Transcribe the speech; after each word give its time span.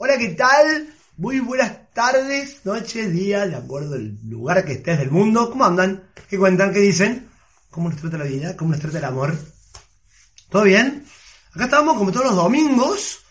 Hola, 0.00 0.16
¿qué 0.16 0.28
tal? 0.28 0.94
Muy 1.16 1.40
buenas 1.40 1.92
tardes, 1.92 2.64
noches, 2.64 3.10
días, 3.12 3.50
de 3.50 3.56
acuerdo 3.56 3.96
al 3.96 4.16
lugar 4.30 4.64
que 4.64 4.74
estés 4.74 4.96
del 4.96 5.10
mundo. 5.10 5.50
¿Cómo 5.50 5.64
andan? 5.64 6.04
¿Qué 6.28 6.38
cuentan? 6.38 6.72
¿Qué 6.72 6.78
dicen? 6.78 7.28
¿Cómo 7.68 7.90
nos 7.90 8.00
trata 8.00 8.16
la 8.16 8.24
vida? 8.24 8.56
¿Cómo 8.56 8.70
nos 8.70 8.80
trata 8.80 8.98
el 8.98 9.04
amor? 9.04 9.36
¿Todo 10.50 10.62
bien? 10.62 11.04
Acá 11.52 11.64
estamos 11.64 11.98
como 11.98 12.12
todos 12.12 12.26
los 12.26 12.36
domingos 12.36 13.24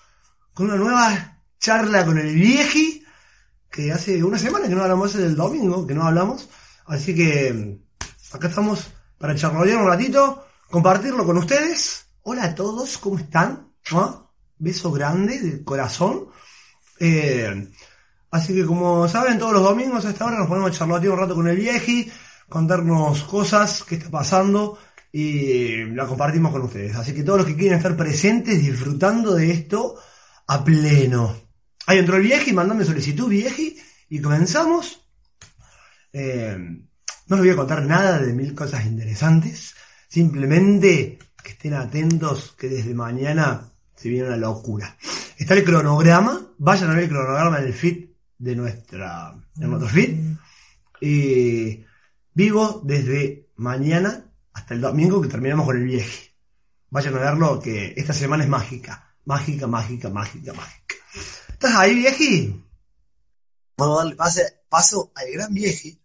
con 0.53 0.65
una 0.65 0.75
nueva 0.75 1.39
charla 1.57 2.05
con 2.05 2.17
el 2.17 2.35
vieji 2.35 3.01
que 3.71 3.93
hace 3.93 4.21
una 4.21 4.37
semana 4.37 4.67
que 4.67 4.75
no 4.75 4.83
hablamos 4.83 5.13
del 5.13 5.37
domingo, 5.37 5.87
que 5.87 5.93
no 5.93 6.03
hablamos. 6.03 6.49
Así 6.87 7.15
que 7.15 7.79
acá 8.33 8.49
estamos 8.49 8.87
para 9.17 9.35
charlar 9.35 9.73
un 9.77 9.87
ratito, 9.87 10.45
compartirlo 10.69 11.25
con 11.25 11.37
ustedes. 11.37 12.07
Hola 12.23 12.43
a 12.43 12.55
todos, 12.55 12.97
¿cómo 12.97 13.19
están? 13.19 13.71
¿Ah? 13.91 14.27
Beso 14.57 14.91
grande 14.91 15.39
del 15.39 15.63
corazón. 15.63 16.27
Eh, 16.99 17.67
así 18.31 18.53
que 18.53 18.65
como 18.65 19.07
saben, 19.07 19.37
todos 19.37 19.53
los 19.53 19.63
domingos 19.63 20.05
a 20.05 20.09
esta 20.09 20.25
hora 20.25 20.39
nos 20.39 20.47
ponemos 20.47 20.71
a 20.71 20.73
charlar 20.73 21.09
un 21.09 21.17
rato 21.17 21.35
con 21.35 21.47
el 21.47 21.55
vieji, 21.55 22.11
contarnos 22.49 23.23
cosas 23.23 23.83
que 23.83 23.95
está 23.95 24.09
pasando 24.09 24.77
y 25.11 25.85
la 25.85 26.05
compartimos 26.05 26.51
con 26.51 26.63
ustedes. 26.63 26.95
Así 26.95 27.13
que 27.13 27.23
todos 27.23 27.39
los 27.39 27.47
que 27.47 27.55
quieren 27.55 27.77
estar 27.77 27.95
presentes 27.95 28.61
disfrutando 28.61 29.33
de 29.33 29.51
esto 29.51 29.95
a 30.47 30.63
pleno. 30.63 31.35
Ahí 31.87 31.99
entró 31.99 32.17
el 32.17 32.23
vieji, 32.23 32.53
mandame 32.53 32.85
solicitud 32.85 33.29
vieji 33.29 33.77
y 34.09 34.21
comenzamos. 34.21 35.01
Eh, 36.13 36.57
no 37.27 37.35
les 37.35 37.45
voy 37.45 37.49
a 37.49 37.55
contar 37.55 37.83
nada 37.83 38.19
de 38.19 38.33
mil 38.33 38.55
cosas 38.55 38.85
interesantes, 38.85 39.75
simplemente 40.07 41.19
que 41.43 41.51
estén 41.51 41.73
atentos 41.73 42.55
que 42.57 42.67
desde 42.67 42.93
mañana 42.93 43.71
se 43.95 44.09
viene 44.09 44.27
una 44.27 44.37
locura. 44.37 44.97
Está 45.37 45.53
el 45.53 45.63
cronograma, 45.63 46.51
vayan 46.57 46.89
a 46.89 46.95
ver 46.95 47.03
el 47.03 47.09
cronograma 47.09 47.59
en 47.59 47.67
el 47.67 47.73
feed 47.73 48.09
de 48.39 48.55
nuestra, 48.55 49.35
de 49.53 49.67
nuestro 49.67 49.87
feed. 49.87 50.35
Y 50.99 51.85
vivo 52.33 52.81
desde 52.83 53.51
mañana 53.57 54.25
hasta 54.53 54.73
el 54.73 54.81
domingo 54.81 55.21
que 55.21 55.27
terminamos 55.27 55.67
con 55.67 55.77
el 55.77 55.83
viaje. 55.83 56.33
Vayan 56.89 57.15
a 57.15 57.19
verlo 57.19 57.61
que 57.61 57.93
esta 57.95 58.13
semana 58.13 58.43
es 58.43 58.49
mágica. 58.49 59.15
Mágica, 59.25 59.67
mágica, 59.67 60.09
mágica, 60.09 60.53
mágica. 60.53 60.95
¿Estás 61.49 61.75
ahí, 61.75 61.93
vieji? 61.93 62.65
Vamos 63.77 63.99
a 63.99 64.03
darle 64.03 64.15
pase, 64.15 64.61
paso 64.69 65.11
al 65.13 65.31
gran 65.31 65.53
vieje. 65.53 65.99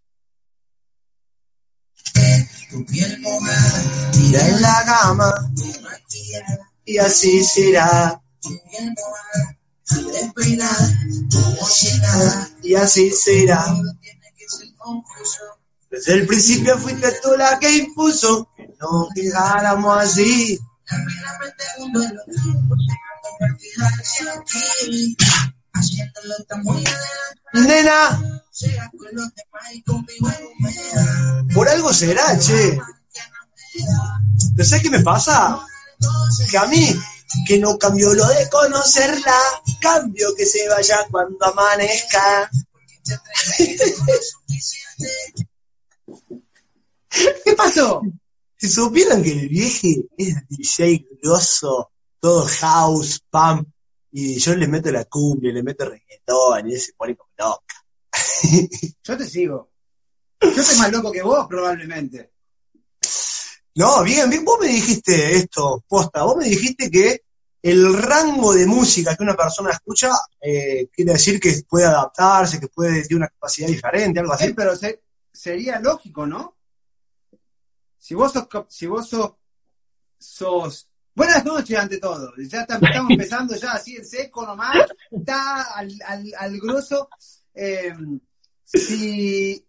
Tu 2.70 2.84
piel 2.86 3.20
mojada, 3.20 4.12
tira 4.12 4.48
en 4.48 4.62
la 4.62 4.82
cama, 4.84 5.52
y 6.84 6.98
así 6.98 7.42
será. 7.44 8.21
Y 12.62 12.74
así 12.74 13.10
será. 13.10 13.64
Desde 15.90 16.14
el 16.14 16.26
principio 16.26 16.78
fuiste 16.78 17.12
tú 17.22 17.36
la 17.36 17.58
que 17.58 17.76
impuso 17.76 18.48
que 18.56 18.74
no 18.80 19.08
quedáramos 19.14 19.98
así. 19.98 20.58
Nena, 27.52 28.20
por 31.52 31.68
algo 31.68 31.92
será, 31.92 32.38
che. 32.38 32.78
¿No 34.54 34.64
sabes 34.64 34.82
qué 34.82 34.90
me 34.90 35.00
pasa? 35.00 35.60
Que 36.50 36.58
a 36.58 36.66
mí 36.66 36.94
que 37.46 37.58
no 37.58 37.78
cambió 37.78 38.14
lo 38.14 38.26
de 38.26 38.48
conocerla, 38.48 39.36
cambio 39.80 40.34
que 40.36 40.46
se 40.46 40.68
vaya 40.68 41.06
cuando 41.10 41.44
amanezca. 41.44 42.50
¿Qué 47.44 47.52
pasó? 47.56 48.02
Si 48.56 48.68
supieran 48.68 49.22
que 49.22 49.32
el 49.32 49.48
vieje 49.48 50.06
es 50.16 50.36
DJ 50.48 51.06
grosso, 51.20 51.90
todo 52.20 52.46
house, 52.46 53.20
pam, 53.28 53.64
y 54.12 54.38
yo 54.38 54.54
le 54.54 54.68
meto 54.68 54.90
la 54.92 55.04
cumbia, 55.06 55.52
le 55.52 55.62
meto 55.62 55.84
reggaetón, 55.84 56.68
y 56.68 56.74
él 56.74 56.80
se 56.80 56.92
pone 56.92 57.16
como 57.16 57.30
loca. 57.36 57.74
Yo 59.02 59.16
te 59.16 59.28
sigo. 59.28 59.70
Yo 60.40 60.50
estoy 60.50 60.78
más 60.78 60.92
loco 60.92 61.10
que 61.10 61.22
vos, 61.22 61.46
probablemente. 61.48 62.31
No, 63.74 64.02
bien, 64.02 64.28
bien, 64.28 64.44
vos 64.44 64.58
me 64.60 64.68
dijiste 64.68 65.34
esto, 65.36 65.82
posta, 65.88 66.22
vos 66.24 66.36
me 66.36 66.44
dijiste 66.46 66.90
que 66.90 67.22
el 67.62 67.96
rango 68.02 68.52
de 68.52 68.66
música 68.66 69.16
que 69.16 69.22
una 69.22 69.34
persona 69.36 69.70
escucha 69.70 70.10
eh, 70.40 70.88
quiere 70.92 71.12
decir 71.12 71.40
que 71.40 71.62
puede 71.68 71.86
adaptarse, 71.86 72.60
que 72.60 72.68
puede 72.68 73.02
tener 73.02 73.16
una 73.16 73.28
capacidad 73.28 73.68
diferente, 73.68 74.20
algo 74.20 74.32
así. 74.32 74.46
Sí, 74.48 74.52
pero 74.54 74.76
se- 74.76 75.02
sería 75.32 75.78
lógico, 75.80 76.26
¿no? 76.26 76.56
Si 77.98 78.14
vos 78.14 78.32
sos, 78.32 78.46
si 78.68 78.86
vos 78.86 79.08
sos, 79.08 79.32
sos- 80.18 80.88
Buenas 81.14 81.44
noches 81.44 81.78
ante 81.78 81.98
todo. 81.98 82.32
Ya 82.38 82.62
estamos 82.68 83.10
empezando 83.10 83.54
ya 83.54 83.72
así 83.72 83.96
en 83.96 84.04
seco 84.04 84.44
nomás. 84.46 84.86
Está 85.10 85.62
al, 85.74 85.92
al, 86.06 86.32
al 86.38 86.58
grosso. 86.58 87.08
Eh, 87.54 87.94
si, 88.64 89.64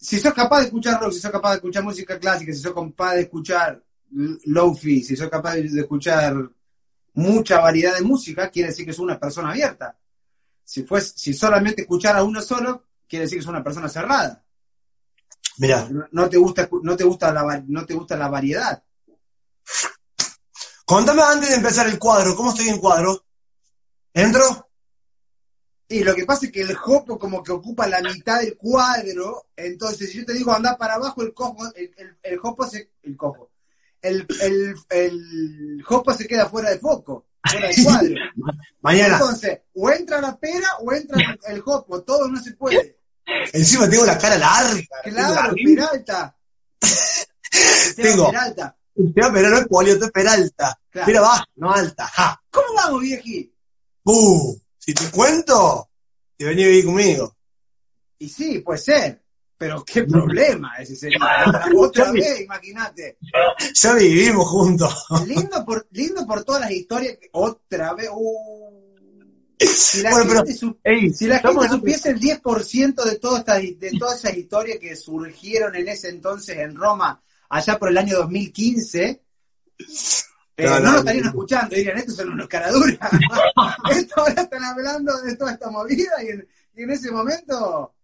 si 0.00 0.18
sos 0.18 0.32
capaz 0.32 0.60
de 0.60 0.64
escuchar 0.66 0.98
rock, 0.98 1.12
si 1.12 1.20
sos 1.20 1.30
capaz 1.30 1.50
de 1.50 1.56
escuchar 1.56 1.84
música 1.84 2.18
clásica, 2.18 2.52
si 2.52 2.60
sos 2.60 2.72
capaz 2.72 3.14
de 3.14 3.20
escuchar 3.22 3.82
lofi, 4.46 5.02
si 5.02 5.14
sos 5.14 5.28
capaz 5.28 5.56
de 5.56 5.80
escuchar 5.80 6.34
mucha 7.14 7.60
variedad 7.60 7.96
de 7.96 8.02
música, 8.02 8.48
quiere 8.48 8.68
decir 8.70 8.86
que 8.86 8.92
sos 8.94 9.04
una 9.04 9.20
persona 9.20 9.50
abierta. 9.50 9.96
Si, 10.64 10.84
fues, 10.84 11.12
si 11.16 11.34
solamente 11.34 11.82
escuchar 11.82 12.16
a 12.16 12.22
uno 12.22 12.40
solo, 12.40 12.86
quiere 13.06 13.24
decir 13.24 13.38
que 13.38 13.42
sos 13.42 13.50
una 13.50 13.62
persona 13.62 13.88
cerrada. 13.88 14.42
Mira, 15.58 15.86
No, 15.90 16.06
no 16.10 16.28
te 16.30 16.38
gusta, 16.38 16.66
no 16.82 16.96
te 16.96 17.04
gusta 17.04 17.32
la, 17.32 17.62
no 17.66 17.84
te 17.84 17.92
gusta 17.92 18.16
la 18.16 18.28
variedad. 18.28 18.82
contame 20.86 21.22
antes 21.22 21.50
de 21.50 21.56
empezar 21.56 21.86
el 21.86 21.98
cuadro, 21.98 22.34
¿cómo 22.34 22.50
estoy 22.50 22.68
en 22.68 22.78
cuadro? 22.78 23.22
¿Entro? 24.14 24.69
Y 25.90 26.04
lo 26.04 26.14
que 26.14 26.24
pasa 26.24 26.46
es 26.46 26.52
que 26.52 26.60
el 26.60 26.72
jopo 26.76 27.18
como 27.18 27.42
que 27.42 27.50
ocupa 27.50 27.88
la 27.88 28.00
mitad 28.00 28.40
del 28.40 28.56
cuadro, 28.56 29.48
entonces 29.56 30.08
si 30.08 30.18
yo 30.18 30.24
te 30.24 30.34
digo 30.34 30.52
andar 30.52 30.78
para 30.78 30.94
abajo, 30.94 31.20
el 31.20 31.34
cojo, 31.34 31.66
el, 31.74 31.92
el, 31.96 32.16
el 32.22 32.38
jopo 32.38 32.64
se, 32.64 32.92
el 33.02 33.16
cojo, 33.16 33.50
el, 34.00 34.24
el, 34.40 34.76
el 34.88 35.82
jopo 35.82 36.14
se 36.14 36.28
queda 36.28 36.48
fuera 36.48 36.70
de 36.70 36.78
foco, 36.78 37.26
fuera 37.42 37.66
del 37.66 37.84
cuadro. 37.84 38.14
Mañana. 38.82 39.14
Entonces, 39.14 39.62
o 39.74 39.90
entra 39.90 40.20
la 40.20 40.38
pera 40.38 40.68
o 40.80 40.92
entra 40.92 41.18
el, 41.48 41.60
jopo, 41.60 42.02
todo 42.02 42.28
no 42.28 42.40
se 42.40 42.52
puede. 42.52 43.00
Encima 43.52 43.90
tengo 43.90 44.06
la 44.06 44.16
cara 44.16 44.38
larga. 44.38 44.80
Claro. 45.02 45.56
Peralta. 45.56 46.36
Tengo. 47.96 48.30
Peralta. 48.30 48.76
Pero 48.94 49.50
no 49.50 49.58
es 49.58 49.66
polio, 49.66 49.94
es 49.94 50.10
peralta. 50.12 50.78
Claro. 50.88 51.06
Mira, 51.08 51.20
baja, 51.20 51.44
no 51.56 51.72
alta. 51.72 52.06
Ja. 52.06 52.40
¿Cómo 52.48 52.74
vamos, 52.76 53.00
vieji? 53.00 53.52
Uh, 54.04 54.56
si 54.80 54.92
te 54.94 55.08
cuento, 55.10 55.88
te 56.36 56.44
venía 56.46 56.66
a 56.66 56.68
vivir 56.70 56.84
conmigo. 56.86 57.36
Y 58.18 58.28
sí, 58.28 58.58
puede 58.58 58.78
ser. 58.80 59.22
Pero 59.56 59.84
qué 59.84 60.04
problema 60.04 60.76
ese 60.78 60.96
sería. 60.96 61.18
Otra, 61.76 62.10
vez, 62.12 62.40
imagínate. 62.40 63.18
Ya 63.74 63.92
vivimos 63.94 64.48
juntos. 64.48 65.06
Lindo 65.26 65.62
por, 65.66 65.86
lindo 65.90 66.26
por 66.26 66.42
todas 66.44 66.62
las 66.62 66.70
historias. 66.70 67.18
que- 67.18 67.28
Otra 67.32 67.92
vez. 67.94 68.08
uh. 68.10 68.80
Si 69.62 70.00
la 70.00 70.10
Bueno, 70.12 70.24
pero- 70.30 70.44
gente, 70.46 71.12
si 71.14 71.26
la 71.26 71.38
gente 71.40 71.64
en- 71.66 71.70
supiese 71.70 72.08
el 72.08 72.18
10% 72.18 73.04
de, 73.04 73.18
todas 73.18 73.40
estas, 73.40 73.60
de 73.78 73.92
todas 73.98 74.18
esas 74.24 74.34
historias 74.38 74.78
que 74.78 74.96
surgieron 74.96 75.76
en 75.76 75.88
ese 75.88 76.08
entonces 76.08 76.56
en 76.56 76.74
Roma, 76.74 77.22
allá 77.50 77.78
por 77.78 77.90
el 77.90 77.98
año 77.98 78.16
2015, 78.16 79.22
eh, 80.66 80.80
No, 80.80 80.92
lo 80.92 80.98
estarían 80.98 81.26
escuchando, 81.26 81.74
dirían, 81.76 81.98
estos 81.98 82.16
son 82.16 82.30
unos 82.30 82.48
caraduras. 82.48 82.98
Ahora 84.16 84.42
están 84.42 84.64
hablando 84.64 85.20
de 85.22 85.36
toda 85.36 85.52
esta 85.52 85.70
movida 85.70 86.12
y 86.22 86.28
en, 86.28 86.48
y 86.76 86.82
en 86.82 86.90
ese 86.90 87.10
momento 87.10 87.94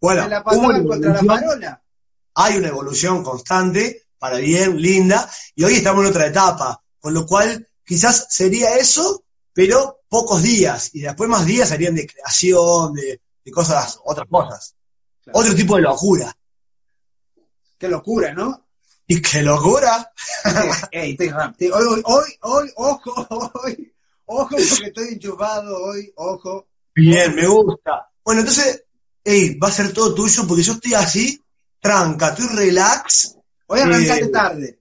Bueno, 0.00 0.24
se 0.24 0.28
la 0.28 0.42
pasaban 0.42 0.86
contra 0.86 1.14
la 1.14 1.24
farola. 1.24 1.82
hay 2.34 2.56
una 2.56 2.68
evolución 2.68 3.22
constante, 3.24 4.04
para 4.18 4.38
bien, 4.38 4.80
linda, 4.80 5.30
y 5.54 5.64
hoy 5.64 5.74
estamos 5.74 6.04
en 6.04 6.10
otra 6.10 6.26
etapa, 6.26 6.82
con 7.00 7.14
lo 7.14 7.26
cual 7.26 7.66
quizás 7.84 8.26
sería 8.30 8.76
eso, 8.76 9.24
pero 9.52 10.00
pocos 10.08 10.42
días 10.42 10.90
y 10.94 11.00
después 11.00 11.28
más 11.28 11.46
días 11.46 11.68
serían 11.68 11.94
de 11.94 12.06
creación, 12.06 12.92
de, 12.94 13.20
de 13.44 13.50
cosas, 13.50 13.98
otras 14.04 14.26
cosas. 14.28 14.74
Claro. 15.22 15.38
Otro 15.38 15.54
tipo 15.54 15.76
de 15.76 15.82
locura. 15.82 16.36
Qué 17.78 17.88
locura, 17.88 18.34
¿no? 18.34 18.66
Y 19.12 19.20
qué 19.20 19.42
locura. 19.42 20.08
Ey, 20.92 21.16
estoy- 21.18 21.70
hoy, 21.72 22.00
hoy, 22.04 22.30
hoy, 22.42 22.72
ojo, 22.76 23.26
hoy, 23.64 23.92
ojo, 24.26 24.48
porque 24.48 24.86
estoy 24.86 25.08
enchufado 25.14 25.76
hoy, 25.82 26.12
ojo. 26.14 26.68
Bien, 26.94 27.34
me 27.34 27.44
gusta. 27.48 28.08
Bueno, 28.24 28.42
entonces, 28.42 28.84
hey, 29.24 29.58
va 29.58 29.66
a 29.66 29.72
ser 29.72 29.92
todo 29.92 30.14
tuyo 30.14 30.46
porque 30.46 30.62
yo 30.62 30.74
estoy 30.74 30.94
así, 30.94 31.42
tranca, 31.80 32.28
estoy 32.28 32.46
relax. 32.56 33.36
Hoy 33.66 33.80
arrancaste 33.80 34.26
Eh, 34.26 34.28
tarde. 34.28 34.80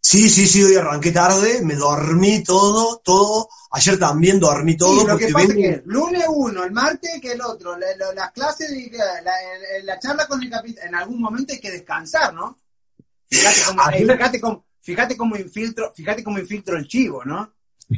Sí, 0.00 0.30
sí, 0.30 0.46
sí, 0.46 0.64
hoy 0.64 0.76
arranqué 0.76 1.12
tarde, 1.12 1.60
me 1.62 1.74
dormí 1.74 2.42
todo, 2.42 3.02
todo. 3.04 3.50
Ayer 3.72 3.98
también 3.98 4.40
dormí 4.40 4.78
todo 4.78 4.98
Sí, 5.02 5.06
lo 5.06 5.18
que 5.18 5.28
pasa 5.28 5.46
es 5.48 5.54
que 5.54 5.82
lunes 5.84 6.24
uno, 6.26 6.64
el 6.64 6.72
martes 6.72 7.20
que 7.20 7.32
el 7.32 7.42
otro, 7.42 7.76
la- 7.76 7.94
la- 7.98 8.14
las 8.14 8.32
clases, 8.32 8.70
la, 8.92 9.20
la- 9.20 9.32
la 9.84 9.98
charla 9.98 10.26
con 10.26 10.42
el 10.42 10.48
capitán, 10.48 10.88
en 10.88 10.94
algún 10.94 11.20
momento 11.20 11.52
hay 11.52 11.60
que 11.60 11.70
descansar, 11.70 12.32
¿no? 12.32 12.56
Fíjate 13.30 13.60
cómo, 13.64 13.82
fíjate 13.92 14.40
cómo, 14.40 14.66
fíjate 14.80 15.16
cómo 15.16 15.36
infiltro, 15.36 15.92
fíjate 15.94 16.24
cómo 16.24 16.38
infiltro 16.38 16.76
el 16.76 16.88
chivo, 16.88 17.24
¿no? 17.24 17.54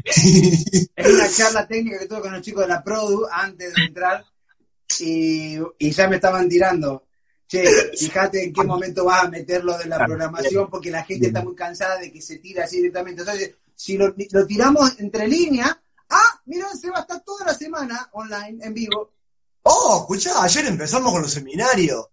Es 0.94 1.06
una 1.06 1.30
charla 1.30 1.66
técnica 1.66 1.98
que 1.98 2.06
tuve 2.06 2.20
con 2.20 2.32
los 2.32 2.42
chicos 2.42 2.62
de 2.62 2.68
la 2.68 2.82
Produ 2.82 3.26
antes 3.30 3.74
de 3.74 3.84
entrar 3.84 4.24
y, 5.00 5.56
y 5.78 5.90
ya 5.90 6.08
me 6.08 6.16
estaban 6.16 6.48
tirando. 6.48 7.06
Che, 7.46 7.64
fíjate 7.98 8.44
en 8.44 8.52
qué 8.52 8.64
momento 8.64 9.04
vas 9.04 9.24
a 9.24 9.28
meter 9.28 9.62
lo 9.62 9.76
de 9.76 9.86
la 9.86 9.98
programación 9.98 10.70
porque 10.70 10.90
la 10.90 11.04
gente 11.04 11.26
está 11.26 11.42
muy 11.42 11.54
cansada 11.54 11.98
de 11.98 12.10
que 12.10 12.22
se 12.22 12.38
tira 12.38 12.64
así 12.64 12.76
directamente. 12.76 13.22
Entonces, 13.22 13.54
si 13.74 13.98
lo, 13.98 14.14
lo 14.30 14.46
tiramos 14.46 14.98
entre 15.00 15.28
líneas, 15.28 15.76
ah, 16.08 16.40
mira, 16.46 16.68
se 16.74 16.88
va 16.88 16.98
a 16.98 17.00
estar 17.02 17.22
toda 17.22 17.46
la 17.46 17.54
semana 17.54 18.08
online, 18.12 18.64
en 18.64 18.72
vivo. 18.72 19.10
Oh, 19.64 19.98
escuchá, 20.00 20.42
ayer 20.42 20.66
empezamos 20.66 21.12
con 21.12 21.22
los 21.22 21.32
seminarios. 21.32 22.06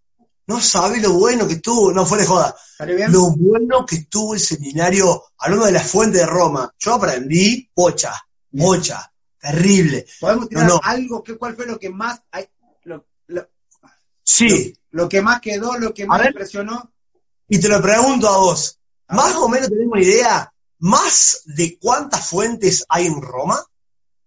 No 0.49 0.59
sabes 0.59 0.99
lo 1.03 1.13
bueno 1.13 1.47
que 1.47 1.53
estuvo, 1.53 1.91
no 1.91 2.07
fuera 2.07 2.23
de 2.23 2.27
joda, 2.27 2.55
lo 3.09 3.29
bueno 3.37 3.85
que 3.85 3.97
estuvo 3.97 4.33
el 4.33 4.39
seminario, 4.39 5.25
hablando 5.37 5.67
de 5.67 5.73
la 5.73 5.79
fuente 5.83 6.17
de 6.17 6.25
Roma. 6.25 6.73
Yo 6.79 6.95
aprendí 6.95 7.69
pocha, 7.71 8.15
Bien. 8.49 8.65
pocha, 8.65 9.13
terrible. 9.37 10.07
Podemos 10.19 10.49
tirar 10.49 10.63
No, 10.67 10.73
no. 10.73 10.79
algo, 10.83 11.23
que, 11.23 11.37
¿cuál 11.37 11.55
fue 11.55 11.67
lo 11.67 11.77
que 11.79 11.91
más, 11.91 12.23
hay- 12.31 12.49
lo, 12.85 13.05
lo- 13.27 13.47
Sí, 14.23 14.75
lo 14.89 15.07
que 15.07 15.21
más 15.21 15.39
quedó, 15.39 15.77
lo 15.77 15.93
que 15.93 16.07
más 16.07 16.25
impresionó? 16.25 16.93
y 17.47 17.59
te 17.59 17.69
lo 17.69 17.79
pregunto 17.79 18.27
a 18.27 18.37
vos, 18.37 18.79
A 19.07 19.13
¿más 19.15 19.35
o 19.35 19.47
menos 19.49 19.69
tenemos 19.69 19.91
una 19.93 20.01
idea 20.03 20.51
más 20.79 21.43
de 21.45 21.77
cuántas 21.79 22.27
fuentes 22.27 22.83
hay 22.89 23.05
en 23.05 23.21
Roma? 23.21 23.63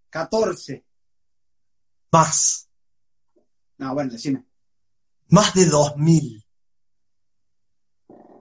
14. 0.08 0.84
Más, 2.12 2.68
No, 3.78 3.92
bueno, 3.94 4.12
decime. 4.12 4.44
Más 5.32 5.54
de 5.54 5.66
dos 5.66 5.96
mil. 5.96 6.44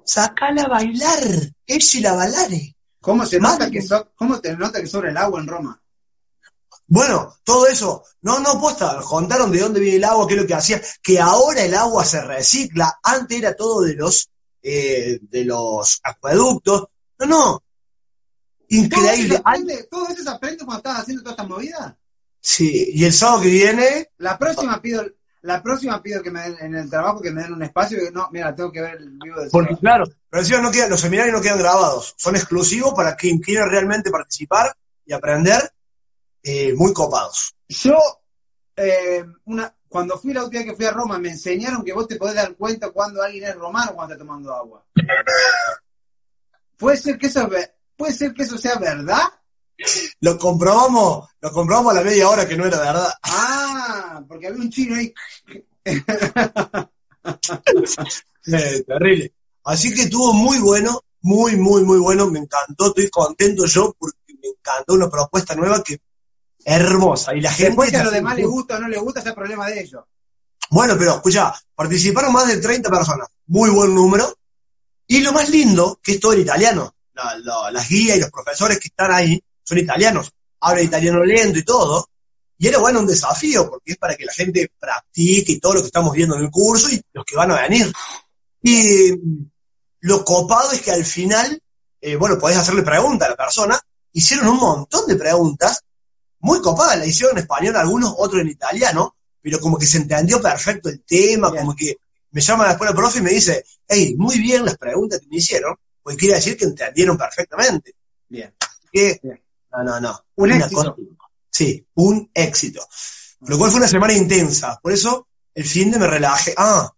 Sacala 0.03 0.63
a 0.63 0.67
bailar, 0.67 1.23
y 1.65 1.99
la 2.01 2.13
balare. 2.13 2.75
¿Cómo 2.99 3.25
se 3.25 3.39
nota 3.39 3.71
que 3.71 3.81
so- 3.81 4.11
cómo 4.15 4.39
te 4.41 4.55
nota 4.57 4.81
que 4.81 4.87
sobre 4.87 5.09
el 5.09 5.17
agua 5.17 5.39
en 5.39 5.47
Roma? 5.47 5.81
Bueno, 6.87 7.37
todo 7.45 7.67
eso, 7.67 8.03
no, 8.21 8.39
no, 8.41 8.59
posta, 8.59 8.93
nos 8.93 9.05
contaron 9.05 9.49
de 9.51 9.59
dónde 9.59 9.79
viene 9.79 9.97
el 9.97 10.03
agua, 10.03 10.27
qué 10.27 10.33
es 10.35 10.41
lo 10.41 10.47
que 10.47 10.53
hacía, 10.53 10.81
que 11.01 11.17
ahora 11.19 11.63
el 11.63 11.73
agua 11.73 12.03
se 12.03 12.21
recicla, 12.21 12.99
antes 13.01 13.37
era 13.37 13.55
todo 13.55 13.81
de 13.83 13.95
los, 13.95 14.29
eh, 14.61 15.17
de 15.21 15.45
los 15.45 16.01
acueductos, 16.03 16.87
no, 17.19 17.25
no, 17.25 17.43
¿Todo 17.49 17.63
eso, 18.69 18.83
increíble. 18.83 19.87
¿Todo 19.89 20.09
eso 20.09 20.23
se 20.23 20.29
aprende 20.29 20.65
cuando 20.65 20.77
estás 20.89 20.99
haciendo 20.99 21.23
toda 21.23 21.35
esta 21.35 21.47
movida? 21.47 21.97
Sí, 22.41 22.91
y 22.93 23.05
el 23.05 23.13
sábado 23.13 23.43
que 23.43 23.47
viene, 23.49 24.09
La 24.17 24.37
próxima 24.37 24.81
pido, 24.81 25.05
la 25.41 25.61
próxima 25.61 26.01
pido 26.01 26.21
que 26.21 26.31
me 26.31 26.41
den 26.41 26.55
en 26.59 26.75
el 26.75 26.89
trabajo 26.89 27.21
que 27.21 27.31
me 27.31 27.41
den 27.41 27.53
un 27.53 27.63
espacio 27.63 27.97
y 27.97 28.11
no, 28.11 28.29
mira, 28.31 28.55
tengo 28.55 28.71
que 28.71 28.81
ver 28.81 28.97
el 28.97 29.17
vivo 29.21 29.41
de 29.41 29.49
porque 29.49 29.75
claro, 29.77 30.05
pero 30.29 30.41
encima 30.41 30.61
no 30.61 30.71
los 30.89 31.01
seminarios 31.01 31.35
no 31.35 31.41
quedan 31.41 31.59
grabados, 31.59 32.13
son 32.17 32.35
exclusivos 32.35 32.93
para 32.93 33.15
quien 33.15 33.39
quiera 33.39 33.67
realmente 33.67 34.11
participar 34.11 34.75
y 35.05 35.13
aprender, 35.13 35.71
eh, 36.43 36.73
muy 36.73 36.93
copados. 36.93 37.55
Yo, 37.67 37.97
eh, 38.75 39.25
una, 39.45 39.73
cuando 39.87 40.17
fui 40.17 40.33
la 40.33 40.43
última 40.43 40.63
vez 40.63 40.71
que 40.71 40.75
fui 40.77 40.85
a 40.85 40.91
Roma, 40.91 41.17
me 41.19 41.29
enseñaron 41.29 41.83
que 41.83 41.93
vos 41.93 42.07
te 42.07 42.15
podés 42.15 42.35
dar 42.35 42.55
cuenta 42.55 42.91
cuando 42.91 43.21
alguien 43.21 43.43
es 43.43 43.55
romano 43.55 43.93
cuando 43.93 44.13
está 44.13 44.25
tomando 44.25 44.53
agua. 44.53 44.85
Puede 46.77 46.97
ser 46.97 47.17
que 47.17 47.27
eso, 47.27 47.47
puede 47.95 48.13
ser 48.13 48.33
que 48.33 48.43
eso 48.43 48.57
sea 48.57 48.75
verdad. 48.79 49.21
Lo 50.19 50.37
comprobamos, 50.37 51.29
lo 51.41 51.51
comprobamos 51.51 51.91
a 51.93 51.95
la 51.95 52.01
media 52.03 52.29
hora 52.29 52.47
que 52.47 52.55
no 52.57 52.65
era 52.65 52.79
verdad. 52.79 53.13
Ah, 53.23 54.21
porque 54.27 54.47
había 54.47 54.61
un 54.61 54.69
chino 54.69 54.95
ahí. 54.95 55.13
Eh, 58.47 58.83
terrible. 58.87 59.33
Así 59.65 59.93
que 59.93 60.03
estuvo 60.03 60.33
muy 60.33 60.57
bueno, 60.59 61.01
muy, 61.21 61.55
muy, 61.55 61.83
muy 61.83 61.99
bueno. 61.99 62.27
Me 62.31 62.39
encantó, 62.39 62.87
estoy 62.87 63.09
contento 63.09 63.65
yo 63.65 63.95
porque 63.97 64.17
me 64.41 64.49
encantó 64.49 64.93
una 64.95 65.09
propuesta 65.09 65.53
nueva 65.55 65.83
que 65.83 65.99
hermosa. 66.65 67.35
Y 67.35 67.41
la 67.41 67.51
gente. 67.51 67.69
Después 67.69 67.91
que 67.91 67.97
a 67.97 68.03
los 68.03 68.13
demás 68.13 68.35
les 68.35 68.47
gusta 68.47 68.77
o 68.77 68.79
no 68.79 68.87
les 68.87 68.99
gusta, 68.99 69.19
ese 69.19 69.29
es 69.29 69.35
problema 69.35 69.67
de 69.67 69.81
ellos. 69.81 70.03
Bueno, 70.71 70.95
pero 70.97 71.15
escucha, 71.15 71.53
participaron 71.75 72.33
más 72.33 72.47
de 72.47 72.57
30 72.57 72.89
personas. 72.89 73.27
Muy 73.47 73.69
buen 73.69 73.93
número. 73.93 74.33
Y 75.07 75.19
lo 75.21 75.33
más 75.33 75.49
lindo, 75.49 75.99
que 76.01 76.13
es 76.13 76.19
todo 76.19 76.33
en 76.33 76.41
italiano. 76.41 76.95
La- 77.13 77.37
la- 77.37 77.69
las 77.71 77.87
guías 77.89 78.17
y 78.17 78.21
los 78.21 78.31
profesores 78.31 78.79
que 78.79 78.87
están 78.87 79.11
ahí 79.11 79.43
son 79.71 79.79
italianos. 79.79 80.31
Hablan 80.59 80.85
italiano 80.85 81.23
lento 81.23 81.59
y 81.59 81.63
todo. 81.63 82.07
Y 82.57 82.67
era 82.67 82.77
bueno 82.77 82.99
un 82.99 83.07
desafío, 83.07 83.69
porque 83.69 83.93
es 83.93 83.97
para 83.97 84.15
que 84.15 84.25
la 84.25 84.33
gente 84.33 84.71
practique 84.77 85.53
y 85.53 85.59
todo 85.59 85.75
lo 85.75 85.81
que 85.81 85.87
estamos 85.87 86.13
viendo 86.13 86.35
en 86.35 86.43
el 86.43 86.51
curso 86.51 86.89
y 86.89 87.01
los 87.13 87.25
que 87.25 87.35
van 87.35 87.51
a 87.51 87.61
venir. 87.61 87.91
Y 88.61 89.13
mm, 89.13 89.49
lo 90.01 90.23
copado 90.23 90.71
es 90.71 90.81
que 90.81 90.91
al 90.91 91.05
final, 91.05 91.59
eh, 91.99 92.15
bueno, 92.15 92.37
podés 92.37 92.57
hacerle 92.57 92.83
preguntas 92.83 93.27
a 93.27 93.31
la 93.31 93.37
persona. 93.37 93.79
Hicieron 94.11 94.49
un 94.49 94.57
montón 94.57 95.07
de 95.07 95.15
preguntas, 95.15 95.83
muy 96.39 96.61
copadas. 96.61 96.99
La 96.99 97.05
hicieron 97.05 97.37
en 97.37 97.43
español 97.43 97.75
algunos, 97.77 98.13
otros 98.17 98.41
en 98.41 98.49
italiano, 98.49 99.15
pero 99.41 99.59
como 99.59 99.77
que 99.79 99.87
se 99.87 99.97
entendió 99.97 100.39
perfecto 100.41 100.89
el 100.89 101.01
tema, 101.03 101.49
Bien. 101.49 101.63
como 101.63 101.75
que 101.75 101.95
me 102.31 102.41
llama 102.41 102.67
después 102.67 102.89
el 102.89 102.95
profe 102.95 103.19
y 103.19 103.23
me 103.23 103.31
dice, 103.31 103.63
hey, 103.87 104.15
muy 104.17 104.39
bien 104.39 104.65
las 104.65 104.77
preguntas 104.77 105.19
que 105.19 105.27
me 105.27 105.37
hicieron, 105.37 105.75
pues 106.03 106.15
quiere 106.17 106.35
decir 106.35 106.57
que 106.57 106.65
entendieron 106.65 107.17
perfectamente. 107.17 107.95
Bien. 108.29 108.53
Que, 108.91 109.19
Bien. 109.21 109.41
No, 109.71 109.83
no, 109.83 109.99
no. 109.99 110.19
Un 110.35 110.51
Una 110.51 110.57
éxito. 110.57 110.75
cosa- 110.75 110.95
sí, 111.49 111.85
un 111.95 112.29
éxito. 112.33 112.85
Lo 113.41 113.57
cual 113.57 113.71
fue 113.71 113.79
una 113.79 113.87
semana 113.87 114.13
intensa. 114.13 114.79
Por 114.81 114.91
eso 114.91 115.27
el 115.53 115.65
fin 115.65 115.91
de 115.91 115.99
me 115.99 116.07
relajé. 116.07 116.53
Ah, 116.57 116.91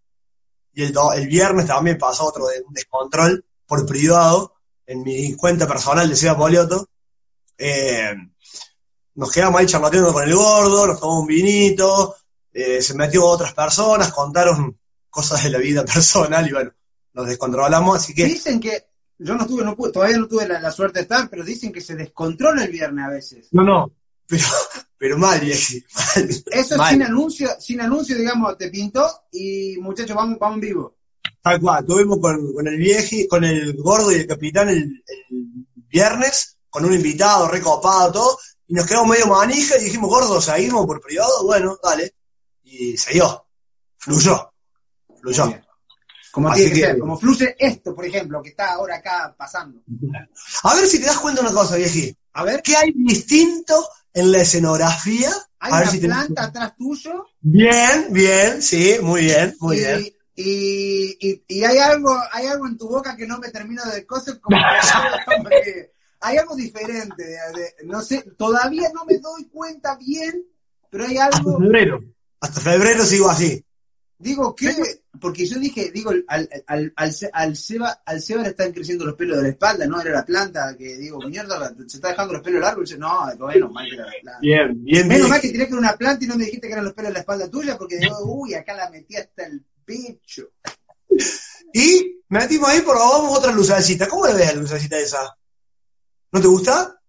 y 0.73 0.83
el, 0.83 0.91
do- 0.93 1.13
el 1.13 1.27
viernes 1.27 1.67
también 1.67 1.97
pasó 1.97 2.25
otro 2.25 2.47
de 2.47 2.61
un 2.67 2.73
descontrol 2.73 3.45
por 3.65 3.85
privado 3.85 4.55
en 4.85 5.01
mi 5.03 5.35
cuenta 5.35 5.65
personal 5.67 6.09
de 6.09 6.15
Seba 6.15 6.37
Polioto. 6.37 6.89
Eh, 7.57 8.13
nos 9.15 9.31
quedamos 9.31 9.59
ahí 9.61 9.67
charlateando 9.67 10.11
con 10.11 10.23
el 10.23 10.35
gordo, 10.35 10.87
nos 10.87 10.99
tomamos 10.99 11.21
un 11.21 11.27
vinito, 11.27 12.15
eh, 12.51 12.81
se 12.81 12.93
metió 12.95 13.25
otras 13.25 13.53
personas, 13.53 14.11
contaron 14.11 14.77
cosas 15.09 15.43
de 15.43 15.51
la 15.51 15.59
vida 15.59 15.85
personal 15.85 16.47
y 16.47 16.51
bueno, 16.51 16.71
nos 17.13 17.27
descontrolamos, 17.27 17.97
así 17.97 18.13
que 18.15 18.25
Dicen 18.25 18.59
que, 18.59 18.87
yo 19.23 19.35
no 19.35 19.45
tuve, 19.47 19.63
no 19.63 19.75
pude- 19.75 19.91
todavía 19.91 20.17
no 20.17 20.27
tuve 20.27 20.47
la, 20.47 20.59
la 20.59 20.71
suerte 20.71 20.99
de 20.99 21.03
estar, 21.03 21.29
pero 21.29 21.43
dicen 21.43 21.71
que 21.71 21.81
se 21.81 21.95
descontrola 21.95 22.63
el 22.63 22.71
viernes 22.71 23.05
a 23.05 23.09
veces. 23.09 23.47
no, 23.51 23.63
no, 23.63 23.91
pero, 24.27 24.45
pero 24.97 25.17
mal. 25.17 25.41
Eso 25.43 26.77
Mal. 26.77 26.93
sin 26.93 27.03
anuncio, 27.03 27.49
sin 27.59 27.81
anuncio, 27.81 28.17
digamos, 28.17 28.57
te 28.57 28.69
pintó 28.69 29.05
y 29.31 29.77
muchachos, 29.79 30.15
vamos, 30.15 30.37
vamos 30.39 30.55
en 30.55 30.61
vivo. 30.61 30.95
Tal 31.41 31.59
cual, 31.59 31.85
tuvimos 31.85 32.19
con, 32.19 32.53
con 32.53 32.67
el 32.67 32.77
vieji, 32.77 33.27
con 33.27 33.43
el 33.43 33.73
gordo 33.75 34.11
y 34.11 34.15
el 34.15 34.27
capitán 34.27 34.69
el, 34.69 35.03
el 35.05 35.65
viernes, 35.89 36.57
con 36.69 36.85
un 36.85 36.93
invitado 36.93 37.49
recopado, 37.49 38.11
todo, 38.13 38.39
y 38.67 38.73
nos 38.73 38.85
quedamos 38.87 39.09
medio 39.09 39.27
manija 39.27 39.77
y 39.77 39.83
dijimos, 39.83 40.09
gordo, 40.09 40.39
seguimos 40.39 40.85
por 40.85 41.01
privado, 41.01 41.43
bueno, 41.45 41.77
dale. 41.83 42.15
Y 42.63 42.95
se 42.97 43.13
dio, 43.13 43.45
fluyó, 43.97 44.51
fluyó. 45.21 45.53
Como 46.33 46.49
Así 46.49 46.61
tiene 46.61 46.73
que, 46.75 46.81
que- 46.81 46.87
ser, 46.87 46.97
como 46.99 47.19
fluye 47.19 47.55
esto, 47.59 47.93
por 47.93 48.05
ejemplo, 48.07 48.41
que 48.41 48.49
está 48.49 48.71
ahora 48.73 48.95
acá 48.95 49.35
pasando. 49.37 49.83
A 50.63 50.73
ver 50.75 50.87
si 50.87 50.99
te 50.99 51.05
das 51.05 51.19
cuenta 51.19 51.41
de 51.43 51.47
una 51.47 51.55
cosa, 51.55 51.75
vieji. 51.75 52.17
A 52.33 52.43
ver, 52.43 52.63
¿Qué 52.63 52.75
hay 52.75 52.91
distinto 52.95 53.87
en 54.15 54.31
la 54.31 54.41
escenografía? 54.41 55.29
hay 55.59 55.71
a 55.71 55.75
una 55.77 55.91
si 55.91 55.99
te- 55.99 56.07
planta 56.07 56.43
atrás 56.45 56.73
tuyo 56.75 57.27
Bien, 57.39 58.07
bien, 58.09 58.63
sí, 58.63 58.95
muy 59.01 59.21
bien, 59.25 59.55
muy 59.59 59.77
y, 59.77 59.79
bien. 59.79 60.13
Y, 60.35 61.17
y, 61.29 61.43
y 61.47 61.63
hay 61.63 61.77
algo, 61.77 62.17
hay 62.31 62.47
algo 62.47 62.65
en 62.65 62.79
tu 62.79 62.89
boca 62.89 63.15
que 63.15 63.27
no 63.27 63.37
me 63.37 63.49
termino 63.51 63.83
de 63.85 64.03
coser, 64.07 64.39
como 64.41 64.57
que, 64.57 64.63
como 65.35 65.49
que 65.49 65.91
hay 66.21 66.37
algo 66.37 66.55
diferente. 66.55 67.23
de- 67.23 67.59
de- 67.61 67.75
no 67.85 68.01
sé, 68.01 68.23
todavía 68.35 68.89
no 68.91 69.05
me 69.05 69.19
doy 69.19 69.45
cuenta 69.49 69.95
bien, 69.97 70.43
pero 70.89 71.05
hay 71.05 71.17
Hasta 71.19 71.37
algo. 71.37 71.59
febrero. 71.59 71.99
Hasta 72.41 72.59
febrero 72.59 73.05
sigo 73.05 73.29
así. 73.29 73.63
Digo 74.23 74.55
que, 74.55 74.73
porque 75.19 75.45
yo 75.45 75.59
dije, 75.59 75.91
digo, 75.91 76.11
al, 76.11 76.25
al, 76.27 76.93
al, 76.95 77.11
al, 77.33 77.55
Seba, 77.57 78.01
al 78.05 78.21
Seba 78.21 78.43
le 78.43 78.49
están 78.49 78.71
creciendo 78.71 79.05
los 79.05 79.15
pelos 79.15 79.37
de 79.37 79.43
la 79.43 79.49
espalda, 79.49 79.85
¿no? 79.85 79.99
Era 80.01 80.11
la 80.11 80.25
planta 80.25 80.75
que 80.77 80.95
digo, 80.95 81.19
mierda, 81.27 81.73
se 81.87 81.97
está 81.97 82.09
dejando 82.09 82.33
los 82.33 82.41
pelos 82.41 82.61
largos. 82.61 82.89
Y 82.89 82.93
yo, 82.93 82.99
no, 82.99 83.29
bueno, 83.37 83.69
mal 83.69 83.85
que 83.87 83.95
era 83.95 84.05
la 84.05 84.11
planta. 84.21 84.39
Bien, 84.41 84.83
bien, 84.83 85.07
Menos 85.07 85.23
bien. 85.23 85.29
mal 85.29 85.41
que 85.41 85.51
que 85.51 85.61
era 85.61 85.77
una 85.77 85.97
planta 85.97 86.23
y 86.23 86.27
no 86.27 86.37
me 86.37 86.45
dijiste 86.45 86.67
que 86.67 86.73
eran 86.73 86.85
los 86.85 86.93
pelos 86.93 87.09
de 87.09 87.13
la 87.13 87.19
espalda 87.19 87.49
tuya, 87.49 87.77
porque 87.77 87.97
digo, 87.97 88.17
uy, 88.23 88.53
acá 88.53 88.73
la 88.73 88.89
metí 88.89 89.17
hasta 89.17 89.45
el 89.45 89.63
pecho. 89.85 90.49
Y 91.75 92.21
metimos 92.29 92.69
ahí, 92.69 92.81
probamos 92.81 93.35
otra 93.35 93.51
lucecita. 93.51 94.07
¿Cómo 94.07 94.27
le 94.27 94.33
ves 94.35 94.53
la 94.53 94.61
lucecita 94.61 94.95
esa? 94.99 95.35
¿No 96.31 96.39
te 96.39 96.47
gusta? 96.47 97.01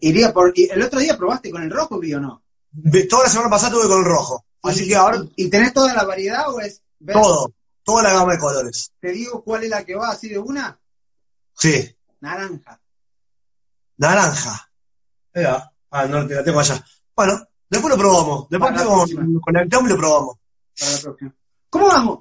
Iría 0.00 0.32
por, 0.32 0.52
el 0.56 0.82
otro 0.82 1.00
día 1.00 1.16
probaste 1.16 1.50
con 1.50 1.64
el 1.64 1.70
rojo, 1.70 1.98
vi 1.98 2.14
o 2.14 2.20
no. 2.20 2.44
Toda 3.10 3.24
la 3.24 3.28
semana 3.28 3.50
pasada 3.50 3.72
tuve 3.72 3.88
con 3.88 3.98
el 3.98 4.04
rojo. 4.04 4.45
Así 4.68 4.86
que 4.88 4.96
ahora 4.96 5.22
¿Y 5.36 5.48
tenés 5.50 5.72
toda 5.72 5.92
la 5.94 6.04
variedad 6.04 6.48
o 6.52 6.60
es 6.60 6.82
ver- 6.98 7.14
todo, 7.14 7.52
toda 7.82 8.02
la 8.02 8.12
gama 8.12 8.32
de 8.32 8.38
colores. 8.38 8.92
Te 9.00 9.12
digo 9.12 9.42
cuál 9.42 9.64
es 9.64 9.70
la 9.70 9.84
que 9.84 9.94
va 9.94 10.10
así 10.10 10.28
de 10.28 10.38
una, 10.38 10.78
Sí, 11.54 11.96
naranja. 12.20 12.80
naranja. 13.96 14.70
Ah, 15.90 16.06
no, 16.06 16.26
te 16.26 16.34
la 16.34 16.44
tengo 16.44 16.60
allá. 16.60 16.84
Bueno, 17.14 17.46
después 17.70 17.92
lo 17.94 17.98
probamos. 17.98 18.48
Después 18.50 18.72
lo 18.72 19.40
conectamos 19.40 19.86
y 19.88 19.92
lo 19.92 19.96
probamos. 19.96 20.36
Para 20.78 20.92
la 20.92 20.98
próxima. 21.00 21.34
¿Cómo 21.70 21.86
vamos? 21.88 22.18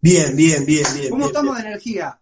Bien, 0.00 0.34
bien, 0.36 0.64
bien, 0.64 0.84
bien. 0.94 1.10
¿Cómo 1.10 1.24
bien, 1.24 1.28
estamos 1.28 1.56
de 1.56 1.62
energía? 1.62 2.20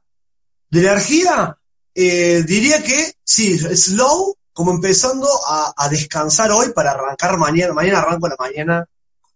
De 0.70 0.80
energía, 0.80 1.58
eh, 1.94 2.42
diría 2.46 2.82
que 2.82 3.14
sí, 3.22 3.58
slow, 3.58 4.36
como 4.52 4.72
empezando 4.72 5.28
a, 5.46 5.72
a 5.76 5.88
descansar 5.88 6.50
hoy 6.52 6.72
para 6.74 6.92
arrancar 6.92 7.36
mañana. 7.38 7.72
Mañana 7.72 8.00
arranco 8.00 8.28
la 8.28 8.36
mañana. 8.38 8.88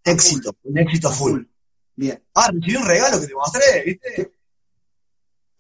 Éxito, 0.05 0.57
un 0.65 0.79
éxito 0.79 1.11
full. 1.13 1.43
Bien. 1.97 2.23
Ah, 2.35 2.51
recibí 2.53 2.77
un 2.77 2.87
regalo 2.87 3.21
que 3.21 3.27
te 3.27 3.35
mostré, 3.35 3.83
¿viste? 3.85 4.33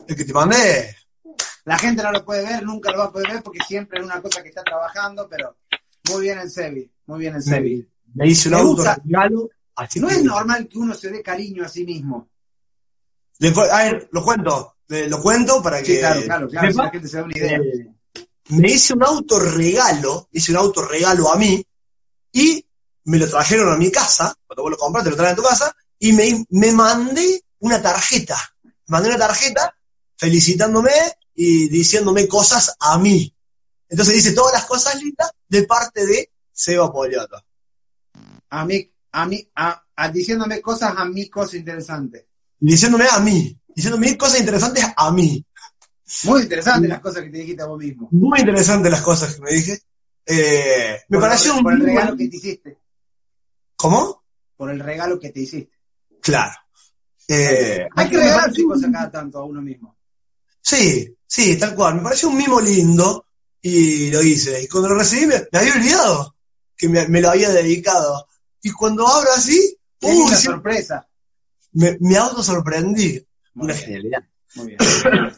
El 0.06 0.16
que 0.16 0.24
te 0.24 0.32
mandé. 0.32 0.96
La 1.64 1.78
gente 1.78 2.02
no 2.02 2.12
lo 2.12 2.24
puede 2.24 2.44
ver, 2.44 2.62
nunca 2.62 2.90
lo 2.92 2.98
va 2.98 3.04
a 3.06 3.12
poder 3.12 3.30
ver 3.32 3.42
porque 3.42 3.58
siempre 3.66 3.98
es 3.98 4.04
una 4.04 4.22
cosa 4.22 4.42
que 4.42 4.48
está 4.48 4.62
trabajando, 4.62 5.28
pero 5.28 5.56
muy 6.10 6.22
bien 6.22 6.38
el 6.38 6.50
Sebi, 6.50 6.90
muy 7.06 7.18
bien 7.20 7.34
el 7.34 7.42
Sebi. 7.42 7.86
Me 8.14 8.26
hice 8.28 8.48
un 8.48 8.54
auto 8.54 8.84
regalo. 8.84 9.50
Así 9.76 10.00
No 10.00 10.08
que- 10.08 10.14
es 10.14 10.24
normal 10.24 10.66
que 10.66 10.78
uno 10.78 10.94
se 10.94 11.10
dé 11.10 11.22
cariño 11.22 11.64
a 11.64 11.68
sí 11.68 11.84
mismo. 11.84 12.30
Después, 13.38 13.70
a 13.70 13.84
ver, 13.84 14.08
lo 14.10 14.24
cuento. 14.24 14.74
Lo 14.88 15.20
cuento 15.22 15.62
para 15.62 15.80
que. 15.82 15.92
Sí, 15.94 15.98
claro, 15.98 16.22
claro, 16.22 16.48
claro, 16.48 16.68
la 16.72 16.90
gente 16.90 17.08
se 17.08 17.16
da 17.18 17.24
una 17.24 17.36
idea. 17.36 17.58
Eh, 17.58 17.88
me 18.48 18.70
hice 18.70 18.94
un 18.94 19.04
auto 19.04 19.38
regalo, 19.38 20.28
hice 20.32 20.50
un 20.52 20.56
auto 20.58 20.86
regalo 20.86 21.30
a 21.30 21.36
mí 21.36 21.62
y 22.32 22.64
me 23.08 23.18
lo 23.18 23.28
trajeron 23.28 23.72
a 23.72 23.76
mi 23.76 23.90
casa, 23.90 24.34
cuando 24.46 24.62
vos 24.62 24.70
lo 24.72 24.76
compraste, 24.78 25.10
lo 25.10 25.16
traen 25.16 25.32
a 25.32 25.36
tu 25.36 25.42
casa, 25.42 25.74
y 25.98 26.12
me, 26.12 26.44
me 26.50 26.72
mandé 26.72 27.42
una 27.60 27.80
tarjeta. 27.82 28.38
Mandé 28.86 29.08
una 29.08 29.18
tarjeta 29.18 29.74
felicitándome 30.16 30.90
y 31.34 31.68
diciéndome 31.68 32.26
cosas 32.28 32.74
a 32.78 32.98
mí. 32.98 33.34
Entonces 33.88 34.14
dice 34.14 34.32
todas 34.32 34.52
las 34.52 34.64
cosas 34.66 35.00
lindas 35.02 35.30
de 35.48 35.62
parte 35.64 36.06
de 36.06 36.30
Seba 36.52 36.92
Poliota. 36.92 37.42
A 38.50 38.64
mí, 38.64 38.90
a 39.12 39.26
mí, 39.26 39.48
a, 39.54 39.82
a- 39.96 40.08
diciéndome 40.10 40.60
cosas 40.60 40.94
a 40.96 41.04
mí, 41.04 41.28
cosas 41.28 41.54
interesantes. 41.54 42.24
Diciéndome 42.58 43.06
a 43.10 43.20
mí, 43.20 43.56
diciéndome 43.74 44.16
cosas 44.18 44.40
interesantes 44.40 44.84
a 44.96 45.10
mí. 45.12 45.44
Muy 46.24 46.42
interesantes 46.42 46.88
las 46.88 47.00
cosas 47.00 47.22
que 47.22 47.30
te 47.30 47.38
dijiste 47.38 47.62
a 47.62 47.66
vos 47.66 47.78
mismo. 47.78 48.08
Muy 48.12 48.40
interesantes 48.40 48.90
las 48.90 49.02
cosas 49.02 49.34
que 49.34 49.42
me 49.42 49.52
dije. 49.52 49.78
Eh, 50.26 51.00
me 51.08 51.18
Por, 51.18 51.28
pareció 51.28 51.52
el, 51.52 51.58
un 51.58 51.62
por 51.64 51.72
el 51.74 51.80
regalo 51.80 52.16
que 52.16 52.28
te 52.28 52.36
hiciste. 52.36 52.77
¿Cómo? 53.78 54.24
Por 54.56 54.70
el 54.70 54.80
regalo 54.80 55.18
que 55.18 55.30
te 55.30 55.40
hiciste. 55.40 55.78
Claro. 56.20 56.52
Eh, 57.28 57.86
Hay 57.94 58.08
que 58.10 58.18
un- 58.18 58.68
cosas 58.68 58.90
cada 58.92 59.10
tanto 59.10 59.38
a 59.38 59.44
uno 59.44 59.62
mismo. 59.62 59.96
Sí, 60.60 61.16
sí, 61.26 61.56
tal 61.58 61.74
cual. 61.74 61.94
Me 61.96 62.02
pareció 62.02 62.28
un 62.28 62.36
mimo 62.36 62.60
lindo 62.60 63.26
y 63.62 64.10
lo 64.10 64.22
hice. 64.22 64.62
Y 64.62 64.66
cuando 64.68 64.88
lo 64.90 64.96
recibí 64.96 65.26
me, 65.26 65.46
me 65.52 65.58
había 65.60 65.74
olvidado 65.74 66.36
que 66.76 66.88
me, 66.88 67.06
me 67.08 67.20
lo 67.20 67.30
había 67.30 67.50
dedicado. 67.50 68.26
Y 68.62 68.72
cuando 68.72 69.06
abro 69.06 69.30
así, 69.32 69.76
linda 70.00 70.36
sí, 70.36 70.46
sorpresa. 70.46 71.08
me, 71.72 71.96
me 72.00 72.16
auto 72.16 72.42
sorprendí. 72.42 73.24
Muy 73.54 73.66
Una 73.66 73.74
bien. 73.74 73.84
genialidad. 73.86 74.22
Muy 74.56 74.66
bien. 74.68 74.78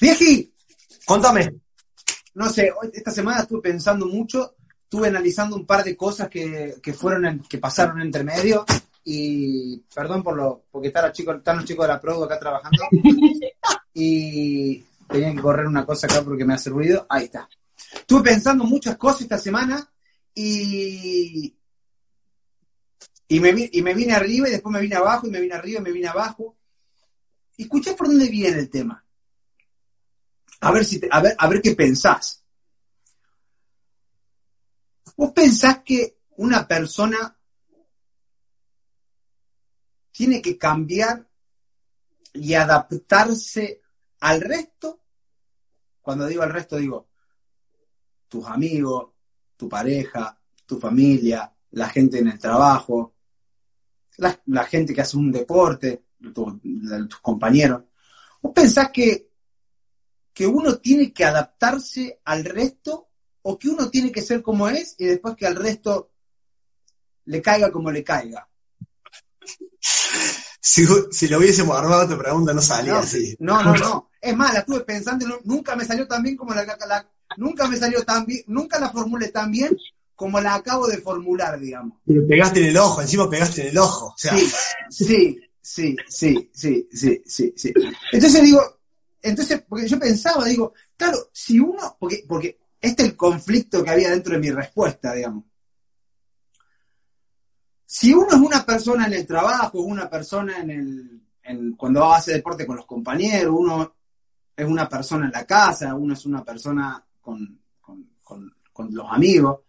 Vieji, 0.00 0.52
Contame. 1.04 1.60
no 2.34 2.48
sé, 2.50 2.72
esta 2.92 3.10
semana 3.10 3.42
estuve 3.42 3.60
pensando 3.60 4.06
mucho, 4.06 4.56
estuve 4.92 5.08
analizando 5.08 5.56
un 5.56 5.64
par 5.64 5.82
de 5.82 5.96
cosas 5.96 6.28
que, 6.28 6.74
que 6.82 6.92
fueron 6.92 7.24
en- 7.24 7.38
que 7.40 7.56
pasaron 7.56 8.02
entre 8.02 8.22
medio 8.24 8.66
y 9.04 9.78
perdón 9.94 10.22
por 10.22 10.36
lo 10.36 10.64
porque 10.70 10.88
están 10.88 11.06
los 11.06 11.14
chicos, 11.14 11.36
están 11.38 11.56
los 11.56 11.64
chicos 11.64 11.84
de 11.86 11.92
la 11.94 11.98
Produ 12.00 12.24
acá 12.24 12.38
trabajando 12.38 12.82
y 13.94 14.84
tenía 15.08 15.34
que 15.34 15.40
correr 15.40 15.66
una 15.66 15.86
cosa 15.86 16.06
acá 16.06 16.22
porque 16.22 16.44
me 16.44 16.52
hace 16.52 16.68
ruido. 16.68 17.06
Ahí 17.08 17.24
está. 17.24 17.48
Estuve 17.94 18.22
pensando 18.22 18.64
muchas 18.64 18.98
cosas 18.98 19.22
esta 19.22 19.38
semana 19.38 19.90
y 20.34 21.54
y 23.28 23.40
me, 23.40 23.70
y 23.72 23.80
me 23.80 23.94
vine 23.94 24.12
arriba 24.12 24.46
y 24.46 24.52
después 24.52 24.74
me 24.74 24.80
vine 24.82 24.96
abajo 24.96 25.26
y 25.26 25.30
me 25.30 25.40
vine 25.40 25.54
arriba 25.54 25.80
y 25.80 25.84
me 25.84 25.92
vine 25.92 26.08
abajo. 26.08 26.54
Y 27.56 27.62
escuché 27.62 27.94
por 27.94 28.08
dónde 28.08 28.28
viene 28.28 28.58
el 28.58 28.68
tema. 28.68 29.02
A 30.60 30.70
ver, 30.70 30.84
si 30.84 31.00
te- 31.00 31.08
a 31.10 31.22
ver, 31.22 31.34
a 31.38 31.48
ver 31.48 31.62
qué 31.62 31.74
pensás. 31.74 32.41
¿Vos 35.16 35.32
pensás 35.32 35.82
que 35.84 36.18
una 36.36 36.66
persona 36.66 37.36
tiene 40.10 40.40
que 40.42 40.58
cambiar 40.58 41.26
y 42.34 42.54
adaptarse 42.54 43.82
al 44.20 44.40
resto? 44.40 45.00
Cuando 46.00 46.26
digo 46.26 46.42
al 46.42 46.52
resto, 46.52 46.76
digo 46.76 47.08
tus 48.28 48.46
amigos, 48.46 49.10
tu 49.56 49.68
pareja, 49.68 50.38
tu 50.64 50.78
familia, 50.80 51.54
la 51.72 51.88
gente 51.90 52.18
en 52.18 52.28
el 52.28 52.38
trabajo, 52.38 53.14
la, 54.16 54.40
la 54.46 54.64
gente 54.64 54.94
que 54.94 55.02
hace 55.02 55.18
un 55.18 55.30
deporte, 55.30 56.06
tu- 56.32 56.58
tus 57.08 57.20
compañeros. 57.20 57.82
¿Vos 58.40 58.52
pensás 58.54 58.90
que, 58.90 59.30
que 60.32 60.46
uno 60.46 60.78
tiene 60.78 61.12
que 61.12 61.24
adaptarse 61.26 62.20
al 62.24 62.44
resto 62.44 63.10
o 63.42 63.58
que 63.58 63.68
uno 63.68 63.90
tiene 63.90 64.10
que 64.12 64.22
ser 64.22 64.42
como 64.42 64.68
es 64.68 64.94
y 64.98 65.06
después 65.06 65.34
que 65.36 65.46
al 65.46 65.56
resto 65.56 66.10
le 67.26 67.40
caiga 67.42 67.70
como 67.70 67.90
le 67.90 68.02
caiga? 68.04 68.48
Si, 70.60 70.86
si 71.10 71.28
lo 71.28 71.38
hubiésemos 71.38 71.76
armado 71.76 72.08
tu 72.08 72.18
pregunta 72.18 72.52
no 72.52 72.62
salía 72.62 72.92
No, 72.94 72.98
así. 73.00 73.36
no, 73.40 73.62
no, 73.64 73.74
no. 73.76 74.10
Es 74.20 74.36
más, 74.36 74.52
la 74.54 74.60
estuve 74.60 74.80
pensando, 74.80 75.26
nunca 75.44 75.74
me 75.74 75.84
salió 75.84 76.06
tan 76.06 76.22
bien 76.22 76.36
como 76.36 76.54
la, 76.54 76.64
la- 76.64 77.08
nunca 77.36 77.66
me 77.66 77.76
salió 77.76 78.04
tan 78.04 78.24
bien, 78.24 78.42
nunca 78.46 78.78
la 78.78 78.90
formulé 78.90 79.28
tan 79.28 79.50
bien 79.50 79.76
como 80.14 80.40
la 80.40 80.54
acabo 80.54 80.86
de 80.86 80.98
formular, 80.98 81.58
digamos. 81.58 81.98
Pero 82.06 82.24
pegaste 82.28 82.60
en 82.60 82.66
el 82.66 82.76
ojo, 82.76 83.00
encima 83.02 83.28
pegaste 83.28 83.62
en 83.62 83.68
el 83.68 83.78
ojo. 83.78 84.06
O 84.08 84.14
sea, 84.16 84.36
Sí, 84.38 84.52
sí, 84.88 85.40
sí, 85.60 85.96
sí, 86.08 86.50
sí, 86.54 86.88
sí, 86.92 87.22
sí, 87.26 87.52
sí. 87.56 87.72
Entonces 88.12 88.42
digo, 88.42 88.78
entonces, 89.20 89.64
porque 89.68 89.88
yo 89.88 89.98
pensaba, 89.98 90.44
digo, 90.44 90.74
claro, 90.96 91.18
si 91.32 91.58
uno, 91.58 91.96
porque, 91.98 92.24
porque 92.28 92.58
este 92.82 93.02
es 93.04 93.08
el 93.10 93.16
conflicto 93.16 93.82
que 93.82 93.90
había 93.90 94.10
dentro 94.10 94.34
de 94.34 94.40
mi 94.40 94.50
respuesta, 94.50 95.14
digamos. 95.14 95.44
Si 97.86 98.12
uno 98.12 98.28
es 98.28 98.34
una 98.40 98.64
persona 98.64 99.06
en 99.06 99.12
el 99.12 99.26
trabajo, 99.26 99.78
es 99.80 99.84
una 99.86 100.10
persona 100.10 100.58
en 100.60 100.70
el, 101.44 101.76
cuando 101.76 102.12
hacer 102.12 102.34
deporte 102.36 102.66
con 102.66 102.76
los 102.76 102.86
compañeros, 102.86 103.54
uno 103.56 103.94
es 104.56 104.66
una 104.66 104.88
persona 104.88 105.26
en 105.26 105.32
la 105.32 105.46
casa, 105.46 105.94
uno 105.94 106.14
es 106.14 106.24
una 106.26 106.44
persona 106.44 107.04
con, 107.20 107.60
con, 107.80 108.10
con, 108.72 108.94
los 108.94 109.06
amigos, 109.10 109.60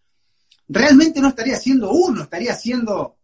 realmente 0.67 1.20
no 1.20 1.29
estaría 1.29 1.58
siendo 1.58 1.91
uno, 1.91 2.24
estaría 2.24 2.55
siendo 2.55 3.17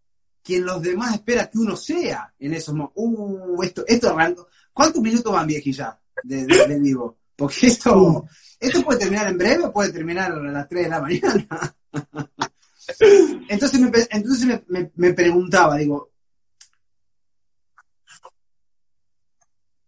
quien 0.43 0.65
los 0.65 0.81
demás 0.81 1.13
espera 1.15 1.50
que 1.50 1.58
uno 1.58 1.75
sea 1.75 2.34
en 2.38 2.53
esos 2.53 2.74
momentos. 2.75 2.93
Uh, 2.96 3.63
esto, 3.63 3.84
esto. 3.88 4.48
¿Cuántos 4.74 5.01
minutos 5.01 5.31
van, 5.31 5.48
vieji, 5.48 5.72
ya 5.72 6.00
de, 6.24 6.46
de- 6.46 6.67
de 6.67 6.79
vivo? 6.79 7.19
Porque 7.39 7.67
esto, 7.67 8.27
esto 8.60 8.84
puede 8.84 9.00
terminar 9.00 9.27
en 9.29 9.38
breve 9.38 9.63
o 9.65 9.74
puede 9.74 9.91
terminar 9.91 10.31
a 10.31 10.36
las 10.36 10.67
3 10.67 10.84
de 10.84 10.89
la 10.89 11.01
mañana. 11.01 11.75
Entonces 13.50 13.79
me, 13.79 13.91
entonces 14.12 14.63
me- 14.67 14.91
me 14.96 15.13
preguntaba, 15.13 15.77
digo, 15.77 16.12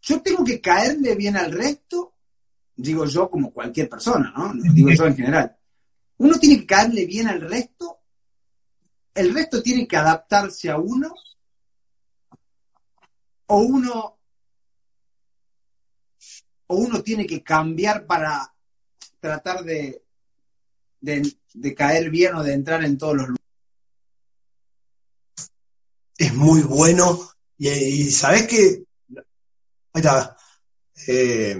¿yo 0.02 0.22
tengo 0.22 0.44
que 0.44 0.62
caerle 0.62 1.16
bien 1.16 1.36
al 1.38 1.52
resto? 1.52 2.16
Digo 2.76 3.06
yo 3.06 3.30
como 3.30 3.52
cualquier 3.52 3.90
persona, 3.90 4.34
¿no? 4.36 4.54
Digo 4.74 4.90
yo 4.92 5.06
en 5.06 5.16
general. 5.16 5.58
¿Uno 6.18 6.38
tiene 6.40 6.60
que 6.60 6.66
caerle 6.66 7.06
bien 7.06 7.28
al 7.28 7.42
resto? 7.42 8.00
¿El 9.14 9.34
resto 9.34 9.62
tiene 9.62 9.88
que 9.88 9.98
adaptarse 9.98 10.70
a 10.70 10.78
uno? 10.78 11.14
¿O 13.48 13.58
uno, 13.62 14.20
o 16.72 16.76
uno 16.76 17.04
tiene 17.04 17.26
que 17.26 17.44
cambiar 17.44 18.06
para 18.06 18.54
tratar 19.20 19.64
de, 19.64 20.04
de, 21.02 21.36
de 21.54 21.76
caer 21.76 22.10
bien 22.10 22.36
o 22.36 22.44
de 22.44 22.54
entrar 22.54 22.84
en 22.84 22.98
todos 22.98 23.16
los 23.16 23.28
lugares? 23.28 23.42
es 26.18 26.34
muy 26.34 26.62
bueno. 26.62 27.30
Y, 27.58 27.70
y 27.70 28.12
sabés 28.12 28.48
que. 28.48 28.84
Ahí 29.94 30.02
está. 30.02 30.38
Eh, 31.08 31.58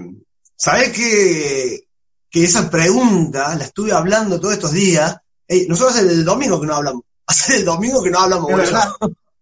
sabés 0.56 0.92
que, 0.92 1.88
que 2.30 2.44
esa 2.44 2.70
pregunta 2.70 3.54
la 3.56 3.64
estuve 3.64 3.92
hablando 3.92 4.40
todos 4.40 4.54
estos 4.54 4.72
días. 4.72 5.16
Ey, 5.46 5.66
nosotros 5.66 5.96
hace 5.96 6.06
el 6.06 6.24
domingo 6.24 6.60
que 6.60 6.66
no 6.66 6.76
hablamos. 6.76 7.02
Hace 7.26 7.58
el 7.58 7.64
domingo 7.64 8.02
que 8.02 8.10
no 8.10 8.18
hablamos, 8.18 8.50
Es 8.50 8.56
verdad, 8.56 8.88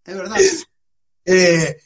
es 0.05 0.17
verdad. 0.17 0.37
Eh, 1.23 1.77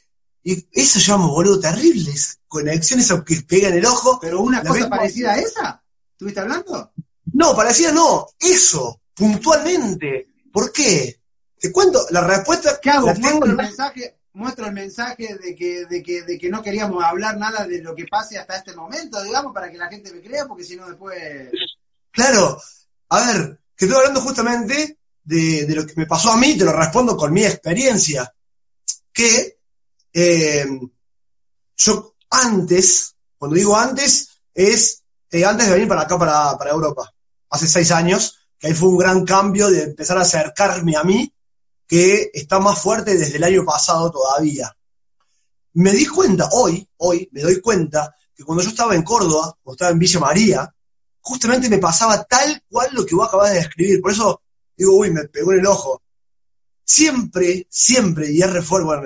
y 0.44 0.66
eso 0.72 1.00
llamo, 1.00 1.28
boludo, 1.28 1.58
terribles 1.58 2.38
conexiones 2.54 3.12
que 3.26 3.42
pega 3.42 3.68
en 3.68 3.74
el 3.74 3.86
ojo. 3.86 4.18
Pero 4.20 4.40
una 4.40 4.62
cosa 4.62 4.88
parecida 4.88 5.32
a 5.32 5.38
esa, 5.38 5.82
¿estuviste 6.12 6.40
hablando? 6.40 6.92
No, 7.32 7.54
parecía 7.56 7.90
no, 7.92 8.26
eso, 8.38 9.00
puntualmente. 9.14 10.28
¿Por 10.52 10.72
qué? 10.72 11.20
Te 11.58 11.72
cuento, 11.72 12.06
la 12.10 12.20
respuesta 12.22 12.78
¿Qué 12.80 12.90
hago? 12.90 13.06
la 13.08 13.14
tengo 13.14 13.44
el 13.44 13.50
en- 13.52 13.56
mensaje, 13.56 14.18
muestro 14.34 14.66
el 14.66 14.72
mensaje 14.72 15.36
de 15.42 15.54
que, 15.54 15.86
de 15.86 16.02
que, 16.02 16.22
de 16.22 16.38
que 16.38 16.48
no 16.50 16.62
queríamos 16.62 17.02
hablar 17.02 17.36
nada 17.38 17.66
de 17.66 17.82
lo 17.82 17.94
que 17.94 18.06
pase 18.06 18.38
hasta 18.38 18.56
este 18.56 18.74
momento, 18.76 19.22
digamos, 19.22 19.52
para 19.52 19.70
que 19.70 19.78
la 19.78 19.88
gente 19.88 20.12
me 20.12 20.20
crea, 20.20 20.46
porque 20.46 20.64
si 20.64 20.76
no 20.76 20.86
después. 20.86 21.50
Claro, 22.12 22.60
a 23.08 23.26
ver, 23.26 23.58
que 23.76 23.86
estoy 23.86 23.98
hablando 23.98 24.20
justamente 24.20 24.98
de, 25.24 25.64
de 25.66 25.74
lo 25.74 25.86
que 25.86 25.94
me 25.96 26.06
pasó 26.06 26.30
a 26.30 26.36
mí, 26.36 26.56
te 26.56 26.64
lo 26.64 26.72
respondo 26.72 27.16
con 27.16 27.32
mi 27.32 27.44
experiencia. 27.44 28.32
Que 29.12 29.58
eh, 30.12 30.66
yo 31.76 32.13
antes, 32.34 33.14
cuando 33.38 33.56
digo 33.56 33.76
antes, 33.76 34.40
es 34.52 35.04
eh, 35.34 35.44
antes 35.44 35.66
de 35.66 35.72
venir 35.72 35.88
para 35.88 36.02
acá, 36.02 36.16
para, 36.16 36.56
para 36.56 36.70
Europa, 36.70 37.12
hace 37.50 37.66
seis 37.66 37.90
años, 37.90 38.38
que 38.56 38.68
ahí 38.68 38.74
fue 38.74 38.88
un 38.88 38.98
gran 38.98 39.24
cambio 39.24 39.68
de 39.68 39.82
empezar 39.82 40.16
a 40.16 40.22
acercarme 40.22 40.96
a 40.96 41.02
mí, 41.02 41.32
que 41.88 42.30
está 42.32 42.60
más 42.60 42.80
fuerte 42.80 43.16
desde 43.16 43.36
el 43.38 43.44
año 43.44 43.64
pasado 43.64 44.12
todavía. 44.12 44.72
Me 45.72 45.90
di 45.90 46.06
cuenta, 46.06 46.48
hoy, 46.52 46.88
hoy, 46.98 47.28
me 47.32 47.42
doy 47.42 47.60
cuenta 47.60 48.14
que 48.32 48.44
cuando 48.44 48.62
yo 48.62 48.70
estaba 48.70 48.94
en 48.94 49.02
Córdoba, 49.02 49.56
o 49.64 49.72
estaba 49.72 49.90
en 49.90 49.98
Villa 49.98 50.20
María, 50.20 50.74
justamente 51.20 51.68
me 51.68 51.78
pasaba 51.78 52.22
tal 52.22 52.62
cual 52.68 52.90
lo 52.92 53.04
que 53.04 53.16
vos 53.16 53.26
acabas 53.26 53.50
de 53.50 53.56
describir. 53.56 54.00
Por 54.00 54.12
eso 54.12 54.40
digo, 54.76 54.96
uy, 54.96 55.10
me 55.10 55.24
pegó 55.24 55.52
en 55.52 55.58
el 55.58 55.66
ojo. 55.66 56.00
Siempre, 56.84 57.66
siempre, 57.68 58.30
y 58.30 58.40
es 58.40 58.52
re 58.52 58.62
fuerte, 58.62 58.86
bueno, 58.86 59.02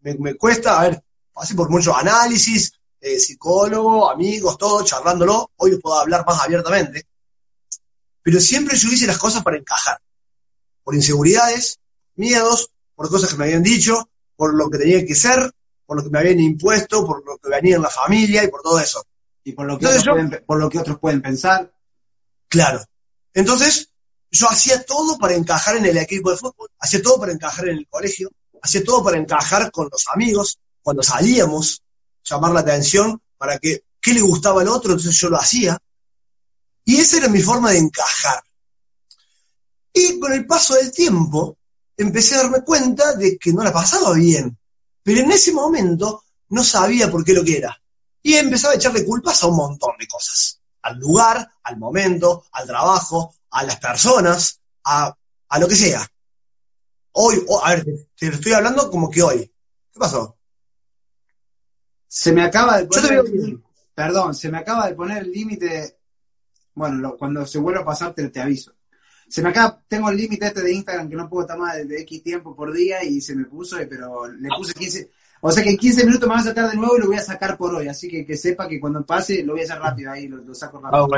me, 0.00 0.14
me 0.14 0.34
cuesta, 0.36 0.78
a 0.78 0.82
ver, 0.82 1.02
pasé 1.36 1.54
por 1.54 1.68
muchos 1.68 1.94
análisis, 1.94 2.72
eh, 2.98 3.18
psicólogo, 3.20 4.10
amigos, 4.10 4.56
todo, 4.56 4.82
charlándolo, 4.82 5.50
hoy 5.56 5.76
puedo 5.78 5.98
hablar 6.00 6.24
más 6.26 6.40
abiertamente, 6.40 7.06
pero 8.22 8.40
siempre 8.40 8.74
yo 8.76 8.88
hice 8.88 9.06
las 9.06 9.18
cosas 9.18 9.42
para 9.42 9.58
encajar, 9.58 10.00
por 10.82 10.94
inseguridades, 10.94 11.78
miedos, 12.14 12.70
por 12.94 13.10
cosas 13.10 13.30
que 13.30 13.36
me 13.36 13.44
habían 13.44 13.62
dicho, 13.62 14.08
por 14.34 14.54
lo 14.54 14.70
que 14.70 14.78
tenía 14.78 15.04
que 15.04 15.14
ser, 15.14 15.52
por 15.84 15.98
lo 15.98 16.04
que 16.04 16.10
me 16.10 16.18
habían 16.18 16.40
impuesto, 16.40 17.06
por 17.06 17.24
lo 17.24 17.36
que 17.36 17.50
venía 17.50 17.76
en 17.76 17.82
la 17.82 17.90
familia 17.90 18.42
y 18.42 18.48
por 18.48 18.62
todo 18.62 18.80
eso. 18.80 19.04
Y 19.44 19.52
por 19.52 19.66
lo 19.66 19.78
que, 19.78 19.84
Entonces 19.84 20.02
otros, 20.08 20.16
yo- 20.22 20.28
pueden, 20.28 20.44
por 20.46 20.58
lo 20.58 20.68
que 20.70 20.78
otros 20.78 20.98
pueden 20.98 21.22
pensar. 21.22 21.72
Claro. 22.48 22.82
Entonces, 23.34 23.90
yo 24.30 24.48
hacía 24.48 24.82
todo 24.84 25.18
para 25.18 25.34
encajar 25.34 25.76
en 25.76 25.84
el 25.84 25.98
equipo 25.98 26.30
de 26.30 26.38
fútbol, 26.38 26.70
hacía 26.80 27.02
todo 27.02 27.20
para 27.20 27.32
encajar 27.32 27.68
en 27.68 27.76
el 27.78 27.86
colegio, 27.88 28.30
hacía 28.62 28.82
todo 28.82 29.04
para 29.04 29.18
encajar 29.18 29.70
con 29.70 29.88
los 29.92 30.04
amigos, 30.12 30.58
cuando 30.86 31.02
salíamos, 31.02 31.82
llamar 32.22 32.52
la 32.52 32.60
atención 32.60 33.20
para 33.36 33.58
que, 33.58 33.86
¿qué 34.00 34.14
le 34.14 34.20
gustaba 34.20 34.60
al 34.60 34.68
otro? 34.68 34.92
Entonces 34.92 35.20
yo 35.20 35.28
lo 35.28 35.36
hacía. 35.36 35.76
Y 36.84 36.98
esa 37.00 37.16
era 37.16 37.28
mi 37.28 37.42
forma 37.42 37.72
de 37.72 37.78
encajar. 37.78 38.40
Y 39.92 40.20
con 40.20 40.32
el 40.32 40.46
paso 40.46 40.76
del 40.76 40.92
tiempo, 40.92 41.58
empecé 41.96 42.36
a 42.36 42.44
darme 42.44 42.62
cuenta 42.62 43.14
de 43.16 43.36
que 43.36 43.52
no 43.52 43.64
la 43.64 43.72
pasaba 43.72 44.12
bien. 44.12 44.56
Pero 45.02 45.22
en 45.22 45.32
ese 45.32 45.52
momento 45.52 46.22
no 46.50 46.62
sabía 46.62 47.10
por 47.10 47.24
qué 47.24 47.32
lo 47.32 47.42
que 47.42 47.58
era. 47.58 47.76
Y 48.22 48.34
empezaba 48.34 48.74
a 48.74 48.76
echarle 48.76 49.04
culpas 49.04 49.42
a 49.42 49.48
un 49.48 49.56
montón 49.56 49.96
de 49.98 50.06
cosas 50.06 50.60
al 50.82 51.00
lugar, 51.00 51.50
al 51.64 51.78
momento, 51.78 52.44
al 52.52 52.64
trabajo, 52.64 53.34
a 53.50 53.64
las 53.64 53.80
personas, 53.80 54.60
a, 54.84 55.12
a 55.48 55.58
lo 55.58 55.66
que 55.66 55.74
sea. 55.74 56.06
Hoy, 57.10 57.44
a 57.60 57.70
ver, 57.70 57.84
te, 57.84 58.08
te 58.14 58.28
estoy 58.28 58.52
hablando 58.52 58.88
como 58.88 59.10
que 59.10 59.20
hoy. 59.20 59.52
¿Qué 59.92 59.98
pasó? 59.98 60.35
Se 62.08 62.32
me 62.32 62.42
acaba 62.42 62.78
de 62.78 62.84
Yo 62.84 62.88
te 62.88 62.94
poner. 63.00 63.10
veo 63.12 63.24
el- 63.24 63.32
bien. 63.32 63.62
Perdón, 63.94 64.34
se 64.34 64.50
me 64.50 64.58
acaba 64.58 64.88
de 64.88 64.94
poner 64.94 65.22
el 65.24 65.32
límite. 65.32 65.96
Bueno, 66.74 66.96
lo- 66.98 67.16
cuando 67.16 67.46
se 67.46 67.58
vuelva 67.58 67.80
a 67.80 67.84
pasar 67.84 68.14
te, 68.14 68.28
te 68.28 68.40
aviso. 68.40 68.72
Se 69.28 69.42
me 69.42 69.48
acaba, 69.48 69.82
tengo 69.88 70.08
el 70.10 70.16
límite 70.16 70.46
este 70.46 70.62
de 70.62 70.72
Instagram 70.72 71.08
que 71.08 71.16
no 71.16 71.28
puedo 71.28 71.42
estar 71.42 71.58
más 71.58 71.74
de, 71.76 71.84
de 71.86 72.00
X 72.02 72.22
tiempo 72.22 72.54
por 72.54 72.72
día 72.72 73.02
y 73.02 73.20
se 73.20 73.34
me 73.34 73.44
puso, 73.46 73.78
eh, 73.78 73.86
pero 73.86 74.28
le 74.28 74.48
puse 74.56 74.72
15. 74.74 75.10
O 75.40 75.50
sea 75.50 75.62
que 75.64 75.70
en 75.70 75.76
15 75.78 76.04
minutos 76.04 76.28
me 76.28 76.34
va 76.34 76.40
a 76.40 76.44
sacar 76.44 76.70
de 76.70 76.76
nuevo 76.76 76.96
y 76.96 77.00
lo 77.00 77.06
voy 77.06 77.16
a 77.16 77.22
sacar 77.22 77.56
por 77.56 77.74
hoy. 77.74 77.88
Así 77.88 78.08
que 78.08 78.24
que 78.24 78.36
sepa 78.36 78.68
que 78.68 78.78
cuando 78.78 79.04
pase 79.04 79.42
lo 79.42 79.52
voy 79.54 79.62
a 79.62 79.64
hacer 79.64 79.78
rápido 79.78 80.12
ahí, 80.12 80.28
lo, 80.28 80.36
lo 80.38 80.54
saco 80.54 80.80
rápido. 80.80 81.08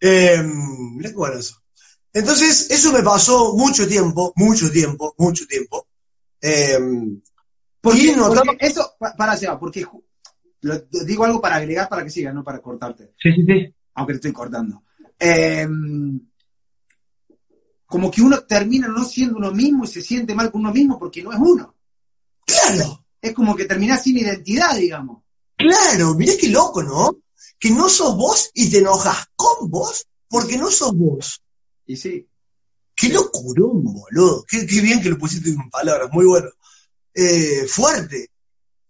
Eh, 0.00 0.42
mirá 0.42 1.10
qué 1.10 1.16
bueno 1.16 1.38
eso. 1.38 1.56
Entonces, 2.12 2.70
eso 2.70 2.92
me 2.92 3.02
pasó 3.02 3.54
mucho 3.54 3.86
tiempo, 3.86 4.32
mucho 4.36 4.70
tiempo, 4.70 5.14
mucho 5.18 5.46
tiempo. 5.46 5.86
Eh, 6.40 6.78
Porque, 7.80 8.14
eso, 8.60 8.92
pa- 8.98 9.14
para 9.16 9.36
Seba, 9.36 9.58
porque 9.58 9.86
lo- 10.62 10.78
digo 11.04 11.24
algo 11.24 11.40
para 11.40 11.56
agregar 11.56 11.88
para 11.88 12.04
que 12.04 12.10
sigas, 12.10 12.34
no 12.34 12.42
para 12.44 12.60
cortarte. 12.60 13.12
sí, 13.22 13.30
sí, 13.34 13.44
sí. 13.46 13.74
aunque 13.94 14.12
te 14.14 14.16
estoy 14.16 14.32
cortando. 14.32 14.82
Eh, 15.18 15.66
como 17.86 18.10
que 18.10 18.20
uno 18.22 18.40
termina 18.40 18.88
no 18.88 19.04
siendo 19.04 19.36
uno 19.36 19.50
mismo 19.50 19.84
y 19.84 19.88
se 19.88 20.02
siente 20.02 20.34
mal 20.34 20.50
con 20.50 20.60
uno 20.60 20.72
mismo 20.72 20.98
porque 20.98 21.22
no 21.22 21.32
es 21.32 21.38
uno. 21.40 21.74
Claro, 22.44 23.04
Es 23.20 23.32
como 23.34 23.54
que 23.56 23.64
terminás 23.64 24.02
sin 24.02 24.18
identidad, 24.18 24.76
digamos. 24.76 25.22
claro, 25.56 26.14
mirá 26.14 26.32
qué 26.38 26.48
loco, 26.48 26.82
¿no? 26.82 27.18
Que 27.58 27.70
no 27.70 27.88
sos 27.88 28.14
vos 28.16 28.50
y 28.54 28.70
te 28.70 28.78
enojas 28.78 29.26
con 29.34 29.70
vos 29.70 30.06
porque 30.28 30.56
no 30.58 30.70
sos 30.70 30.94
vos. 30.94 31.42
Y 31.86 31.96
sí. 31.96 32.26
Qué 32.94 33.08
locurón, 33.10 33.82
boludo. 33.84 34.44
Qué, 34.48 34.66
qué 34.66 34.80
bien 34.80 35.00
que 35.00 35.08
lo 35.10 35.18
pusiste 35.18 35.50
en 35.50 35.70
palabras, 35.70 36.10
muy 36.12 36.26
bueno. 36.26 36.48
Eh, 37.14 37.66
fuerte. 37.68 38.30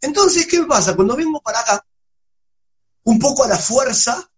Entonces, 0.00 0.46
¿qué 0.46 0.62
pasa? 0.64 0.94
Cuando 0.94 1.16
vengo 1.16 1.40
para 1.40 1.60
acá, 1.60 1.84
un 3.04 3.18
poco 3.18 3.44
a 3.44 3.48
la 3.48 3.58
fuerza 3.58 4.30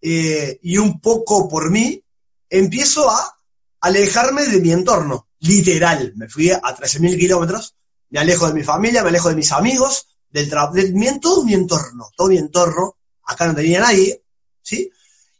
eh, 0.00 0.58
y 0.62 0.78
un 0.78 1.00
poco 1.00 1.48
por 1.48 1.70
mí, 1.70 2.02
empiezo 2.50 3.08
a 3.08 3.38
alejarme 3.80 4.44
de 4.46 4.60
mi 4.60 4.72
entorno. 4.72 5.28
Literal. 5.40 6.12
Me 6.16 6.28
fui 6.28 6.50
a 6.50 6.60
13.000 6.60 7.18
kilómetros, 7.18 7.76
me 8.10 8.20
alejo 8.20 8.48
de 8.48 8.54
mi 8.54 8.62
familia, 8.62 9.02
me 9.02 9.10
alejo 9.10 9.28
de 9.28 9.36
mis 9.36 9.52
amigos, 9.52 10.06
del 10.30 10.50
de 10.50 10.92
mi, 10.92 11.20
todo 11.20 11.44
mi 11.44 11.54
entorno, 11.54 12.10
todo 12.16 12.28
mi 12.28 12.38
entorno. 12.38 12.96
Acá 13.24 13.46
no 13.46 13.54
tenía 13.54 13.80
nadie, 13.80 14.22
¿sí? 14.62 14.90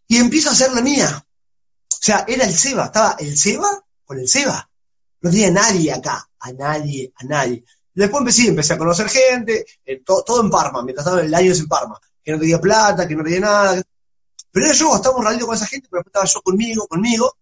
Y 0.08 0.16
empiezo 0.16 0.50
a 0.50 0.52
hacer 0.52 0.72
la 0.72 0.80
mía. 0.80 1.26
O 1.26 1.98
sea, 2.00 2.24
era 2.28 2.44
el 2.44 2.54
Seba, 2.54 2.86
estaba 2.86 3.16
el 3.18 3.36
Seba 3.36 3.84
con 4.04 4.18
el 4.18 4.28
Seba. 4.28 4.68
No 5.20 5.30
tenía 5.30 5.50
nadie 5.50 5.92
acá, 5.92 6.28
a 6.38 6.52
nadie, 6.52 7.12
a 7.16 7.24
nadie. 7.24 7.64
Después 7.96 8.20
empecé, 8.20 8.48
empecé 8.48 8.74
a 8.74 8.78
conocer 8.78 9.08
gente, 9.08 9.64
eh, 9.84 10.02
to- 10.04 10.22
todo 10.24 10.42
en 10.42 10.50
Parma, 10.50 10.82
mientras 10.82 11.06
estaba 11.06 11.22
el 11.22 11.34
año 11.34 11.52
en 11.52 11.66
Parma, 11.66 11.98
que 12.22 12.32
no 12.32 12.38
tenía 12.38 12.60
plata, 12.60 13.08
que 13.08 13.16
no 13.16 13.24
tenía 13.24 13.40
nada. 13.40 13.82
Pero 14.52 14.66
era 14.66 14.74
yo, 14.74 14.94
estaba 14.96 15.16
un 15.16 15.24
ratito 15.24 15.46
con 15.46 15.56
esa 15.56 15.66
gente, 15.66 15.88
pero 15.90 16.00
después 16.00 16.10
estaba 16.10 16.26
yo 16.26 16.42
conmigo, 16.42 16.86
conmigo. 16.86 17.36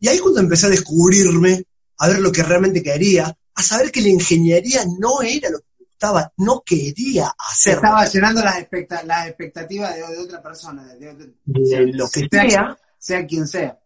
Y 0.00 0.08
ahí 0.08 0.18
cuando 0.18 0.40
empecé 0.40 0.66
a 0.66 0.70
descubrirme, 0.70 1.62
a 1.98 2.08
ver 2.08 2.18
lo 2.20 2.32
que 2.32 2.42
realmente 2.42 2.82
quería, 2.82 3.36
a 3.54 3.62
saber 3.62 3.92
que 3.92 4.00
la 4.00 4.08
ingeniería 4.08 4.84
no 4.98 5.20
era 5.22 5.50
lo 5.50 5.58
que 5.58 5.66
me 5.80 5.84
gustaba, 5.86 6.32
no 6.38 6.62
quería 6.64 7.34
hacer 7.50 7.74
Estaba 7.74 8.06
llenando 8.06 8.42
las, 8.42 8.56
expecta- 8.58 9.02
las 9.04 9.26
expectativas 9.28 9.94
de, 9.94 10.00
de 10.06 10.18
otra 10.18 10.42
persona, 10.42 10.84
de, 10.94 11.14
de- 11.14 11.34
de 11.44 11.86
lo 11.92 12.08
que 12.08 12.26
sea, 12.30 12.48
sea. 12.48 12.78
sea 12.98 13.26
quien 13.26 13.46
sea. 13.46 13.78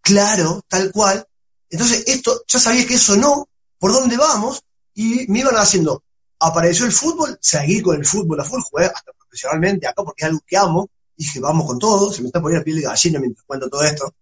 Claro, 0.00 0.62
tal 0.68 0.90
cual. 0.90 1.24
Entonces, 1.70 2.02
esto, 2.08 2.42
ya 2.48 2.58
sabía 2.58 2.84
que 2.86 2.94
eso 2.94 3.16
no, 3.16 3.48
por 3.78 3.92
dónde 3.92 4.16
vamos, 4.16 4.62
y 4.94 5.26
me 5.28 5.40
iban 5.40 5.56
haciendo. 5.56 6.04
Apareció 6.38 6.86
el 6.86 6.92
fútbol, 6.92 7.38
seguí 7.40 7.80
con 7.80 7.96
el 7.96 8.04
fútbol 8.04 8.40
a 8.40 8.44
full, 8.44 8.60
jugué 8.62 8.86
hasta 8.86 9.12
profesionalmente 9.12 9.86
acá 9.86 10.02
porque 10.02 10.24
es 10.24 10.28
algo 10.28 10.40
que 10.46 10.56
amo. 10.56 10.90
Dije, 11.16 11.40
vamos 11.40 11.66
con 11.66 11.78
todo, 11.78 12.12
se 12.12 12.22
me 12.22 12.28
está 12.28 12.40
poniendo 12.40 12.60
la 12.60 12.64
piel 12.64 12.76
de 12.76 12.82
gallina 12.82 13.20
mientras 13.20 13.44
cuento 13.44 13.68
todo 13.68 13.82
esto. 13.84 14.14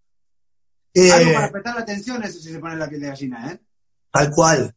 Eh, 0.92 1.10
Algo 1.10 1.32
para 1.32 1.52
prestar 1.52 1.78
atención, 1.78 2.22
eso 2.22 2.40
sí 2.40 2.50
se 2.52 2.58
pone 2.58 2.76
la 2.76 2.88
piel 2.88 3.00
de 3.00 3.06
gallina, 3.08 3.52
¿eh? 3.52 3.60
Tal 4.10 4.30
cual. 4.30 4.74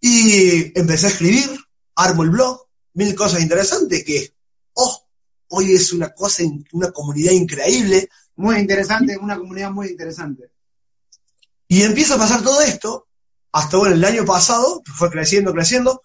Y 0.00 0.78
empecé 0.78 1.06
a 1.06 1.10
escribir, 1.10 1.48
armo 1.94 2.24
el 2.24 2.30
blog, 2.30 2.66
mil 2.94 3.14
cosas 3.14 3.40
interesantes 3.40 4.04
que, 4.04 4.34
oh, 4.74 5.06
hoy 5.48 5.74
es 5.74 5.92
una 5.92 6.12
cosa, 6.12 6.42
una 6.72 6.90
comunidad 6.90 7.32
increíble, 7.32 8.08
Muy 8.36 8.58
interesante, 8.58 9.16
una 9.16 9.38
comunidad 9.38 9.70
muy 9.70 9.88
interesante. 9.88 10.50
Y 11.68 11.82
empieza 11.82 12.14
a 12.14 12.18
pasar 12.18 12.42
todo 12.42 12.60
esto, 12.60 13.05
hasta 13.56 13.78
bueno, 13.78 13.94
el 13.94 14.04
año 14.04 14.26
pasado, 14.26 14.82
fue 14.84 15.08
creciendo, 15.08 15.50
creciendo. 15.54 16.02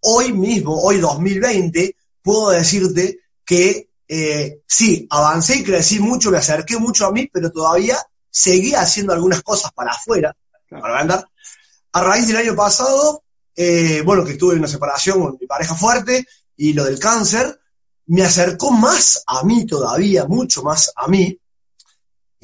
Hoy 0.00 0.32
mismo, 0.32 0.80
hoy 0.80 0.98
2020, 0.98 1.94
puedo 2.22 2.48
decirte 2.48 3.18
que 3.44 3.90
eh, 4.08 4.62
sí, 4.66 5.06
avancé 5.10 5.56
y 5.56 5.62
crecí 5.62 6.00
mucho, 6.00 6.30
me 6.30 6.38
acerqué 6.38 6.78
mucho 6.78 7.06
a 7.06 7.12
mí, 7.12 7.28
pero 7.30 7.52
todavía 7.52 7.98
seguía 8.30 8.80
haciendo 8.80 9.12
algunas 9.12 9.42
cosas 9.42 9.72
para 9.72 9.90
afuera, 9.90 10.34
para 10.70 11.00
vender. 11.00 11.26
a 11.92 12.02
raíz 12.02 12.28
del 12.28 12.38
año 12.38 12.56
pasado, 12.56 13.24
eh, 13.54 14.00
bueno, 14.02 14.24
que 14.24 14.36
tuve 14.36 14.54
una 14.54 14.66
separación 14.66 15.20
con 15.20 15.36
mi 15.38 15.46
pareja 15.46 15.74
fuerte 15.74 16.26
y 16.56 16.72
lo 16.72 16.84
del 16.84 16.98
cáncer, 16.98 17.60
me 18.06 18.22
acercó 18.22 18.70
más 18.70 19.22
a 19.26 19.44
mí 19.44 19.66
todavía, 19.66 20.24
mucho 20.24 20.62
más 20.62 20.90
a 20.96 21.08
mí. 21.08 21.38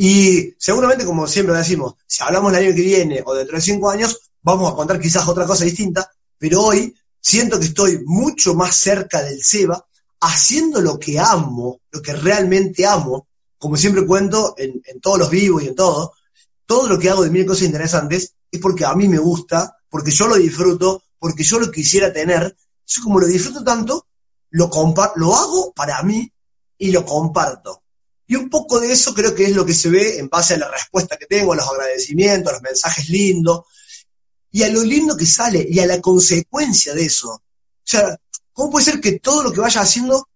Y 0.03 0.55
seguramente, 0.57 1.05
como 1.05 1.27
siempre 1.27 1.55
decimos, 1.55 1.97
si 2.07 2.23
hablamos 2.23 2.51
el 2.51 2.65
año 2.65 2.75
que 2.75 2.81
viene 2.81 3.23
o 3.23 3.35
dentro 3.35 3.57
de 3.57 3.61
cinco 3.61 3.91
años, 3.91 4.19
vamos 4.41 4.73
a 4.73 4.75
contar 4.75 4.99
quizás 4.99 5.29
otra 5.29 5.45
cosa 5.45 5.67
distinta, 5.67 6.11
pero 6.39 6.63
hoy 6.63 6.95
siento 7.21 7.61
que 7.61 7.67
estoy 7.67 8.01
mucho 8.07 8.55
más 8.55 8.77
cerca 8.77 9.23
del 9.23 9.43
SEBA, 9.43 9.87
haciendo 10.21 10.81
lo 10.81 10.99
que 10.99 11.21
amo, 11.21 11.83
lo 11.91 12.01
que 12.01 12.15
realmente 12.15 12.87
amo, 12.87 13.29
como 13.59 13.77
siempre 13.77 14.07
cuento 14.07 14.55
en, 14.57 14.81
todos 15.03 15.19
los 15.19 15.29
vivos 15.29 15.65
y 15.65 15.69
en 15.69 15.75
todo, 15.75 16.15
todo 16.65 16.89
lo 16.89 16.99
que 16.99 17.11
hago 17.11 17.23
de 17.23 17.29
mil 17.29 17.45
cosas 17.45 17.65
interesantes 17.65 18.33
es 18.51 18.59
porque 18.59 18.87
a 18.87 18.95
mí 18.95 19.07
me 19.07 19.19
gusta, 19.19 19.77
porque 19.91 20.13
yo 20.13 20.29
lo 20.29 20.37
disfruto, 20.37 21.03
porque 21.19 21.43
yo 21.43 21.59
lo 21.59 21.71
quisiera 21.71 22.11
tener. 22.11 22.57
Yo 22.87 23.03
como 23.03 23.21
lo 23.21 23.27
disfruto 23.27 23.63
tanto, 23.63 24.07
lo, 24.49 24.71
lo 25.17 25.35
hago 25.35 25.75
para 25.75 26.03
mí 26.03 26.33
y 26.79 26.91
lo 26.91 27.05
comparto. 27.05 27.83
Y 28.31 28.37
un 28.37 28.49
poco 28.49 28.79
de 28.79 28.93
eso 28.93 29.13
creo 29.13 29.35
que 29.35 29.43
es 29.43 29.57
lo 29.57 29.67
que 29.67 29.75
se 29.75 29.91
ve 29.91 30.21
en 30.21 30.29
base 30.29 30.55
a 30.55 30.59
la 30.59 30.71
respuesta 30.71 31.17
que 31.17 31.27
tengo, 31.27 31.53
a 31.53 31.57
los 31.57 31.69
agradecimientos, 31.69 32.51
a 32.51 32.53
los 32.53 32.63
mensajes 32.63 33.09
lindos, 33.09 33.63
y 34.53 34.63
a 34.63 34.69
lo 34.69 34.85
lindo 34.85 35.17
que 35.17 35.27
sale, 35.27 35.67
y 35.69 35.81
a 35.81 35.87
la 35.87 36.01
consecuencia 36.01 36.95
de 36.95 37.07
eso. 37.07 37.29
O 37.33 37.43
sea, 37.83 38.17
¿cómo 38.53 38.71
puede 38.71 38.85
ser 38.85 39.01
que 39.01 39.19
todo 39.19 39.43
lo 39.43 39.53
que 39.53 39.59
vaya 39.59 39.81
haciendo 39.81 40.29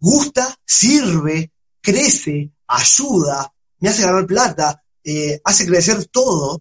gusta, 0.00 0.58
sirve, 0.66 1.52
crece, 1.80 2.50
ayuda, 2.66 3.54
me 3.78 3.90
hace 3.90 4.02
ganar 4.02 4.26
plata, 4.26 4.82
eh, 5.04 5.40
hace 5.44 5.66
crecer 5.66 6.04
todo? 6.06 6.60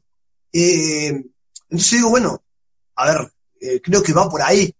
Eh, 0.54 1.08
entonces 1.67 1.91
digo, 1.93 2.12
bueno, 2.12 2.43
a 2.98 3.12
ver, 3.12 3.34
eh, 3.60 3.82
creo 3.82 4.04
que 4.04 4.13
va 4.13 4.30
por 4.30 4.43
ahí. 4.43 4.71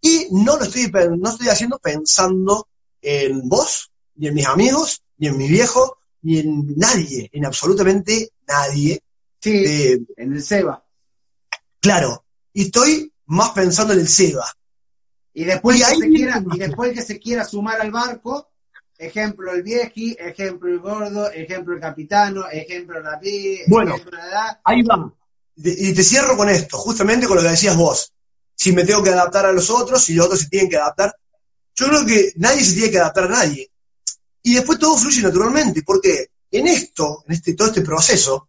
Y 0.00 0.28
no 0.30 0.56
lo 0.56 0.64
estoy, 0.64 0.90
no 1.18 1.28
estoy 1.28 1.48
haciendo 1.48 1.78
pensando 1.78 2.66
en 3.02 3.46
vos, 3.46 3.90
ni 4.14 4.28
en 4.28 4.34
mis 4.34 4.46
amigos, 4.46 5.02
ni 5.20 5.28
en 5.28 5.36
mi 5.36 5.48
viejo, 5.48 5.98
ni 6.22 6.38
en 6.38 6.74
nadie, 6.76 7.28
en 7.32 7.44
absolutamente 7.44 8.32
nadie. 8.48 9.02
Sí, 9.38 9.64
en 10.16 10.32
el 10.32 10.42
SEBA. 10.42 10.82
Claro, 11.80 12.24
y 12.52 12.62
estoy 12.62 13.12
más 13.26 13.50
pensando 13.50 13.92
en 13.92 14.00
el 14.00 14.08
SEBA. 14.08 14.46
Y 15.34 15.44
después, 15.44 15.78
que, 15.78 15.96
se 15.96 16.08
quiera, 16.08 16.42
y 16.52 16.58
después 16.58 16.92
que 16.92 17.02
se 17.02 17.18
quiera 17.18 17.44
sumar 17.44 17.80
al 17.80 17.90
barco, 17.90 18.50
ejemplo 18.98 19.52
el 19.52 19.62
vieji, 19.62 20.16
ejemplo 20.18 20.70
el 20.70 20.80
gordo, 20.80 21.30
ejemplo 21.30 21.74
el 21.74 21.80
capitano, 21.80 22.48
ejemplo 22.50 23.00
la 23.00 23.20
pi, 23.20 23.60
bueno, 23.66 23.94
ejemplo 23.94 24.18
la 24.18 24.60
Ahí 24.64 24.82
va. 24.82 25.12
Y 25.56 25.92
te 25.92 26.02
cierro 26.02 26.36
con 26.36 26.48
esto, 26.48 26.78
justamente 26.78 27.26
con 27.26 27.36
lo 27.36 27.42
que 27.42 27.50
decías 27.50 27.76
vos. 27.76 28.12
Si 28.54 28.72
me 28.72 28.84
tengo 28.84 29.02
que 29.02 29.10
adaptar 29.10 29.46
a 29.46 29.52
los 29.52 29.68
otros, 29.68 30.02
si 30.02 30.14
los 30.14 30.26
otros 30.26 30.40
se 30.40 30.48
tienen 30.48 30.70
que 30.70 30.76
adaptar. 30.76 31.14
Yo 31.74 31.86
creo 31.88 32.06
que 32.06 32.32
nadie 32.36 32.64
se 32.64 32.74
tiene 32.74 32.90
que 32.90 32.98
adaptar 32.98 33.24
a 33.24 33.28
nadie. 33.28 33.69
Y 34.42 34.54
después 34.54 34.78
todo 34.78 34.96
fluye 34.96 35.22
naturalmente, 35.22 35.82
porque 35.82 36.30
en 36.50 36.66
esto, 36.66 37.24
en 37.26 37.34
este, 37.34 37.54
todo 37.54 37.68
este 37.68 37.82
proceso, 37.82 38.48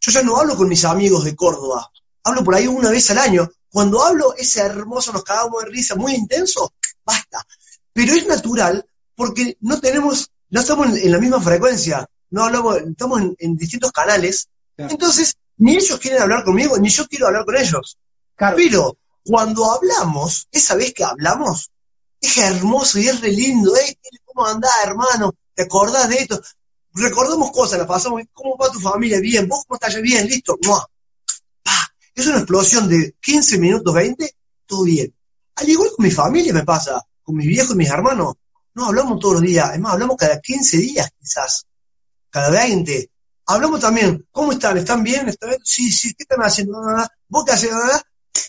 yo 0.00 0.12
ya 0.12 0.22
no 0.22 0.36
hablo 0.36 0.56
con 0.56 0.68
mis 0.68 0.84
amigos 0.84 1.24
de 1.24 1.34
Córdoba, 1.34 1.90
hablo 2.22 2.44
por 2.44 2.54
ahí 2.54 2.66
una 2.66 2.90
vez 2.90 3.10
al 3.10 3.18
año. 3.18 3.50
Cuando 3.68 4.02
hablo 4.02 4.34
ese 4.36 4.60
hermoso, 4.60 5.12
nos 5.12 5.24
cagamos 5.24 5.64
de 5.64 5.70
risa, 5.70 5.94
muy 5.94 6.14
intenso, 6.14 6.74
basta. 7.04 7.44
Pero 7.92 8.14
es 8.14 8.26
natural 8.26 8.86
porque 9.14 9.56
no 9.60 9.80
tenemos, 9.80 10.30
no 10.50 10.60
estamos 10.60 10.96
en, 10.96 11.10
la 11.10 11.18
misma 11.18 11.40
frecuencia, 11.40 12.06
no 12.30 12.44
hablamos, 12.44 12.78
estamos 12.78 13.22
en, 13.38 13.56
distintos 13.56 13.92
canales. 13.92 14.48
Entonces, 14.76 15.34
ni 15.58 15.76
ellos 15.76 15.98
quieren 15.98 16.22
hablar 16.22 16.44
conmigo, 16.44 16.78
ni 16.78 16.88
yo 16.88 17.06
quiero 17.06 17.26
hablar 17.26 17.44
con 17.44 17.56
ellos. 17.56 17.98
Pero 18.36 18.98
cuando 19.24 19.70
hablamos, 19.70 20.48
esa 20.50 20.74
vez 20.74 20.92
que 20.92 21.04
hablamos, 21.04 21.70
es 22.20 22.38
hermoso 22.38 22.98
y 22.98 23.08
es 23.08 23.20
re 23.20 23.30
lindo. 23.30 23.72
¿Cómo 24.34 24.48
andás, 24.48 24.72
hermano? 24.84 25.32
¿Te 25.54 25.62
acordás 25.62 26.08
de 26.08 26.16
esto? 26.16 26.40
Recordamos 26.92 27.52
cosas, 27.52 27.78
la 27.78 27.86
pasamos. 27.86 28.20
¿Cómo 28.32 28.56
va 28.56 28.70
tu 28.70 28.80
familia? 28.80 29.20
Bien. 29.20 29.48
¿Vos 29.48 29.64
cómo 29.66 29.76
estás? 29.76 30.00
Bien, 30.02 30.26
listo. 30.26 30.58
Es 32.14 32.26
una 32.26 32.38
explosión 32.38 32.88
de 32.88 33.16
15 33.20 33.58
minutos, 33.58 33.92
20, 33.92 34.36
todo 34.66 34.84
bien. 34.84 35.12
Al 35.56 35.68
igual 35.68 35.90
con 35.96 36.04
mi 36.04 36.12
familia 36.12 36.52
me 36.52 36.62
pasa, 36.62 37.02
con 37.22 37.34
mi 37.36 37.46
viejo 37.46 37.72
y 37.72 37.76
mis 37.76 37.90
hermanos. 37.90 38.34
No 38.74 38.86
hablamos 38.86 39.18
todos 39.18 39.34
los 39.34 39.42
días, 39.42 39.72
es 39.74 39.80
más, 39.80 39.94
hablamos 39.94 40.16
cada 40.16 40.40
15 40.40 40.76
días 40.78 41.10
quizás, 41.18 41.66
cada 42.30 42.50
20. 42.50 43.10
Hablamos 43.46 43.80
también, 43.80 44.26
¿cómo 44.30 44.52
están? 44.52 44.78
¿Están 44.78 45.02
bien? 45.02 45.28
¿Están 45.28 45.50
bien? 45.50 45.60
Sí, 45.64 45.90
sí, 45.90 46.14
¿qué 46.14 46.22
están 46.22 46.40
haciendo? 46.40 46.80
¿Vos 47.28 47.44
qué 47.44 47.52
haces? 47.52 47.70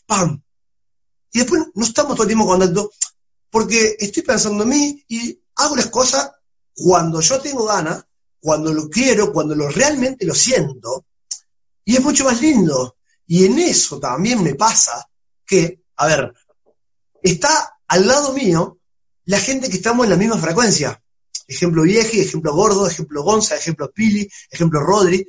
¡Pam! 0.06 0.42
Y 1.32 1.40
después 1.40 1.64
no 1.74 1.86
estamos 1.86 2.14
todo 2.14 2.24
el 2.24 2.30
tiempo 2.30 2.46
en 2.46 2.60
contacto, 2.60 2.92
porque 3.50 3.96
estoy 4.00 4.24
pensando 4.24 4.64
en 4.64 4.70
mí 4.70 5.06
y 5.08 5.40
hago 5.56 5.76
las 5.76 5.88
cosas 5.88 6.32
cuando 6.74 7.22
yo 7.22 7.40
tengo 7.42 7.66
ganas, 7.66 8.04
cuando 8.40 8.74
lo 8.74 8.90
quiero, 8.90 9.32
cuando 9.32 9.56
lo 9.56 9.70
realmente 9.70 10.26
lo 10.26 10.36
siento, 10.36 11.06
y 11.84 11.96
es 11.96 12.02
mucho 12.02 12.26
más 12.26 12.42
lindo. 12.42 12.98
Y 13.28 13.46
en 13.46 13.58
eso 13.60 14.00
también 14.00 14.44
me 14.44 14.56
pasa 14.56 15.08
que, 15.46 15.82
a 15.96 16.08
ver, 16.08 16.34
está 17.22 17.80
al 17.88 18.08
lado 18.08 18.34
mío 18.34 18.80
la 19.26 19.40
gente 19.40 19.70
que 19.70 19.78
estamos 19.78 20.06
en 20.06 20.12
la 20.12 20.18
misma 20.18 20.38
frecuencia. 20.38 21.02
Ejemplo 21.48 21.84
Vieji, 21.84 22.22
ejemplo 22.22 22.54
Gordo, 22.54 22.88
ejemplo 22.88 23.24
Gonza, 23.24 23.56
ejemplo 23.56 23.92
Pili, 23.92 24.30
ejemplo 24.50 24.80
Rodri. 24.80 25.28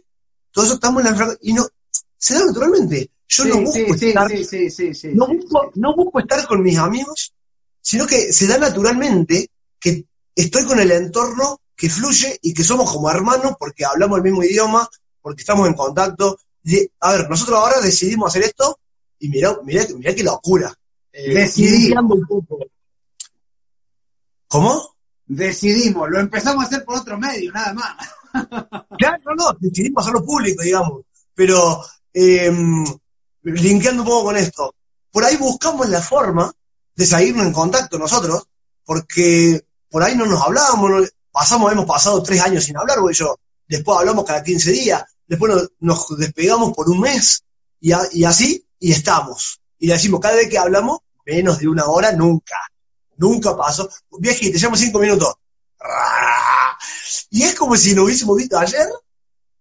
Todos 0.51 0.73
estamos 0.73 1.05
en 1.05 1.11
la 1.11 1.17
frecuencia. 1.17 1.51
Y 1.51 1.53
no, 1.53 1.67
se 2.17 2.35
da 2.35 2.45
naturalmente. 2.45 3.11
Yo 3.29 3.45
no, 3.45 3.61
busco 3.62 3.95
estar, 3.95 4.31
no, 5.15 5.27
busco, 5.27 5.73
no 5.75 5.97
busco 5.97 6.21
estar 6.21 6.47
con 6.47 6.62
mis 6.62 6.79
amigos, 6.79 7.35
sino 7.81 8.07
que 8.07 8.33
se 8.33 8.47
da 8.47 8.57
naturalmente 8.57 9.51
que 9.81 10.07
estoy 10.37 10.64
con 10.64 10.79
el 10.79 10.92
entorno 10.92 11.61
que 11.75 11.90
fluye 11.90 12.38
y 12.42 12.55
que 12.55 12.62
somos 12.62 12.92
como 12.92 13.11
hermanos 13.11 13.55
porque 13.59 13.85
hablamos 13.85 14.18
el 14.18 14.25
mismo 14.25 14.44
idioma, 14.44 14.88
porque 15.20 15.42
estamos 15.42 15.66
en 15.66 15.75
contacto, 15.75 16.38
a 17.01 17.12
ver, 17.12 17.29
nosotros 17.29 17.59
ahora 17.59 17.81
decidimos 17.81 18.29
hacer 18.29 18.44
esto 18.44 18.79
y 19.18 19.29
mirá, 19.29 19.57
mirá, 19.64 19.85
mirá 19.96 20.14
qué 20.14 20.22
locura. 20.22 20.72
Eh, 21.12 21.35
Decidimos. 21.35 22.18
¿Cómo? 24.49 24.96
Decidimos, 25.27 26.09
lo 26.09 26.20
empezamos 26.20 26.64
a 26.64 26.66
hacer 26.68 26.85
por 26.85 26.99
otro 26.99 27.18
medio, 27.18 27.51
nada 27.53 27.72
más. 27.75 27.96
claro, 28.99 29.22
no, 29.27 29.35
no, 29.35 29.57
decidimos 29.59 30.05
hacerlo 30.05 30.25
público, 30.25 30.62
digamos. 30.62 31.03
Pero, 31.35 31.83
eh, 32.12 32.53
linkeando 33.42 34.03
un 34.03 34.09
poco 34.09 34.27
con 34.27 34.37
esto, 34.37 34.75
por 35.11 35.25
ahí 35.25 35.37
buscamos 35.37 35.88
la 35.88 36.01
forma 36.01 36.53
de 36.94 37.07
seguirnos 37.07 37.46
en 37.46 37.53
contacto 37.53 37.99
nosotros, 37.99 38.46
porque 38.85 39.65
por 39.90 40.03
ahí 40.03 40.16
no 40.16 40.27
nos 40.27 40.42
hablábamos, 40.42 41.11
pasamos, 41.31 41.72
hemos 41.72 41.87
pasado 41.87 42.22
tres 42.22 42.40
años 42.40 42.64
sin 42.64 42.77
hablar, 42.77 43.01
güey, 43.01 43.14
yo, 43.14 43.37
después 43.68 43.99
hablamos 43.99 44.25
cada 44.25 44.42
15 44.42 44.70
días, 44.72 45.05
después 45.27 45.53
nos, 45.81 46.18
despegamos 46.18 46.75
por 46.75 46.88
un 46.88 47.01
mes 47.01 47.42
y, 47.81 47.92
así, 47.92 48.64
y 48.79 48.92
estamos. 48.92 49.61
Y 49.79 49.88
decimos, 49.88 50.20
cada 50.20 50.37
vez 50.37 50.49
que 50.49 50.59
hablamos, 50.59 51.01
menos 51.25 51.59
de 51.59 51.68
una 51.68 51.87
hora, 51.87 52.12
nunca. 52.12 52.57
Nunca 53.18 53.57
pasó. 53.57 53.88
Viejito, 54.18 54.53
te 54.53 54.59
llamo 54.59 54.77
cinco 54.77 54.99
minutos. 54.99 55.35
Y 57.31 57.42
es 57.42 57.55
como 57.55 57.77
si 57.77 57.94
lo 57.94 58.05
hubiésemos 58.05 58.37
visto 58.37 58.59
ayer. 58.59 58.88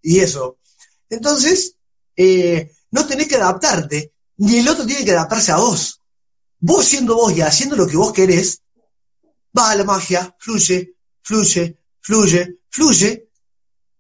Y 0.02 0.20
eso. 0.20 0.58
Entonces, 1.10 1.76
eh, 2.16 2.72
no 2.92 3.06
tenés 3.06 3.28
que 3.28 3.36
adaptarte, 3.36 4.14
ni 4.38 4.60
el 4.60 4.68
otro 4.70 4.86
tiene 4.86 5.06
que 5.06 5.12
adaptarse 5.12 5.52
a 5.52 5.58
vos. 5.58 6.02
Vos 6.60 6.86
siendo 6.86 7.16
vos 7.16 7.36
y 7.36 7.42
haciendo 7.42 7.76
lo 7.76 7.88
que 7.88 7.98
vos 7.98 8.14
querés, 8.14 8.62
va 9.58 9.76
la 9.76 9.84
magia, 9.84 10.36
fluye, 10.40 10.96
fluye, 11.22 11.78
fluye, 12.02 12.60
fluye. 12.70 13.30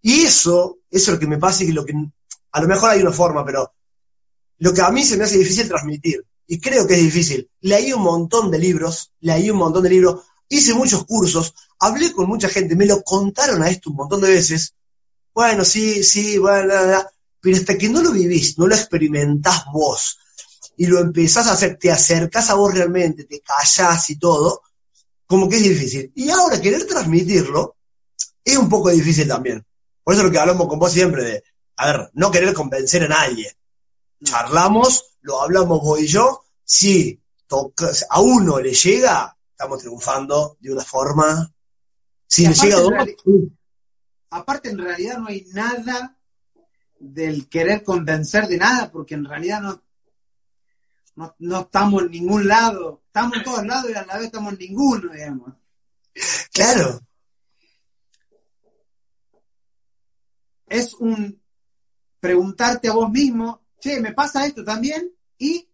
Y 0.01 0.21
eso 0.21 0.79
eso 0.95 1.11
es 1.11 1.15
lo 1.15 1.19
que 1.19 1.27
me 1.27 1.37
pasa 1.37 1.63
y 1.65 1.73
lo 1.73 1.85
que 1.85 1.93
a 2.51 2.61
lo 2.61 2.67
mejor 2.69 2.91
hay 2.91 3.01
una 3.01 3.11
forma, 3.11 3.43
pero 3.45 3.73
lo 4.59 4.73
que 4.73 4.81
a 4.81 4.89
mí 4.91 5.03
se 5.03 5.17
me 5.17 5.25
hace 5.25 5.37
difícil 5.37 5.67
transmitir, 5.67 6.25
y 6.47 6.57
creo 6.57 6.87
que 6.87 6.93
es 6.93 7.01
difícil, 7.01 7.49
leí 7.61 7.91
un 7.91 8.01
montón 8.01 8.49
de 8.49 8.57
libros, 8.57 9.11
leí 9.19 9.49
un 9.49 9.57
montón 9.57 9.83
de 9.83 9.89
libros, 9.89 10.21
hice 10.47 10.73
muchos 10.73 11.03
cursos, 11.05 11.53
hablé 11.79 12.13
con 12.13 12.29
mucha 12.29 12.47
gente, 12.47 12.77
me 12.77 12.85
lo 12.85 13.03
contaron 13.03 13.61
a 13.61 13.69
esto 13.69 13.89
un 13.89 13.97
montón 13.97 14.21
de 14.21 14.29
veces, 14.29 14.73
bueno, 15.33 15.65
sí, 15.65 16.01
sí, 16.01 16.37
bueno, 16.37 16.73
pero 17.41 17.57
hasta 17.57 17.77
que 17.77 17.89
no 17.89 18.01
lo 18.01 18.11
vivís, 18.11 18.57
no 18.57 18.67
lo 18.67 18.75
experimentás 18.75 19.65
vos, 19.73 20.17
y 20.77 20.85
lo 20.85 20.99
empezás 20.99 21.47
a 21.47 21.53
hacer, 21.53 21.77
te 21.77 21.91
acercás 21.91 22.49
a 22.49 22.53
vos 22.53 22.73
realmente, 22.73 23.25
te 23.25 23.41
callás 23.41 24.09
y 24.11 24.17
todo, 24.17 24.61
como 25.25 25.49
que 25.49 25.57
es 25.57 25.63
difícil. 25.63 26.11
Y 26.15 26.29
ahora 26.29 26.61
querer 26.61 26.85
transmitirlo 26.85 27.75
es 28.43 28.57
un 28.57 28.69
poco 28.69 28.89
difícil 28.89 29.27
también. 29.27 29.65
Por 30.03 30.13
eso 30.13 30.21
es 30.21 30.27
lo 30.27 30.31
que 30.31 30.39
hablamos 30.39 30.67
con 30.67 30.79
vos 30.79 30.91
siempre 30.91 31.23
de, 31.23 31.43
a 31.77 31.91
ver, 31.91 32.11
no 32.13 32.31
querer 32.31 32.53
convencer 32.53 33.03
a 33.03 33.07
nadie. 33.07 33.57
Charlamos, 34.23 35.17
lo 35.21 35.41
hablamos 35.41 35.81
vos 35.81 35.99
y 35.99 36.07
yo, 36.07 36.43
si 36.63 37.19
a 38.09 38.21
uno 38.21 38.59
le 38.59 38.73
llega, 38.73 39.35
estamos 39.49 39.79
triunfando 39.79 40.57
de 40.59 40.73
una 40.73 40.83
forma. 40.83 41.51
Si 42.27 42.47
le 42.47 42.53
llega 42.53 42.77
a 42.77 42.81
dos, 42.81 42.93
aparte 44.29 44.69
en 44.69 44.77
realidad 44.77 45.17
no 45.17 45.27
hay 45.27 45.45
nada 45.53 46.17
del 46.99 47.47
querer 47.47 47.83
convencer 47.83 48.47
de 48.47 48.57
nada, 48.57 48.91
porque 48.91 49.15
en 49.15 49.25
realidad 49.25 49.61
no, 49.61 49.81
no, 51.15 51.35
no 51.39 51.59
estamos 51.61 52.03
en 52.03 52.11
ningún 52.11 52.47
lado, 52.47 53.03
estamos 53.07 53.37
en 53.37 53.43
todos 53.43 53.65
lados 53.65 53.89
y 53.89 53.93
a 53.93 54.05
la 54.05 54.15
vez 54.17 54.25
estamos 54.25 54.53
en 54.53 54.59
ninguno, 54.59 55.11
digamos. 55.11 55.53
Claro. 56.53 56.99
Es 60.67 60.93
un 60.95 61.41
preguntarte 62.19 62.87
a 62.89 62.93
vos 62.93 63.09
mismo, 63.11 63.65
che, 63.79 63.99
¿me 63.99 64.13
pasa 64.13 64.45
esto 64.45 64.63
también? 64.63 65.11
Y 65.37 65.67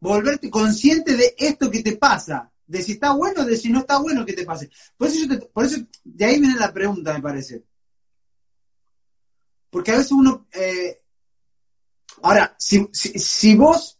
volverte 0.00 0.50
consciente 0.50 1.16
de 1.16 1.34
esto 1.36 1.70
que 1.70 1.82
te 1.82 1.96
pasa, 1.96 2.52
de 2.66 2.82
si 2.82 2.92
está 2.92 3.12
bueno, 3.12 3.44
de 3.44 3.56
si 3.56 3.70
no 3.70 3.80
está 3.80 3.98
bueno 3.98 4.24
que 4.24 4.34
te 4.34 4.44
pase. 4.44 4.70
Por 4.96 5.08
eso, 5.08 5.26
yo 5.26 5.28
te- 5.38 5.46
por 5.46 5.64
eso 5.64 5.76
de 6.04 6.24
ahí 6.24 6.38
viene 6.38 6.58
la 6.58 6.72
pregunta, 6.72 7.12
me 7.12 7.22
parece. 7.22 7.64
Porque 9.70 9.90
a 9.92 9.96
veces 9.96 10.12
uno... 10.12 10.46
eh, 10.52 11.00
ahora, 12.24 12.56
si, 12.58 12.88
si, 12.92 13.54
vos 13.54 13.98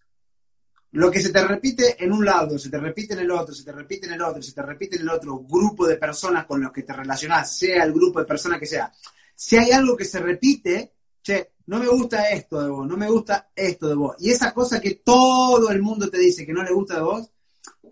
lo 0.92 1.10
que 1.10 1.20
se 1.20 1.30
te 1.30 1.46
repite 1.46 2.02
en 2.02 2.10
un 2.12 2.24
lado, 2.24 2.58
se 2.58 2.70
te 2.70 2.78
repite 2.78 3.12
en 3.12 3.20
el 3.20 3.30
otro, 3.30 3.54
se 3.54 3.64
te 3.64 3.72
repite 3.72 4.06
en 4.06 4.14
el 4.14 4.22
otro, 4.22 4.42
se 4.42 4.52
te 4.52 4.62
repite 4.62 4.96
en 4.96 5.02
el 5.02 5.10
otro 5.10 5.40
grupo 5.40 5.87
de 5.87 5.96
personas 5.96 6.46
con 6.46 6.60
los 6.62 6.72
que 6.72 6.82
te 6.82 6.94
relacionás, 6.94 7.56
sea 7.56 7.84
el 7.84 7.92
grupo 7.92 8.20
de 8.20 8.24
personas 8.24 8.58
que 8.58 8.66
sea, 8.66 8.90
si 9.34 9.56
hay 9.56 9.72
algo 9.72 9.94
que 9.96 10.06
se 10.06 10.20
repite, 10.20 10.94
che, 11.22 11.52
no 11.66 11.78
me 11.78 11.88
gusta 11.88 12.30
esto 12.30 12.62
de 12.62 12.70
vos, 12.70 12.87
no 12.87 12.96
me 12.96 13.10
gusta 13.10 13.50
esto 13.54 13.88
de 13.88 13.94
vos, 13.94 14.16
y 14.18 14.30
esa 14.30 14.54
cosa 14.54 14.80
que 14.80 15.02
todo 15.04 15.68
el 15.70 15.82
mundo 15.82 16.08
te 16.08 16.18
dice 16.18 16.46
que 16.46 16.52
no 16.54 16.62
le 16.62 16.72
gusta 16.72 16.94
de 16.94 17.02
vos, 17.02 17.30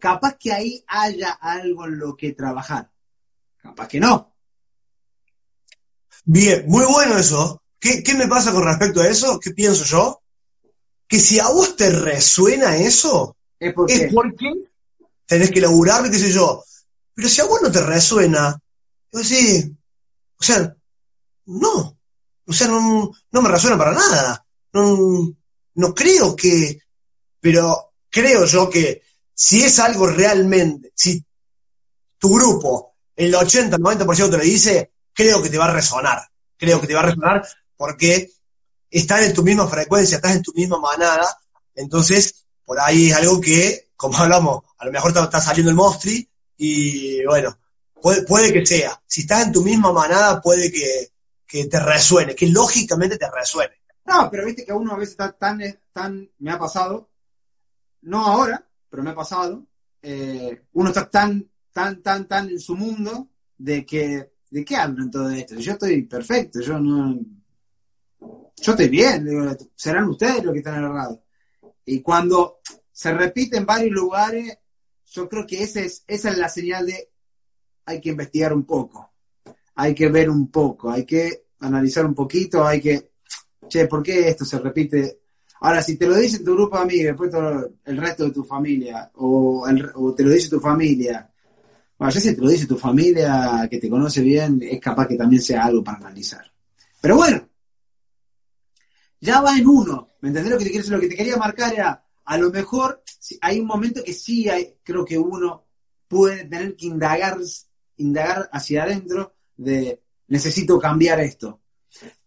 capaz 0.01 0.39
que 0.39 0.53
ahí 0.53 0.83
haya 0.89 1.33
algo 1.33 1.87
en 1.87 1.99
lo 1.99 2.17
que 2.17 2.33
trabajar. 2.33 2.91
Capaz 3.59 3.87
que 3.87 4.01
no. 4.01 4.35
Bien, 6.25 6.65
muy 6.67 6.85
bueno 6.87 7.17
eso. 7.19 7.63
¿Qué, 7.79 8.03
qué 8.03 8.15
me 8.15 8.27
pasa 8.27 8.53
con 8.53 8.65
respecto 8.65 9.01
a 9.01 9.09
eso? 9.09 9.39
¿Qué 9.39 9.51
pienso 9.51 9.85
yo? 9.85 10.22
Que 11.13 11.21
si 11.21 11.39
a 11.39 11.49
vos 11.49 11.77
te 11.77 11.91
resuena 11.91 12.75
eso, 12.75 13.37
Es 13.61 13.75
porque 13.75 13.93
es 13.93 14.15
porque 14.15 14.51
tenés 15.27 15.51
que 15.51 15.61
laburar, 15.61 16.11
qué 16.11 16.19
sé 16.19 16.33
yo. 16.33 16.65
Pero 17.13 17.29
si 17.29 17.43
a 17.43 17.45
vos 17.45 17.61
no 17.61 17.71
te 17.71 17.83
resuena, 17.83 18.59
yo 19.13 19.23
sí, 19.23 19.77
o 20.41 20.43
sea, 20.43 20.75
no. 21.45 21.99
O 22.47 22.53
sea, 22.55 22.69
no, 22.69 23.11
no 23.31 23.43
me 23.43 23.49
resuena 23.51 23.77
para 23.77 23.93
nada. 23.93 24.43
No, 24.73 25.35
no 25.75 25.95
creo 25.95 26.35
que, 26.35 26.79
pero 27.39 27.93
creo 28.09 28.47
yo 28.47 28.71
que 28.71 29.03
si 29.35 29.63
es 29.63 29.81
algo 29.81 30.07
realmente, 30.07 30.93
si 30.95 31.23
tu 32.17 32.33
grupo, 32.33 32.95
el 33.15 33.35
80, 33.35 33.77
90% 33.77 34.31
te 34.31 34.37
lo 34.39 34.43
dice, 34.43 34.93
creo 35.13 35.43
que 35.43 35.51
te 35.51 35.59
va 35.59 35.67
a 35.67 35.75
resonar. 35.75 36.27
Creo 36.57 36.81
que 36.81 36.87
te 36.87 36.95
va 36.95 37.01
a 37.01 37.07
resonar 37.11 37.47
porque 37.77 38.31
estás 38.93 39.23
en 39.23 39.33
tu 39.33 39.43
misma 39.43 39.67
frecuencia, 39.67 40.17
estás 40.17 40.37
en 40.37 40.43
tu 40.43 40.53
misma 40.53 40.79
manada, 40.79 41.27
entonces 41.75 42.47
por 42.65 42.79
ahí 42.79 43.11
es 43.11 43.17
algo 43.17 43.41
que, 43.41 43.91
como 43.97 44.17
hablamos, 44.19 44.65
a 44.79 44.87
lo 44.87 44.93
mejor 44.93 45.11
está 45.11 45.41
saliendo 45.41 45.71
el 45.71 45.77
mostri 45.77 46.29
y 46.57 47.25
bueno, 47.25 47.59
puede, 48.01 48.23
puede 48.23 48.53
que 48.53 48.65
sea. 48.65 49.01
Si 49.07 49.23
estás 49.23 49.47
en 49.47 49.53
tu 49.53 49.63
misma 49.63 49.93
manada, 49.93 50.41
puede 50.41 50.71
que, 50.71 51.09
que 51.47 51.67
te 51.67 51.81
resuene, 51.81 52.35
que 52.35 52.47
lógicamente 52.47 53.17
te 53.17 53.31
resuene. 53.31 53.75
No, 54.05 54.29
pero 54.31 54.45
viste 54.45 54.65
que 54.65 54.73
uno 54.73 54.93
a 54.93 54.97
veces 54.97 55.13
está 55.13 55.33
tan, 55.33 55.61
tan, 55.93 56.29
me 56.39 56.51
ha 56.51 56.59
pasado, 56.59 57.11
no 58.03 58.27
ahora, 58.27 58.65
pero 58.91 59.03
me 59.03 59.11
ha 59.11 59.15
pasado, 59.15 59.65
eh, 60.03 60.65
uno 60.73 60.89
está 60.89 61.09
tan, 61.09 61.49
tan, 61.73 62.03
tan, 62.03 62.27
tan 62.27 62.51
en 62.51 62.61
su 62.61 62.77
mundo 62.77 63.29
de 63.57 63.87
que, 63.87 64.33
¿de 64.51 64.65
qué 64.65 64.77
hablan 64.77 65.11
todo 65.11 65.31
esto? 65.31 65.55
Yo 65.57 65.73
estoy 65.73 66.03
perfecto, 66.03 66.61
yo 66.61 66.79
no, 66.79 67.19
yo 68.61 68.73
estoy 68.73 68.89
bien, 68.89 69.25
digo, 69.25 69.57
serán 69.75 70.09
ustedes 70.09 70.45
los 70.45 70.53
que 70.53 70.59
están 70.61 70.83
errados. 70.85 71.19
Y 71.85 72.01
cuando 72.01 72.59
se 72.93 73.13
repite 73.13 73.57
en 73.57 73.67
varios 73.67 73.91
lugares, 73.93 74.57
yo 75.07 75.29
creo 75.29 75.47
que 75.47 75.63
ese 75.63 75.85
es, 75.87 76.05
esa 76.07 76.31
es 76.31 76.39
la 76.39 76.49
señal 76.49 76.87
de 76.87 77.11
hay 77.85 78.01
que 78.01 78.11
investigar 78.11 78.53
un 78.53 78.65
poco, 78.65 79.13
hay 79.75 79.95
que 79.95 80.09
ver 80.09 80.31
un 80.31 80.51
poco, 80.51 80.91
hay 80.91 81.05
que 81.05 81.47
analizar 81.61 82.07
un 82.07 82.15
poquito, 82.15 82.65
hay 82.67 82.81
que 82.81 83.11
che, 83.69 83.87
¿por 83.87 84.03
qué 84.03 84.29
esto 84.29 84.45
se 84.45 84.59
repite? 84.59 85.21
Ahora, 85.61 85.83
si 85.83 85.97
te 85.97 86.07
lo 86.07 86.17
dice 86.17 86.41
tu 86.41 86.55
grupo 86.55 86.77
de 86.77 86.83
amigos, 86.83 87.07
después 87.07 87.73
el 87.85 87.97
resto 87.97 88.25
de 88.25 88.31
tu 88.33 88.45
familia, 88.45 89.11
o, 89.15 89.67
el- 89.69 89.91
o 89.95 90.15
te 90.15 90.25
lo 90.25 90.31
dice 90.31 90.49
tu 90.51 90.61
familia, 90.61 91.29
bueno, 91.99 92.13
ya 92.13 92.21
si 92.21 92.35
te 92.35 92.41
lo 92.41 92.49
dice 92.49 92.67
tu 92.67 92.77
familia 92.77 93.67
que 93.71 93.79
te 93.79 93.89
conoce 93.89 94.21
bien, 94.23 94.61
es 94.63 94.81
capaz 94.81 95.07
que 95.07 95.17
también 95.17 95.41
sea 95.41 95.65
algo 95.65 95.83
para 95.85 95.99
analizar. 95.99 96.45
Pero 97.01 97.17
bueno, 97.17 97.49
ya 99.23 99.41
va 99.41 99.57
en 99.57 99.67
uno, 99.67 100.11
¿me 100.21 100.29
entendés 100.29 100.53
lo 100.53 100.59
que 100.59 100.65
te 100.65 100.71
quiero 100.71 100.83
decir? 100.83 100.95
Lo 100.95 101.01
que 101.01 101.09
te 101.09 101.17
quería 101.17 101.37
marcar 101.39 101.73
era, 101.73 102.05
a 102.25 102.37
lo 102.37 102.51
mejor 102.51 103.03
hay 103.41 103.59
un 103.59 103.67
momento 103.67 104.05
que 104.05 104.13
sí 104.13 104.51
hay, 104.51 104.77
creo 104.83 105.05
que 105.05 105.17
uno 105.17 105.65
puede 106.07 106.45
tener 106.45 106.77
que 106.77 106.87
indagar, 106.87 107.39
indagar 107.97 108.51
hacia 108.53 108.83
adentro 108.83 109.35
de 109.57 110.03
necesito 110.29 110.79
cambiar 110.79 111.21
esto 111.21 111.63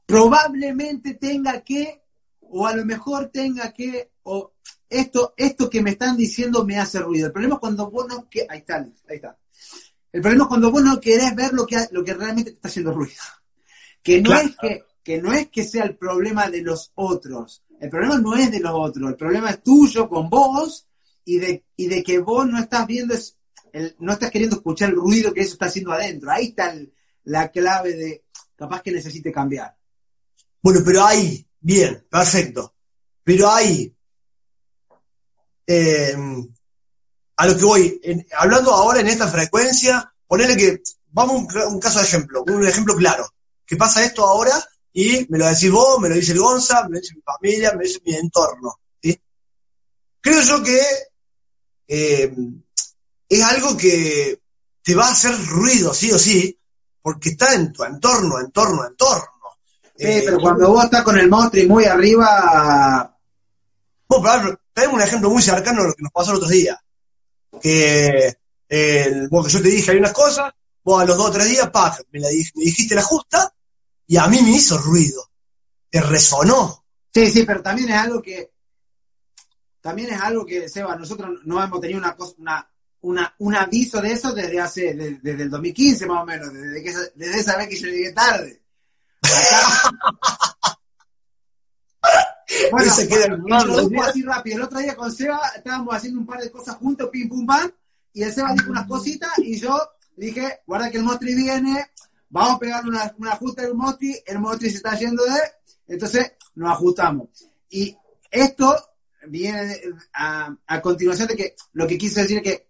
probablemente 0.05 1.15
tenga 1.15 1.61
que, 1.61 2.01
o 2.41 2.67
a 2.67 2.75
lo 2.75 2.85
mejor 2.85 3.29
tenga 3.29 3.71
que, 3.73 4.11
o 4.23 4.53
esto, 4.89 5.33
esto 5.35 5.69
que 5.69 5.81
me 5.81 5.91
están 5.91 6.15
diciendo 6.15 6.65
me 6.65 6.77
hace 6.77 6.99
ruido. 6.99 7.27
El 7.27 7.33
problema 7.33 7.55
es 7.55 7.59
cuando 7.59 7.89
vos 7.89 8.07
no, 8.07 8.29
que, 8.29 8.45
ahí 8.47 8.59
está, 8.59 8.77
ahí 8.77 9.15
está. 9.15 9.37
El 10.11 10.21
problema 10.21 10.43
es 10.45 10.47
cuando 10.47 10.71
vos 10.71 10.83
no 10.83 10.99
querés 11.01 11.35
ver 11.35 11.53
lo 11.53 11.65
que, 11.65 11.77
lo 11.91 12.03
que 12.03 12.13
realmente 12.13 12.51
te 12.51 12.55
está 12.55 12.67
haciendo 12.67 12.93
ruido. 12.93 13.15
Que 14.01 14.21
no 14.21 14.29
Claro. 14.29 14.47
es 14.47 14.55
que, 14.57 14.83
que 15.05 15.21
no 15.21 15.31
es 15.33 15.49
que 15.49 15.63
sea 15.63 15.83
el 15.83 15.95
problema 15.97 16.49
de 16.49 16.63
los 16.63 16.91
otros. 16.95 17.63
El 17.79 17.91
problema 17.91 18.17
no 18.17 18.35
es 18.35 18.49
de 18.49 18.59
los 18.59 18.71
otros. 18.73 19.07
El 19.11 19.15
problema 19.15 19.51
es 19.51 19.61
tuyo 19.61 20.09
con 20.09 20.31
vos 20.31 20.87
y 21.23 21.37
de, 21.37 21.63
y 21.75 21.87
de 21.87 22.01
que 22.03 22.17
vos 22.17 22.47
no 22.47 22.57
estás 22.59 22.87
viendo, 22.87 23.13
es- 23.13 23.37
el- 23.71 23.95
no 23.99 24.13
estás 24.13 24.31
queriendo 24.31 24.55
escuchar 24.55 24.89
el 24.89 24.95
ruido 24.95 25.31
que 25.31 25.41
eso 25.41 25.53
está 25.53 25.67
haciendo 25.67 25.91
adentro. 25.91 26.31
Ahí 26.31 26.47
está 26.47 26.73
la 27.25 27.51
clave 27.51 27.93
de 27.93 28.23
capaz 28.55 28.81
que 28.81 28.91
necesite 28.91 29.31
cambiar. 29.31 29.77
Bueno, 30.63 30.79
pero 30.83 31.05
ahí, 31.05 31.47
bien, 31.59 32.03
perfecto. 32.09 32.73
Pero 33.23 33.51
ahí, 33.51 33.95
eh, 35.67 36.15
a 37.37 37.45
lo 37.47 37.55
que 37.57 37.63
voy, 37.63 37.99
en- 38.03 38.25
hablando 38.39 38.71
ahora 38.71 39.01
en 39.01 39.07
esta 39.07 39.27
frecuencia, 39.27 40.11
ponerle 40.25 40.57
que, 40.57 40.81
vamos 41.11 41.53
a 41.55 41.67
un, 41.67 41.73
un 41.75 41.79
caso 41.79 41.99
de 41.99 42.05
ejemplo, 42.05 42.43
un 42.47 42.65
ejemplo 42.67 42.95
claro, 42.95 43.27
que 43.67 43.75
pasa 43.75 44.03
esto 44.03 44.25
ahora 44.25 44.51
y 44.97 45.27
me 45.27 45.37
lo 45.37 45.45
decís 45.47 45.69
vos, 45.69 45.99
me 45.99 46.07
lo 46.07 46.15
dice 46.15 46.31
el 46.31 46.39
Gonza, 46.39 46.83
me 46.83 46.95
lo 46.95 47.01
dice 47.01 47.15
mi 47.15 47.21
familia, 47.21 47.71
me 47.71 47.79
lo 47.79 47.83
dice 47.83 47.99
mi 48.05 48.15
entorno. 48.15 48.79
¿sí? 49.03 49.19
Creo 50.21 50.41
yo 50.41 50.63
que 50.63 50.81
eh, 51.85 52.33
es 53.27 53.43
algo 53.43 53.75
que 53.75 54.39
te 54.81 54.95
va 54.95 55.07
a 55.09 55.11
hacer 55.11 55.35
ruido, 55.47 55.93
sí 55.93 56.13
o 56.13 56.17
sí, 56.17 56.57
porque 57.01 57.31
está 57.31 57.53
en 57.55 57.73
tu 57.73 57.83
entorno, 57.83 58.39
entorno, 58.39 58.87
entorno. 58.87 59.27
Sí, 59.97 60.05
Eh, 60.07 60.21
pero 60.23 60.39
cuando 60.39 60.69
vos 60.71 60.85
estás 60.85 61.03
con 61.03 61.17
el 61.19 61.29
monstruo 61.29 61.67
muy 61.67 61.83
arriba, 61.83 63.11
Bueno, 64.07 64.57
tenemos 64.73 64.95
un 64.95 65.01
ejemplo 65.01 65.29
muy 65.29 65.41
cercano 65.41 65.81
de 65.81 65.87
lo 65.89 65.93
que 65.93 66.03
nos 66.03 66.11
pasó 66.13 66.31
el 66.31 66.37
otro 66.37 66.49
día. 66.49 66.81
Que, 67.61 68.33
el, 68.69 69.27
bueno, 69.27 69.45
que 69.45 69.51
yo 69.51 69.61
te 69.61 69.67
dije 69.67 69.91
hay 69.91 69.97
unas 69.97 70.13
cosas, 70.13 70.53
vos 70.85 71.01
a 71.01 71.05
los 71.05 71.17
dos 71.17 71.27
o 71.27 71.31
tres 71.31 71.49
días, 71.49 71.69
pa, 71.69 71.97
me, 72.13 72.19
la 72.21 72.29
me 72.29 72.63
dijiste 72.63 72.95
la 72.95 73.03
justa, 73.03 73.51
y 74.07 74.17
a 74.17 74.27
mí 74.27 74.41
me 74.41 74.51
hizo 74.51 74.77
ruido. 74.77 75.21
Te 75.89 76.01
resonó. 76.01 76.85
sí, 77.13 77.29
sí, 77.31 77.43
pero 77.43 77.61
también 77.61 77.89
es 77.89 77.95
algo 77.97 78.21
que, 78.21 78.51
también 79.81 80.13
es 80.13 80.21
algo 80.21 80.45
que, 80.45 80.67
Seba, 80.67 80.95
nosotros 80.95 81.39
no 81.45 81.63
hemos 81.63 81.79
tenido 81.79 81.99
una 81.99 82.15
cosa, 82.15 82.33
una, 82.39 82.69
una, 83.01 83.35
un 83.39 83.55
aviso 83.55 84.01
de 84.01 84.11
eso 84.11 84.33
desde 84.33 84.59
hace, 84.59 84.93
de- 84.93 85.19
desde 85.21 85.43
el 85.43 85.49
2015 85.49 86.05
más 86.07 86.23
o 86.23 86.25
menos, 86.25 86.51
desde, 86.53 86.83
que, 86.83 86.93
desde 87.15 87.39
esa 87.39 87.55
vez 87.57 87.67
que 87.69 87.77
yo 87.79 87.87
llegué 87.87 88.11
tarde. 88.11 88.61
Bueno, 92.71 92.91
Ese 92.91 93.07
queda 93.07 93.35
bueno, 93.37 94.01
así 94.03 94.21
rápido. 94.21 94.57
El 94.57 94.63
otro 94.63 94.79
día 94.79 94.95
con 94.95 95.11
Seba 95.11 95.41
estábamos 95.55 95.95
haciendo 95.95 96.19
un 96.19 96.25
par 96.27 96.39
de 96.39 96.51
cosas 96.51 96.75
juntos, 96.75 97.09
pim 97.11 97.27
pum 97.27 97.45
pam, 97.45 97.71
y 98.13 98.21
el 98.23 98.31
Seba 98.33 98.53
dijo 98.53 98.69
unas 98.69 98.87
cositas 98.87 99.31
y 99.39 99.59
yo 99.59 99.77
dije, 100.15 100.59
guarda 100.67 100.91
que 100.91 100.97
el 100.97 101.03
Mostri 101.03 101.33
viene, 101.35 101.91
vamos 102.35 102.55
a 102.55 102.59
pegar 102.59 102.85
una, 102.85 103.15
una 103.17 103.31
ajuste 103.31 103.61
del 103.61 103.75
Mostri, 103.75 104.13
el 104.25 104.39
Mostri 104.39 104.69
se 104.69 104.75
está 104.75 104.93
yendo 104.99 105.23
de, 105.23 105.39
entonces 105.87 106.33
nos 106.55 106.73
ajustamos. 106.73 107.29
Y 107.69 107.95
esto 108.29 108.75
viene 109.29 109.79
a, 110.13 110.81
continuación 110.81 111.29
de 111.29 111.37
que 111.37 111.55
lo 111.71 111.87
que 111.87 111.97
quise 111.97 112.23
decir 112.23 112.39
es 112.39 112.43
que 112.43 112.67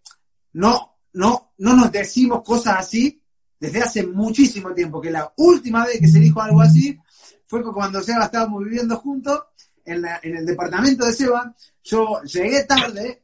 no, 0.53 0.97
no, 1.13 1.53
no 1.57 1.75
nos 1.75 1.91
decimos 1.91 2.43
cosas 2.43 2.75
así 2.77 3.19
desde 3.59 3.81
hace 3.81 4.05
muchísimo 4.05 4.71
tiempo, 4.71 5.01
que 5.01 5.09
la 5.09 5.33
última 5.37 5.83
vez 5.83 5.99
que 5.99 6.09
se 6.09 6.19
dijo 6.19 6.39
algo 6.39 6.61
así 6.61 6.99
fue 7.45 7.63
cuando 7.63 8.03
Seba 8.03 8.25
estábamos 8.25 8.63
viviendo 8.63 8.95
juntos 8.97 9.45
en, 9.83 10.05
en 10.21 10.37
el 10.37 10.45
departamento 10.45 11.07
de 11.07 11.13
Seba. 11.13 11.55
Yo 11.83 12.21
llegué 12.21 12.65
tarde 12.65 13.23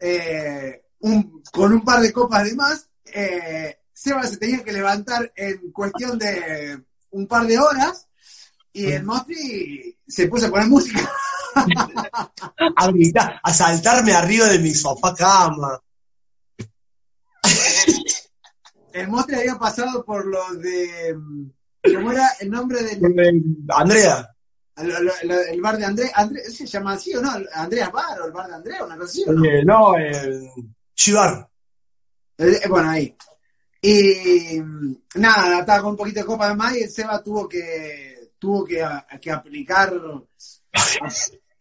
eh, 0.00 0.82
con 0.98 1.72
un 1.72 1.84
par 1.84 2.00
de 2.00 2.12
copas 2.12 2.44
de 2.44 2.56
más. 2.56 2.88
eh, 3.04 3.78
Seba 3.98 4.22
se 4.24 4.36
tenía 4.36 4.62
que 4.62 4.72
levantar 4.72 5.32
en 5.34 5.72
cuestión 5.72 6.18
de 6.18 6.78
un 7.12 7.26
par 7.26 7.46
de 7.46 7.58
horas 7.58 8.06
Y 8.74 8.92
el 8.92 9.04
Mostri 9.04 9.96
se 10.06 10.28
puso 10.28 10.46
a 10.46 10.50
poner 10.50 10.68
música. 10.68 11.10
a 12.76 12.86
gritar, 12.88 13.40
a 13.42 13.54
saltarme 13.54 14.12
arriba 14.12 14.46
de 14.48 14.58
mi 14.58 14.74
sofá 14.74 15.14
cama. 15.14 15.80
El 18.92 19.08
Mostri 19.08 19.36
había 19.36 19.58
pasado 19.58 20.04
por 20.04 20.26
lo 20.26 20.54
de. 20.56 21.16
¿Cómo 21.94 22.12
era 22.12 22.28
el 22.40 22.50
nombre 22.50 22.82
del. 22.82 23.00
Andrea. 23.68 24.30
El, 24.76 24.90
el- 24.90 25.30
el 25.52 25.60
bar 25.62 25.78
de 25.78 25.86
André, 25.86 26.12
André, 26.14 26.42
¿se 26.50 26.66
llama 26.66 26.92
así 26.92 27.14
o 27.14 27.22
no? 27.22 27.30
Andreas 27.54 27.90
Bar 27.90 28.20
o 28.20 28.26
el 28.26 28.32
bar 28.32 28.46
de 28.46 28.56
Andrea, 28.56 28.84
una 28.84 28.96
cosa 28.98 29.10
así, 29.10 29.24
¿o 29.26 29.32
no? 29.32 29.42
Eh, 29.46 29.64
no, 29.64 29.96
el 29.96 30.50
Chivar. 30.94 31.48
Eh, 32.36 32.60
eh, 32.62 32.68
bueno, 32.68 32.90
ahí. 32.90 33.16
Y 33.82 34.60
nada, 35.14 35.60
estaba 35.60 35.82
con 35.82 35.90
un 35.92 35.96
poquito 35.96 36.20
de 36.20 36.26
copa 36.26 36.48
de 36.48 36.54
más 36.56 36.76
y 36.76 36.82
el 36.82 36.90
Seba 36.90 37.22
tuvo 37.22 37.48
que 37.48 38.32
tuvo 38.38 38.64
que, 38.64 38.82
a- 38.82 39.06
que 39.20 39.30
aplicar 39.30 39.92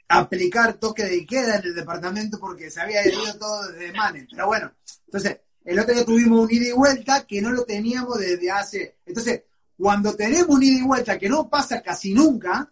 a- 0.10 0.20
aplicar 0.20 0.74
toque 0.76 1.04
de 1.04 1.26
queda 1.26 1.58
en 1.58 1.66
el 1.66 1.76
departamento 1.76 2.40
porque 2.40 2.70
se 2.70 2.82
había 2.82 3.06
ido 3.08 3.22
todo 3.40 3.68
desde 3.72 3.94
Manen. 3.94 4.28
Pero 4.30 4.48
bueno, 4.48 4.72
entonces, 5.06 5.40
el 5.64 5.80
otro 5.80 5.94
día 5.94 6.06
tuvimos 6.06 6.42
un 6.42 6.52
ida 6.52 6.68
y 6.68 6.72
vuelta 6.74 7.26
que 7.26 7.42
no 7.42 7.52
lo 7.52 7.64
teníamos 7.64 8.20
desde 8.20 8.52
hace. 8.52 8.98
Entonces, 9.06 9.44
cuando 9.78 10.16
tenemos 10.16 10.50
un 10.50 10.64
ida 10.64 10.80
y 10.80 10.84
vuelta 10.86 11.18
que 11.18 11.28
no 11.30 11.50
pasa 11.50 11.82
casi 11.82 12.14
nunca, 12.14 12.72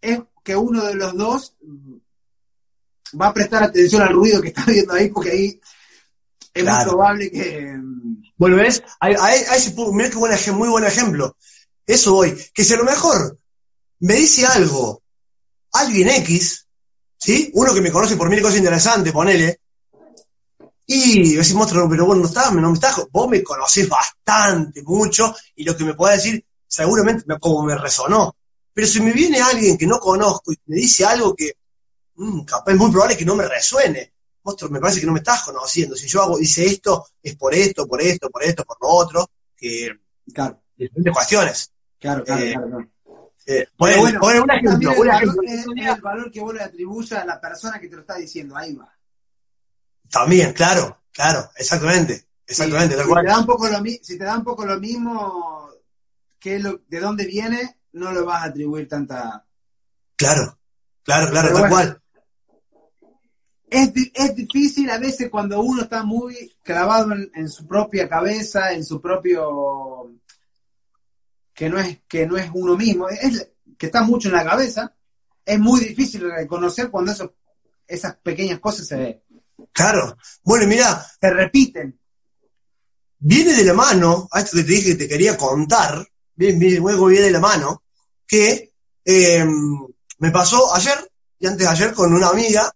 es 0.00 0.20
que 0.44 0.54
uno 0.56 0.84
de 0.84 0.94
los 0.94 1.14
dos 1.16 1.54
va 3.20 3.28
a 3.28 3.34
prestar 3.34 3.62
atención 3.64 4.02
al 4.02 4.14
ruido 4.14 4.40
que 4.40 4.48
está 4.48 4.64
viendo 4.66 4.92
ahí, 4.94 5.08
porque 5.08 5.30
ahí 5.30 5.60
es 6.54 6.62
muy 6.62 6.70
Claro. 6.72 6.90
probable 6.90 7.30
que. 7.30 7.76
Bueno, 8.40 8.56
¿ves? 8.56 8.82
Qué 9.02 10.14
buen 10.14 10.56
muy 10.56 10.68
buen 10.70 10.84
ejemplo. 10.84 11.36
Eso 11.86 12.14
voy. 12.14 12.34
Que 12.54 12.64
si 12.64 12.72
a 12.72 12.78
lo 12.78 12.84
mejor 12.84 13.38
me 13.98 14.14
dice 14.14 14.46
algo 14.46 15.02
alguien 15.74 16.08
X, 16.08 16.66
¿sí? 17.18 17.50
Uno 17.52 17.74
que 17.74 17.82
me 17.82 17.92
conoce 17.92 18.16
por 18.16 18.30
mil 18.30 18.40
cosas 18.40 18.56
interesantes, 18.56 19.12
ponele. 19.12 19.60
Y 20.86 21.34
decís, 21.34 21.52
monstruo, 21.52 21.86
pero 21.90 22.06
bueno, 22.06 22.22
no 22.22 22.28
está, 22.28 22.50
no 22.50 22.68
me 22.68 22.74
estás, 22.74 23.02
vos 23.12 23.28
me 23.28 23.42
conocés 23.42 23.86
bastante, 23.86 24.82
mucho, 24.84 25.34
y 25.56 25.62
lo 25.62 25.76
que 25.76 25.84
me 25.84 25.92
podés 25.92 26.22
decir, 26.22 26.42
seguramente 26.66 27.24
me- 27.26 27.38
como 27.38 27.62
me 27.62 27.76
resonó. 27.76 28.34
Pero 28.72 28.86
si 28.86 29.02
me 29.02 29.12
viene 29.12 29.38
alguien 29.42 29.76
que 29.76 29.86
no 29.86 30.00
conozco 30.00 30.50
y 30.50 30.56
me 30.64 30.76
dice 30.76 31.04
algo 31.04 31.34
que, 31.36 31.52
mm, 32.14 32.44
capaz 32.44 32.72
es 32.72 32.78
muy 32.78 32.90
probable 32.90 33.18
que 33.18 33.26
no 33.26 33.36
me 33.36 33.46
resuene. 33.46 34.14
Monstruo, 34.42 34.70
me 34.70 34.80
parece 34.80 35.00
que 35.00 35.06
no 35.06 35.12
me 35.12 35.18
estás 35.18 35.42
conociendo. 35.42 35.94
Si 35.96 36.08
yo 36.08 36.22
hago, 36.22 36.40
hice 36.40 36.66
esto, 36.66 37.06
es 37.22 37.36
por 37.36 37.54
esto, 37.54 37.86
por 37.86 38.00
esto, 38.00 38.30
por 38.30 38.42
esto, 38.42 38.64
por 38.64 38.78
lo 38.80 38.88
otro, 38.88 39.30
que 39.56 39.90
Claro, 40.32 40.62
diferentes 40.76 41.12
cuestiones. 41.12 41.72
claro, 41.98 42.24
claro. 42.24 42.42
Eh, 42.44 42.52
claro, 42.52 42.68
claro. 42.68 42.90
Eh, 43.46 43.66
poner, 43.76 43.98
bueno, 43.98 44.20
poner 44.20 44.42
un 44.42 44.50
ejemplo, 44.50 44.92
el 44.92 44.98
valor, 44.98 45.14
ejemplo. 45.14 45.42
es, 45.44 45.66
es 45.84 45.96
el 45.96 46.00
valor 46.00 46.30
que 46.30 46.40
vos 46.40 46.54
le 46.54 46.62
atribuyes 46.62 47.12
a 47.12 47.24
la 47.24 47.40
persona 47.40 47.80
que 47.80 47.88
te 47.88 47.96
lo 47.96 48.02
está 48.02 48.16
diciendo. 48.16 48.56
Ahí 48.56 48.74
va. 48.74 48.94
También, 50.10 50.52
claro, 50.52 51.02
claro, 51.12 51.50
exactamente, 51.56 52.26
exactamente, 52.46 52.96
tal 52.96 53.06
si 53.06 53.14
te 53.14 53.26
da 53.26 53.38
un 53.38 53.46
poco 53.46 53.68
lo, 53.68 53.78
si 54.02 54.18
te 54.18 54.24
da 54.24 54.36
un 54.36 54.44
poco 54.44 54.64
lo 54.64 54.78
mismo, 54.78 55.70
que 56.38 56.58
lo, 56.58 56.80
de 56.88 57.00
dónde 57.00 57.26
viene, 57.26 57.80
no 57.92 58.12
lo 58.12 58.24
vas 58.24 58.42
a 58.42 58.46
atribuir 58.46 58.88
tanta. 58.88 59.44
Claro, 60.16 60.58
claro, 61.02 61.30
claro, 61.30 61.48
Pero 61.48 61.60
tal 61.60 61.70
bueno. 61.70 61.74
cual. 61.74 61.99
Es, 63.70 63.92
es 64.14 64.34
difícil 64.34 64.90
a 64.90 64.98
veces 64.98 65.30
cuando 65.30 65.60
uno 65.60 65.82
está 65.82 66.02
muy 66.02 66.56
clavado 66.62 67.12
en, 67.12 67.30
en 67.34 67.48
su 67.48 67.66
propia 67.66 68.08
cabeza, 68.08 68.72
en 68.72 68.84
su 68.84 69.00
propio. 69.00 70.12
que 71.54 71.68
no 71.70 71.78
es, 71.78 72.00
que 72.08 72.26
no 72.26 72.36
es 72.36 72.50
uno 72.52 72.76
mismo, 72.76 73.08
es 73.08 73.48
que 73.78 73.86
está 73.86 74.02
mucho 74.02 74.28
en 74.28 74.34
la 74.34 74.44
cabeza. 74.44 74.94
Es 75.44 75.58
muy 75.58 75.80
difícil 75.80 76.30
reconocer 76.30 76.90
cuando 76.90 77.12
eso, 77.12 77.34
esas 77.86 78.16
pequeñas 78.16 78.58
cosas 78.60 78.86
se, 78.86 79.22
Claro. 79.72 80.16
Bueno, 80.42 80.64
y 80.64 80.68
mira, 80.68 81.06
se 81.20 81.30
repiten. 81.30 81.98
viene 83.18 83.54
de 83.54 83.64
la 83.64 83.74
mano, 83.74 84.28
a 84.32 84.40
esto 84.40 84.56
que 84.56 84.64
te 84.64 84.72
dije 84.72 84.90
que 84.90 85.04
te 85.04 85.08
quería 85.08 85.36
contar, 85.36 86.06
bien, 86.34 86.58
bien, 86.58 86.82
luego 86.82 87.06
viene 87.06 87.26
de 87.26 87.32
la 87.32 87.40
mano, 87.40 87.82
que 88.26 88.72
eh, 89.04 89.46
me 90.18 90.30
pasó 90.30 90.74
ayer 90.74 90.98
y 91.38 91.46
antes 91.46 91.66
de 91.66 91.72
ayer 91.72 91.94
con 91.94 92.12
una 92.12 92.28
amiga 92.28 92.70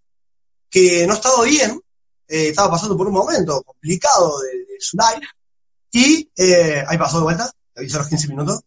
que 0.75 1.07
no 1.07 1.13
estaba 1.13 1.41
bien, 1.45 1.79
eh, 2.27 2.49
estaba 2.49 2.71
pasando 2.71 2.97
por 2.97 3.07
un 3.07 3.13
momento 3.13 3.63
complicado 3.63 4.39
de, 4.41 4.57
de 4.73 4.75
su 4.81 4.97
life, 4.97 5.25
y 5.93 6.29
eh, 6.35 6.83
ahí 6.85 6.97
pasó 6.97 7.19
de 7.19 7.23
vuelta, 7.23 7.49
avisó 7.77 7.95
a 7.95 7.99
los 7.99 8.09
15 8.09 8.27
minutos. 8.27 8.59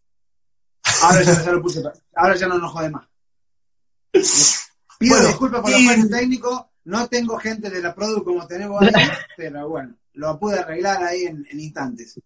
Ahora 1.02 1.22
ya, 1.22 1.44
ya 1.44 1.52
lo 1.52 1.60
puse, 1.60 1.82
ahora 2.14 2.34
ya 2.34 2.46
no 2.48 2.56
nos 2.58 2.72
jode 2.72 2.88
más. 2.88 3.06
Pido 4.98 5.14
Bueno, 5.16 5.28
disculpas 5.28 5.60
por 5.60 5.70
y- 5.70 5.84
los 5.84 5.92
fallos 5.96 6.10
técnicos, 6.10 6.62
no 6.84 7.08
tengo 7.08 7.38
gente 7.38 7.68
de 7.68 7.82
la 7.82 7.94
Produ 7.94 8.24
como 8.24 8.46
tenemos 8.46 8.80
ahí, 8.80 8.88
pero 9.36 9.68
bueno, 9.68 9.94
lo 10.14 10.38
pude 10.38 10.58
arreglar 10.60 11.04
ahí 11.04 11.24
en, 11.24 11.46
en 11.50 11.60
instantes. 11.60 12.18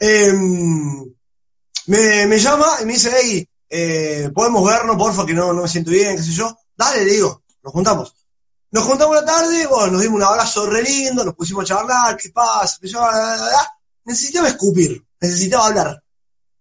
Eh, 0.00 0.32
me, 1.86 2.26
me 2.26 2.38
llama 2.40 2.66
y 2.82 2.86
me 2.86 2.94
dice, 2.94 3.12
hey, 3.22 3.48
eh, 3.70 4.30
podemos 4.34 4.66
vernos, 4.68 4.96
porfa, 4.96 5.24
que 5.24 5.34
no, 5.34 5.52
no 5.52 5.62
me 5.62 5.68
siento 5.68 5.92
bien, 5.92 6.16
qué 6.16 6.22
sé 6.24 6.32
yo. 6.32 6.58
Dale, 6.76 7.04
le 7.04 7.12
digo, 7.12 7.44
nos 7.62 7.72
juntamos. 7.72 8.14
Nos 8.70 8.84
juntamos 8.84 9.16
la 9.16 9.24
tarde, 9.24 9.66
bueno, 9.66 9.92
nos 9.92 10.02
dimos 10.02 10.16
un 10.16 10.24
abrazo 10.24 10.66
re 10.66 10.82
lindo, 10.82 11.24
nos 11.24 11.34
pusimos 11.34 11.64
a 11.64 11.68
charlar, 11.68 12.16
qué 12.16 12.28
pasa, 12.30 12.78
necesitaba 14.04 14.48
escupir, 14.48 15.02
necesitaba 15.20 15.66
hablar, 15.66 16.02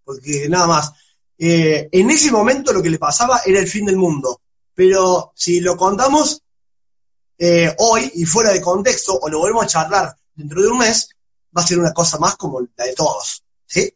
porque 0.03 0.47
nada 0.49 0.67
más. 0.67 0.91
Eh, 1.39 1.89
en 1.91 2.09
ese 2.09 2.31
momento 2.31 2.73
lo 2.73 2.81
que 2.81 2.89
le 2.89 2.97
pasaba 2.97 3.41
era 3.45 3.59
el 3.59 3.67
fin 3.67 3.85
del 3.85 3.97
mundo, 3.97 4.41
pero 4.73 5.33
si 5.35 5.59
lo 5.59 5.75
contamos 5.75 6.41
eh, 7.37 7.75
hoy 7.77 8.09
y 8.15 8.25
fuera 8.25 8.51
de 8.51 8.61
contexto, 8.61 9.19
o 9.19 9.29
lo 9.29 9.39
volvemos 9.39 9.65
a 9.65 9.67
charlar 9.67 10.15
dentro 10.33 10.61
de 10.61 10.69
un 10.69 10.77
mes, 10.77 11.09
va 11.55 11.61
a 11.61 11.67
ser 11.67 11.77
una 11.77 11.93
cosa 11.93 12.17
más 12.17 12.37
como 12.37 12.61
la 12.61 12.85
de 12.85 12.93
todos, 12.93 13.43
¿sí? 13.65 13.93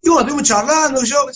Y 0.00 0.08
bueno, 0.08 0.20
estuvimos 0.22 0.48
charlando, 0.48 1.02
y 1.02 1.06
yo, 1.06 1.26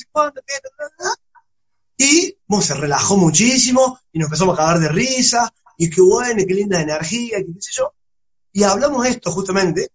y 2.00 2.36
bueno, 2.46 2.64
se 2.64 2.74
relajó 2.74 3.16
muchísimo, 3.16 4.00
y 4.12 4.18
nos 4.18 4.26
empezamos 4.26 4.54
a 4.54 4.58
cagar 4.58 4.78
de 4.78 4.88
risa, 4.88 5.52
y 5.78 5.88
qué 5.88 6.02
bueno, 6.02 6.42
y 6.42 6.46
qué 6.46 6.54
linda 6.54 6.82
energía, 6.82 7.38
y 7.38 7.44
qué 7.54 7.62
sé 7.62 7.70
yo. 7.72 7.94
Y 8.52 8.64
hablamos 8.64 9.06
esto 9.06 9.30
justamente, 9.30 9.88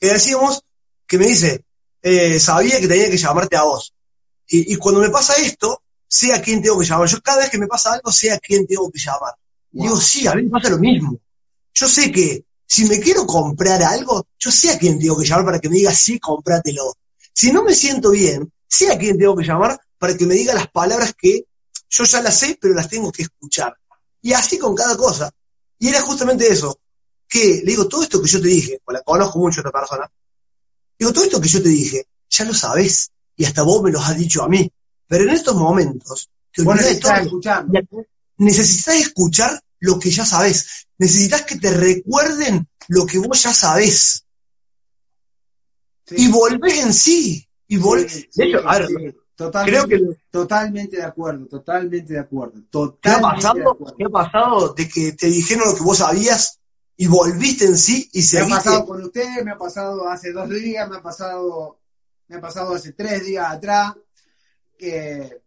que 0.00 0.12
decíamos, 0.12 0.62
que 1.06 1.18
me 1.18 1.26
dice, 1.26 1.64
eh, 2.00 2.38
sabía 2.40 2.80
que 2.80 2.88
tenía 2.88 3.10
que 3.10 3.18
llamarte 3.18 3.56
a 3.56 3.64
vos. 3.64 3.92
Y, 4.48 4.72
y 4.72 4.76
cuando 4.76 5.00
me 5.00 5.10
pasa 5.10 5.34
esto, 5.34 5.82
sé 6.06 6.32
a 6.32 6.40
quién 6.40 6.62
tengo 6.62 6.78
que 6.78 6.86
llamar. 6.86 7.08
Yo 7.08 7.20
cada 7.20 7.38
vez 7.38 7.50
que 7.50 7.58
me 7.58 7.66
pasa 7.66 7.92
algo, 7.92 8.10
sé 8.12 8.30
a 8.32 8.38
quién 8.38 8.66
tengo 8.66 8.90
que 8.90 9.00
llamar. 9.00 9.34
Y 9.72 9.82
digo, 9.82 10.00
sí, 10.00 10.26
a 10.26 10.34
mí 10.34 10.44
me 10.44 10.50
pasa 10.50 10.70
lo 10.70 10.78
mismo. 10.78 11.18
Yo 11.74 11.88
sé 11.88 12.12
que 12.12 12.44
si 12.66 12.84
me 12.86 13.00
quiero 13.00 13.26
comprar 13.26 13.82
algo, 13.82 14.26
yo 14.38 14.50
sé 14.50 14.70
a 14.70 14.78
quién 14.78 14.98
tengo 14.98 15.18
que 15.18 15.26
llamar 15.26 15.44
para 15.44 15.58
que 15.58 15.68
me 15.68 15.76
diga, 15.76 15.92
sí, 15.92 16.18
cómpratelo. 16.20 16.94
Si 17.32 17.52
no 17.52 17.64
me 17.64 17.74
siento 17.74 18.12
bien, 18.12 18.50
sé 18.66 18.90
a 18.90 18.96
quién 18.96 19.18
tengo 19.18 19.36
que 19.36 19.44
llamar 19.44 19.78
para 19.98 20.16
que 20.16 20.24
me 20.24 20.34
diga 20.34 20.54
las 20.54 20.68
palabras 20.68 21.14
que 21.18 21.44
yo 21.88 22.04
ya 22.04 22.22
las 22.22 22.38
sé, 22.38 22.58
pero 22.60 22.74
las 22.74 22.88
tengo 22.88 23.10
que 23.10 23.22
escuchar. 23.22 23.76
Y 24.26 24.32
así 24.32 24.58
con 24.58 24.74
cada 24.74 24.96
cosa. 24.96 25.30
Y 25.78 25.86
era 25.86 26.02
justamente 26.02 26.48
eso, 26.48 26.80
que 27.28 27.60
le 27.62 27.70
digo, 27.70 27.86
todo 27.86 28.02
esto 28.02 28.20
que 28.20 28.28
yo 28.28 28.40
te 28.42 28.48
dije, 28.48 28.80
o 28.84 28.90
la 28.90 29.00
conozco 29.02 29.38
mucho 29.38 29.60
a 29.60 29.62
esta 29.62 29.70
persona, 29.70 30.10
digo, 30.98 31.12
todo 31.12 31.22
esto 31.22 31.40
que 31.40 31.48
yo 31.48 31.62
te 31.62 31.68
dije, 31.68 32.08
ya 32.28 32.44
lo 32.44 32.52
sabés, 32.52 33.12
y 33.36 33.44
hasta 33.44 33.62
vos 33.62 33.84
me 33.84 33.92
lo 33.92 34.00
has 34.00 34.18
dicho 34.18 34.42
a 34.42 34.48
mí. 34.48 34.68
Pero 35.06 35.22
en 35.22 35.30
estos 35.30 35.54
momentos, 35.54 36.28
te 36.52 36.62
olvidás 36.62 36.88
de 36.88 36.96
todo. 36.96 37.12
necesitas 37.12 37.26
escuchar. 37.26 37.66
Necesitas 38.38 38.94
escuchar 38.96 39.60
lo 39.78 39.96
que 40.00 40.10
ya 40.10 40.26
sabés. 40.26 40.88
Necesitas 40.98 41.42
que 41.42 41.60
te 41.60 41.70
recuerden 41.70 42.68
lo 42.88 43.06
que 43.06 43.18
vos 43.18 43.40
ya 43.40 43.54
sabés. 43.54 44.24
Sí. 46.04 46.16
Y 46.18 46.28
volvés 46.32 46.78
en 46.80 46.92
sí. 46.92 47.48
Y 47.68 47.76
Sí, 47.76 48.28
de 48.34 48.44
hecho, 48.44 48.68
a 48.68 48.80
ver. 48.80 48.88
Totalmente, 49.36 49.86
creo 49.96 50.08
que- 50.14 50.18
totalmente 50.30 50.96
de 50.96 51.02
acuerdo, 51.02 51.46
totalmente 51.46 52.14
de 52.14 52.18
acuerdo. 52.18 52.54
¿qué 52.54 53.10
ha 53.10 53.20
Totalmente 53.20 53.20
de 53.20 53.20
pasado? 53.36 53.70
acuerdo. 53.72 53.96
¿Qué 53.98 54.04
ha 54.04 54.08
pasado 54.08 54.72
de 54.74 54.88
que 54.88 55.12
te 55.12 55.26
dijeron 55.26 55.68
lo 55.68 55.76
que 55.76 55.82
vos 55.84 55.98
sabías 55.98 56.58
y 56.96 57.06
volviste 57.06 57.66
en 57.66 57.76
sí 57.76 58.08
y 58.14 58.18
Me 58.18 58.24
ha 58.24 58.26
seguiste? 58.28 58.54
pasado 58.56 58.86
con 58.86 59.02
usted, 59.04 59.42
me 59.44 59.50
ha 59.52 59.58
pasado 59.58 60.08
hace 60.08 60.32
dos 60.32 60.48
días, 60.48 60.88
me 60.88 60.96
ha 60.96 61.02
pasado, 61.02 61.78
me 62.28 62.36
ha 62.36 62.40
pasado 62.40 62.74
hace 62.74 62.92
tres 62.92 63.26
días 63.26 63.46
atrás. 63.52 63.94
Que, 64.78 65.42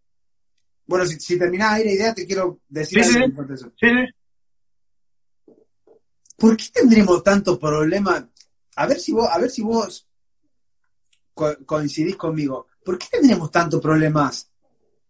bueno, 0.86 1.06
si, 1.08 1.20
si 1.20 1.38
terminás 1.40 1.74
ahí 1.74 1.86
la 1.86 1.92
idea, 1.92 2.14
te 2.14 2.26
quiero 2.28 2.60
decir 2.68 3.04
Sí, 3.04 3.16
algo 3.24 3.44
sí. 3.48 3.54
eso. 3.54 3.72
Sí. 3.80 3.88
¿Por 6.38 6.56
qué 6.58 6.66
tendremos 6.74 7.24
tanto 7.24 7.60
problema? 7.60 8.30
A 8.76 8.86
ver 8.86 9.00
si 9.00 9.12
vos, 9.12 9.28
a 9.30 9.38
ver 9.40 9.50
si 9.50 9.62
vos 9.62 10.08
co- 11.34 11.58
coincidís 11.66 12.16
conmigo. 12.16 12.68
¿Por 12.84 12.98
qué 12.98 13.08
tendremos 13.12 13.52
tanto 13.52 13.80
problemas? 13.80 14.50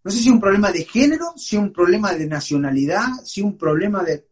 No 0.03 0.11
sé 0.11 0.19
si 0.19 0.29
un 0.29 0.39
problema 0.39 0.71
de 0.71 0.85
género, 0.85 1.33
si 1.35 1.57
un 1.57 1.71
problema 1.71 2.13
de 2.13 2.25
nacionalidad, 2.25 3.07
si 3.23 3.41
un 3.41 3.57
problema 3.57 4.03
de. 4.03 4.27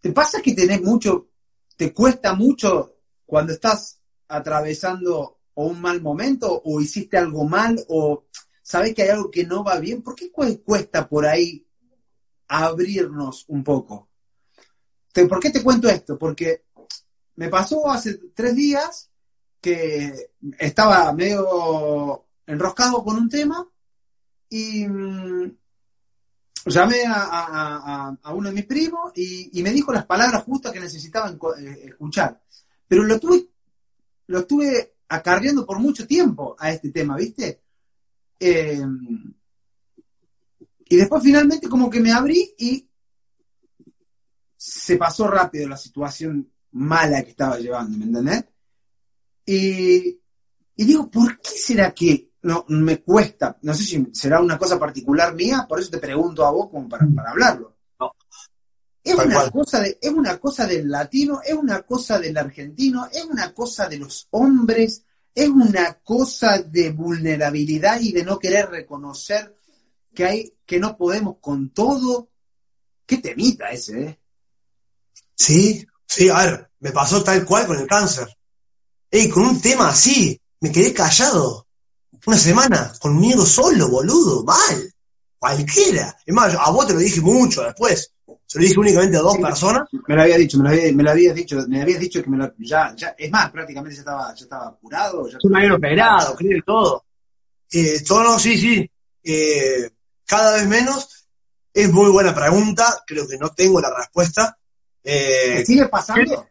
¿Te 0.00 0.12
pasa 0.12 0.42
que 0.42 0.54
tenés 0.54 0.82
mucho, 0.82 1.28
te 1.76 1.92
cuesta 1.92 2.34
mucho 2.34 2.96
cuando 3.24 3.52
estás 3.52 4.00
atravesando 4.28 5.40
o 5.54 5.66
un 5.66 5.80
mal 5.80 6.00
momento 6.02 6.62
o 6.64 6.80
hiciste 6.80 7.16
algo 7.16 7.44
mal 7.48 7.82
o 7.88 8.24
sabés 8.62 8.94
que 8.94 9.02
hay 9.02 9.08
algo 9.10 9.30
que 9.30 9.46
no 9.46 9.64
va 9.64 9.78
bien, 9.78 10.02
¿por 10.02 10.14
qué 10.14 10.30
cuesta 10.30 11.08
por 11.08 11.24
ahí 11.24 11.66
abrirnos 12.48 13.44
un 13.48 13.64
poco? 13.64 14.08
¿Por 15.12 15.40
qué 15.40 15.50
te 15.50 15.62
cuento 15.62 15.88
esto? 15.88 16.18
Porque 16.18 16.64
me 17.36 17.48
pasó 17.48 17.88
hace 17.90 18.18
tres 18.34 18.54
días 18.54 19.10
que 19.60 20.32
estaba 20.58 21.12
medio 21.12 22.25
enroscado 22.46 23.02
con 23.02 23.16
un 23.16 23.28
tema 23.28 23.68
y 24.48 24.86
mm, 24.86 25.56
llamé 26.66 27.04
a, 27.06 28.16
uno 28.34 28.48
de 28.48 28.54
mis 28.54 28.66
primos 28.66 29.12
y, 29.14 29.62
me 29.62 29.70
dijo 29.70 29.92
las 29.92 30.06
palabras 30.06 30.44
justas 30.44 30.72
que 30.72 30.80
necesitaban 30.80 31.38
eh, 31.58 31.86
escuchar. 31.86 32.40
Pero 32.86 33.04
lo 33.04 33.18
tuve, 33.18 33.48
lo 34.28 34.40
estuve 34.40 34.96
acarreando 35.08 35.64
por 35.64 35.78
mucho 35.78 36.06
tiempo 36.06 36.56
a 36.58 36.70
este 36.70 36.90
tema, 36.90 37.16
¿viste? 37.16 37.62
Eh, 38.38 38.84
y 40.88 40.96
después 40.96 41.22
finalmente 41.22 41.68
como 41.68 41.90
que 41.90 42.00
me 42.00 42.12
abrí 42.12 42.54
y 42.58 42.88
se 44.56 44.96
pasó 44.96 45.26
rápido 45.26 45.68
la 45.68 45.76
situación 45.76 46.50
mala 46.72 47.22
que 47.22 47.30
estaba 47.30 47.58
llevando, 47.58 47.96
¿me 47.96 48.04
entendés? 48.04 48.44
Y, 49.46 50.20
y 50.76 50.84
digo, 50.84 51.10
¿por 51.10 51.40
qué 51.40 51.50
será 51.50 51.92
que 51.92 52.30
no 52.46 52.64
me 52.68 53.02
cuesta? 53.02 53.58
No 53.62 53.74
sé 53.74 53.82
si 53.82 54.06
será 54.12 54.40
una 54.40 54.56
cosa 54.56 54.78
particular 54.78 55.34
mía, 55.34 55.66
por 55.68 55.80
eso 55.80 55.90
te 55.90 55.98
pregunto 55.98 56.46
a 56.46 56.50
vos 56.50 56.70
como 56.70 56.88
para, 56.88 57.06
para 57.14 57.30
hablarlo. 57.30 57.74
Es 59.02 59.14
una, 59.14 59.50
cosa 59.50 59.80
de, 59.80 59.98
es 60.00 60.10
una 60.10 60.38
cosa 60.38 60.66
del 60.66 60.88
latino, 60.88 61.40
es 61.44 61.54
una 61.54 61.82
cosa 61.82 62.18
del 62.18 62.36
argentino, 62.36 63.06
es 63.12 63.24
una 63.24 63.52
cosa 63.52 63.88
de 63.88 63.98
los 63.98 64.26
hombres, 64.30 65.04
es 65.32 65.48
una 65.48 65.94
cosa 66.00 66.58
de 66.58 66.90
vulnerabilidad 66.90 68.00
y 68.00 68.12
de 68.12 68.24
no 68.24 68.38
querer 68.38 68.68
reconocer 68.68 69.54
que 70.12 70.24
hay, 70.24 70.54
que 70.64 70.80
no 70.80 70.96
podemos 70.96 71.36
con 71.40 71.70
todo. 71.70 72.30
Qué 73.04 73.18
temita 73.18 73.70
ese, 73.70 74.02
¿eh? 74.02 74.20
Sí, 75.34 75.86
sí, 76.06 76.28
a 76.28 76.44
ver, 76.44 76.70
me 76.80 76.90
pasó 76.90 77.22
tal 77.22 77.44
cual 77.44 77.66
con 77.66 77.78
el 77.78 77.86
cáncer. 77.86 78.26
Ey, 79.10 79.28
con 79.28 79.46
un 79.46 79.60
tema 79.60 79.90
así, 79.90 80.40
me 80.60 80.72
quedé 80.72 80.92
callado. 80.92 81.65
Una 82.26 82.36
semana, 82.36 82.92
conmigo 83.00 83.46
solo, 83.46 83.88
boludo, 83.88 84.42
mal. 84.42 84.92
Cualquiera. 85.38 86.16
Es 86.26 86.34
más, 86.34 86.56
a 86.58 86.70
vos 86.70 86.86
te 86.86 86.92
lo 86.92 86.98
dije 86.98 87.20
mucho 87.20 87.62
después. 87.62 88.12
Se 88.46 88.58
lo 88.58 88.64
dije 88.64 88.78
únicamente 88.80 89.16
a 89.16 89.20
dos 89.20 89.38
personas. 89.38 89.88
Me 90.08 90.16
lo 90.16 90.22
había 90.22 90.36
dicho, 90.36 90.58
me 90.58 90.64
lo, 90.64 90.70
había, 90.70 90.92
me 90.92 91.02
lo 91.04 91.10
habías 91.10 91.34
dicho, 91.34 91.64
me 91.68 91.82
habías 91.82 92.00
dicho 92.00 92.22
que 92.22 92.28
me 92.28 92.36
lo, 92.36 92.52
ya, 92.58 92.94
ya, 92.96 93.14
es 93.16 93.30
más, 93.30 93.50
prácticamente 93.52 93.94
ya 93.94 94.00
estaba, 94.00 94.34
ya 94.34 94.42
estaba 94.42 94.76
curado. 94.76 95.28
Ya 95.28 95.38
Yo 95.40 95.48
me 95.48 95.58
había 95.60 95.74
operado, 95.74 96.34
creo, 96.34 96.62
todo. 96.66 97.04
Eh, 97.70 98.02
todo 98.06 98.24
no, 98.24 98.38
sí, 98.38 98.58
sí. 98.58 98.90
Eh, 99.22 99.90
cada 100.24 100.54
vez 100.54 100.66
menos. 100.66 101.12
Es 101.72 101.92
muy 101.92 102.10
buena 102.10 102.34
pregunta, 102.34 103.02
creo 103.06 103.28
que 103.28 103.36
no 103.36 103.50
tengo 103.50 103.82
la 103.82 103.94
respuesta. 103.94 104.56
Eh, 105.04 105.62
sigue 105.66 105.86
pasando? 105.88 106.48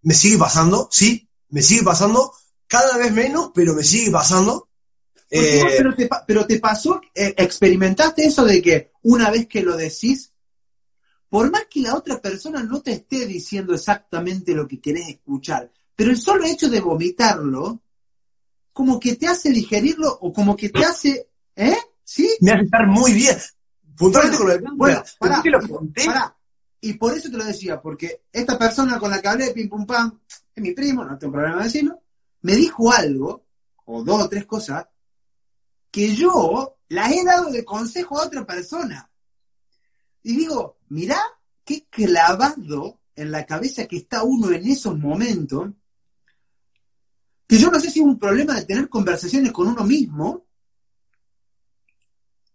Me 0.00 0.14
sigue 0.14 0.38
pasando, 0.38 0.88
sí, 0.90 1.28
me 1.50 1.60
sigue 1.60 1.82
pasando. 1.82 2.32
Cada 2.70 2.98
vez 2.98 3.12
menos, 3.12 3.50
pero 3.52 3.74
me 3.74 3.82
sigue 3.82 4.12
pasando. 4.12 4.68
Eh, 5.28 5.60
pero, 6.24 6.46
te, 6.46 6.60
pasó, 6.60 7.00
eh, 7.12 7.34
experimentaste 7.36 8.24
eso 8.24 8.44
de 8.44 8.62
que 8.62 8.92
una 9.02 9.28
vez 9.28 9.48
que 9.48 9.62
lo 9.62 9.76
decís, 9.76 10.32
por 11.28 11.50
más 11.50 11.66
que 11.68 11.80
la 11.80 11.96
otra 11.96 12.20
persona 12.20 12.62
no 12.62 12.80
te 12.80 12.92
esté 12.92 13.26
diciendo 13.26 13.74
exactamente 13.74 14.54
lo 14.54 14.68
que 14.68 14.80
querés 14.80 15.08
escuchar, 15.08 15.68
pero 15.96 16.12
el 16.12 16.16
solo 16.16 16.44
hecho 16.44 16.68
de 16.70 16.80
vomitarlo, 16.80 17.80
como 18.72 19.00
que 19.00 19.16
te 19.16 19.26
hace 19.26 19.50
digerirlo 19.50 20.18
o 20.20 20.32
como 20.32 20.54
que 20.54 20.68
te 20.68 20.84
hace, 20.84 21.28
¿eh? 21.56 21.76
¿Sí? 22.04 22.30
Me 22.40 22.52
hace 22.52 22.64
estar 22.64 22.86
muy 22.86 23.14
bien. 23.14 23.36
Puntualmente 23.96 24.38
con 24.38 24.50
el 24.52 24.62
bueno, 24.76 25.02
Y 26.80 26.92
por 26.92 27.16
eso 27.16 27.30
te 27.30 27.36
lo 27.36 27.44
decía, 27.44 27.80
porque 27.80 28.22
esta 28.32 28.56
persona 28.56 28.96
con 29.00 29.10
la 29.10 29.20
que 29.20 29.28
hablé, 29.28 29.50
pim 29.50 29.68
pum 29.68 29.84
pam, 29.84 30.20
es 30.54 30.62
mi 30.62 30.72
primo, 30.72 31.04
no 31.04 31.18
tengo 31.18 31.32
problema 31.32 31.58
de 31.58 31.64
decirlo, 31.64 31.99
me 32.42 32.54
dijo 32.56 32.92
algo, 32.92 33.46
o 33.84 34.02
dos 34.02 34.22
o 34.22 34.28
tres 34.28 34.46
cosas, 34.46 34.86
que 35.90 36.14
yo 36.14 36.78
las 36.88 37.12
he 37.12 37.24
dado 37.24 37.50
de 37.50 37.64
consejo 37.64 38.18
a 38.18 38.26
otra 38.26 38.46
persona. 38.46 39.10
Y 40.22 40.36
digo, 40.36 40.78
mirá 40.88 41.20
qué 41.64 41.86
clavado 41.88 43.00
en 43.14 43.30
la 43.30 43.44
cabeza 43.44 43.86
que 43.86 43.96
está 43.96 44.22
uno 44.22 44.50
en 44.50 44.66
esos 44.66 44.98
momentos, 44.98 45.70
que 47.46 47.58
yo 47.58 47.70
no 47.70 47.80
sé 47.80 47.90
si 47.90 48.00
es 48.00 48.06
un 48.06 48.18
problema 48.18 48.54
de 48.54 48.64
tener 48.64 48.88
conversaciones 48.88 49.52
con 49.52 49.68
uno 49.68 49.84
mismo, 49.84 50.46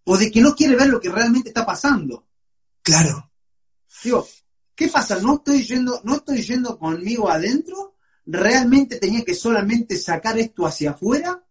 o 0.06 0.18
de 0.18 0.32
que 0.32 0.42
no 0.42 0.56
quiere 0.56 0.76
ver 0.76 0.88
lo 0.88 1.00
que 1.00 1.10
realmente 1.10 1.50
está 1.50 1.66
pasando. 1.66 2.28
Claro. 2.82 3.32
Digo, 4.04 4.28
¿qué 4.76 4.88
pasa? 4.88 5.20
¿No 5.20 5.36
estoy 5.36 5.66
yendo, 5.66 6.00
no 6.04 6.16
estoy 6.16 6.42
yendo 6.44 6.78
conmigo 6.78 7.30
adentro? 7.30 7.95
¿Realmente 8.26 8.98
tenía 8.98 9.24
que 9.24 9.36
solamente 9.36 9.98
sacar 9.98 10.38
esto 10.38 10.66
hacia 10.66 10.92
afuera? 10.92 11.46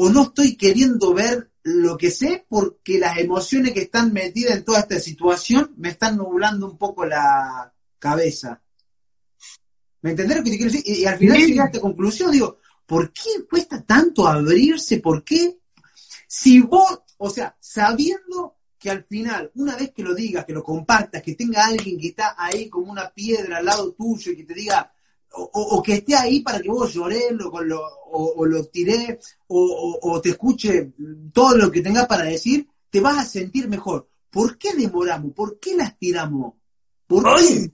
o 0.00 0.08
no 0.10 0.22
estoy 0.22 0.56
queriendo 0.56 1.12
ver 1.12 1.50
lo 1.64 1.96
que 1.96 2.12
sé 2.12 2.46
porque 2.48 3.00
las 3.00 3.18
emociones 3.18 3.72
que 3.72 3.80
están 3.80 4.12
metidas 4.12 4.56
en 4.56 4.64
toda 4.64 4.78
esta 4.78 5.00
situación 5.00 5.74
me 5.76 5.88
están 5.88 6.16
nublando 6.16 6.70
un 6.70 6.78
poco 6.78 7.04
la 7.04 7.74
cabeza. 7.98 8.62
¿Me 10.02 10.10
entendés 10.10 10.36
lo 10.36 10.44
que 10.44 10.50
te 10.50 10.56
quiero 10.56 10.70
decir? 10.70 10.98
Y, 10.98 11.04
al 11.04 11.18
final 11.18 11.38
llegué 11.38 11.60
a 11.60 11.64
esta 11.64 11.80
conclusión, 11.80 12.30
digo, 12.30 12.60
¿por 12.86 13.12
qué 13.12 13.44
cuesta 13.50 13.82
tanto 13.82 14.28
abrirse? 14.28 15.00
¿Por 15.00 15.24
qué? 15.24 15.58
Si 16.28 16.60
vos, 16.60 17.00
o 17.16 17.28
sea, 17.28 17.56
sabiendo 17.58 18.58
que 18.78 18.90
al 18.90 19.02
final, 19.02 19.50
una 19.56 19.74
vez 19.74 19.90
que 19.90 20.04
lo 20.04 20.14
digas, 20.14 20.44
que 20.44 20.52
lo 20.52 20.62
compartas, 20.62 21.24
que 21.24 21.34
tenga 21.34 21.66
alguien 21.66 21.98
que 21.98 22.10
está 22.10 22.36
ahí 22.38 22.68
como 22.68 22.92
una 22.92 23.12
piedra 23.12 23.56
al 23.56 23.64
lado 23.64 23.92
tuyo 23.94 24.30
y 24.30 24.36
que 24.36 24.44
te 24.44 24.54
diga, 24.54 24.92
o, 25.32 25.82
que 25.82 25.94
esté 25.94 26.16
ahí 26.16 26.40
para 26.40 26.60
que 26.60 26.68
vos 26.68 26.92
llores 26.92 27.32
lo, 27.32 27.50
o, 27.50 28.46
lo 28.46 28.64
tiré 28.66 29.18
o, 29.48 30.20
te 30.22 30.30
escuche 30.30 30.92
todo 31.32 31.56
lo 31.56 31.70
que 31.70 31.82
tengas 31.82 32.06
para 32.06 32.24
decir, 32.24 32.68
te 32.90 33.00
vas 33.00 33.18
a 33.18 33.24
sentir 33.24 33.68
mejor. 33.68 34.08
¿Por 34.30 34.58
qué 34.58 34.74
demoramos? 34.74 35.32
¿Por 35.32 35.58
qué 35.58 35.74
las 35.74 35.98
tiramos? 35.98 36.54
¿Por 37.06 37.24
qué? 37.36 37.72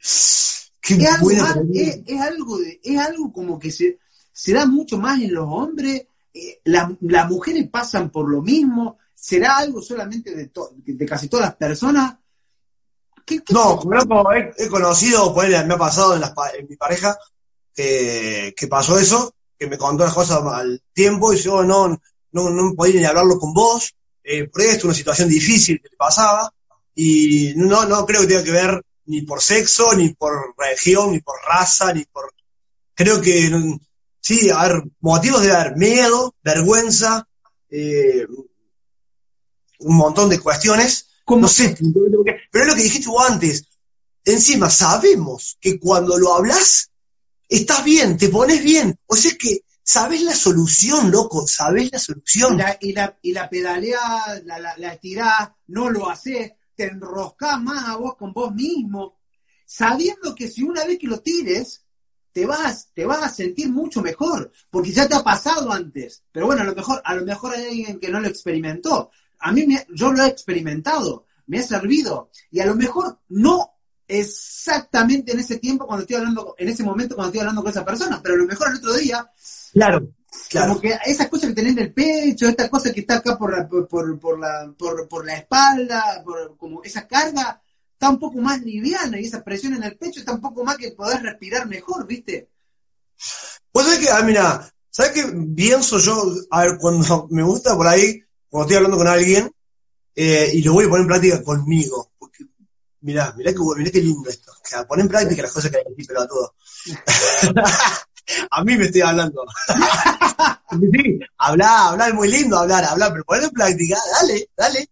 es, 0.00 1.08
algo 1.08 1.30
es, 1.30 2.20
algo 2.20 2.58
es, 2.82 2.98
algo 2.98 3.32
como 3.32 3.58
que 3.58 3.70
se, 3.70 3.98
se 4.32 4.52
da 4.52 4.66
mucho 4.66 4.98
más 4.98 5.20
en 5.20 5.32
los 5.32 5.46
hombres, 5.48 6.06
eh, 6.32 6.60
las 6.64 7.30
mujeres 7.30 7.68
pasan 7.68 8.10
por 8.10 8.28
lo 8.28 8.42
mismo, 8.42 8.98
será 9.14 9.56
algo 9.56 9.80
solamente 9.80 10.34
de, 10.34 10.50
de 10.84 11.06
casi 11.06 11.28
todas 11.28 11.46
las 11.46 11.56
personas, 11.56 12.16
no, 13.50 13.80
he, 14.32 14.68
conocido, 14.68 15.34
me 15.34 15.74
ha 15.74 15.78
pasado 15.78 16.14
en, 16.14 16.68
mi 16.68 16.76
pareja 16.76 17.16
que 17.74 18.66
pasó 18.68 18.98
eso, 18.98 19.34
que 19.58 19.66
me 19.66 19.78
contó 19.78 20.04
las 20.04 20.14
cosas 20.14 20.42
al 20.42 20.82
tiempo 20.92 21.32
y 21.32 21.38
yo 21.38 21.62
no, 21.62 22.00
no, 22.32 22.50
no 22.50 22.74
podía 22.74 23.00
ni 23.00 23.06
hablarlo 23.06 23.38
con 23.38 23.52
vos, 23.52 23.94
eh, 24.22 24.48
por 24.48 24.62
esto, 24.62 24.86
una 24.86 24.94
situación 24.94 25.28
difícil 25.28 25.80
que 25.80 25.90
le 25.90 25.96
pasaba, 25.96 26.52
y 26.94 27.52
no, 27.56 27.84
no 27.86 28.06
creo 28.06 28.22
que 28.22 28.26
tenga 28.26 28.44
que 28.44 28.50
ver 28.50 28.82
ni 29.06 29.22
por 29.22 29.42
sexo, 29.42 29.94
ni 29.94 30.10
por 30.14 30.54
religión, 30.56 31.12
ni 31.12 31.20
por 31.20 31.36
raza, 31.46 31.92
ni 31.92 32.04
por... 32.04 32.32
Creo 32.94 33.20
que 33.20 33.50
sí, 34.20 34.50
a 34.50 34.62
ver, 34.66 34.82
motivos 35.00 35.42
de 35.42 35.52
haber 35.52 35.76
miedo, 35.76 36.34
vergüenza, 36.42 37.26
eh, 37.70 38.26
un 39.80 39.96
montón 39.96 40.30
de 40.30 40.40
cuestiones, 40.40 41.08
no 41.26 41.48
sé, 41.48 41.76
pero 42.50 42.64
es 42.64 42.70
lo 42.70 42.74
que 42.74 42.82
dijiste 42.82 43.08
vos 43.08 43.30
antes. 43.30 43.66
Encima, 44.24 44.70
sabemos 44.70 45.58
que 45.60 45.78
cuando 45.78 46.18
lo 46.18 46.34
hablas, 46.34 46.90
estás 47.48 47.84
bien, 47.84 48.16
te 48.16 48.28
pones 48.28 48.62
bien. 48.62 48.98
O 49.06 49.16
sea, 49.16 49.30
es 49.30 49.38
que 49.38 49.60
sabes 49.82 50.22
la 50.22 50.34
solución, 50.34 51.10
loco, 51.10 51.46
sabes 51.46 51.90
la 51.92 51.98
solución. 51.98 52.54
Y 52.80 52.92
la, 52.92 53.18
y 53.22 53.32
la, 53.32 53.48
pedaleás, 53.48 54.44
la, 54.44 54.58
la, 54.58 54.92
estirás, 54.92 55.50
no 55.68 55.90
lo 55.90 56.08
haces, 56.08 56.52
te 56.74 56.84
enroscás 56.84 57.60
más 57.60 57.88
a 57.88 57.96
vos 57.96 58.16
con 58.16 58.32
vos 58.32 58.54
mismo, 58.54 59.18
sabiendo 59.66 60.34
que 60.34 60.48
si 60.48 60.62
una 60.62 60.84
vez 60.84 60.98
que 60.98 61.06
lo 61.06 61.20
tires, 61.20 61.84
te 62.32 62.46
vas, 62.46 62.88
te 62.92 63.06
vas 63.06 63.22
a 63.22 63.28
sentir 63.28 63.68
mucho 63.68 64.02
mejor, 64.02 64.50
porque 64.70 64.90
ya 64.90 65.06
te 65.06 65.14
ha 65.14 65.22
pasado 65.22 65.70
antes. 65.70 66.24
Pero 66.32 66.46
bueno, 66.46 66.62
a 66.62 66.64
lo 66.64 66.74
mejor, 66.74 67.00
a 67.04 67.14
lo 67.14 67.24
mejor 67.24 67.54
hay 67.54 67.66
alguien 67.66 68.00
que 68.00 68.08
no 68.08 68.20
lo 68.20 68.28
experimentó 68.28 69.10
a 69.44 69.52
mí 69.52 69.66
me, 69.66 69.86
yo 69.94 70.10
lo 70.10 70.24
he 70.24 70.28
experimentado, 70.28 71.26
me 71.48 71.58
ha 71.58 71.62
servido. 71.62 72.30
Y 72.50 72.60
a 72.60 72.66
lo 72.66 72.74
mejor 72.74 73.20
no 73.28 73.74
exactamente 74.08 75.32
en 75.32 75.40
ese 75.40 75.58
tiempo 75.58 75.86
cuando 75.86 76.02
estoy 76.02 76.16
hablando, 76.16 76.54
en 76.56 76.68
ese 76.68 76.82
momento 76.82 77.14
cuando 77.14 77.28
estoy 77.28 77.40
hablando 77.40 77.62
con 77.62 77.70
esa 77.70 77.84
persona, 77.84 78.20
pero 78.22 78.36
a 78.36 78.38
lo 78.38 78.46
mejor 78.46 78.68
el 78.70 78.76
otro 78.76 78.94
día. 78.94 79.30
Claro. 79.72 80.08
Claro. 80.48 80.68
Como 80.68 80.80
que 80.80 80.98
esas 81.04 81.28
cosas 81.28 81.50
que 81.50 81.56
tenés 81.56 81.72
en 81.72 81.78
el 81.80 81.92
pecho, 81.92 82.48
esta 82.48 82.68
cosa 82.68 82.92
que 82.92 83.00
está 83.00 83.16
acá 83.16 83.38
por 83.38 83.56
la, 83.56 83.68
por, 83.68 83.86
por, 84.18 84.38
la, 84.38 84.72
por, 84.76 85.26
la 85.26 85.36
espalda, 85.36 86.22
por, 86.24 86.56
como 86.56 86.82
esa 86.82 87.06
carga, 87.06 87.60
está 87.92 88.08
un 88.08 88.18
poco 88.18 88.38
más 88.38 88.60
liviana 88.62 89.20
y 89.20 89.26
esa 89.26 89.44
presión 89.44 89.74
en 89.74 89.84
el 89.84 89.96
pecho 89.96 90.20
está 90.20 90.32
un 90.32 90.40
poco 90.40 90.64
más 90.64 90.76
que 90.76 90.90
poder 90.92 91.22
respirar 91.22 91.68
mejor, 91.68 92.06
¿viste? 92.06 92.48
Pues 93.70 93.86
es 93.88 93.98
que, 93.98 94.10
ah, 94.10 94.22
mira, 94.22 94.74
¿Sabes 94.96 95.10
qué 95.10 95.24
pienso 95.56 95.98
yo? 95.98 96.14
A 96.50 96.60
ver, 96.60 96.78
cuando 96.78 97.26
me 97.30 97.42
gusta 97.42 97.76
por 97.76 97.88
ahí, 97.88 98.22
cuando 98.54 98.66
estoy 98.68 98.76
hablando 98.76 98.98
con 98.98 99.08
alguien, 99.08 99.52
eh, 100.14 100.48
y 100.54 100.62
lo 100.62 100.74
voy 100.74 100.84
a 100.84 100.88
poner 100.88 101.00
en 101.00 101.08
práctica 101.08 101.42
conmigo. 101.42 102.12
Porque, 102.16 102.44
mirá, 103.00 103.34
mirá, 103.36 103.52
que, 103.52 103.58
mirá 103.58 103.90
qué 103.90 104.00
lindo 104.00 104.30
esto. 104.30 104.52
O 104.52 104.64
sea, 104.64 104.86
poner 104.86 105.06
en 105.06 105.08
práctica 105.08 105.42
las 105.42 105.50
cosas 105.50 105.72
que 105.72 105.78
hay 105.78 105.82
aquí, 105.82 106.04
pero 106.06 106.20
a 106.20 106.28
todo. 106.28 106.54
a 108.52 108.62
mí 108.62 108.76
me 108.76 108.84
estoy 108.84 109.00
hablando. 109.00 109.44
sí, 110.70 111.18
hablar, 111.36 111.94
hablar 111.94 112.10
es 112.10 112.14
muy 112.14 112.30
lindo 112.30 112.56
hablar, 112.56 112.84
hablar, 112.84 113.10
pero 113.10 113.24
poner 113.24 113.42
en 113.42 113.50
práctica, 113.50 113.98
dale, 114.20 114.48
dale. 114.56 114.88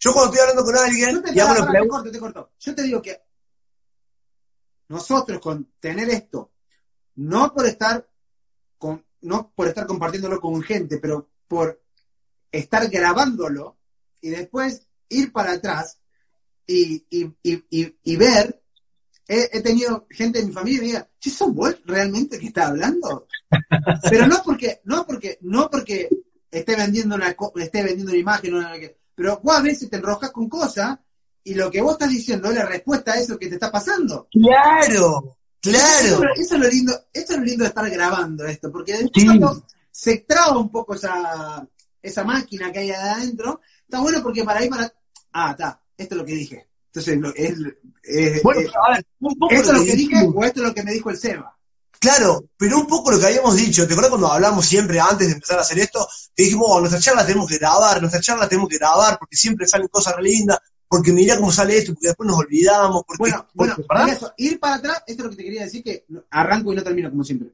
Yo 0.00 0.12
cuando 0.12 0.32
estoy 0.32 0.40
hablando 0.40 0.64
con 0.64 0.76
alguien, 0.76 1.22
te, 1.22 1.34
y 1.36 1.38
hago 1.38 1.64
pará, 1.64 1.82
te 1.82 1.88
corto, 1.88 2.10
te 2.10 2.18
corto. 2.18 2.50
Yo 2.58 2.74
te 2.74 2.82
digo 2.82 3.00
que 3.00 3.22
nosotros 4.88 5.38
con 5.38 5.72
tener 5.78 6.10
esto, 6.10 6.50
no 7.14 7.54
por 7.54 7.64
estar 7.64 8.04
con, 8.76 9.06
no 9.20 9.52
por 9.54 9.68
estar 9.68 9.86
compartiéndolo 9.86 10.40
con 10.40 10.60
gente, 10.62 10.98
pero 10.98 11.30
por 11.46 11.80
estar 12.52 12.88
grabándolo 12.88 13.78
y 14.20 14.28
después 14.30 14.86
ir 15.08 15.32
para 15.32 15.52
atrás 15.52 15.98
y, 16.66 17.04
y, 17.10 17.34
y, 17.42 17.96
y, 18.02 18.16
ver, 18.16 18.62
he, 19.26 19.48
he 19.52 19.60
tenido 19.62 20.06
gente 20.10 20.38
de 20.40 20.46
mi 20.46 20.52
familia 20.52 20.80
que 20.80 20.86
diga, 20.86 21.08
¿sí 21.18 21.30
son 21.30 21.54
vos 21.54 21.74
realmente 21.84 22.38
que 22.38 22.46
está 22.46 22.68
hablando? 22.68 23.26
Pero 24.10 24.26
no 24.26 24.42
porque, 24.44 24.80
no 24.84 25.04
porque, 25.06 25.38
no 25.42 25.68
porque 25.70 26.08
esté 26.50 26.76
vendiendo 26.76 27.16
una, 27.16 27.34
esté 27.56 27.82
vendiendo 27.82 28.12
una 28.12 28.20
imagen, 28.20 28.54
una- 28.54 28.72
pero 29.14 29.40
vos 29.42 29.56
a 29.56 29.62
veces 29.62 29.90
te 29.90 29.96
enroscas 29.96 30.30
con 30.30 30.48
cosas 30.48 30.98
y 31.44 31.54
lo 31.54 31.70
que 31.70 31.82
vos 31.82 31.92
estás 31.92 32.08
diciendo 32.10 32.48
es 32.48 32.54
la 32.54 32.64
respuesta 32.66 33.12
a 33.12 33.18
eso 33.18 33.38
que 33.38 33.48
te 33.48 33.54
está 33.54 33.70
pasando. 33.70 34.28
claro, 34.30 35.36
claro. 35.60 36.06
Eso, 36.06 36.22
eso 36.36 36.54
es 36.54 36.60
lo 36.60 36.68
lindo, 36.68 36.92
eso 37.12 37.32
es 37.32 37.38
lo 37.38 37.44
lindo 37.44 37.64
de 37.64 37.68
estar 37.68 37.90
grabando 37.90 38.46
esto, 38.46 38.70
porque 38.72 38.92
de 38.96 39.10
Sí. 39.14 39.26
se 39.90 40.18
traba 40.18 40.58
un 40.58 40.70
poco 40.70 40.94
esa, 40.94 41.66
esa 42.02 42.24
máquina 42.24 42.72
que 42.72 42.80
hay 42.80 42.90
adentro. 42.90 43.60
Está 43.84 44.00
bueno 44.00 44.22
porque 44.22 44.44
para 44.44 44.60
ahí 44.60 44.68
para. 44.68 44.92
Ah, 45.32 45.52
está, 45.52 45.80
esto 45.96 46.14
es 46.14 46.18
lo 46.18 46.24
que 46.26 46.34
dije. 46.34 46.68
Entonces, 46.86 47.18
lo- 47.18 47.34
es, 47.34 47.54
es- 48.02 48.42
Bueno, 48.42 48.60
es- 48.60 48.68
a 48.76 48.94
ver, 48.94 49.06
un 49.20 49.38
poco 49.38 49.54
esto 49.54 49.72
es 49.72 49.78
lo 49.78 49.84
que 49.84 49.96
dije 49.96 50.16
o 50.34 50.44
esto 50.44 50.60
es 50.62 50.68
lo 50.68 50.74
que 50.74 50.82
me 50.82 50.92
dijo 50.92 51.10
el 51.10 51.16
Seba. 51.16 51.56
Claro, 51.98 52.44
pero 52.56 52.78
un 52.80 52.86
poco 52.88 53.12
lo 53.12 53.20
que 53.20 53.26
habíamos 53.26 53.54
dicho, 53.56 53.86
¿te 53.86 53.92
acuerdas 53.92 54.10
cuando 54.10 54.26
hablamos 54.32 54.66
siempre 54.66 54.98
antes 54.98 55.28
de 55.28 55.34
empezar 55.34 55.58
a 55.58 55.62
hacer 55.62 55.78
esto? 55.78 56.06
Que 56.34 56.42
dijimos, 56.44 56.66
oh, 56.68 56.80
nuestra 56.80 56.98
charla 57.00 57.24
tenemos 57.24 57.48
que 57.48 57.58
grabar, 57.58 58.00
nuestra 58.00 58.20
charla 58.20 58.48
tenemos 58.48 58.68
que 58.68 58.76
grabar, 58.76 59.18
porque 59.20 59.36
siempre 59.36 59.68
salen 59.68 59.86
cosas 59.86 60.16
re 60.16 60.22
lindas, 60.24 60.58
porque 60.88 61.12
mira 61.12 61.36
cómo 61.36 61.52
sale 61.52 61.78
esto, 61.78 61.94
porque 61.94 62.08
después 62.08 62.26
nos 62.26 62.38
olvidamos, 62.40 63.04
porque, 63.06 63.20
Bueno, 63.20 63.46
bueno, 63.54 63.76
por 63.86 64.08
eso, 64.08 64.34
ir 64.36 64.58
para 64.58 64.74
atrás, 64.74 65.02
esto 65.06 65.22
es 65.22 65.24
lo 65.26 65.30
que 65.30 65.36
te 65.36 65.44
quería 65.44 65.62
decir, 65.64 65.84
que 65.84 66.04
arranco 66.30 66.72
y 66.72 66.76
no 66.76 66.82
termino 66.82 67.08
como 67.08 67.22
siempre. 67.22 67.50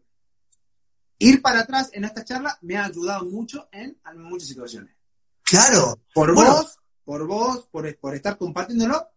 Ir 1.19 1.43
para 1.43 1.61
atrás 1.61 1.91
en 1.93 2.05
esta 2.05 2.25
charla 2.25 2.57
me 2.63 2.77
ha 2.77 2.85
ayudado 2.85 3.25
mucho 3.27 3.69
en, 3.73 3.99
en 4.11 4.23
muchas 4.23 4.49
situaciones. 4.49 4.95
Claro, 5.43 5.99
por 6.15 6.35
Bueno. 6.35 6.53
vos, 6.53 6.77
por 7.05 7.27
vos, 7.27 7.69
por, 7.71 7.99
por 7.99 8.15
estar 8.15 8.37
compartiéndolo, 8.39 9.09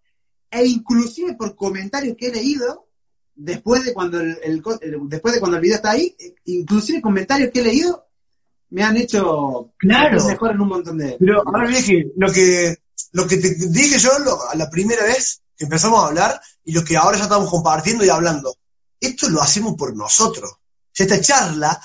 e 0.50 0.66
inclusive 0.66 1.36
por 1.36 1.56
comentarios 1.56 2.16
que 2.18 2.28
he 2.28 2.32
leído 2.32 2.88
después 3.36 3.84
de 3.86 3.94
cuando 3.94 4.20
el, 4.20 4.38
el 4.44 4.62
el- 4.82 5.00
después 5.10 5.34
de 5.34 5.40
cuando 5.40 5.58
el 5.58 5.62
video 5.62 5.76
está 5.76 5.92
ahí, 5.92 6.16
eh, 6.20 6.36
inclusive 6.46 7.02
comentarios 7.02 7.52
que 7.52 7.60
he 7.60 7.64
leído 7.64 8.08
me 8.70 8.84
han 8.84 8.98
hecho 8.98 9.74
Claro. 9.78 10.20
ser 10.20 10.32
mejor 10.34 10.52
en 10.52 10.62
un 10.62 10.68
montón 10.70 10.98
de. 10.98 11.18
pero 11.20 11.44
ahora 11.46 11.68
dije, 11.68 12.12
lo 12.16 12.32
que, 12.32 12.78
lo 13.12 13.28
que 13.28 13.38
te 13.38 13.54
dije 13.70 14.00
yo 14.00 14.18
lo- 14.20 14.50
a 14.50 14.56
la 14.56 14.70
primera 14.70 15.04
vez 15.04 15.42
que 15.58 15.66
empezamos 15.66 16.02
a 16.04 16.08
hablar 16.08 16.42
y 16.64 16.72
lo 16.74 16.84
que 16.84 16.96
ahora 16.98 17.18
ya 17.18 17.24
estamos 17.24 17.50
compartiendo 17.50 18.04
y 18.06 18.10
hablando, 18.10 18.56
esto 19.00 19.30
lo 19.30 19.42
hacemos 19.42 19.76
por 19.76 19.96
nosotros. 19.96 20.52
Sea, 20.92 21.06
esta 21.06 21.22
charla 21.22 21.82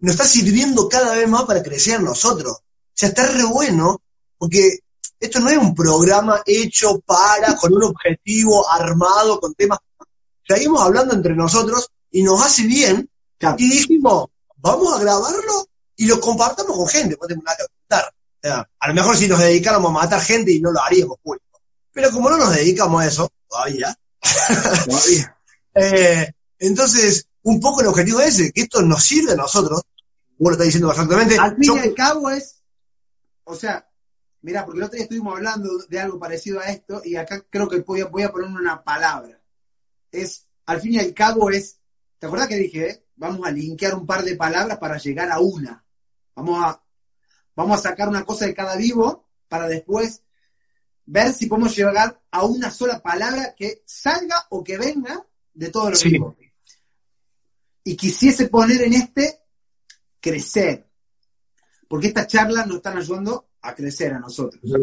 nos 0.00 0.12
está 0.12 0.26
sirviendo 0.26 0.88
cada 0.88 1.14
vez 1.14 1.28
más 1.28 1.44
para 1.44 1.62
crecer 1.62 2.02
nosotros. 2.02 2.52
O 2.52 2.62
sea, 2.92 3.10
está 3.10 3.26
re 3.26 3.44
bueno, 3.44 4.00
porque 4.38 4.80
esto 5.18 5.40
no 5.40 5.50
es 5.50 5.58
un 5.58 5.74
programa 5.74 6.42
hecho 6.46 6.98
para, 7.00 7.56
con 7.56 7.74
un 7.74 7.84
objetivo 7.84 8.70
armado, 8.70 9.38
con 9.40 9.54
temas. 9.54 9.78
Seguimos 10.46 10.82
hablando 10.82 11.14
entre 11.14 11.34
nosotros 11.34 11.90
y 12.10 12.22
nos 12.22 12.44
hace 12.44 12.62
bien. 12.62 13.08
Claro. 13.38 13.56
Y 13.58 13.68
dijimos, 13.70 14.28
vamos 14.56 14.94
a 14.94 15.00
grabarlo 15.00 15.66
y 15.96 16.06
lo 16.06 16.18
compartamos 16.20 16.76
con 16.76 16.88
gente, 16.88 17.16
no 17.20 17.26
tenemos 17.26 17.44
nada 17.44 17.56
que 17.58 17.64
ocultar. 17.64 18.04
O 18.08 18.40
sea, 18.42 18.70
a 18.78 18.88
lo 18.88 18.94
mejor 18.94 19.16
si 19.16 19.28
nos 19.28 19.38
dedicáramos 19.38 19.90
a 19.90 19.94
matar 19.94 20.20
gente 20.22 20.52
y 20.52 20.60
no 20.60 20.72
lo 20.72 20.80
haríamos 20.82 21.18
público. 21.22 21.60
Pero 21.92 22.10
como 22.10 22.30
no 22.30 22.38
nos 22.38 22.54
dedicamos 22.54 23.02
a 23.02 23.06
eso, 23.06 23.30
todavía, 23.48 23.94
Todavía. 24.86 25.36
eh, 25.74 26.32
entonces, 26.58 27.26
un 27.42 27.60
poco 27.60 27.80
el 27.80 27.86
objetivo 27.88 28.20
es 28.20 28.38
ese, 28.38 28.52
que 28.52 28.62
esto 28.62 28.82
nos 28.82 29.02
sirve 29.02 29.32
a 29.32 29.36
nosotros. 29.36 29.82
Vos 30.38 30.50
lo 30.50 30.52
estás 30.52 30.66
diciendo 30.66 30.88
perfectamente. 30.88 31.38
Al 31.38 31.50
fin 31.56 31.62
Yo- 31.64 31.76
y 31.76 31.80
al 31.80 31.94
cabo 31.94 32.30
es, 32.30 32.62
o 33.44 33.54
sea, 33.54 33.88
mira, 34.42 34.64
porque 34.64 34.78
el 34.78 34.84
otro 34.84 34.94
día 34.96 35.02
estuvimos 35.04 35.34
hablando 35.36 35.68
de 35.88 36.00
algo 36.00 36.18
parecido 36.18 36.60
a 36.60 36.64
esto 36.66 37.02
y 37.04 37.16
acá 37.16 37.44
creo 37.50 37.68
que 37.68 37.80
voy 37.80 38.00
a, 38.00 38.06
voy 38.06 38.22
a 38.22 38.30
poner 38.32 38.48
una 38.48 38.82
palabra. 38.82 39.40
Es, 40.10 40.46
al 40.66 40.80
fin 40.80 40.94
y 40.94 40.98
al 40.98 41.12
cabo 41.14 41.50
es, 41.50 41.78
¿te 42.18 42.26
acuerdas 42.26 42.48
que 42.48 42.56
dije? 42.56 42.88
eh? 42.90 43.06
Vamos 43.16 43.46
a 43.46 43.50
linkear 43.50 43.94
un 43.94 44.06
par 44.06 44.22
de 44.24 44.34
palabras 44.36 44.78
para 44.78 44.96
llegar 44.98 45.30
a 45.30 45.40
una. 45.40 45.84
Vamos 46.34 46.64
a, 46.64 46.82
vamos 47.54 47.78
a 47.78 47.82
sacar 47.82 48.08
una 48.08 48.24
cosa 48.24 48.46
de 48.46 48.54
cada 48.54 48.76
vivo 48.76 49.28
para 49.48 49.68
después 49.68 50.22
ver 51.04 51.32
si 51.34 51.46
podemos 51.46 51.76
llegar 51.76 52.22
a 52.30 52.44
una 52.44 52.70
sola 52.70 53.02
palabra 53.02 53.54
que 53.56 53.82
salga 53.84 54.46
o 54.50 54.62
que 54.64 54.78
venga 54.78 55.26
de 55.52 55.68
todo 55.68 55.90
lo 55.90 55.96
Sí. 55.96 56.16
Y 57.90 57.96
quisiese 57.96 58.46
poner 58.48 58.82
en 58.82 58.92
este 58.94 59.40
crecer. 60.20 60.88
Porque 61.88 62.06
estas 62.06 62.28
charlas 62.28 62.64
nos 62.68 62.76
están 62.76 62.96
ayudando 62.98 63.48
a 63.62 63.74
crecer 63.74 64.12
a 64.12 64.20
nosotros. 64.20 64.62
A 64.64 64.78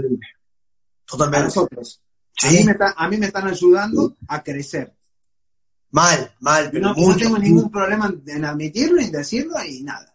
Totalmente. 1.06 1.46
nosotros. 1.46 2.02
A, 2.44 2.50
Sí. 2.50 2.58
mí 2.58 2.64
me 2.66 2.72
está- 2.74 2.94
a 2.98 3.08
mí 3.10 3.18
me 3.18 3.28
están 3.28 3.48
ayudando 3.48 4.18
a 4.28 4.44
crecer. 4.44 4.94
Mal, 5.92 6.36
mal, 6.42 6.70
pero 6.70 6.90
No, 6.90 6.94
y 6.98 7.02
no 7.02 7.08
mucho. 7.08 7.20
tengo 7.20 7.38
ningún 7.38 7.72
problema 7.72 8.14
en- 8.28 8.44
admitirlo, 8.44 9.00
en 9.00 9.10
decirlo 9.12 9.56
y 9.64 9.84
nada. 9.84 10.14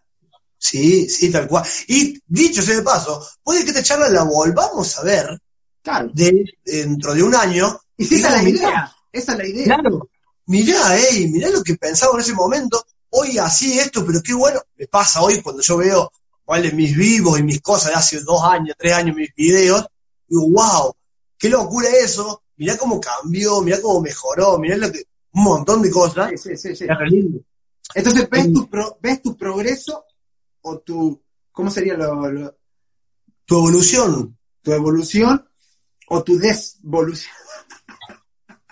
Sí, 0.59 1.09
sí, 1.09 1.31
tal 1.31 1.47
cual. 1.47 1.65
Y 1.87 2.21
dicho 2.27 2.61
sea 2.61 2.75
de 2.75 2.83
paso, 2.83 3.25
puede 3.41 3.63
que 3.63 3.71
esta 3.71 3.81
charla 3.81 4.07
la 4.09 4.21
volvamos 4.23 4.99
a 4.99 5.03
ver 5.03 5.41
Claro. 5.81 6.11
de, 6.13 6.45
dentro 6.63 7.15
de 7.15 7.23
un 7.23 7.33
año. 7.33 7.75
Y 7.97 8.05
si 8.05 8.15
esa 8.15 8.37
es 8.37 8.43
la 8.43 8.49
idea. 8.49 8.95
Esa 9.11 9.31
es 9.31 9.37
la 9.39 9.47
idea. 9.47 9.65
Claro. 9.65 10.09
Mirá, 10.47 10.97
ey, 10.97 11.27
mirá 11.29 11.49
lo 11.49 11.63
que 11.63 11.75
pensaba 11.75 12.13
en 12.15 12.19
ese 12.21 12.33
momento. 12.33 12.83
Hoy 13.09 13.37
así 13.37 13.79
esto, 13.79 14.05
pero 14.05 14.21
qué 14.21 14.33
bueno. 14.33 14.59
Me 14.75 14.87
pasa 14.87 15.21
hoy 15.21 15.41
cuando 15.41 15.61
yo 15.61 15.77
veo 15.77 16.11
cuál 16.43 16.63
de 16.63 16.71
mis 16.71 16.95
vivos 16.95 17.39
y 17.39 17.43
mis 17.43 17.61
cosas 17.61 17.89
de 17.91 17.95
hace 17.95 18.21
dos 18.21 18.43
años, 18.43 18.75
tres 18.77 18.93
años, 18.93 19.15
mis 19.15 19.33
videos. 19.35 19.85
Digo, 20.27 20.49
wow, 20.49 20.93
qué 21.37 21.49
locura 21.49 21.89
eso. 21.89 22.43
Mirá 22.57 22.77
cómo 22.77 22.99
cambió, 22.99 23.61
mirá 23.61 23.81
cómo 23.81 24.01
mejoró, 24.01 24.57
mirá 24.59 24.77
lo 24.77 24.91
que, 24.91 25.03
un 25.33 25.43
montón 25.43 25.81
de 25.81 25.89
cosas. 25.89 26.31
Sí, 26.41 26.55
sí, 26.57 26.75
sí, 26.75 26.85
lindo. 27.09 27.39
Entonces, 27.95 28.29
¿ves 28.29 28.51
tu, 28.53 28.69
pro- 28.69 28.97
¿ves 29.01 29.21
tu 29.21 29.35
progreso 29.37 30.03
o 30.61 30.79
tu, 30.79 31.21
¿cómo 31.51 31.69
sería 31.71 31.95
lo, 31.95 32.29
lo- 32.29 32.55
Tu 33.45 33.57
evolución, 33.57 34.37
tu 34.61 34.71
evolución 34.73 35.47
o 36.07 36.23
tu 36.23 36.37
desvolución? 36.37 37.31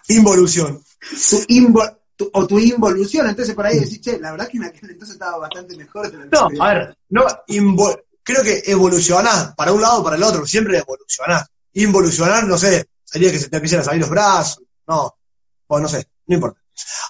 involución. 0.09 0.83
Tu 1.09 1.37
invo- 1.53 1.97
tu- 2.15 2.29
o 2.33 2.47
tu 2.47 2.59
involución. 2.59 3.27
Entonces, 3.27 3.55
por 3.55 3.65
ahí 3.65 3.79
decís, 3.79 3.99
che, 4.01 4.19
la 4.19 4.31
verdad 4.31 4.47
que 4.47 4.57
en 4.57 4.63
aquel 4.65 4.91
entonces 4.91 5.15
estaba 5.15 5.37
bastante 5.39 5.75
mejor. 5.75 6.09
de 6.11 6.17
lo 6.17 6.23
que 6.29 6.55
No, 6.55 6.63
a 6.63 6.73
ver, 6.73 6.97
no, 7.09 7.25
invo- 7.47 8.03
creo 8.23 8.43
que 8.43 8.61
evolucionás 8.65 9.53
para 9.55 9.73
un 9.73 9.81
lado 9.81 10.01
o 10.01 10.03
para 10.03 10.15
el 10.15 10.23
otro, 10.23 10.45
siempre 10.45 10.77
evolucionás. 10.77 11.47
Involucionar, 11.73 12.45
no 12.45 12.57
sé, 12.57 12.87
sería 13.03 13.31
que 13.31 13.39
se 13.39 13.49
te 13.49 13.57
empiecen 13.57 13.79
a 13.79 13.83
salir 13.83 14.01
los 14.01 14.09
brazos, 14.09 14.61
no, 14.87 15.15
o 15.67 15.79
no 15.79 15.87
sé, 15.87 16.07
no 16.27 16.35
importa. 16.35 16.59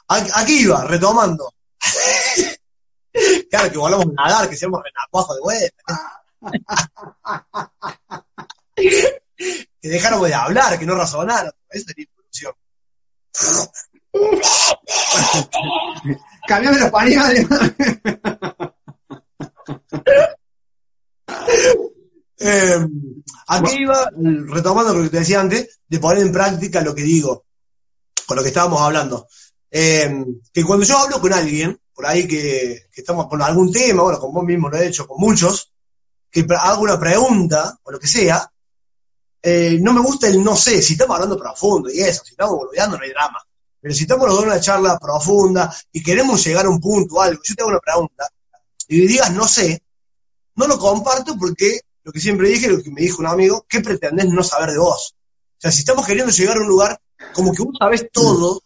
Aquí 0.07 0.61
iba, 0.61 0.85
retomando. 0.85 1.53
claro, 3.49 3.71
que 3.71 3.77
volvamos 3.77 4.05
a 4.17 4.29
nadar, 4.29 4.49
que 4.49 4.55
seamos 4.55 4.81
renacuajos 4.83 5.35
de 5.35 5.41
vuelta. 5.41 5.83
que 8.75 9.89
dejáramos 9.89 10.27
de 10.27 10.33
hablar, 10.33 10.77
que 10.79 10.85
no 10.85 10.95
razonáramos. 10.95 11.53
Eso 11.69 11.85
sería 11.87 12.05
involución. 12.05 12.53
Cambiame 16.47 16.79
los 16.79 16.91
pañales. 16.91 17.45
Eh, 22.39 22.87
aquí 23.47 23.75
iba, 23.77 24.09
retomando 24.47 24.93
lo 24.93 25.03
que 25.03 25.09
te 25.09 25.19
decía 25.19 25.41
antes, 25.41 25.79
de 25.87 25.99
poner 25.99 26.23
en 26.23 26.31
práctica 26.31 26.81
lo 26.81 26.95
que 26.95 27.03
digo, 27.03 27.45
con 28.25 28.37
lo 28.37 28.43
que 28.43 28.49
estábamos 28.49 28.81
hablando. 28.81 29.27
Eh, 29.69 30.25
que 30.51 30.63
cuando 30.63 30.85
yo 30.85 30.97
hablo 30.97 31.21
con 31.21 31.33
alguien, 31.33 31.79
por 31.93 32.05
ahí 32.05 32.27
que, 32.27 32.87
que 32.91 33.01
estamos 33.01 33.27
con 33.27 33.41
algún 33.41 33.71
tema, 33.71 34.03
bueno, 34.03 34.19
con 34.19 34.33
vos 34.33 34.43
mismo 34.43 34.69
lo 34.69 34.77
he 34.77 34.87
hecho 34.87 35.07
con 35.07 35.19
muchos, 35.19 35.71
que 36.29 36.45
hago 36.49 36.81
una 36.81 36.99
pregunta, 36.99 37.77
o 37.83 37.91
lo 37.91 37.99
que 37.99 38.07
sea, 38.07 38.50
eh, 39.43 39.77
no 39.81 39.93
me 39.93 40.01
gusta 40.01 40.27
el 40.27 40.43
no 40.43 40.55
sé, 40.55 40.81
si 40.81 40.93
estamos 40.93 41.15
hablando 41.15 41.37
profundo 41.37 41.89
y 41.89 41.99
eso, 41.99 42.23
si 42.23 42.31
estamos 42.31 42.57
boludeando 42.57 42.97
no 42.97 43.03
hay 43.03 43.09
drama. 43.09 43.39
Pero 43.79 43.95
si 43.95 44.03
estamos 44.03 44.27
los 44.27 44.35
dos 44.35 44.43
en 44.43 44.51
una 44.51 44.61
charla 44.61 44.99
profunda 44.99 45.75
y 45.91 46.03
queremos 46.03 46.43
llegar 46.45 46.67
a 46.67 46.69
un 46.69 46.79
punto 46.79 47.15
o 47.15 47.21
algo, 47.21 47.41
yo 47.43 47.55
te 47.55 47.61
hago 47.61 47.71
una 47.71 47.79
pregunta, 47.79 48.29
y 48.87 49.07
digas 49.07 49.31
no 49.31 49.47
sé, 49.47 49.81
no 50.55 50.67
lo 50.67 50.77
comparto 50.77 51.35
porque 51.37 51.81
lo 52.03 52.11
que 52.11 52.19
siempre 52.19 52.49
dije, 52.49 52.67
lo 52.67 52.81
que 52.81 52.91
me 52.91 53.01
dijo 53.01 53.21
un 53.21 53.27
amigo, 53.27 53.65
¿qué 53.67 53.81
pretendés 53.81 54.27
no 54.27 54.43
saber 54.43 54.71
de 54.71 54.77
vos? 54.77 55.15
O 55.15 55.61
sea, 55.61 55.71
si 55.71 55.79
estamos 55.79 56.05
queriendo 56.05 56.31
llegar 56.31 56.57
a 56.57 56.61
un 56.61 56.67
lugar 56.67 57.01
como 57.33 57.53
que 57.53 57.63
vos 57.63 57.75
sabés 57.79 58.09
todo, 58.11 58.61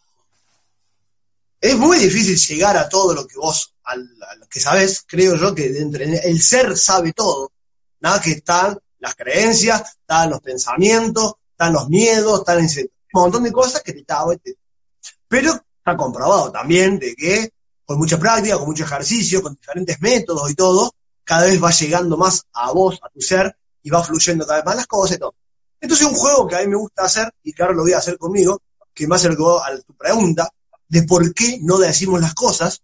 es 1.60 1.76
muy 1.78 1.98
difícil 1.98 2.38
llegar 2.38 2.78
a 2.78 2.88
todo 2.88 3.14
lo 3.14 3.26
que 3.26 3.38
vos, 3.38 3.74
a 3.84 3.96
lo 3.96 4.48
que 4.50 4.60
sabés, 4.60 5.04
creo 5.08 5.36
yo 5.36 5.54
que 5.56 5.66
entre 5.78 6.06
el 6.28 6.42
ser 6.42 6.78
sabe 6.78 7.14
todo. 7.14 7.52
Nada 8.00 8.22
que 8.22 8.32
están 8.32 8.78
las 9.06 9.16
creencias, 9.16 9.98
están 10.02 10.32
los 10.32 10.42
pensamientos, 10.42 11.36
están 11.52 11.74
los 11.74 11.88
miedos, 11.90 12.40
están 12.40 12.60
un 12.60 12.90
montón 13.14 13.44
de 13.44 13.52
cosas 13.52 13.84
que 13.84 13.94
te 13.94 14.00
está, 14.00 14.26
pero 15.28 15.52
está 15.52 15.96
comprobado 15.96 16.52
también 16.52 16.98
de 16.98 17.16
que 17.16 17.52
con 17.86 18.00
mucha 18.00 18.18
práctica, 18.18 18.58
con 18.58 18.66
mucho 18.66 18.84
ejercicio, 18.84 19.44
con 19.44 19.54
diferentes 19.54 20.02
métodos 20.02 20.50
y 20.50 20.56
todo, 20.56 20.92
cada 21.24 21.46
vez 21.46 21.64
va 21.64 21.70
llegando 21.70 22.18
más 22.18 22.44
a 22.54 22.72
vos, 22.72 23.00
a 23.04 23.10
tu 23.10 23.22
ser, 23.22 23.56
y 23.84 23.92
va 23.92 24.04
fluyendo 24.04 24.44
cada 24.44 24.58
vez 24.58 24.66
más 24.66 24.76
las 24.76 24.88
cosas 24.88 25.18
y 25.18 25.20
todo. 25.20 25.36
Entonces 25.80 26.08
un 26.08 26.16
juego 26.16 26.48
que 26.48 26.56
a 26.56 26.62
mí 26.62 26.68
me 26.68 26.78
gusta 26.78 27.04
hacer, 27.04 27.32
y 27.44 27.54
ahora 27.62 27.76
lo 27.76 27.84
voy 27.84 27.94
a 27.94 28.00
hacer 28.00 28.18
conmigo, 28.18 28.60
que 28.92 29.08
me 29.08 29.16
acercó 29.16 29.64
a 29.64 29.80
tu 29.82 29.96
pregunta, 29.96 30.50
de 30.88 31.04
por 31.04 31.32
qué 31.36 31.60
no 31.62 31.78
decimos 31.78 32.20
las 32.22 32.34
cosas, 32.34 32.82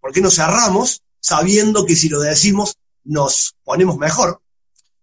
por 0.00 0.12
qué 0.12 0.20
nos 0.20 0.36
cerramos, 0.36 1.00
sabiendo 1.18 1.86
que 1.86 1.96
si 1.96 2.10
lo 2.10 2.20
decimos 2.20 2.76
nos 3.04 3.56
ponemos 3.64 3.96
mejor. 3.96 4.42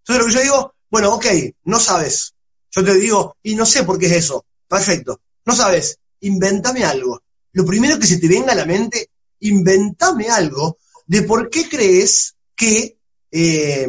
Entonces 0.10 0.26
lo 0.26 0.26
que 0.26 0.38
yo 0.38 0.54
digo, 0.54 0.74
bueno, 0.90 1.14
ok, 1.14 1.26
no 1.66 1.78
sabes. 1.78 2.34
Yo 2.72 2.84
te 2.84 2.96
digo, 2.96 3.38
y 3.44 3.54
no 3.54 3.64
sé 3.64 3.84
por 3.84 4.00
qué 4.00 4.08
es 4.08 4.14
eso. 4.14 4.44
Perfecto. 4.68 5.22
No 5.46 5.54
sabes, 5.54 6.00
invéntame 6.22 6.84
algo. 6.84 7.22
Lo 7.52 7.64
primero 7.64 8.00
que 8.00 8.08
se 8.08 8.18
te 8.18 8.28
venga 8.28 8.54
a 8.54 8.56
la 8.56 8.66
mente, 8.66 9.12
inventame 9.42 10.28
algo 10.30 10.80
de 11.06 11.22
por 11.22 11.48
qué 11.52 11.70
crees 11.70 12.36
que... 12.56 12.98
Eh, 13.32 13.88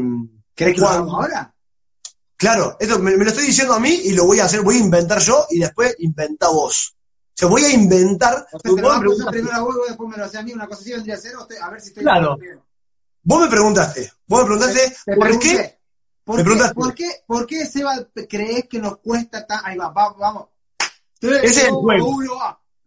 ¿Crees 0.55 0.77
que 0.79 0.85
ahora? 0.85 1.55
Claro, 2.37 2.77
esto 2.79 2.99
me, 2.99 3.12
lo 3.12 3.25
estoy 3.25 3.47
diciendo 3.47 3.73
a 3.73 3.81
mí 3.81 4.01
y 4.05 4.12
lo 4.12 4.27
voy 4.27 4.41
a 4.41 4.45
hacer, 4.45 4.61
voy 4.61 4.77
a 4.77 4.81
inventar 4.81 5.21
yo 5.21 5.47
y 5.49 5.59
después 5.59 5.95
inventa 6.01 6.51
vos. 6.51 6.97
O 6.97 7.33
sea, 7.35 7.49
voy 7.49 7.64
a 7.64 7.71
inventar. 7.71 8.47
O 8.53 8.61
sea, 8.61 8.73
vos 8.73 9.25
primero 9.31 9.57
a 9.57 9.61
vos 9.61 9.75
y 9.87 9.89
después 9.89 10.11
me 10.11 10.18
lo 10.18 10.25
a 10.27 10.43
mí, 10.43 10.53
una 10.53 10.66
cosa 10.66 10.83
así 10.83 10.93
vendría 10.93 11.14
a 11.14 11.18
ser, 11.18 11.33
a 11.62 11.71
ver 11.71 11.81
si 11.81 11.89
estoy. 11.89 12.03
Claro. 12.03 12.37
Vos 13.23 13.41
me 13.41 13.49
preguntaste, 13.49 14.12
vos 14.27 14.41
me 14.41 14.47
preguntaste, 14.47 14.97
¿por 15.16 15.39
qué? 15.39 15.80
¿Por, 16.31 16.45
qué, 16.45 16.74
¿por, 16.74 16.95
qué, 16.95 17.11
¿Por 17.26 17.47
qué, 17.47 17.66
Seba, 17.66 18.07
crees 18.28 18.68
que 18.68 18.78
nos 18.78 18.99
cuesta 18.99 19.45
tan. 19.45 19.62
Ahí 19.64 19.76
va, 19.76 19.91
va 19.91 20.12
vamos. 20.12 20.47
Ese 21.20 21.45
es 21.45 21.64
el 21.64 21.72
juego. 21.72 22.20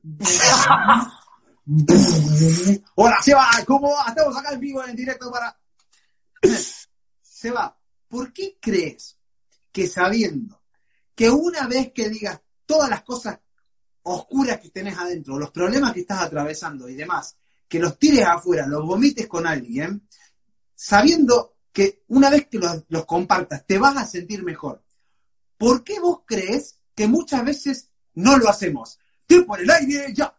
Hola, 2.96 3.18
Seba, 3.22 3.50
¿cómo 3.68 3.92
va? 3.92 4.06
Estamos 4.08 4.38
acá 4.38 4.54
en 4.54 4.62
vivo, 4.62 4.82
en 4.86 4.96
directo 4.96 5.30
para. 5.30 5.60
Seba, 7.22 7.78
¿por 8.08 8.32
qué 8.32 8.58
crees 8.62 9.18
que 9.74 9.88
sabiendo 9.88 10.62
que 11.14 11.30
una 11.30 11.68
vez 11.68 11.92
que 11.92 12.08
digas 12.08 12.40
todas 12.66 12.90
las 12.90 13.04
cosas 13.04 13.40
oscuras 14.04 14.62
que 14.62 14.70
tenés 14.70 14.98
adentro, 14.98 15.38
los 15.38 15.52
problemas 15.52 15.92
que 15.92 16.00
estás 16.02 16.22
atravesando 16.22 16.88
y 16.88 16.96
demás, 16.96 17.36
que 17.68 17.80
los 17.80 18.00
tires 18.00 18.26
afuera, 18.26 18.66
los 18.68 18.86
vomites 18.86 19.28
con 19.28 19.46
alguien, 19.46 20.08
sabiendo 20.74 21.53
que 21.74 22.04
una 22.10 22.30
vez 22.30 22.48
que 22.48 22.60
los, 22.60 23.06
compartas 23.06 23.66
te 23.66 23.80
vas 23.80 23.98
a 23.98 24.06
sentir 24.06 24.44
mejor. 24.44 24.84
¿Por 25.58 25.84
qué 25.84 26.00
vos 26.00 26.20
crees 26.26 26.78
que 26.96 27.08
muchas 27.08 27.44
veces 27.44 27.90
no 28.14 28.38
lo 28.38 28.48
hacemos? 28.48 29.00
Te 29.26 29.42
por 29.42 29.60
el 29.60 29.70
aire 29.70 30.14
ya. 30.14 30.34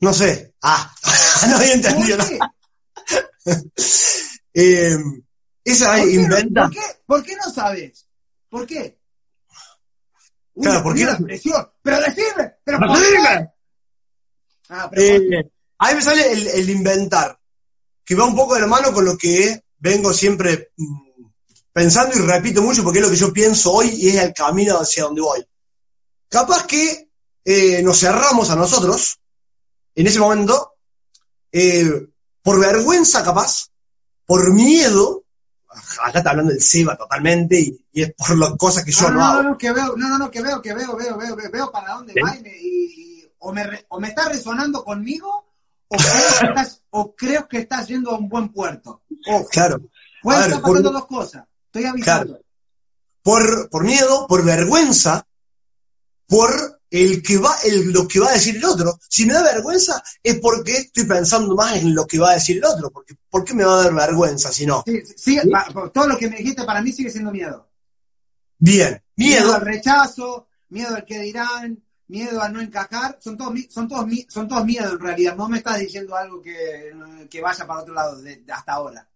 No 0.00 0.12
sé. 0.12 0.54
Ah, 0.62 0.92
no 1.48 1.56
había 1.56 1.74
entendido 1.74 2.18
nada. 2.18 2.54
eh, 4.54 4.98
esa 5.62 6.04
inventa. 6.04 6.62
¿por, 6.62 6.72
qué, 6.72 6.80
¿Por 7.06 7.22
qué 7.22 7.36
no 7.36 7.50
sabes? 7.50 8.06
¿Por 8.48 8.66
qué? 8.66 8.98
claro, 10.60 10.82
¿por 10.82 10.94
qué? 10.94 11.06
presión. 11.22 11.70
Pero 11.82 12.00
decime, 12.00 12.54
pero 12.64 12.78
¿por 12.78 12.98
qué? 12.98 13.48
Ah, 14.70 14.90
eh, 14.92 15.50
ahí 15.78 15.94
me 15.94 16.02
sale 16.02 16.32
el, 16.32 16.48
el, 16.48 16.70
inventar, 16.70 17.38
que 18.04 18.14
va 18.14 18.24
un 18.24 18.34
poco 18.34 18.54
de 18.54 18.62
la 18.62 18.66
mano 18.66 18.92
con 18.92 19.04
lo 19.04 19.16
que 19.16 19.62
vengo 19.84 20.14
siempre 20.14 20.72
mm, 20.78 21.26
pensando 21.70 22.16
y 22.16 22.20
repito 22.20 22.62
mucho 22.62 22.82
porque 22.82 23.00
es 23.00 23.04
lo 23.04 23.10
que 23.10 23.18
yo 23.18 23.32
pienso 23.34 23.70
hoy 23.70 23.90
y 23.90 24.08
es 24.08 24.16
el 24.16 24.32
camino 24.32 24.78
hacia 24.78 25.04
donde 25.04 25.20
voy. 25.20 25.46
Capaz 26.26 26.66
que 26.66 27.10
eh, 27.44 27.82
nos 27.82 28.00
cerramos 28.00 28.48
a 28.48 28.56
nosotros 28.56 29.20
en 29.94 30.06
ese 30.06 30.18
momento, 30.18 30.72
eh, 31.52 32.08
por 32.42 32.58
vergüenza 32.58 33.22
capaz, 33.22 33.68
por 34.24 34.52
miedo, 34.54 35.24
acá 36.02 36.18
está 36.18 36.30
hablando 36.30 36.52
del 36.52 36.62
SEBA 36.62 36.96
totalmente 36.96 37.60
y, 37.60 38.00
es 38.00 38.12
por 38.14 38.36
las 38.38 38.56
cosas 38.56 38.84
que 38.84 38.90
yo 38.90 39.10
no, 39.10 39.16
no, 39.16 39.24
hago. 39.24 39.42
No, 39.42 39.50
no, 39.50 39.58
que 39.58 39.70
veo, 39.70 39.94
no, 39.96 40.08
no, 40.08 40.18
no, 40.18 40.30
que 40.30 40.42
veo, 40.42 40.62
que 40.62 40.74
veo, 40.74 40.96
veo, 40.96 41.16
veo, 41.16 41.36
veo, 41.52 41.70
para 41.70 41.94
dónde 41.94 42.14
va 42.20 42.34
y, 42.36 43.22
o, 43.38 43.52
me, 43.52 43.84
o 43.88 44.00
me 44.00 44.08
está 44.08 44.30
resonando 44.30 44.82
conmigo 44.82 45.53
o 45.88 45.96
creo 45.96 46.38
que 46.40 46.46
estás, 46.46 46.82
o 46.90 47.14
creo 47.14 47.48
que 47.48 47.58
estás 47.58 47.88
yendo 47.88 48.10
a 48.10 48.18
un 48.18 48.28
buen 48.28 48.48
puerto. 48.50 49.02
Claro. 49.50 49.80
Pueden 50.22 50.42
estar 50.42 50.62
pasando 50.62 50.90
dos 50.90 51.06
cosas. 51.06 51.44
Estoy 51.66 51.84
avisando. 51.84 52.40
Por, 53.22 53.70
por 53.70 53.84
miedo, 53.84 54.26
por 54.26 54.44
vergüenza, 54.44 55.26
por 56.26 56.80
el 56.90 57.22
que 57.22 57.38
va, 57.38 57.56
el, 57.64 57.90
lo 57.90 58.06
que 58.06 58.20
va 58.20 58.30
a 58.30 58.34
decir 58.34 58.56
el 58.56 58.64
otro. 58.64 58.98
Si 59.08 59.26
me 59.26 59.32
da 59.32 59.42
vergüenza 59.42 60.02
es 60.22 60.38
porque 60.38 60.76
estoy 60.76 61.04
pensando 61.04 61.56
más 61.56 61.76
en 61.76 61.94
lo 61.94 62.06
que 62.06 62.18
va 62.18 62.30
a 62.30 62.34
decir 62.34 62.58
el 62.58 62.64
otro. 62.64 62.90
Porque, 62.90 63.16
¿Por 63.28 63.44
qué 63.44 63.52
me 63.52 63.64
va 63.64 63.80
a 63.80 63.84
dar 63.84 63.94
vergüenza 63.94 64.52
si 64.52 64.64
no? 64.64 64.84
Sí, 65.16 65.38
todo 65.92 66.06
lo 66.06 66.16
que 66.16 66.30
me 66.30 66.36
dijiste 66.36 66.64
para 66.64 66.80
mí 66.80 66.92
sigue 66.92 67.10
siendo 67.10 67.32
miedo. 67.32 67.68
Bien, 68.58 69.02
miedo. 69.16 69.54
al 69.54 69.62
rechazo, 69.62 70.46
miedo 70.68 70.94
al 70.94 71.04
que 71.04 71.18
dirán, 71.18 71.82
miedo 72.08 72.40
a 72.40 72.48
no 72.48 72.60
encajar, 72.60 73.18
son 73.20 73.36
todos, 73.36 73.54
son 73.70 73.88
todos, 73.88 74.06
son 74.28 74.48
todos 74.48 74.64
miedos 74.64 74.92
en 74.92 74.98
realidad. 74.98 75.36
No 75.36 75.48
me 75.48 75.58
estás 75.58 75.78
diciendo 75.78 76.16
algo 76.16 76.42
que, 76.42 76.92
vaya 77.42 77.66
para 77.66 77.80
otro 77.80 77.94
lado 77.94 78.20
de, 78.20 78.44
hasta 78.48 78.72
ahora. 78.72 79.08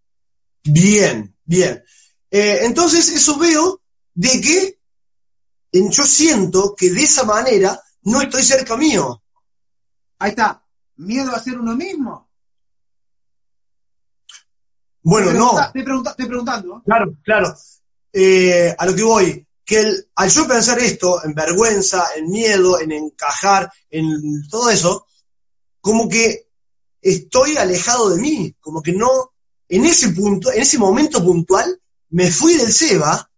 Bien, 0.65 1.35
bien. 1.45 1.83
Eh, 2.31 2.61
entonces, 2.63 3.09
eso 3.09 3.39
veo 3.39 3.81
de 4.15 4.41
que 4.41 4.79
yo 5.73 6.03
siento 6.03 6.75
que 6.77 6.91
de 6.91 7.03
esa 7.03 7.25
manera 7.25 7.81
no 8.03 8.23
estoy 8.23 8.43
cerca 8.43 8.77
mío. 8.77 9.23
Ahí 10.19 10.31
está. 10.31 10.63
¿Miedo 10.97 11.35
a 11.35 11.39
ser 11.39 11.59
uno 11.59 11.77
mismo? 11.77 12.29
Bueno, 15.03 15.33
no. 15.33 15.61
Estoy, 15.61 15.85
preguntando. 16.27 16.83
Claro, 16.85 17.13
claro. 17.23 17.55
Eh, 18.13 18.75
a 18.77 18.87
lo 18.87 18.95
que 18.95 19.03
voy, 19.03 19.48
que 19.69 19.85
al 20.15 20.31
yo 20.31 20.49
pensar 20.49 20.79
esto, 20.79 21.23
en 21.23 21.35
vergüenza, 21.35 22.03
en 22.17 22.31
miedo, 22.31 22.81
en 22.81 22.91
encajar, 22.91 23.71
en 23.91 24.49
todo 24.49 24.71
eso, 24.71 25.07
como 25.79 26.09
que 26.09 26.49
estoy 27.03 27.59
alejado 27.59 28.09
de 28.09 28.19
mí, 28.19 28.57
como 28.61 28.83
que 28.83 28.93
no, 28.93 29.35
en 29.69 29.85
ese 29.85 30.09
punto, 30.13 30.51
en 30.51 30.63
ese 30.63 30.79
momento 30.79 31.23
puntual, 31.23 31.79
me 32.09 32.31
fui 32.31 32.55
del 32.57 32.73
SEBA 32.73 33.31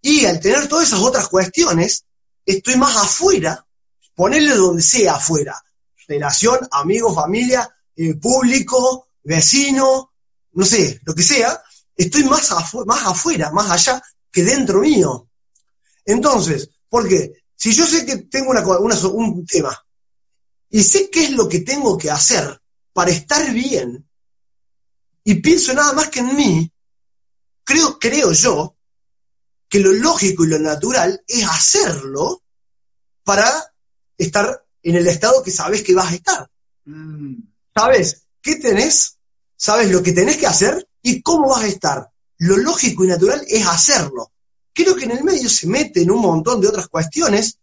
y 0.00 0.24
al 0.24 0.40
tener 0.40 0.68
todas 0.68 0.88
esas 0.88 1.00
otras 1.00 1.28
cuestiones, 1.28 2.06
estoy 2.46 2.76
más 2.76 2.96
afuera, 2.96 3.66
ponerle 4.14 4.54
donde 4.54 4.80
sea 4.80 5.16
afuera, 5.16 5.62
relación, 6.08 6.60
amigo, 6.70 7.14
familia, 7.14 7.68
eh, 7.94 8.14
público, 8.14 9.08
vecino, 9.22 10.12
no 10.52 10.64
sé, 10.64 10.98
lo 11.04 11.14
que 11.14 11.22
sea, 11.22 11.62
estoy 11.94 12.24
más, 12.24 12.54
más 12.86 13.04
afuera, 13.04 13.50
más 13.52 13.70
allá 13.70 14.02
que 14.32 14.44
dentro 14.44 14.80
mío. 14.80 15.28
Entonces, 16.04 16.70
¿por 16.88 17.08
qué? 17.08 17.44
Si 17.56 17.72
yo 17.72 17.86
sé 17.86 18.04
que 18.04 18.16
tengo 18.16 18.50
una, 18.50 18.64
un 19.08 19.46
tema 19.46 19.78
y 20.68 20.82
sé 20.82 21.08
qué 21.10 21.24
es 21.24 21.30
lo 21.30 21.48
que 21.48 21.60
tengo 21.60 21.96
que 21.96 22.10
hacer 22.10 22.60
para 22.92 23.10
estar 23.10 23.52
bien 23.52 24.08
y 25.24 25.34
pienso 25.36 25.72
nada 25.72 25.92
más 25.92 26.08
que 26.08 26.20
en 26.20 26.36
mí, 26.36 26.72
creo, 27.64 27.98
creo 27.98 28.32
yo 28.32 28.76
que 29.68 29.80
lo 29.80 29.92
lógico 29.92 30.44
y 30.44 30.48
lo 30.48 30.58
natural 30.58 31.22
es 31.26 31.44
hacerlo 31.44 32.42
para 33.24 33.50
estar 34.18 34.64
en 34.82 34.96
el 34.96 35.06
estado 35.06 35.42
que 35.42 35.50
sabes 35.50 35.82
que 35.82 35.94
vas 35.94 36.12
a 36.12 36.14
estar. 36.14 36.50
Mm. 36.84 37.36
Sabes 37.74 38.26
qué 38.42 38.56
tenés, 38.56 39.18
sabes 39.56 39.90
lo 39.90 40.02
que 40.02 40.12
tenés 40.12 40.36
que 40.36 40.46
hacer 40.46 40.86
y 41.02 41.22
cómo 41.22 41.48
vas 41.48 41.64
a 41.64 41.68
estar. 41.68 42.10
Lo 42.38 42.56
lógico 42.58 43.04
y 43.04 43.08
natural 43.08 43.44
es 43.48 43.66
hacerlo. 43.66 44.33
Creo 44.74 44.94
que 44.94 45.04
en 45.04 45.12
el 45.12 45.24
medio 45.24 45.48
se 45.48 45.66
meten 45.66 46.10
un 46.10 46.20
montón 46.20 46.60
de 46.60 46.68
otras 46.68 46.88
cuestiones, 46.88 47.58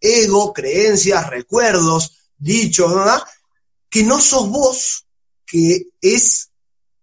ego, 0.00 0.52
creencias, 0.52 1.28
recuerdos, 1.28 2.16
dichos, 2.36 2.92
¿verdad? 2.92 3.22
que 3.88 4.02
no 4.02 4.20
sos 4.20 4.48
vos, 4.48 5.06
que 5.46 5.88
es 6.00 6.50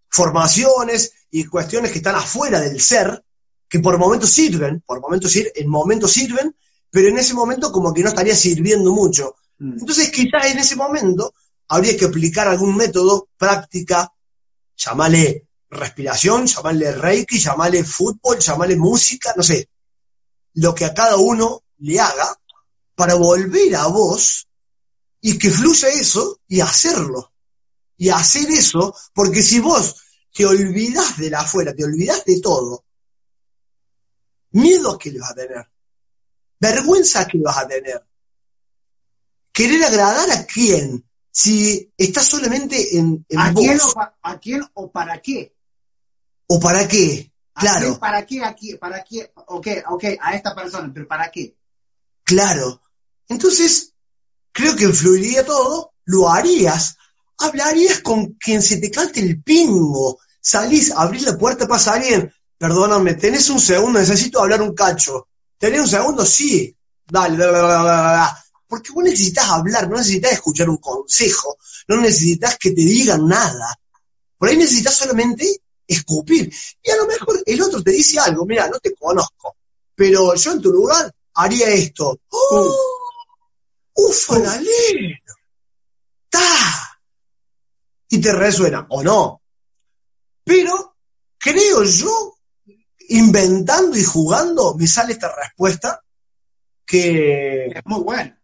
formaciones 0.09 1.11
y 1.31 1.45
cuestiones 1.45 1.91
que 1.91 1.97
están 1.97 2.15
afuera 2.15 2.59
del 2.59 2.79
ser, 2.79 3.23
que 3.67 3.79
por 3.79 3.97
momentos 3.97 4.29
sirven, 4.29 4.81
por 4.85 5.01
momentos 5.01 5.31
sirven, 5.31 5.51
en 5.55 5.67
momentos 5.67 6.11
sirven, 6.11 6.55
pero 6.89 7.09
en 7.09 7.17
ese 7.17 7.33
momento 7.33 7.71
como 7.71 7.93
que 7.93 8.03
no 8.03 8.09
estaría 8.09 8.35
sirviendo 8.35 8.93
mucho. 8.93 9.35
Mm. 9.57 9.79
Entonces 9.79 10.11
quizás 10.11 10.45
en 10.45 10.59
ese 10.59 10.75
momento 10.75 11.33
habría 11.67 11.97
que 11.97 12.05
aplicar 12.05 12.47
algún 12.47 12.75
método, 12.75 13.27
práctica, 13.37 14.11
llámale 14.77 15.47
respiración, 15.75 16.47
llamarle 16.47 16.91
reiki, 16.91 17.39
llamarle 17.39 17.83
fútbol, 17.83 18.39
llamarle 18.39 18.75
música, 18.75 19.33
no 19.35 19.43
sé, 19.43 19.69
lo 20.55 20.73
que 20.73 20.85
a 20.85 20.93
cada 20.93 21.17
uno 21.17 21.63
le 21.77 21.99
haga 21.99 22.35
para 22.95 23.15
volver 23.15 23.75
a 23.75 23.87
vos 23.87 24.47
y 25.21 25.37
que 25.37 25.51
fluya 25.51 25.89
eso 25.89 26.39
y 26.47 26.61
hacerlo. 26.61 27.33
Y 27.97 28.09
hacer 28.09 28.49
eso, 28.51 28.93
porque 29.13 29.41
si 29.41 29.59
vos 29.59 29.95
te 30.33 30.45
olvidás 30.45 31.17
de 31.17 31.29
la 31.29 31.41
afuera, 31.41 31.73
te 31.73 31.85
olvidás 31.85 32.25
de 32.25 32.41
todo, 32.41 32.83
miedo 34.51 34.97
que 34.97 35.11
le 35.11 35.19
vas 35.19 35.31
a 35.31 35.35
tener, 35.35 35.71
vergüenza 36.59 37.25
que 37.25 37.39
vas 37.39 37.57
a 37.57 37.67
tener, 37.67 38.05
querer 39.51 39.83
agradar 39.85 40.29
a 40.31 40.45
quién, 40.45 41.09
si 41.31 41.91
estás 41.97 42.27
solamente 42.27 42.97
en, 42.97 43.25
¿A, 43.37 43.53
quién 43.53 43.79
o 43.79 44.01
¿A 44.21 44.39
quién 44.39 44.61
o 44.73 44.91
para 44.91 45.21
qué? 45.21 45.54
¿O 46.47 46.59
para 46.59 46.87
qué? 46.87 47.31
Claro. 47.53 47.97
¿Para 47.99 48.25
qué? 48.25 48.43
Aquí, 48.43 48.75
¿Para 48.75 49.03
qué? 49.03 49.31
Ok, 49.47 49.67
ok, 49.89 50.03
a 50.19 50.35
esta 50.35 50.53
persona, 50.53 50.91
pero 50.93 51.07
¿para 51.07 51.31
qué? 51.31 51.55
Claro. 52.23 52.81
Entonces, 53.29 53.93
creo 54.51 54.75
que 54.75 54.89
fluiría 54.89 55.45
todo, 55.45 55.93
lo 56.05 56.29
harías, 56.29 56.97
hablarías 57.37 58.01
con 58.01 58.33
quien 58.33 58.61
se 58.61 58.77
te 58.77 58.91
cante 58.91 59.21
el 59.21 59.41
pingo, 59.41 60.19
salís, 60.41 60.91
abrís 60.91 61.23
la 61.23 61.37
puerta, 61.37 61.67
pasa 61.67 61.93
alguien, 61.93 62.31
perdóname, 62.57 63.15
tenés 63.15 63.49
un 63.49 63.59
segundo, 63.59 63.99
necesito 63.99 64.41
hablar 64.41 64.61
un 64.61 64.75
cacho. 64.75 65.27
¿Tenés 65.57 65.81
un 65.81 65.87
segundo? 65.87 66.25
Sí. 66.25 66.75
Dale, 67.07 67.37
dale, 67.37 67.57
dale, 67.57 67.89
dale, 67.89 68.31
Porque 68.67 68.91
vos 68.91 69.03
necesitas 69.03 69.49
hablar, 69.49 69.89
no 69.89 69.97
necesitas 69.97 70.33
escuchar 70.33 70.69
un 70.69 70.77
consejo, 70.77 71.57
no 71.87 71.97
necesitas 71.97 72.57
que 72.57 72.71
te 72.71 72.81
digan 72.81 73.27
nada. 73.27 73.79
Por 74.37 74.49
ahí 74.49 74.57
necesitas 74.57 74.95
solamente 74.95 75.61
escupir. 75.87 76.53
Y 76.81 76.91
a 76.91 76.97
lo 76.97 77.05
mejor 77.05 77.41
el 77.45 77.61
otro 77.61 77.81
te 77.81 77.91
dice 77.91 78.19
algo, 78.19 78.45
mira, 78.45 78.67
no 78.67 78.79
te 78.79 78.93
conozco, 78.93 79.55
pero 79.93 80.35
yo 80.35 80.51
en 80.51 80.61
tu 80.61 80.71
lugar 80.71 81.13
haría 81.35 81.69
esto. 81.69 82.19
¡Oh! 82.29 82.75
¡Ufanalero! 83.93 85.17
¡Ta! 86.29 86.99
Y 88.09 88.19
te 88.19 88.31
resuena, 88.33 88.85
o 88.89 89.03
no. 89.03 89.41
Pero 90.43 90.95
creo 91.37 91.83
yo, 91.83 92.37
inventando 93.09 93.97
y 93.97 94.03
jugando, 94.03 94.75
me 94.75 94.87
sale 94.87 95.13
esta 95.13 95.33
respuesta 95.35 96.01
que... 96.85 97.67
Es 97.67 97.85
muy 97.85 98.01
buena. 98.01 98.39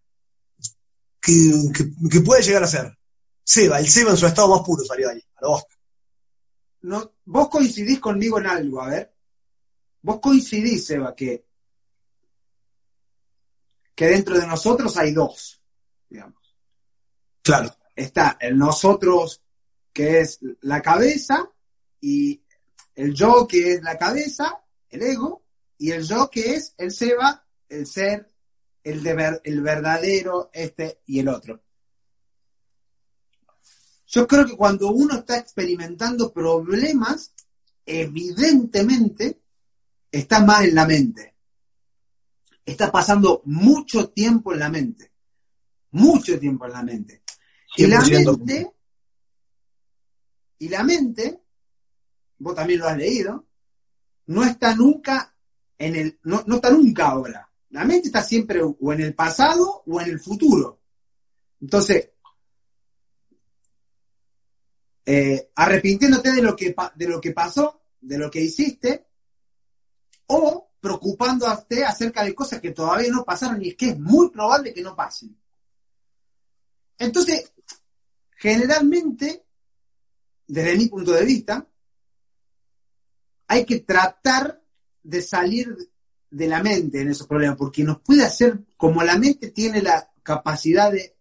Que, 1.22 2.22
puede 2.26 2.42
llegar 2.42 2.64
a 2.64 2.68
ser. 2.68 2.98
Seba, 3.44 3.80
el 3.80 3.89
Seba 3.89 4.12
en 4.12 4.18
su 4.18 4.26
estado 4.26 4.50
más 4.50 4.66
puro 4.66 4.84
salió 4.84 5.10
ahí, 5.10 5.24
a 5.36 5.42
la 5.42 5.50
no, 6.82 7.13
vos 7.25 7.49
coincidís 7.49 7.99
conmigo 7.99 8.39
en 8.39 8.47
algo, 8.47 8.82
a 8.82 8.89
ver. 8.89 9.13
Vos 10.01 10.19
coincidís, 10.19 10.89
Eva, 10.89 11.15
que, 11.15 11.45
que 13.93 14.05
dentro 14.07 14.39
de 14.39 14.47
nosotros 14.47 14.97
hay 14.97 15.13
dos, 15.13 15.61
digamos. 16.09 16.57
Claro. 17.41 17.75
Está 17.95 18.38
el 18.39 18.57
nosotros, 18.57 19.43
que 19.93 20.21
es 20.21 20.39
la 20.61 20.82
cabeza, 20.82 21.51
y 21.99 22.43
el 22.95 23.13
yo, 23.13 23.47
que 23.47 23.73
es 23.73 23.84
la 23.84 23.97
cabeza, 23.97 24.63
el 24.89 25.03
ego, 25.03 25.43
y 25.77 25.91
el 25.91 26.03
yo, 26.03 26.29
que 26.29 26.55
es 26.55 26.73
el 26.77 26.91
Seba, 26.91 27.45
el 27.69 27.86
ser, 27.86 28.32
el, 28.84 29.03
de 29.03 29.39
el 29.43 29.61
verdadero, 29.61 30.49
este 30.53 31.01
y 31.05 31.19
el 31.19 31.27
otro. 31.27 31.61
Yo 34.12 34.28
creo 34.28 34.45
que 34.45 34.57
cuando 34.57 34.91
uno 34.91 35.16
está 35.16 35.38
experimentando 35.38 36.34
problemas, 36.34 37.34
evidentemente 37.86 39.41
está 40.12 40.43
más 40.43 40.66
en 40.66 40.76
la 40.76 40.86
mente. 40.86 41.36
Está 42.66 42.91
pasando 42.91 43.41
mucho 43.45 44.09
tiempo 44.09 44.51
en 44.51 44.59
la 44.59 44.70
mente. 44.70 45.14
Mucho 45.91 46.38
tiempo 46.38 46.66
en 46.66 46.74
la 46.74 46.84
mente. 46.84 47.24
Y 47.78 47.88
la 47.88 48.01
mente, 48.01 48.74
y 50.59 50.68
la 50.68 50.84
mente, 50.84 51.41
vos 52.39 52.53
también 52.53 52.80
lo 52.82 52.88
has 52.89 52.97
leído, 52.97 53.47
no 54.26 54.43
está 54.43 54.76
nunca 54.76 55.34
en 55.78 55.95
el, 55.95 56.20
no, 56.24 56.43
no 56.47 56.55
está 56.55 56.70
nunca 56.70 57.07
ahora. 57.07 57.49
La 57.70 57.86
mente 57.86 58.07
está 58.07 58.22
siempre 58.22 58.62
o 58.62 58.91
en 58.91 58.99
el 58.99 59.16
pasado 59.16 59.84
o 59.88 60.01
en 60.01 60.09
el 60.09 60.20
futuro. 60.20 60.82
Entonces, 61.62 62.09
eh, 65.06 65.52
arrepintiéndote 65.56 66.32
de 66.32 66.41
lo, 66.41 66.56
que, 66.56 66.76
de 66.95 67.08
lo 67.08 67.20
que 67.20 67.32
pasó, 67.32 67.82
de 67.99 68.18
lo 68.18 68.30
que 68.30 68.41
hiciste, 68.41 69.08
o 70.28 70.72
preocupándote 70.80 71.86
acerca 71.86 72.24
de 72.24 72.34
cosas 72.34 72.60
que 72.60 72.72
todavía 72.72 73.12
no 73.12 73.24
pasaron 73.24 73.62
y 73.64 73.70
es 73.70 73.76
que 73.76 73.89
es 73.89 73.99
muy 73.99 74.30
probable 74.30 74.74
que 74.74 74.82
no 74.82 74.95
pasen. 74.95 75.38
Entonces, 76.97 77.52
generalmente, 78.36 79.45
desde 80.47 80.78
mi 80.78 80.88
punto 80.88 81.12
de 81.12 81.26
vista, 81.26 81.68
hay 83.47 83.66
que 83.66 83.80
tratar 83.80 84.62
de 85.04 85.22
salir 85.22 85.76
de 86.30 86.47
la 86.47 86.64
mente 86.64 87.02
en 87.02 87.10
esos 87.10 87.28
problemas, 87.28 87.58
porque 87.58 87.84
nos 87.84 87.99
puede 88.02 88.24
hacer, 88.24 88.60
como 88.78 89.04
la 89.04 89.18
mente 89.18 89.52
tiene 89.52 89.82
la 89.82 90.12
capacidad 90.24 90.91
de 90.91 91.18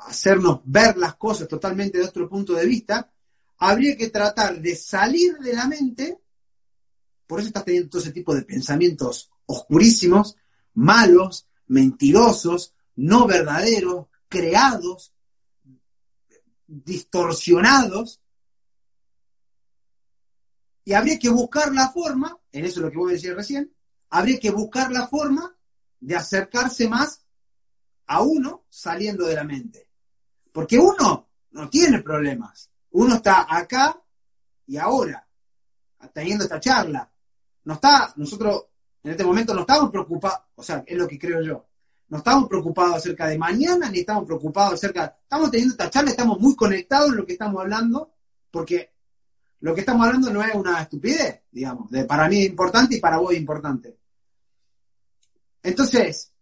hacernos 0.00 0.60
ver 0.64 0.96
las 0.96 1.16
cosas 1.16 1.48
totalmente 1.48 1.98
de 1.98 2.04
otro 2.04 2.28
punto 2.28 2.54
de 2.54 2.66
vista, 2.66 3.10
habría 3.58 3.96
que 3.96 4.10
tratar 4.10 4.60
de 4.60 4.76
salir 4.76 5.38
de 5.38 5.54
la 5.54 5.66
mente, 5.66 6.20
por 7.26 7.40
eso 7.40 7.48
estás 7.48 7.64
teniendo 7.64 7.88
todo 7.88 8.02
ese 8.02 8.12
tipo 8.12 8.34
de 8.34 8.42
pensamientos 8.42 9.30
oscurísimos, 9.46 10.36
malos, 10.74 11.46
mentirosos, 11.66 12.74
no 12.96 13.26
verdaderos, 13.26 14.06
creados, 14.28 15.12
distorsionados, 16.66 18.20
y 20.84 20.92
habría 20.92 21.18
que 21.18 21.28
buscar 21.28 21.74
la 21.74 21.90
forma, 21.90 22.38
en 22.52 22.64
eso 22.64 22.78
es 22.78 22.84
lo 22.84 22.90
que 22.92 23.10
a 23.10 23.12
decir 23.12 23.34
recién, 23.34 23.74
habría 24.10 24.38
que 24.38 24.50
buscar 24.50 24.92
la 24.92 25.08
forma 25.08 25.56
de 25.98 26.14
acercarse 26.14 26.88
más 26.88 27.22
a 28.06 28.22
uno 28.22 28.64
saliendo 28.68 29.26
de 29.26 29.34
la 29.34 29.42
mente. 29.42 29.85
Porque 30.56 30.78
uno 30.78 31.28
no 31.50 31.68
tiene 31.68 32.00
problemas. 32.00 32.70
Uno 32.92 33.16
está 33.16 33.46
acá 33.46 33.94
y 34.66 34.78
ahora, 34.78 35.28
teniendo 36.14 36.44
esta 36.44 36.58
charla. 36.58 37.12
No 37.64 37.74
está, 37.74 38.14
nosotros 38.16 38.64
en 39.04 39.10
este 39.10 39.22
momento 39.22 39.52
no 39.52 39.60
estamos 39.60 39.90
preocupados, 39.90 40.40
o 40.54 40.62
sea, 40.62 40.82
es 40.86 40.96
lo 40.96 41.06
que 41.06 41.18
creo 41.18 41.42
yo. 41.42 41.66
No 42.08 42.16
estamos 42.16 42.48
preocupados 42.48 42.96
acerca 42.96 43.26
de 43.26 43.36
mañana, 43.36 43.90
ni 43.90 43.98
estamos 43.98 44.24
preocupados 44.24 44.72
acerca. 44.72 45.18
Estamos 45.24 45.50
teniendo 45.50 45.74
esta 45.74 45.90
charla, 45.90 46.12
estamos 46.12 46.40
muy 46.40 46.56
conectados 46.56 47.10
en 47.10 47.16
lo 47.16 47.26
que 47.26 47.32
estamos 47.32 47.60
hablando, 47.60 48.14
porque 48.50 48.94
lo 49.60 49.74
que 49.74 49.80
estamos 49.80 50.06
hablando 50.06 50.32
no 50.32 50.42
es 50.42 50.54
una 50.54 50.80
estupidez, 50.80 51.42
digamos. 51.50 51.90
De, 51.90 52.06
para 52.06 52.30
mí 52.30 52.44
es 52.44 52.48
importante 52.48 52.96
y 52.96 53.00
para 53.00 53.18
vos 53.18 53.30
es 53.30 53.38
importante. 53.38 53.98
Entonces, 55.62 56.32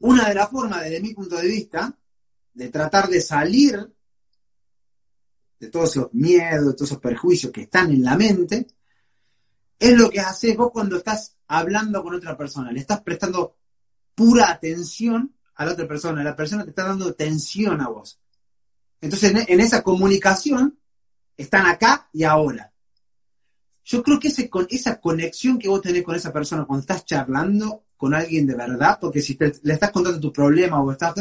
una 0.00 0.28
de 0.28 0.34
las 0.34 0.50
formas, 0.50 0.82
desde 0.82 1.00
mi 1.00 1.14
punto 1.14 1.36
de 1.36 1.46
vista, 1.46 1.96
de 2.54 2.68
tratar 2.68 3.08
de 3.08 3.20
salir 3.20 3.92
de 5.58 5.68
todos 5.68 5.90
esos 5.90 6.14
miedos, 6.14 6.66
de 6.66 6.72
todos 6.74 6.90
esos 6.90 7.00
perjuicios 7.00 7.52
que 7.52 7.62
están 7.62 7.90
en 7.90 8.02
la 8.02 8.16
mente, 8.16 8.66
es 9.78 9.96
lo 9.98 10.08
que 10.08 10.20
haces 10.20 10.56
vos 10.56 10.70
cuando 10.72 10.96
estás 10.96 11.36
hablando 11.48 12.02
con 12.02 12.14
otra 12.14 12.36
persona. 12.36 12.72
Le 12.72 12.80
estás 12.80 13.02
prestando 13.02 13.56
pura 14.14 14.50
atención 14.50 15.34
a 15.56 15.64
la 15.64 15.72
otra 15.72 15.86
persona. 15.86 16.22
La 16.22 16.36
persona 16.36 16.64
te 16.64 16.70
está 16.70 16.84
dando 16.84 17.08
atención 17.08 17.80
a 17.80 17.88
vos. 17.88 18.20
Entonces, 19.00 19.34
en, 19.48 19.60
esa 19.60 19.82
comunicación, 19.82 20.78
están 21.36 21.66
acá 21.66 22.08
y 22.12 22.24
ahora. 22.24 22.72
Yo 23.84 24.02
creo 24.02 24.18
que 24.18 24.28
ese, 24.28 24.48
con 24.48 24.66
esa 24.70 25.00
conexión 25.00 25.58
que 25.58 25.68
vos 25.68 25.82
tenés 25.82 26.02
con 26.02 26.14
esa 26.14 26.32
persona 26.32 26.64
cuando 26.64 26.80
estás 26.82 27.04
charlando 27.04 27.84
con 27.96 28.14
alguien 28.14 28.46
de 28.46 28.54
verdad, 28.54 28.98
porque 29.00 29.20
si 29.20 29.36
le 29.62 29.74
estás 29.74 29.90
contando 29.90 30.20
tu 30.20 30.32
problema 30.32 30.80
o 30.80 30.90
estás 30.90 31.14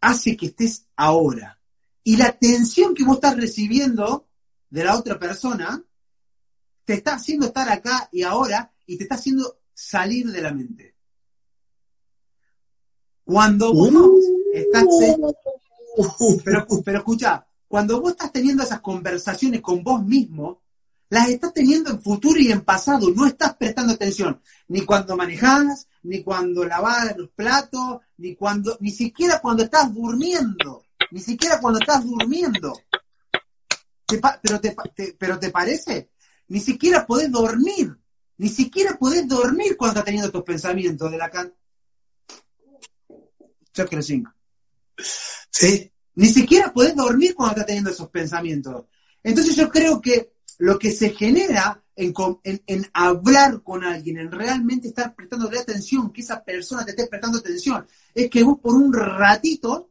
hace 0.00 0.36
que 0.36 0.46
estés 0.46 0.86
ahora. 0.96 1.60
Y 2.04 2.16
la 2.16 2.26
atención 2.26 2.94
que 2.94 3.04
vos 3.04 3.16
estás 3.16 3.36
recibiendo 3.36 4.28
de 4.70 4.84
la 4.84 4.96
otra 4.96 5.18
persona 5.18 5.84
te 6.84 6.94
está 6.94 7.14
haciendo 7.14 7.46
estar 7.46 7.68
acá 7.68 8.08
y 8.12 8.22
ahora 8.22 8.72
y 8.86 8.96
te 8.96 9.04
está 9.04 9.16
haciendo 9.16 9.60
salir 9.74 10.30
de 10.30 10.40
la 10.40 10.52
mente. 10.52 10.94
Cuando 13.24 13.74
vos 13.74 13.92
estás... 14.54 14.84
Pero, 16.44 16.66
pero 16.84 16.98
escucha, 16.98 17.46
cuando 17.66 18.00
vos 18.00 18.12
estás 18.12 18.32
teniendo 18.32 18.62
esas 18.62 18.80
conversaciones 18.80 19.60
con 19.60 19.82
vos 19.82 20.02
mismo, 20.02 20.62
las 21.10 21.28
estás 21.28 21.52
teniendo 21.52 21.90
en 21.90 22.02
futuro 22.02 22.38
y 22.38 22.52
en 22.52 22.60
pasado, 22.62 23.10
no 23.10 23.26
estás 23.26 23.56
prestando 23.56 23.94
atención, 23.94 24.40
ni 24.68 24.82
cuando 24.82 25.16
manejas, 25.16 25.88
ni 26.02 26.22
cuando 26.22 26.64
lavas 26.64 27.16
los 27.16 27.30
platos, 27.30 28.00
ni 28.18 28.34
cuando, 28.34 28.76
ni 28.80 28.90
siquiera 28.90 29.40
cuando 29.40 29.64
estás 29.64 29.92
durmiendo, 29.94 30.84
ni 31.10 31.20
siquiera 31.20 31.60
cuando 31.60 31.80
estás 31.80 32.04
durmiendo. 32.04 32.72
pero, 34.42 34.60
te, 34.60 34.76
pero 35.18 35.38
te 35.38 35.50
parece, 35.50 36.10
ni 36.48 36.60
siquiera 36.60 37.06
podés 37.06 37.30
dormir, 37.30 37.96
ni 38.36 38.48
siquiera 38.48 38.96
podés 38.98 39.26
dormir 39.26 39.76
cuando 39.76 39.92
estás 39.92 40.04
teniendo 40.04 40.28
estos 40.28 40.44
pensamientos 40.44 41.10
de 41.10 41.18
Lacan. 41.18 41.54
Chapter 43.72 44.02
5. 44.02 44.32
Sí. 45.50 45.92
Ni 46.14 46.26
siquiera 46.26 46.72
podés 46.72 46.96
dormir 46.96 47.34
cuando 47.34 47.52
estás 47.52 47.66
teniendo 47.66 47.90
esos 47.90 48.08
pensamientos. 48.08 48.86
Entonces 49.22 49.54
yo 49.54 49.68
creo 49.68 50.00
que 50.00 50.32
lo 50.58 50.78
que 50.78 50.90
se 50.90 51.10
genera 51.10 51.82
en, 51.94 52.86
hablar 52.92 53.62
con 53.62 53.82
alguien, 53.82 54.18
en 54.18 54.30
realmente 54.30 54.88
estar 54.88 55.14
prestándole 55.14 55.58
atención, 55.58 56.12
que 56.12 56.20
esa 56.20 56.44
persona 56.44 56.84
te 56.84 56.90
esté 56.90 57.06
prestando 57.06 57.38
atención, 57.38 57.86
es 58.14 58.30
que 58.30 58.42
vos 58.42 58.58
por 58.60 58.74
un 58.74 58.92
ratito 58.92 59.90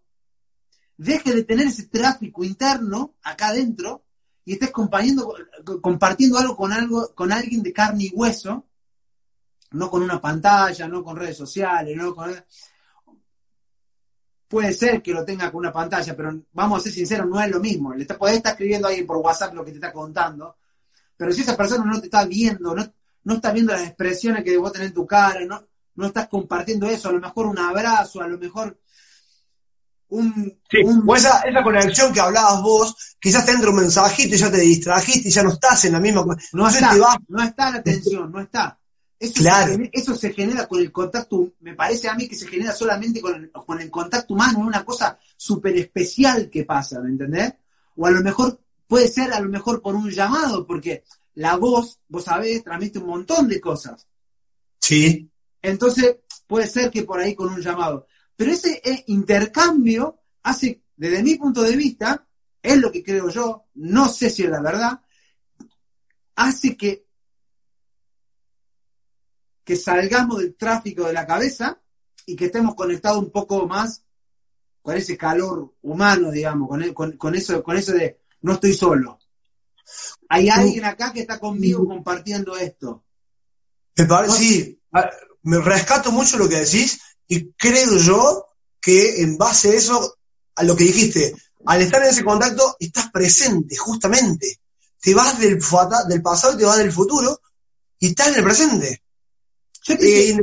dejes 0.95 1.35
de 1.35 1.43
tener 1.43 1.67
ese 1.67 1.87
tráfico 1.87 2.43
interno 2.43 3.15
acá 3.23 3.47
adentro 3.47 4.05
y 4.45 4.53
estés 4.53 4.71
compartiendo, 4.71 5.33
compartiendo 5.81 6.37
algo 6.37 6.55
con, 6.55 6.71
algo 6.71 7.13
con 7.13 7.31
alguien 7.31 7.61
de 7.61 7.73
carne 7.73 8.05
y 8.05 8.11
hueso, 8.13 8.65
no 9.71 9.89
con 9.89 10.01
una 10.01 10.21
pantalla, 10.21 10.87
no 10.87 11.03
con 11.03 11.17
redes 11.17 11.37
sociales, 11.37 11.95
no 11.95 12.15
con... 12.15 12.33
Puede 14.47 14.73
ser 14.73 15.01
que 15.01 15.11
lo 15.11 15.25
tenga 15.25 15.51
con 15.51 15.59
una 15.59 15.73
pantalla, 15.73 16.15
pero 16.15 16.39
vamos 16.53 16.79
a 16.79 16.83
ser 16.83 16.93
sinceros, 16.93 17.27
no 17.27 17.41
es 17.41 17.51
lo 17.51 17.59
mismo. 17.59 17.93
Le 17.93 18.03
está, 18.03 18.17
podés 18.17 18.37
estar 18.37 18.53
escribiendo 18.53 18.87
a 18.87 18.89
alguien 18.89 19.05
por 19.05 19.17
WhatsApp 19.17 19.53
lo 19.53 19.65
que 19.65 19.71
te 19.71 19.77
está 19.77 19.91
contando, 19.91 20.55
pero 21.17 21.31
si 21.33 21.41
esa 21.41 21.57
persona 21.57 21.83
no 21.83 21.99
te 21.99 22.05
está 22.05 22.25
viendo, 22.25 22.73
no, 22.73 22.93
no 23.23 23.33
está 23.33 23.51
viendo 23.51 23.73
las 23.73 23.83
expresiones 23.83 24.43
que 24.43 24.57
vos 24.57 24.71
tenés 24.71 24.89
en 24.89 24.93
tu 24.93 25.05
cara, 25.05 25.43
no, 25.45 25.67
no 25.95 26.05
estás 26.05 26.27
compartiendo 26.27 26.87
eso, 26.87 27.09
a 27.09 27.11
lo 27.11 27.19
mejor 27.19 27.47
un 27.47 27.59
abrazo, 27.59 28.21
a 28.21 28.27
lo 28.27 28.37
mejor 28.37 28.79
un... 30.09 30.61
Sí, 30.69 30.77
o 30.83 31.15
esa, 31.15 31.41
esa 31.41 31.63
conexión 31.63 32.13
que 32.13 32.21
hablabas 32.21 32.61
vos, 32.61 32.95
quizás 33.19 33.45
te 33.45 33.51
entra 33.51 33.71
un 33.71 33.77
mensajito 33.77 34.35
y 34.35 34.37
ya 34.37 34.51
te 34.51 34.59
distrajiste 34.59 35.27
y 35.27 35.31
ya 35.31 35.43
no 35.43 35.51
estás 35.51 35.85
en 35.85 35.93
la 35.93 35.99
misma... 35.99 36.23
No 36.53 36.69
está, 36.69 36.95
no 37.27 37.43
está 37.43 37.71
la 37.71 37.77
atención, 37.77 38.31
no 38.31 38.39
está. 38.39 38.79
Eso, 39.19 39.33
claro. 39.35 39.75
se, 39.75 39.89
eso 39.93 40.15
se 40.15 40.31
genera 40.31 40.67
con 40.67 40.79
el 40.79 40.91
contacto, 40.91 41.53
me 41.61 41.73
parece 41.73 42.07
a 42.07 42.13
mí 42.13 42.27
que 42.27 42.35
se 42.35 42.47
genera 42.47 42.71
solamente 42.73 43.19
con 43.19 43.35
el, 43.35 43.51
con 43.51 43.81
el 43.81 43.89
contacto 43.89 44.35
humano, 44.35 44.59
una 44.59 44.85
cosa 44.85 45.17
súper 45.35 45.75
especial 45.75 46.49
que 46.49 46.65
pasa, 46.65 46.99
¿me 46.99 47.09
entendés? 47.09 47.53
O 47.95 48.05
a 48.05 48.11
lo 48.11 48.21
mejor 48.21 48.59
puede 48.87 49.07
ser 49.07 49.33
a 49.33 49.39
lo 49.39 49.49
mejor 49.49 49.81
por 49.81 49.95
un 49.95 50.09
llamado, 50.11 50.65
porque 50.67 51.03
la 51.33 51.55
voz, 51.55 51.99
vos 52.07 52.23
sabés, 52.23 52.63
transmite 52.63 52.99
un 52.99 53.07
montón 53.07 53.47
de 53.47 53.59
cosas. 53.59 54.07
Sí. 54.79 55.29
Entonces, 55.61 56.17
puede 56.45 56.67
ser 56.67 56.89
que 56.89 57.03
por 57.03 57.19
ahí 57.19 57.35
con 57.35 57.49
un 57.49 57.61
llamado. 57.61 58.07
Pero 58.35 58.51
ese 58.51 58.81
eh, 58.83 59.03
intercambio 59.07 60.19
hace, 60.43 60.83
desde 60.95 61.23
mi 61.23 61.35
punto 61.35 61.61
de 61.63 61.75
vista, 61.75 62.25
es 62.61 62.77
lo 62.77 62.91
que 62.91 63.03
creo 63.03 63.29
yo, 63.29 63.65
no 63.75 64.09
sé 64.09 64.29
si 64.29 64.43
es 64.43 64.49
la 64.49 64.61
verdad, 64.61 65.01
hace 66.35 66.77
que, 66.77 67.06
que 69.67 69.75
salgamos 69.75 70.39
del 70.39 70.55
tráfico 70.55 71.03
de 71.07 71.11
la 71.11 71.27
cabeza 71.27 71.77
y 72.25 72.37
que 72.37 72.45
estemos 72.45 72.73
conectados 72.73 73.19
un 73.19 73.29
poco 73.29 73.67
más 73.67 74.01
con 74.81 74.95
ese 74.95 75.17
calor 75.17 75.73
humano, 75.81 76.31
digamos, 76.31 76.69
con, 76.69 77.35
eso, 77.35 77.61
con 77.61 77.75
eso 77.75 77.91
de 77.91 78.21
no 78.43 78.53
estoy 78.53 78.73
solo. 78.73 79.19
Hay 80.29 80.47
alguien 80.47 80.85
acá 80.85 81.11
que 81.11 81.19
está 81.19 81.37
conmigo 81.37 81.85
compartiendo 81.85 82.55
esto. 82.55 83.03
Me 83.97 84.05
parece, 84.05 84.37
sí, 84.37 84.81
me 85.43 85.59
rescato 85.59 86.13
mucho 86.13 86.37
lo 86.37 86.47
que 86.47 86.61
decís 86.61 87.01
y 87.27 87.51
creo 87.51 87.97
yo 87.97 88.45
que 88.79 89.21
en 89.21 89.37
base 89.37 89.71
a 89.71 89.73
eso, 89.73 90.17
a 90.55 90.63
lo 90.63 90.77
que 90.77 90.85
dijiste, 90.85 91.35
al 91.65 91.81
estar 91.81 92.01
en 92.03 92.07
ese 92.11 92.23
contacto, 92.23 92.77
estás 92.79 93.11
presente, 93.11 93.75
justamente. 93.75 94.61
Te 95.01 95.13
vas 95.13 95.37
del, 95.37 95.59
del 96.07 96.21
pasado 96.21 96.53
y 96.53 96.57
te 96.57 96.63
vas 96.63 96.77
del 96.77 96.93
futuro 96.93 97.41
y 97.99 98.07
estás 98.07 98.29
en 98.29 98.35
el 98.35 98.43
presente. 98.45 99.01
Eh, 99.93 100.37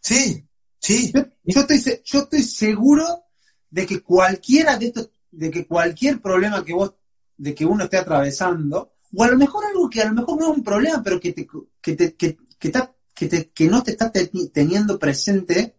sí, 0.00 0.44
sí. 0.78 1.12
Yo, 1.44 1.60
estoy, 1.60 2.02
yo 2.04 2.18
estoy 2.20 2.42
seguro 2.42 3.24
de 3.70 3.86
que 3.86 4.00
cualquiera 4.02 4.76
de 4.76 4.86
estos, 4.86 5.10
de 5.30 5.50
que 5.50 5.66
cualquier 5.66 6.20
problema 6.20 6.64
que 6.64 6.74
vos, 6.74 6.94
de 7.36 7.54
que 7.54 7.64
uno 7.64 7.84
esté 7.84 7.98
atravesando, 7.98 8.94
o 9.14 9.24
a 9.24 9.28
lo 9.28 9.36
mejor 9.36 9.64
algo 9.64 9.88
que 9.88 10.02
a 10.02 10.06
lo 10.06 10.14
mejor 10.14 10.38
no 10.40 10.50
es 10.50 10.56
un 10.58 10.64
problema, 10.64 11.02
pero 11.02 11.20
que 11.20 11.32
te, 11.32 11.46
que 11.80 11.94
te, 11.94 12.14
que, 12.14 12.36
que, 12.58 13.50
que 13.50 13.68
no 13.68 13.82
te 13.82 13.92
está 13.92 14.12
teniendo 14.12 14.98
presente, 14.98 15.78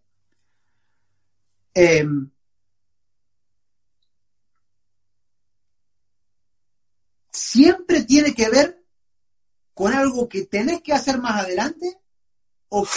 Em, 1.74 2.30
siempre 7.32 8.04
tiene 8.04 8.34
que 8.34 8.50
ver 8.50 8.84
con 9.74 9.94
algo 9.94 10.28
que 10.28 10.46
tenés 10.46 10.82
que 10.82 10.94
hacer 10.94 11.20
más 11.20 11.44
adelante 11.44 11.99
o 12.70 12.88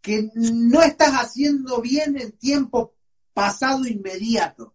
que 0.00 0.30
no 0.34 0.82
estás 0.82 1.12
haciendo 1.12 1.80
bien 1.80 2.18
en 2.18 2.32
tiempo 2.32 2.94
pasado 3.32 3.86
inmediato. 3.86 4.74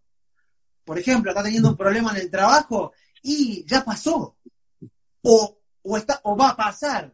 Por 0.84 0.99
ejemplo, 0.99 1.31
estás 1.31 1.45
teniendo 1.45 1.69
un 1.69 1.77
problema 1.77 2.11
en 2.11 2.17
el 2.17 2.29
trabajo 2.29 2.93
y 3.21 3.65
ya 3.65 3.84
pasó. 3.84 4.38
O, 5.21 5.57
o, 5.81 5.97
está, 5.97 6.19
o 6.23 6.36
va 6.36 6.49
a 6.49 6.57
pasar. 6.57 7.13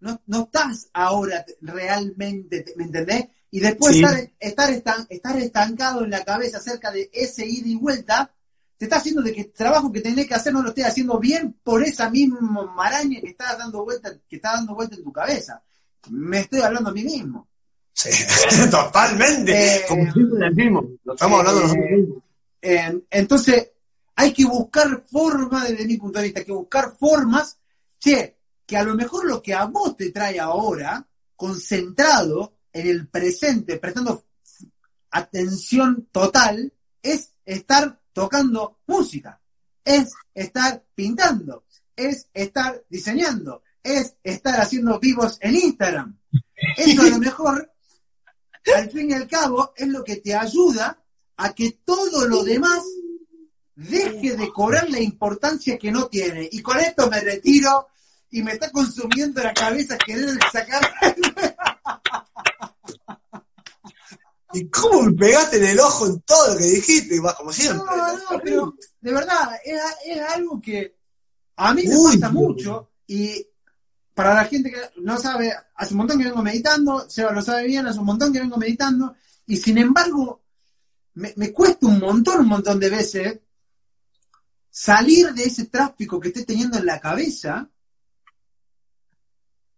No, 0.00 0.22
no 0.26 0.44
estás 0.44 0.88
ahora 0.92 1.44
realmente, 1.60 2.64
¿me 2.76 2.84
entendés? 2.84 3.26
Y 3.50 3.60
después 3.60 3.96
estar, 3.96 4.30
estar, 4.38 5.06
estar 5.08 5.36
estancado 5.36 6.04
en 6.04 6.10
la 6.10 6.24
cabeza 6.24 6.58
acerca 6.58 6.92
de 6.92 7.10
ese 7.12 7.46
ida 7.46 7.66
y 7.66 7.74
vuelta, 7.74 8.32
te 8.76 8.84
está 8.84 8.98
haciendo 8.98 9.22
de 9.22 9.32
que 9.32 9.40
el 9.40 9.52
trabajo 9.52 9.90
que 9.90 10.00
tenés 10.00 10.28
que 10.28 10.34
hacer 10.34 10.52
no 10.52 10.62
lo 10.62 10.68
estés 10.68 10.86
haciendo 10.86 11.18
bien 11.18 11.58
por 11.64 11.82
esa 11.82 12.08
misma 12.10 12.72
maraña 12.74 13.20
que 13.20 13.30
está 13.30 13.56
dando 13.56 13.84
vuelta, 13.84 14.16
que 14.28 14.36
está 14.36 14.52
dando 14.52 14.74
vuelta 14.74 14.94
en 14.94 15.02
tu 15.02 15.12
cabeza. 15.12 15.62
Me 16.10 16.40
estoy 16.40 16.60
hablando 16.60 16.90
a 16.90 16.92
mí 16.92 17.04
mismo. 17.04 17.48
Sí, 17.92 18.10
totalmente. 18.70 19.76
Eh, 19.76 19.84
Como 19.88 20.12
siempre 20.12 20.48
decimos, 20.48 20.84
lo 21.04 21.14
estamos 21.14 21.40
hablando 21.40 21.60
nosotros 21.62 21.86
mismos. 21.90 22.22
Eh, 22.60 23.00
entonces, 23.10 23.70
hay 24.14 24.32
que 24.32 24.44
buscar 24.44 25.02
formas, 25.10 25.68
desde 25.68 25.86
mi 25.86 25.96
punto 25.96 26.18
de 26.18 26.26
vista, 26.26 26.40
hay 26.40 26.46
que 26.46 26.52
buscar 26.52 26.96
formas, 26.98 27.58
che, 27.98 28.36
que 28.66 28.76
a 28.76 28.82
lo 28.82 28.94
mejor 28.94 29.26
lo 29.26 29.42
que 29.42 29.54
a 29.54 29.64
vos 29.66 29.96
te 29.96 30.10
trae 30.10 30.38
ahora, 30.38 31.06
concentrado, 31.36 32.54
en 32.72 32.86
el 32.88 33.08
presente, 33.08 33.78
prestando 33.78 34.24
atención 35.10 36.08
total, 36.12 36.72
es 37.02 37.32
estar 37.44 38.00
tocando 38.12 38.80
música, 38.86 39.40
es 39.84 40.10
estar 40.34 40.84
pintando, 40.94 41.64
es 41.96 42.28
estar 42.32 42.84
diseñando, 42.88 43.62
es 43.82 44.16
estar 44.22 44.60
haciendo 44.60 44.98
vivos 44.98 45.38
en 45.40 45.56
Instagram. 45.56 46.18
Eso 46.76 47.02
a 47.02 47.06
lo 47.06 47.18
mejor, 47.18 47.72
al 48.76 48.90
fin 48.90 49.10
y 49.10 49.14
al 49.14 49.26
cabo, 49.26 49.72
es 49.76 49.88
lo 49.88 50.04
que 50.04 50.16
te 50.16 50.34
ayuda 50.34 51.02
a 51.36 51.54
que 51.54 51.78
todo 51.84 52.26
lo 52.26 52.44
demás 52.44 52.84
deje 53.74 54.36
de 54.36 54.52
cobrar 54.52 54.90
la 54.90 55.00
importancia 55.00 55.78
que 55.78 55.92
no 55.92 56.06
tiene. 56.08 56.48
Y 56.50 56.60
con 56.62 56.78
esto 56.78 57.08
me 57.08 57.20
retiro 57.20 57.88
y 58.30 58.42
me 58.42 58.52
está 58.52 58.70
consumiendo 58.70 59.42
la 59.42 59.54
cabeza 59.54 59.96
querer 59.96 60.38
sacar 60.52 60.82
¿Y 64.52 64.68
cómo 64.70 65.02
me 65.02 65.12
pegaste 65.12 65.58
en 65.58 65.66
el 65.66 65.80
ojo 65.80 66.06
en 66.06 66.20
todo 66.22 66.54
lo 66.54 66.58
que 66.58 66.64
dijiste? 66.64 67.20
Vas 67.20 67.34
como 67.34 67.52
siempre. 67.52 67.84
No, 67.84 68.16
no, 68.16 68.40
pero 68.42 68.74
de 69.00 69.12
verdad, 69.12 69.50
es, 69.64 70.20
algo 70.34 70.60
que 70.60 70.96
a 71.56 71.74
mí 71.74 71.86
me 71.86 71.94
gusta 71.94 72.30
mucho 72.30 72.90
y 73.06 73.46
para 74.18 74.34
la 74.34 74.46
gente 74.46 74.72
que 74.72 74.80
no 75.00 75.16
sabe, 75.16 75.54
hace 75.76 75.94
un 75.94 75.98
montón 75.98 76.18
que 76.18 76.24
vengo 76.24 76.42
meditando, 76.42 77.08
Seba 77.08 77.30
lo 77.30 77.40
sabe 77.40 77.68
bien, 77.68 77.86
hace 77.86 78.00
un 78.00 78.06
montón 78.06 78.32
que 78.32 78.40
vengo 78.40 78.56
meditando 78.56 79.14
y 79.46 79.56
sin 79.56 79.78
embargo 79.78 80.42
me, 81.14 81.32
me 81.36 81.52
cuesta 81.52 81.86
un 81.86 82.00
montón, 82.00 82.40
un 82.40 82.48
montón 82.48 82.80
de 82.80 82.90
veces 82.90 83.38
salir 84.68 85.32
de 85.34 85.44
ese 85.44 85.66
tráfico 85.66 86.18
que 86.18 86.28
estoy 86.28 86.44
teniendo 86.44 86.78
en 86.78 86.86
la 86.86 86.98
cabeza 86.98 87.70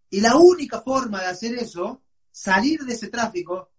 y 0.09 0.21
la 0.21 0.35
única 0.35 0.81
forma 0.81 1.21
de 1.21 1.27
hacer 1.27 1.53
eso, 1.59 2.01
salir 2.31 2.79
de 2.81 2.93
ese 2.93 3.09
tráfico, 3.09 3.69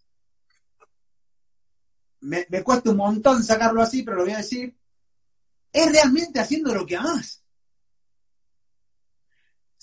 me, 2.20 2.46
cuesta 2.62 2.90
un 2.90 2.98
montón 2.98 3.42
sacarlo 3.42 3.82
así, 3.82 4.04
pero 4.04 4.18
lo 4.18 4.22
voy 4.26 4.34
a 4.34 4.38
decir, 4.38 4.78
es 5.72 5.90
realmente 5.90 6.38
haciendo 6.38 6.72
lo 6.72 6.86
que 6.86 6.96
amás. 6.96 7.41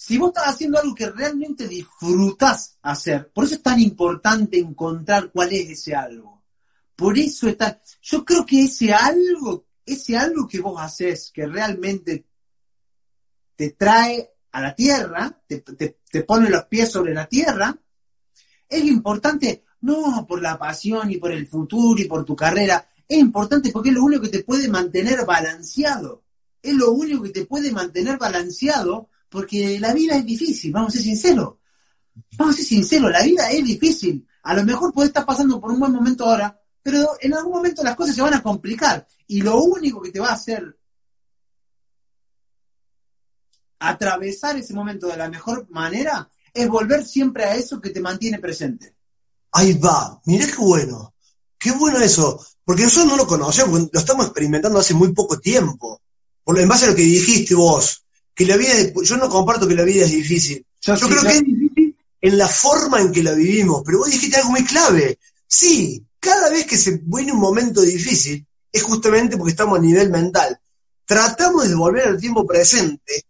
Si 0.01 0.17
vos 0.17 0.29
estás 0.29 0.55
haciendo 0.55 0.79
algo 0.79 0.95
que 0.95 1.09
realmente 1.09 1.67
disfrutás 1.67 2.77
hacer, 2.83 3.29
por 3.33 3.43
eso 3.43 3.55
es 3.55 3.61
tan 3.61 3.81
importante 3.81 4.57
encontrar 4.57 5.29
cuál 5.29 5.51
es 5.51 5.71
ese 5.71 5.93
algo. 5.93 6.41
Por 6.95 7.17
eso 7.17 7.49
está, 7.49 7.81
yo 8.01 8.23
creo 8.23 8.45
que 8.45 8.63
ese 8.63 8.93
algo, 8.93 9.65
ese 9.85 10.15
algo 10.15 10.47
que 10.47 10.61
vos 10.61 10.79
haces, 10.81 11.31
que 11.33 11.45
realmente 11.45 12.25
te 13.57 13.71
trae 13.71 14.35
a 14.53 14.61
la 14.61 14.73
tierra, 14.73 15.37
te, 15.45 15.59
te 15.59 16.23
pone 16.23 16.49
los 16.49 16.63
pies 16.63 16.89
sobre 16.89 17.13
la 17.13 17.27
tierra, 17.27 17.77
es 18.69 18.85
importante 18.85 19.65
no 19.81 20.25
por 20.25 20.41
la 20.41 20.57
pasión 20.57 21.11
y 21.11 21.17
por 21.17 21.33
el 21.33 21.45
futuro 21.45 22.01
y 22.01 22.05
por 22.05 22.23
tu 22.23 22.37
carrera. 22.37 22.87
Es 23.05 23.17
importante 23.17 23.69
porque 23.69 23.89
es 23.89 23.95
lo 23.95 24.05
único 24.05 24.21
que 24.21 24.29
te 24.29 24.43
puede 24.45 24.69
mantener 24.69 25.25
balanceado. 25.25 26.23
es 26.61 26.73
lo 26.73 26.93
único 26.93 27.23
que 27.23 27.31
te 27.31 27.45
puede 27.45 27.73
mantener 27.73 28.17
balanceado, 28.17 29.08
porque 29.29 29.79
la 29.79 29.93
vida 29.93 30.15
es 30.15 30.25
difícil, 30.25 30.71
vamos 30.71 30.89
a 30.89 30.93
ser 30.93 31.03
sinceros. 31.03 31.55
Vamos 32.37 32.55
a 32.55 32.57
ser 32.57 32.65
sinceros, 32.65 33.11
la 33.11 33.23
vida 33.23 33.49
es 33.51 33.63
difícil. 33.63 34.27
A 34.43 34.53
lo 34.53 34.63
mejor 34.63 34.93
puede 34.93 35.07
estar 35.07 35.25
pasando 35.25 35.59
por 35.59 35.71
un 35.71 35.79
buen 35.79 35.91
momento 35.91 36.25
ahora, 36.25 36.59
pero 36.81 37.07
en 37.21 37.33
algún 37.33 37.53
momento 37.53 37.83
las 37.83 37.95
cosas 37.95 38.15
se 38.15 38.21
van 38.21 38.33
a 38.33 38.43
complicar. 38.43 39.07
Y 39.27 39.41
lo 39.41 39.61
único 39.61 40.01
que 40.01 40.11
te 40.11 40.19
va 40.19 40.29
a 40.29 40.33
hacer 40.33 40.75
atravesar 43.79 44.57
ese 44.57 44.73
momento 44.73 45.07
de 45.07 45.17
la 45.17 45.29
mejor 45.29 45.69
manera 45.69 46.29
es 46.53 46.67
volver 46.67 47.05
siempre 47.05 47.45
a 47.45 47.55
eso 47.55 47.79
que 47.79 47.91
te 47.91 48.01
mantiene 48.01 48.39
presente. 48.39 48.95
Ahí 49.51 49.73
va, 49.73 50.19
mirá 50.25 50.45
qué 50.47 50.57
bueno. 50.57 51.13
Qué 51.57 51.71
bueno 51.71 51.99
eso. 51.99 52.43
Porque 52.63 52.83
nosotros 52.83 53.07
no 53.07 53.17
lo 53.17 53.27
conocemos, 53.27 53.89
lo 53.91 53.99
estamos 53.99 54.25
experimentando 54.25 54.79
hace 54.79 54.93
muy 54.93 55.13
poco 55.13 55.39
tiempo. 55.39 56.01
Por 56.43 56.59
en 56.59 56.69
base 56.69 56.85
a 56.85 56.89
lo 56.89 56.95
que 56.95 57.01
dijiste 57.01 57.55
vos, 57.55 58.05
que 58.39 58.45
la 58.45 58.55
vida, 58.55 58.73
yo 59.03 59.17
no 59.17 59.27
comparto 59.27 59.67
que 59.67 59.75
la 59.75 59.83
vida 59.83 60.05
es 60.05 60.11
difícil. 60.11 60.65
Yo, 60.79 60.95
creo 60.95 61.23
que 61.23 61.27
es 61.27 61.43
difícil 61.43 61.93
en 62.21 62.37
la 62.37 62.47
forma 62.47 63.01
en 63.01 63.11
que 63.11 63.21
la 63.21 63.33
vivimos, 63.33 63.83
pero 63.85 63.97
vos 63.97 64.09
dijiste 64.09 64.37
algo 64.37 64.51
muy 64.51 64.63
clave. 64.63 65.19
Sí, 65.45 66.01
cada 66.21 66.49
vez 66.49 66.65
que 66.65 66.77
se 66.77 67.01
viene 67.03 67.33
un 67.33 67.39
momento 67.39 67.81
difícil, 67.81 68.47
es 68.71 68.81
justamente 68.81 69.35
porque 69.35 69.51
estamos 69.51 69.77
a 69.77 69.81
nivel 69.81 70.09
mental. 70.09 70.57
Tratamos 71.05 71.67
de 71.67 71.75
volver 71.75 72.07
al 72.07 72.17
tiempo 72.17 72.47
presente, 72.47 73.25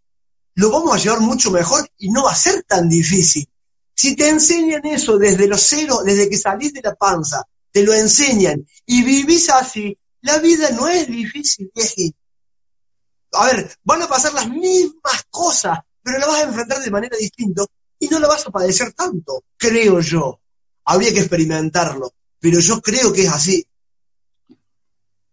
lo 0.54 0.70
vamos 0.70 0.94
a 0.94 0.98
llevar 1.02 1.18
mucho 1.18 1.50
mejor 1.50 1.90
y 1.98 2.12
no 2.12 2.22
va 2.22 2.30
a 2.30 2.36
ser 2.36 2.62
tan 2.62 2.88
difícil. 2.88 3.48
Si 3.92 4.14
te 4.14 4.28
enseñan 4.28 4.86
eso 4.86 5.18
desde 5.18 5.48
los 5.48 5.60
cero, 5.60 6.02
desde 6.04 6.30
que 6.30 6.38
salís 6.38 6.72
de 6.72 6.82
la 6.82 6.94
panza, 6.94 7.42
te 7.72 7.82
lo 7.82 7.92
enseñan 7.94 8.64
y 8.86 9.02
vivís 9.02 9.50
así, 9.50 9.98
la 10.20 10.38
vida 10.38 10.70
no 10.70 10.86
es 10.86 11.08
difícil, 11.08 11.68
vieji. 11.74 12.14
A 13.32 13.46
ver, 13.46 13.76
van 13.84 14.02
a 14.02 14.08
pasar 14.08 14.32
las 14.32 14.48
mismas 14.48 15.24
cosas, 15.30 15.78
pero 16.02 16.18
la 16.18 16.26
vas 16.26 16.38
a 16.40 16.48
enfrentar 16.48 16.80
de 16.80 16.90
manera 16.90 17.16
distinta 17.16 17.64
y 17.98 18.08
no 18.08 18.18
la 18.18 18.28
vas 18.28 18.46
a 18.46 18.50
padecer 18.50 18.92
tanto, 18.92 19.44
creo 19.56 20.00
yo. 20.00 20.40
Habría 20.84 21.12
que 21.12 21.20
experimentarlo, 21.20 22.14
pero 22.38 22.58
yo 22.58 22.80
creo 22.80 23.12
que 23.12 23.22
es 23.22 23.30
así. 23.30 23.64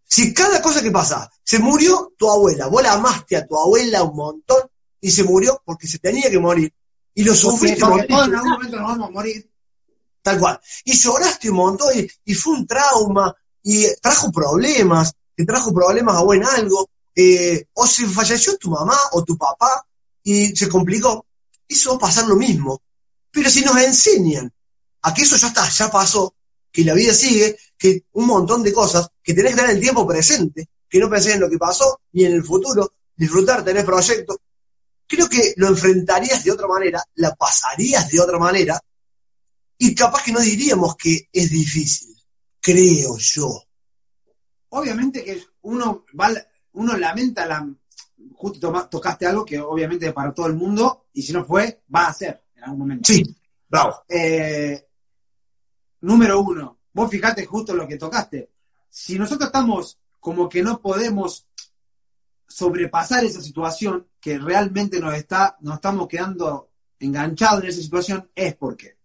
Si 0.10 0.34
cada 0.34 0.62
cosa 0.62 0.82
que 0.82 0.92
pasa, 0.92 1.30
se 1.44 1.60
murió 1.60 2.14
tu 2.18 2.30
abuela, 2.30 2.68
vos 2.68 2.84
la 2.84 2.94
amaste 2.94 3.36
a 3.36 3.46
tu 3.46 3.58
abuela 3.58 4.04
un 4.04 4.16
montón 4.16 4.70
y 5.02 5.12
se 5.12 5.24
murió 5.24 5.62
porque 5.66 5.88
se 5.88 6.00
tenía 6.00 6.30
que 6.30 6.40
morir. 6.40 6.74
Y 7.14 7.24
lo 7.24 7.34
sufriste. 7.34 7.80
Porque 7.80 8.14
en 8.14 8.36
algún 8.36 8.52
momento 8.52 8.78
nos 8.78 8.88
vamos 8.88 9.08
a 9.08 9.12
morir. 9.12 9.50
Tal 10.22 10.40
cual. 10.40 10.60
Y 10.86 10.94
lloraste 10.94 11.50
un 11.50 11.56
montón 11.56 11.90
y, 12.26 12.36
fue 12.36 12.54
un 12.54 12.68
trauma 12.68 13.34
y 13.64 13.86
trajo 14.02 14.32
problemas, 14.32 15.14
te 15.36 15.46
trajo 15.46 15.74
problemas 15.74 16.16
a 16.16 16.24
buen 16.24 16.44
algo. 16.44 16.90
Eh, 17.20 17.66
o 17.74 17.88
se 17.88 18.06
falleció 18.06 18.58
tu 18.60 18.70
mamá 18.70 18.96
o 19.14 19.24
tu 19.24 19.36
papá 19.36 19.84
y 20.22 20.56
se 20.56 20.70
complicó. 20.70 21.26
Eso 21.68 21.90
va 21.90 21.96
a 21.96 22.00
pasar 22.02 22.28
lo 22.28 22.36
mismo. 22.36 22.84
Pero 23.32 23.50
si 23.50 23.62
nos 23.62 23.76
enseñan 23.82 24.54
a 25.02 25.14
que 25.16 25.24
eso 25.24 25.36
ya 25.36 25.48
está, 25.48 25.68
ya 25.68 25.90
pasó, 25.90 26.36
que 26.72 26.84
la 26.84 26.94
vida 26.94 27.16
sigue, 27.16 27.58
que 27.76 28.04
un 28.14 28.28
montón 28.28 28.62
de 28.62 28.72
cosas, 28.72 29.08
que 29.24 29.34
tenés 29.34 29.54
que 29.54 29.62
tener 29.62 29.76
el 29.76 29.82
tiempo 29.82 30.06
presente, 30.06 30.70
que 30.88 31.00
no 31.00 31.10
pensés 31.10 31.34
en 31.34 31.40
lo 31.40 31.50
que 31.50 31.58
pasó 31.58 32.02
ni 32.12 32.24
en 32.26 32.34
el 32.34 32.44
futuro, 32.44 32.94
disfrutar, 33.16 33.64
tener 33.66 33.84
proyectos, 33.84 34.38
creo 35.08 35.28
que 35.28 35.56
lo 35.58 35.70
enfrentarías 35.70 36.44
de 36.44 36.52
otra 36.52 36.68
manera, 36.68 37.04
la 37.16 37.34
pasarías 37.34 38.10
de 38.12 38.20
otra 38.20 38.38
manera, 38.38 38.80
y 39.80 39.96
capaz 39.96 40.24
que 40.24 40.32
no 40.32 40.40
diríamos 40.40 40.96
que 40.96 41.30
es 41.34 41.50
difícil, 41.50 42.16
creo 42.60 43.18
yo. 43.18 43.64
Obviamente 44.70 45.24
que 45.24 45.44
uno, 45.62 46.06
va, 46.20 46.30
uno 46.78 46.96
lamenta 46.96 47.46
la... 47.46 47.68
Justo 48.34 48.88
tocaste 48.90 49.26
algo 49.26 49.46
que 49.46 49.60
obviamente 49.60 50.12
para 50.14 50.34
todo 50.34 50.48
el 50.48 50.56
mundo, 50.56 51.08
y 51.14 51.22
si 51.22 51.34
no 51.34 51.44
fue, 51.44 51.84
va 51.94 52.08
a 52.08 52.14
ser 52.14 52.44
en 52.56 52.64
algún 52.64 52.80
momento. 52.80 53.12
Sí, 53.12 53.24
bravo. 53.68 54.04
Eh, 54.08 54.88
número 56.02 56.40
uno, 56.40 56.80
vos 56.94 57.10
fijate 57.10 57.46
justo 57.46 57.76
lo 57.76 57.88
que 57.88 57.98
tocaste. 57.98 58.52
Si 58.90 59.18
nosotros 59.18 59.48
estamos 59.48 60.00
como 60.20 60.48
que 60.50 60.62
no 60.64 60.82
podemos 60.82 61.48
sobrepasar 62.48 63.24
esa 63.26 63.42
situación, 63.42 64.08
que 64.20 64.38
realmente 64.38 65.00
nos, 65.00 65.16
está, 65.16 65.58
nos 65.62 65.76
estamos 65.76 66.08
quedando 66.08 66.70
enganchados 67.00 67.64
en 67.64 67.70
esa 67.70 67.82
situación, 67.82 68.30
es 68.36 68.56
porque 68.56 68.98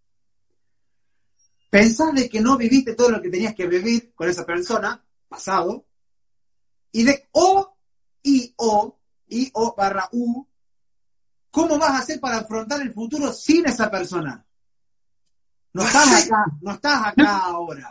pensás 1.70 2.14
de 2.14 2.28
que 2.28 2.40
no 2.40 2.56
viviste 2.56 2.94
todo 2.94 3.10
lo 3.10 3.22
que 3.22 3.30
tenías 3.30 3.54
que 3.54 3.66
vivir 3.66 4.12
con 4.14 4.28
esa 4.28 4.44
persona, 4.44 5.02
pasado, 5.28 5.86
y 6.93 7.05
de 7.05 7.28
o, 7.32 7.76
y 8.22 8.55
o, 8.57 8.99
y 9.28 9.51
o 9.55 9.74
barra 9.74 10.09
u, 10.12 10.47
¿cómo 11.51 11.78
vas 11.78 11.90
a 11.90 11.99
hacer 11.99 12.20
para 12.20 12.38
afrontar 12.38 12.80
el 12.82 12.93
futuro 12.93 13.32
sin 13.32 13.66
esa 13.66 13.90
persona? 13.90 14.45
No 15.72 15.82
estás 15.82 16.26
acá, 16.26 16.45
no 16.61 16.72
estás 16.72 17.07
acá 17.07 17.36
ahora. 17.38 17.90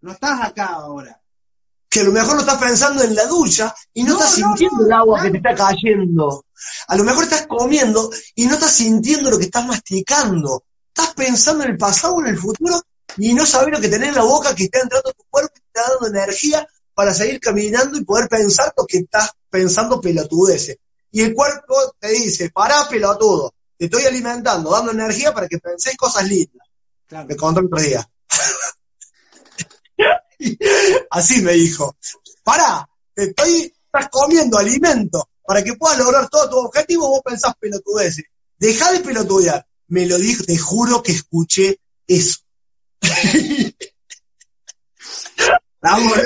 No 0.00 0.12
estás 0.12 0.40
acá 0.42 0.66
ahora 0.66 1.20
que 1.94 2.00
a 2.00 2.04
lo 2.04 2.10
mejor 2.10 2.34
no 2.34 2.40
estás 2.40 2.58
pensando 2.58 3.04
en 3.04 3.14
la 3.14 3.24
ducha 3.26 3.72
y 3.92 4.02
no, 4.02 4.14
estás 4.14 4.34
sintiendo 4.34 4.84
el 4.84 4.92
agua 4.92 5.22
que 5.22 5.30
te 5.30 5.36
está 5.36 5.54
cayendo. 5.54 6.44
A 6.88 6.96
lo 6.96 7.04
mejor 7.04 7.22
estás 7.22 7.46
comiendo 7.46 8.10
y 8.34 8.46
no 8.46 8.54
estás 8.54 8.72
sintiendo 8.72 9.30
lo 9.30 9.38
que 9.38 9.44
estás 9.44 9.64
masticando. 9.64 10.64
Estás 10.88 11.14
pensando 11.14 11.62
en 11.62 11.70
el 11.70 11.78
pasado 11.78 12.14
o 12.14 12.20
en 12.22 12.26
el 12.26 12.36
futuro 12.36 12.82
y 13.16 13.32
no 13.32 13.46
sabes 13.46 13.72
lo 13.72 13.80
que 13.80 13.88
tenés 13.88 14.08
en 14.08 14.16
la 14.16 14.24
boca 14.24 14.56
que 14.56 14.64
está 14.64 14.80
entrando 14.80 15.08
a 15.08 15.12
tu 15.12 15.22
cuerpo 15.30 15.52
y 15.54 15.60
te 15.60 15.66
está 15.68 15.92
dando 15.92 16.18
energía 16.18 16.66
para 16.94 17.12
seguir 17.12 17.40
caminando 17.40 17.98
y 17.98 18.04
poder 18.04 18.28
pensar 18.28 18.72
lo 18.76 18.86
que 18.86 18.98
estás 18.98 19.32
pensando 19.50 20.00
pelotudeces. 20.00 20.76
Y 21.10 21.22
el 21.22 21.34
cuerpo 21.34 21.74
te 21.98 22.08
dice, 22.08 22.50
pará 22.50 22.88
pelotudo, 22.88 23.54
te 23.76 23.86
estoy 23.86 24.04
alimentando, 24.04 24.70
dando 24.70 24.92
energía 24.92 25.32
para 25.32 25.48
que 25.48 25.58
penséis 25.58 25.96
cosas 25.96 26.28
lindas. 26.28 26.68
Me 27.26 27.36
contó 27.36 27.60
el 27.60 27.66
otro 27.66 27.80
día. 27.80 28.08
Así 31.10 31.42
me 31.42 31.52
dijo, 31.52 31.96
para, 32.42 32.88
te 33.14 33.24
estoy, 33.24 33.72
estás 33.86 34.08
comiendo 34.10 34.58
alimento 34.58 35.28
para 35.44 35.62
que 35.62 35.74
puedas 35.74 35.98
lograr 35.98 36.28
todo 36.28 36.48
tu 36.48 36.58
objetivo, 36.58 37.08
vos 37.08 37.20
pensás 37.24 37.54
pelotudeces. 37.60 38.24
Deja 38.56 38.92
de 38.92 39.00
pelotudear. 39.00 39.66
Me 39.88 40.06
lo 40.06 40.16
dijo, 40.18 40.44
te 40.44 40.56
juro 40.56 41.02
que 41.02 41.12
escuché 41.12 41.78
eso. 42.06 42.38
La 45.84 45.90
vamos, 45.90 46.06
a 46.06 46.16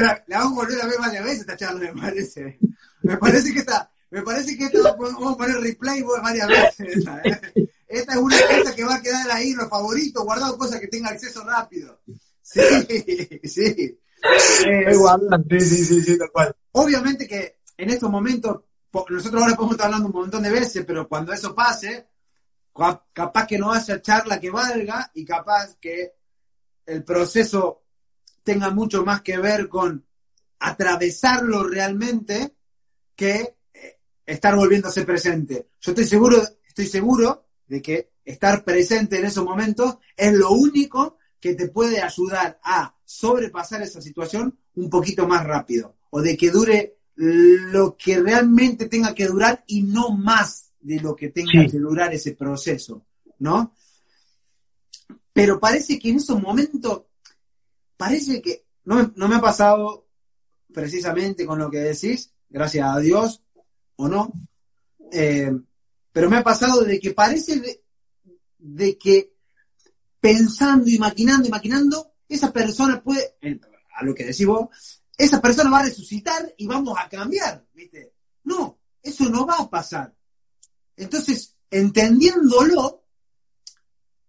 volver 0.55 0.81
a, 0.81 0.87
ver 0.87 0.99
varias 1.01 1.25
veces 1.25 1.41
esta 1.41 1.57
charla, 1.57 1.81
me 1.93 2.01
parece. 2.01 2.61
Me 3.03 3.17
parece 3.17 3.53
que 3.53 3.59
esta, 3.59 3.91
me 4.09 4.23
parece 4.23 4.57
que 4.57 4.67
esta 4.67 4.93
vamos 4.93 5.35
a 5.35 5.37
poner 5.37 5.57
replay 5.57 6.01
varias 6.23 6.47
veces. 6.47 6.99
Esta, 6.99 7.21
¿eh? 7.25 7.69
esta 7.89 8.13
es 8.13 8.19
una 8.19 8.39
esta 8.39 8.77
que 8.77 8.85
va 8.85 8.95
a 8.95 9.03
quedar 9.03 9.29
ahí, 9.33 9.55
los 9.55 9.69
favoritos, 9.69 10.23
guardado 10.23 10.57
cosas 10.57 10.79
que 10.79 10.87
tenga 10.87 11.09
acceso 11.09 11.43
rápido. 11.43 12.01
Sí, 12.41 12.61
sí. 13.43 13.99
sí, 14.23 15.61
sí, 15.61 15.85
sí, 15.85 16.03
sí, 16.03 16.19
tal 16.19 16.31
cual. 16.31 16.55
Obviamente 16.71 17.27
que 17.27 17.59
en 17.77 17.91
estos 17.91 18.09
momentos, 18.09 18.61
nosotros 19.11 19.43
ahora 19.43 19.57
podemos 19.57 19.75
estar 19.75 19.87
hablando 19.87 20.07
un 20.07 20.15
montón 20.15 20.45
de 20.45 20.51
veces, 20.51 20.85
pero 20.87 21.09
cuando 21.09 21.33
eso 21.33 21.53
pase, 21.53 22.07
capaz 23.13 23.47
que 23.49 23.59
no 23.59 23.73
haya 23.73 24.01
charla 24.01 24.39
que 24.39 24.51
valga 24.51 25.11
y 25.15 25.25
capaz 25.25 25.75
que 25.81 26.15
el 26.87 27.03
proceso 27.03 27.88
tenga 28.49 28.71
mucho 28.71 29.05
más 29.05 29.21
que 29.21 29.37
ver 29.37 29.69
con 29.69 30.07
atravesarlo 30.61 31.69
realmente 31.69 32.55
que 33.15 33.57
eh, 33.75 33.99
estar 34.25 34.57
volviéndose 34.57 35.05
presente. 35.05 35.69
Yo 35.79 35.93
estoy 35.93 36.07
seguro, 36.07 36.43
estoy 36.67 36.87
seguro 36.87 37.45
de 37.67 37.83
que 37.83 38.13
estar 38.25 38.65
presente 38.65 39.19
en 39.19 39.27
esos 39.27 39.45
momentos 39.45 39.99
es 40.17 40.33
lo 40.33 40.53
único 40.53 41.19
que 41.39 41.55
te 41.57 41.69
puede 41.69 42.01
ayudar 42.01 42.59
a 42.65 42.97
sobrepasar 43.05 43.83
esa 43.83 44.01
situación 44.01 44.59
un 44.77 44.89
poquito 44.89 45.29
más 45.29 45.45
rápido 45.45 45.97
o 46.09 46.23
de 46.23 46.35
que 46.35 46.51
dure 46.51 46.97
lo 47.17 47.99
que 47.99 48.19
realmente 48.19 48.89
tenga 48.89 49.15
que 49.15 49.27
durar 49.27 49.63
y 49.67 49.83
no 49.83 50.09
más 50.17 50.73
de 50.81 51.01
lo 51.01 51.15
que 51.15 51.29
tenga 51.29 51.67
que 51.71 51.79
durar 51.79 52.15
ese 52.15 52.33
proceso, 52.33 53.05
¿no? 53.41 53.75
Pero 55.35 55.61
parece 55.61 55.99
que 55.99 56.09
en 56.09 56.17
esos 56.17 56.41
momentos, 56.41 57.03
parece 57.99 58.41
que, 58.41 58.65
no 58.85 59.29
me, 59.29 59.35
ha 59.35 59.41
pasado 59.41 60.07
precisamente 60.73 61.45
con 61.45 61.59
lo 61.59 61.71
que 61.71 61.79
decís, 61.79 62.33
gracias 62.49 62.89
a 62.89 62.99
Dios, 63.01 63.43
o 63.97 64.09
no, 64.09 64.33
eh, 65.13 65.53
pero 66.13 66.31
me 66.31 66.39
ha 66.39 66.43
pasado 66.43 66.83
de 66.83 66.99
que 66.99 67.13
parece 67.13 67.83
de 68.59 68.97
que 68.97 69.35
pensando 70.21 70.89
y 70.89 70.99
maquinando 70.99 71.49
y 71.49 71.51
maquinando, 71.51 72.15
esa 72.29 72.53
persona 72.53 73.03
puede, 73.03 73.37
a 73.95 74.05
lo 74.05 74.15
que 74.15 74.25
decís 74.25 74.47
vos, 74.47 74.69
esa 75.17 75.43
persona 75.43 75.71
va 75.71 75.81
a 75.81 75.85
resucitar 75.85 76.55
y 76.57 76.67
vamos 76.67 76.97
a 76.97 77.09
cambiar, 77.09 77.67
¿viste? 77.75 78.15
No, 78.45 78.79
eso 79.03 79.29
no 79.29 79.45
va 79.45 79.57
a 79.57 79.69
pasar. 79.69 80.15
Entonces, 80.97 81.57
entendiéndolo, 81.71 83.05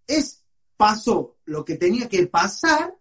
es, 0.07 0.43
pasó 0.76 1.38
lo 1.45 1.63
que 1.63 1.76
tenía 1.76 2.09
que 2.09 2.26
pasar 2.28 2.98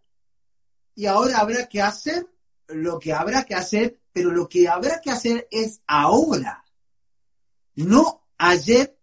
y 0.99 1.07
ahora 1.07 1.39
habrá 1.39 1.69
que 1.69 1.81
hacer 1.81 2.27
lo 2.67 2.99
que 2.99 3.13
habrá 3.13 3.45
que 3.45 3.55
hacer 3.55 4.01
pero 4.13 4.33
lo 4.33 4.49
que 4.49 4.67
habrá 4.69 5.01
que 5.01 5.13
hacer 5.13 5.47
es 5.49 5.81
ahora, 5.87 6.65
no 7.77 8.27
ayer 8.37 8.99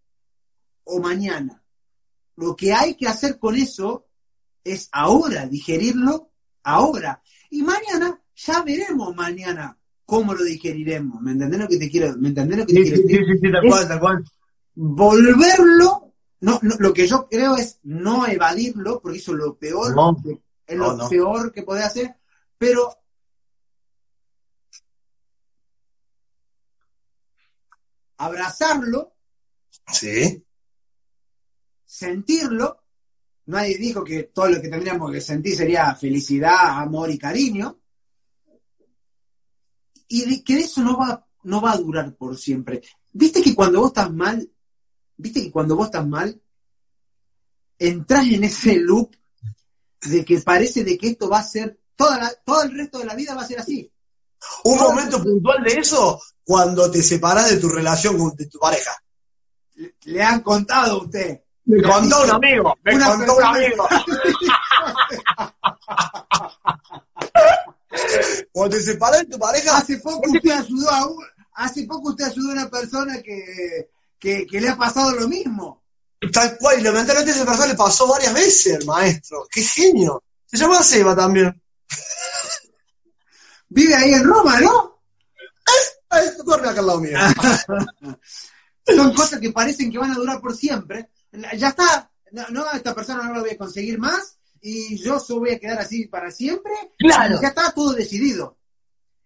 o 0.84 1.00
mañana. 1.00 1.64
Lo 2.36 2.54
que 2.54 2.74
hay 2.74 2.96
que 2.96 3.08
hacer 3.08 3.40
con 3.40 3.56
eso 3.56 4.08
es 4.62 4.90
ahora, 4.92 5.46
digerirlo 5.48 6.32
ahora. 6.64 7.22
Y 7.50 7.62
mañana, 7.64 8.20
ya 8.36 8.62
veremos 8.64 9.16
mañana 9.16 9.78
cómo 10.04 10.34
lo 10.34 10.44
digeriremos. 10.44 11.22
¿Me 11.22 11.32
entendés 11.32 11.62
lo 11.62 11.68
que 11.70 11.78
te 11.78 11.90
quiero, 11.90 12.18
me 12.18 12.28
entendés 12.28 12.58
lo 12.58 12.66
que 12.66 12.74
te 12.74 12.82
quiero 12.82 12.98
decir? 13.04 13.20
sí, 13.26 13.40
sí, 13.42 13.52
tal 13.54 13.70
cual, 13.70 13.88
tal 13.88 14.00
cual. 14.02 14.26
Volverlo, 14.76 16.14
no, 16.42 16.60
no, 16.62 16.76
lo 16.80 16.94
que 16.94 17.08
yo 17.08 17.26
creo 17.30 17.56
es 17.56 17.80
no 17.84 18.28
evadirlo, 18.28 19.00
porque 19.02 19.20
eso 19.20 19.32
es 19.32 19.38
lo 19.38 19.56
peor, 19.58 19.96
No. 19.96 20.18
que- 20.22 20.42
es 20.68 20.78
No, 20.78 20.88
lo 20.92 20.98
no. 20.98 21.10
peor 21.10 21.52
que 21.52 21.64
podés 21.64 21.86
hacer, 21.86 22.16
pero 22.58 22.98
abrazarlo, 28.18 29.14
Sí. 29.92 30.44
sentirlo. 31.86 32.82
Nadie 33.48 33.78
dijo 33.78 34.04
que 34.04 34.24
todo 34.24 34.50
lo 34.50 34.62
que 34.62 34.70
tendríamos 34.70 35.12
que 35.12 35.22
sentir 35.22 35.56
sería 35.56 35.94
felicidad, 35.96 36.80
amor 36.82 37.12
y 37.12 37.18
cariño. 37.20 37.80
Y 40.08 40.44
que 40.44 40.60
eso 40.60 40.82
no 40.82 40.98
va, 40.98 41.28
no 41.44 41.62
va 41.62 41.74
a 41.74 41.78
durar 41.78 42.16
por 42.16 42.38
siempre. 42.38 42.82
Viste 43.14 43.42
que 43.42 43.54
cuando 43.54 43.82
vos 43.82 43.90
estás 43.90 44.12
mal, 44.12 44.50
viste 45.18 45.42
que 45.44 45.52
cuando 45.52 45.76
vos 45.76 45.88
estás 45.88 46.08
mal, 46.08 46.42
entras 47.78 48.26
en 48.28 48.44
ese 48.46 48.76
loop 48.78 49.16
de 50.06 50.24
que 50.26 50.40
parece 50.42 50.84
de 50.84 50.98
que 50.98 51.10
esto 51.10 51.30
va 51.30 51.40
a 51.40 51.44
ser, 51.44 51.78
toda 51.96 52.18
la- 52.20 52.34
todo 52.46 52.64
el 52.64 52.78
resto 52.78 53.00
de 53.00 53.06
la 53.06 53.16
vida 53.16 53.34
va 53.36 53.42
a 53.42 53.48
ser 53.48 53.60
así. 53.60 53.92
Un 54.66 54.78
momento 54.78 55.22
puntual 55.24 55.64
de 55.64 55.74
eso, 55.80 56.22
cuando 56.44 56.90
te 56.92 57.02
separas 57.02 57.50
de 57.50 57.58
tu 57.58 57.68
relación 57.70 58.18
con 58.18 58.36
de 58.36 58.46
tu 58.48 58.60
pareja. 58.60 58.92
Le, 59.76 59.96
le 60.04 60.22
han 60.24 60.42
contado 60.42 60.92
a 61.00 61.04
usted. 61.04 61.42
Me 61.66 61.82
contó 61.82 62.24
un 62.24 62.30
amigo, 62.32 62.78
me 62.84 62.96
una 62.96 63.08
contó 63.08 63.38
un 63.38 63.44
amigo. 63.44 63.88
Cuando 68.52 68.76
te 68.78 68.84
separas 68.84 69.20
de 69.22 69.26
tu 69.28 69.40
pareja, 69.40 69.78
Hace 69.78 69.98
poco 69.98 70.30
usted 70.30 70.52
ayudó 70.52 70.90
a 70.92 71.06
un- 71.08 71.26
hace 71.54 71.84
poco 71.86 72.10
usted 72.10 72.26
ayudó 72.26 72.50
a 72.50 72.54
una 72.54 72.70
persona 72.70 73.22
que, 73.22 73.90
que, 74.20 74.46
que 74.46 74.62
le 74.62 74.70
ha 74.70 74.76
pasado 74.78 75.12
lo 75.14 75.28
mismo. 75.28 75.84
Tal 76.32 76.58
cual, 76.58 76.80
y 76.80 76.84
lamentablemente 76.84 77.32
a 77.32 77.36
esa 77.36 77.46
persona 77.46 77.68
le 77.68 77.76
pasó 77.76 78.08
varias 78.08 78.34
veces 78.34 78.80
el 78.80 78.86
maestro. 78.86 79.48
¡Qué 79.50 79.62
genio! 79.62 80.24
Se 80.46 80.58
llama 80.58 80.84
Seba 80.84 81.16
también. 81.16 81.62
Vive 83.70 83.96
ahí 83.96 84.14
en 84.14 84.24
Roma, 84.24 84.60
¿no? 84.60 85.02
Ay, 86.10 86.28
duerme 86.44 86.70
acá 86.70 86.80
al 86.80 86.88
lado 86.88 87.02
mío. 87.02 87.18
Son 88.96 89.14
cosas 89.14 89.40
que 89.40 89.52
parecen 89.52 89.92
que 89.92 89.98
van 89.98 90.12
a 90.12 90.16
durar 90.16 90.40
por 90.40 90.56
siempre. 90.56 91.10
Ya 91.58 91.70
está, 91.70 92.10
no, 92.32 92.48
no, 92.50 92.72
esta 92.72 92.94
persona 92.94 93.24
no 93.24 93.34
la 93.34 93.40
voy 93.42 93.50
a 93.52 93.58
conseguir 93.58 93.98
más 93.98 94.38
y 94.62 94.98
yo 94.98 95.20
solo 95.20 95.42
voy 95.42 95.52
a 95.52 95.60
quedar 95.60 95.80
así 95.80 96.06
para 96.06 96.32
siempre. 96.32 96.72
Claro. 96.98 97.40
Ya 97.42 97.50
está 97.50 97.72
todo 97.72 97.94
decidido. 97.94 98.58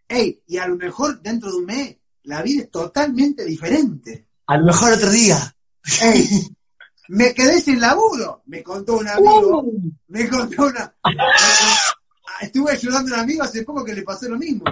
Ey, 0.07 0.41
y 0.47 0.57
a 0.57 0.67
lo 0.67 0.75
mejor 0.75 1.21
dentro 1.21 1.51
de 1.51 1.57
un 1.57 1.65
mes 1.65 1.97
la 2.23 2.41
vida 2.41 2.63
es 2.63 2.71
totalmente 2.71 3.45
diferente. 3.45 4.27
A 4.47 4.57
lo 4.57 4.65
mejor 4.65 4.93
otro 4.93 5.09
día. 5.09 5.55
Ey, 6.01 6.47
me 7.09 7.33
quedé 7.33 7.59
sin 7.61 7.79
laburo, 7.79 8.41
me 8.45 8.61
contó 8.63 8.97
un 8.97 9.07
amigo. 9.07 9.61
Uh, 9.61 9.91
Me 10.07 10.27
contó 10.29 10.65
una. 10.67 10.93
Estuve 12.41 12.71
ayudando 12.71 13.13
a 13.13 13.17
un 13.17 13.23
amigo 13.23 13.43
hace 13.43 13.63
poco 13.63 13.83
que 13.83 13.93
le 13.93 14.03
pasó 14.03 14.29
lo 14.29 14.37
mismo. 14.37 14.63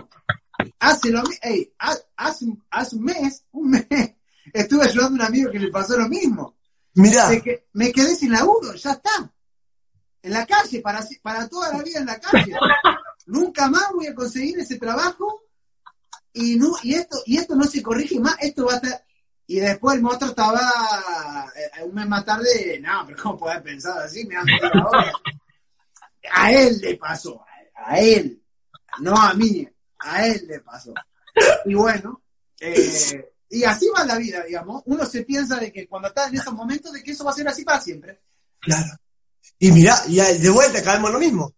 Hace 0.79 1.09
lo 1.11 1.21
mi- 1.23 1.35
ey, 1.41 1.73
ha- 1.79 1.97
hace, 2.15 2.45
un- 2.45 2.63
hace 2.71 2.95
un 2.95 3.03
mes, 3.03 3.43
un 3.51 3.69
mes, 3.71 3.85
estuve 4.53 4.85
ayudando 4.85 5.23
a 5.23 5.25
un 5.27 5.33
amigo 5.33 5.51
que 5.51 5.59
le 5.59 5.69
pasó 5.69 5.97
lo 5.97 6.07
mismo. 6.07 6.55
mirá, 6.93 7.29
Me, 7.29 7.41
que- 7.41 7.67
me 7.73 7.91
quedé 7.91 8.15
sin 8.15 8.31
laburo, 8.31 8.73
ya 8.73 8.91
está. 8.93 9.31
En 10.23 10.33
la 10.33 10.45
calle, 10.45 10.81
para, 10.81 11.05
para 11.21 11.47
toda 11.47 11.71
la 11.73 11.83
vida 11.83 11.99
en 11.99 12.05
la 12.07 12.19
calle. 12.19 12.53
Nunca 13.27 13.69
más 13.69 13.91
voy 13.93 14.07
a 14.07 14.15
conseguir 14.15 14.59
ese 14.59 14.77
trabajo 14.79 15.41
y 16.33 16.55
no, 16.55 16.71
y 16.83 16.93
esto, 16.95 17.17
y 17.25 17.38
esto 17.38 17.55
no 17.55 17.65
se 17.65 17.81
corrige 17.83 18.19
más, 18.19 18.35
esto 18.39 18.65
va 18.65 18.73
a 18.73 18.75
estar. 18.77 19.05
Y 19.47 19.59
después 19.59 19.95
el 19.95 20.01
monstruo 20.01 20.31
estaba 20.31 21.51
eh, 21.55 21.83
un 21.83 21.95
mes 21.95 22.07
más 22.07 22.25
tarde, 22.25 22.79
no, 22.81 23.05
pero 23.07 23.23
¿cómo 23.23 23.37
podés 23.37 23.61
pensar 23.61 23.97
así? 23.99 24.25
Me 24.25 24.35
han 24.35 24.45
ahora. 24.73 25.11
A 26.31 26.51
él 26.51 26.79
le 26.81 26.97
pasó, 26.97 27.41
a, 27.73 27.99
él, 27.99 28.41
no 28.99 29.15
a 29.15 29.33
mí, 29.33 29.65
a 29.99 30.27
él 30.27 30.45
le 30.47 30.59
pasó. 30.59 30.93
Y 31.65 31.73
bueno, 31.73 32.21
eh, 32.59 33.31
y 33.49 33.63
así 33.63 33.87
va 33.95 34.03
la 34.03 34.17
vida, 34.17 34.43
digamos. 34.43 34.83
Uno 34.85 35.05
se 35.05 35.23
piensa 35.23 35.57
de 35.57 35.71
que 35.71 35.87
cuando 35.87 36.09
está 36.09 36.27
en 36.27 36.35
esos 36.35 36.53
momentos, 36.53 36.91
de 36.91 37.01
que 37.01 37.11
eso 37.11 37.23
va 37.23 37.31
a 37.31 37.35
ser 37.35 37.47
así 37.47 37.63
para 37.63 37.81
siempre. 37.81 38.21
claro. 38.59 38.97
Y 39.59 39.71
mirá, 39.71 40.03
y 40.07 40.17
de 40.17 40.49
vuelta 40.49 40.83
caemos 40.83 41.11
lo 41.11 41.19
mismo. 41.19 41.53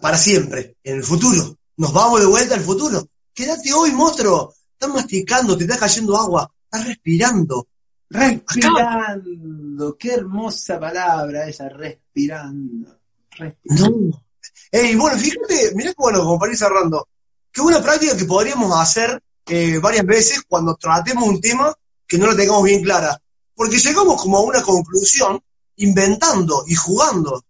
Para 0.00 0.16
siempre, 0.16 0.76
en 0.82 0.96
el 0.96 1.04
futuro. 1.04 1.56
Nos 1.76 1.92
vamos 1.92 2.20
de 2.20 2.26
vuelta 2.26 2.54
al 2.54 2.62
futuro. 2.62 3.08
Quédate 3.34 3.72
hoy, 3.72 3.92
monstruo. 3.92 4.54
Estás 4.72 4.90
masticando, 4.90 5.56
te 5.56 5.64
está 5.64 5.78
cayendo 5.78 6.16
agua. 6.16 6.50
Estás 6.70 6.86
respirando. 6.86 7.66
Respirando, 8.10 9.96
qué 9.98 10.14
hermosa 10.14 10.78
palabra 10.78 11.48
esa, 11.48 11.68
respirando. 11.70 13.00
respirando. 13.30 13.90
No. 14.10 14.24
Ey, 14.70 14.94
bueno, 14.96 15.18
fíjate, 15.18 15.72
mirá 15.74 15.90
que 15.90 15.96
bueno, 15.98 16.20
como 16.20 16.38
para 16.38 16.52
ir 16.52 16.58
cerrando. 16.58 17.08
Qué 17.50 17.62
buena 17.62 17.82
práctica 17.82 18.16
que 18.16 18.26
podríamos 18.26 18.78
hacer 18.78 19.22
eh, 19.46 19.78
varias 19.78 20.04
veces 20.04 20.42
cuando 20.46 20.76
tratemos 20.76 21.26
un 21.26 21.40
tema 21.40 21.74
que 22.06 22.18
no 22.18 22.26
lo 22.26 22.36
tengamos 22.36 22.64
bien 22.64 22.82
clara. 22.82 23.18
Porque 23.54 23.78
llegamos 23.78 24.20
como 24.20 24.36
a 24.36 24.42
una 24.42 24.62
conclusión 24.62 25.42
inventando 25.76 26.64
y 26.66 26.74
jugando. 26.74 27.32
O 27.34 27.44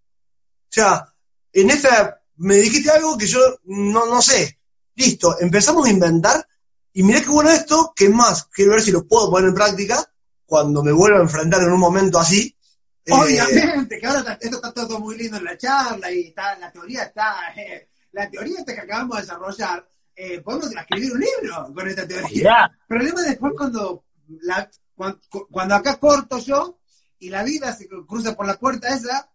sea, 0.71 1.13
en 1.53 1.71
esta 1.71 2.21
me 2.37 2.57
dijiste 2.57 2.91
algo 2.91 3.19
que 3.19 3.27
yo 3.27 3.41
no, 3.65 4.07
no 4.07 4.23
sé. 4.23 4.61
Listo, 4.95 5.41
empezamos 5.41 5.87
a 5.87 5.91
inventar 5.91 6.48
y 6.99 7.03
mirá 7.05 7.21
qué 7.21 7.29
bueno 7.29 7.51
esto, 7.51 7.93
que 7.95 8.07
es 8.07 8.11
más, 8.11 8.47
quiero 8.47 8.73
ver 8.73 8.81
si 8.81 8.91
lo 8.91 9.07
puedo 9.07 9.31
poner 9.31 9.51
en 9.51 9.55
práctica 9.55 10.05
cuando 10.45 10.83
me 10.83 10.91
vuelva 10.91 11.19
a 11.21 11.23
enfrentar 11.23 11.63
en 11.63 11.71
un 11.71 11.79
momento 11.79 12.19
así. 12.19 12.53
Eh, 13.05 13.13
Obviamente, 13.13 14.01
que 14.01 14.07
ahora 14.09 14.19
está- 14.19 14.39
esto 14.41 14.57
está 14.57 14.73
todo 14.73 14.99
muy 14.99 15.17
lindo 15.17 15.37
en 15.37 15.45
la 15.45 15.57
charla 15.57 16.11
y 16.11 16.27
está, 16.27 16.59
la 16.59 16.73
teoría 16.73 17.05
está, 17.05 17.37
eh, 17.57 17.89
la 18.11 18.29
teoría 18.29 18.59
esta 18.59 18.75
que 18.75 18.81
acabamos 18.81 19.17
de 19.17 19.23
desarrollar, 19.23 19.89
eh, 20.17 20.41
podemos 20.41 20.73
escribir 20.75 21.13
un 21.13 21.21
libro 21.21 21.73
con 21.73 21.87
esta 21.87 22.05
teoría. 22.09 22.69
El 22.81 22.87
problema 22.89 23.21
es 23.21 23.27
después 23.29 23.53
cuando, 23.57 24.05
la, 24.41 24.69
cuando, 24.97 25.21
cuando 25.53 25.75
acá 25.77 26.01
corto 26.01 26.39
yo 26.41 26.81
y 27.21 27.31
la 27.31 27.45
vida 27.45 27.73
se 27.77 27.87
cruza 27.87 28.35
por 28.35 28.45
la 28.45 28.59
puerta 28.59 28.89
esa 28.93 29.31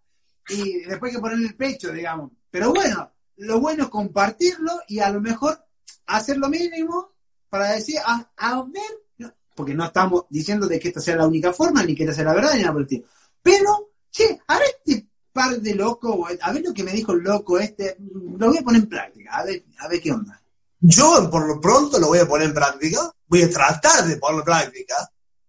y 0.50 0.80
después 0.82 1.12
hay 1.12 1.16
que 1.16 1.22
ponerle 1.22 1.48
el 1.48 1.56
pecho, 1.56 1.94
digamos. 1.94 2.32
Pero 2.52 2.74
bueno, 2.74 3.10
lo 3.38 3.62
bueno 3.62 3.84
es 3.86 3.90
compartirlo 3.90 4.82
y 4.90 5.00
a 5.00 5.10
lo 5.12 5.22
mejor 5.22 5.66
hacer 6.08 6.36
lo 6.38 6.50
mínimo 6.50 7.13
para 7.54 7.74
decir, 7.74 7.98
a, 8.04 8.28
a 8.36 8.64
ver, 8.64 8.82
no, 9.20 9.32
porque 9.54 9.76
no 9.76 9.86
estamos 9.86 10.26
diciendo 10.28 10.66
de 10.66 10.80
que 10.80 10.88
esta 10.88 11.00
sea 11.00 11.18
la 11.18 11.28
única 11.28 11.54
forma, 11.54 11.84
ni 11.84 11.94
que 11.94 12.02
esta 12.02 12.16
sea 12.16 12.24
la 12.24 12.34
verdad, 12.34 12.56
ni 12.56 12.62
nada 12.62 12.72
por 12.74 12.82
el 12.82 12.88
estilo. 12.88 13.06
Pero, 13.44 13.92
che, 14.10 14.40
a 14.48 14.58
ver 14.58 14.70
este 14.84 15.06
par 15.32 15.62
de 15.62 15.76
loco, 15.76 16.26
a 16.42 16.52
ver 16.52 16.64
lo 16.66 16.74
que 16.74 16.82
me 16.84 16.92
dijo 16.92 17.12
el 17.12 17.20
loco 17.20 17.60
este, 17.60 17.96
lo 18.00 18.48
voy 18.48 18.58
a 18.58 18.64
poner 18.64 18.82
en 18.82 18.90
práctica, 18.90 19.36
a 19.36 19.44
ver, 19.46 19.66
a 19.78 19.88
ver 19.88 20.02
qué 20.02 20.12
onda. 20.12 20.42
Yo 20.80 21.30
por 21.30 21.48
lo 21.48 21.62
pronto 21.62 22.00
lo 22.00 22.08
voy 22.08 22.18
a 22.18 22.28
poner 22.28 22.48
en 22.48 22.56
práctica, 22.56 23.14
voy 23.28 23.44
a 23.44 23.52
tratar 23.52 24.04
de 24.08 24.18
ponerlo 24.18 24.42
en 24.42 24.46
práctica 24.46 24.96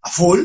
a 0.03 0.11
full, 0.11 0.41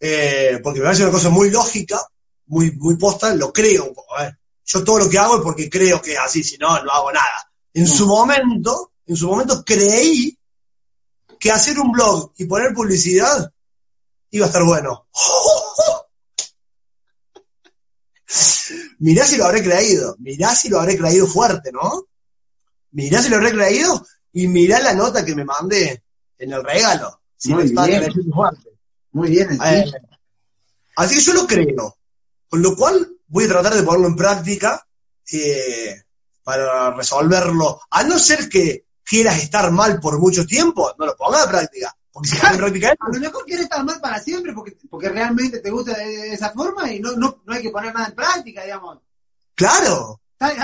eh, 0.00 0.58
porque 0.64 0.80
me 0.80 0.86
parece 0.86 1.04
una 1.04 1.12
cosa 1.12 1.30
muy 1.30 1.48
lógica, 1.48 2.00
muy, 2.46 2.72
muy 2.72 2.96
posta, 2.96 3.32
lo 3.36 3.52
creo. 3.52 3.94
A 4.18 4.22
ver, 4.24 4.38
yo 4.64 4.82
todo 4.82 4.98
lo 4.98 5.08
que 5.08 5.18
hago 5.18 5.36
es 5.36 5.42
porque 5.42 5.70
creo 5.70 6.02
que 6.02 6.14
es 6.14 6.18
así, 6.18 6.42
si 6.42 6.58
no, 6.58 6.82
no 6.82 6.90
hago 6.90 7.12
nada. 7.12 7.48
En 7.72 7.84
No. 7.84 7.88
su 7.90 8.06
momento, 8.08 8.92
en 9.06 9.14
su 9.16 9.28
momento 9.28 9.62
creí 9.64 10.36
que 11.44 11.52
hacer 11.52 11.78
un 11.78 11.92
blog 11.92 12.32
y 12.38 12.46
poner 12.46 12.72
publicidad 12.72 13.52
iba 14.30 14.46
a 14.46 14.48
estar 14.48 14.64
bueno. 14.64 15.06
Mirá 19.00 19.26
si 19.26 19.36
lo 19.36 19.44
habré 19.44 19.62
creído, 19.62 20.16
mirá 20.20 20.54
si 20.54 20.70
lo 20.70 20.80
habré 20.80 20.96
creído 20.96 21.26
fuerte, 21.26 21.70
¿no? 21.70 22.06
Mirá 22.92 23.20
si 23.22 23.28
lo 23.28 23.36
habré 23.36 23.52
creído 23.52 24.06
y 24.32 24.48
mirá 24.48 24.80
la 24.80 24.94
nota 24.94 25.22
que 25.22 25.34
me 25.34 25.44
mandé 25.44 26.02
en 26.38 26.52
el 26.52 26.64
regalo. 26.64 27.20
Si 27.36 27.52
Muy 27.52 27.64
está 27.66 27.84
bien. 27.86 28.10
fuerte. 28.32 28.70
Muy 29.12 29.30
bien, 29.30 29.58
Eh, 29.62 29.84
así 30.96 31.16
que 31.16 31.20
yo 31.20 31.34
lo 31.34 31.46
creo. 31.46 31.98
Con 32.48 32.62
lo 32.62 32.74
cual 32.74 33.06
voy 33.26 33.44
a 33.44 33.48
tratar 33.48 33.74
de 33.74 33.82
ponerlo 33.82 34.06
en 34.08 34.16
práctica 34.16 34.82
eh, 35.30 36.04
para 36.42 36.90
resolverlo. 36.92 37.82
A 37.90 38.02
no 38.02 38.18
ser 38.18 38.48
que 38.48 38.83
quieras 39.04 39.42
estar 39.42 39.70
mal 39.70 40.00
por 40.00 40.18
mucho 40.18 40.44
tiempo, 40.46 40.92
no 40.98 41.06
lo 41.06 41.16
pongas 41.16 41.44
en 41.44 41.50
práctica. 41.50 41.96
Porque 42.12 42.28
si 42.28 42.36
práctica 42.38 42.94
A 43.00 43.08
lo 43.12 43.18
mejor 43.20 43.44
quieres 43.44 43.64
estar 43.64 43.84
mal 43.84 44.00
para 44.00 44.20
siempre 44.20 44.52
porque, 44.52 44.76
porque 44.88 45.08
realmente 45.08 45.58
te 45.58 45.70
gusta 45.70 45.96
de, 45.96 46.06
de 46.06 46.32
esa 46.34 46.50
forma 46.50 46.90
y 46.92 47.00
no, 47.00 47.12
no, 47.16 47.42
no 47.44 47.52
hay 47.52 47.60
que 47.62 47.70
poner 47.70 47.92
nada 47.92 48.06
en 48.06 48.14
práctica, 48.14 48.62
digamos. 48.62 48.98
claro. 49.54 50.20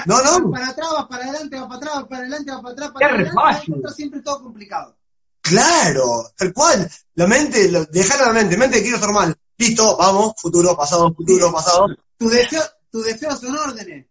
No, 0.06 0.22
no. 0.22 0.50
Para 0.50 0.68
atrás, 0.68 0.88
va 0.94 1.08
para 1.08 1.24
adelante, 1.24 1.58
va 1.58 1.66
para 1.68 1.76
atrás, 1.78 1.94
va 1.96 2.08
para 2.08 2.20
adelante, 2.22 2.50
va 2.50 2.60
para 2.62 2.72
atrás, 2.72 2.88
Qué 2.90 2.94
para 3.34 3.50
adelante. 3.56 3.88
siempre 3.94 4.20
todo 4.20 4.42
complicado. 4.42 4.96
Claro, 5.40 6.30
tal 6.36 6.52
cual. 6.52 6.90
La 7.14 7.26
mente, 7.26 7.68
lo- 7.70 7.86
dejar 7.86 8.20
a 8.22 8.26
la 8.26 8.32
mente, 8.32 8.56
mente 8.56 8.82
quiero 8.82 8.96
estar 8.96 9.12
mal. 9.12 9.34
Listo, 9.56 9.96
vamos, 9.96 10.34
futuro, 10.36 10.76
pasado, 10.76 11.12
futuro, 11.14 11.50
pasado. 11.52 11.86
Tus 12.18 12.30
deseos, 12.30 12.74
tus 12.90 13.04
deseos 13.04 13.40
son 13.40 13.56
órdenes. 13.56 14.06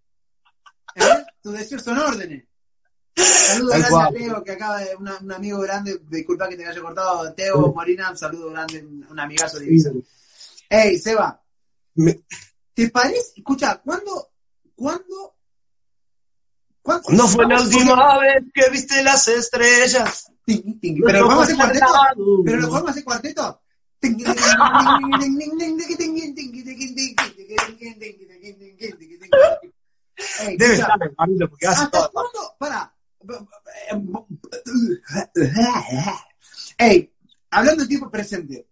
¿Eh? 0.96 1.26
Tus 1.42 1.54
deseos 1.54 1.84
son 1.84 1.98
órdenes. 2.00 2.46
Saludo 3.24 3.70
Tal 3.72 3.82
grande 3.82 3.98
a 3.98 4.12
Teo, 4.12 4.44
que 4.44 4.52
acaba 4.52 4.78
de, 4.80 4.96
una- 4.96 5.18
un 5.20 5.32
amigo 5.32 5.60
grande, 5.60 6.02
disculpa 6.10 6.48
que 6.50 6.56
te 6.58 6.66
haya 6.66 6.82
cortado, 6.82 7.34
Teo 7.34 7.74
Morina, 7.74 8.12
un 8.12 8.18
saludo 8.18 8.50
grande, 8.52 8.80
un 9.10 9.20
amigazo 9.20 9.60
de 9.60 9.66
Ibiza. 9.66 9.92
Ey, 10.70 10.98
Seba, 11.00 11.42
Me- 11.96 12.22
¿te 12.74 12.90
parece? 12.90 13.34
Escucha, 13.38 13.82
¿cuándo, 13.84 14.30
cuándo, 14.76 15.36
cuándo? 16.82 17.04
¿Cuándo 17.06 17.28
fue 17.28 17.46
la 17.48 17.62
última 17.62 18.18
vez 18.20 18.44
que 18.54 18.70
viste 18.72 19.04
las 19.04 19.28
estrellas? 19.28 20.32
Ting, 20.46 20.80
ting, 20.80 21.02
Pero 21.06 21.20
lo 21.22 21.26
podemos 21.28 21.44
hacer 21.46 21.56
cuarteto. 21.58 21.86
Pero 22.46 22.58
lo 22.58 22.70
podemos 22.70 22.92
hacer 22.92 23.04
cuarteto. 23.04 23.62
Debe 30.58 30.74
estar, 30.74 30.98
porque 31.50 31.68
hace 31.68 31.84
¿Hasta 31.84 32.10
cuándo? 32.10 32.56
Para. 32.58 32.94
Ey, 36.78 37.14
hablando 37.52 37.84
en 37.84 37.90
tiempo 37.90 38.10
presente. 38.10 38.68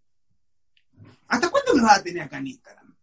¿Hasta 1.27 1.49
cuándo 1.49 1.75
me 1.75 1.81
vas 1.83 1.99
a 1.99 2.03
tener 2.03 2.23
acá 2.23 2.37
en 2.37 2.47
Instagram? 2.47 2.95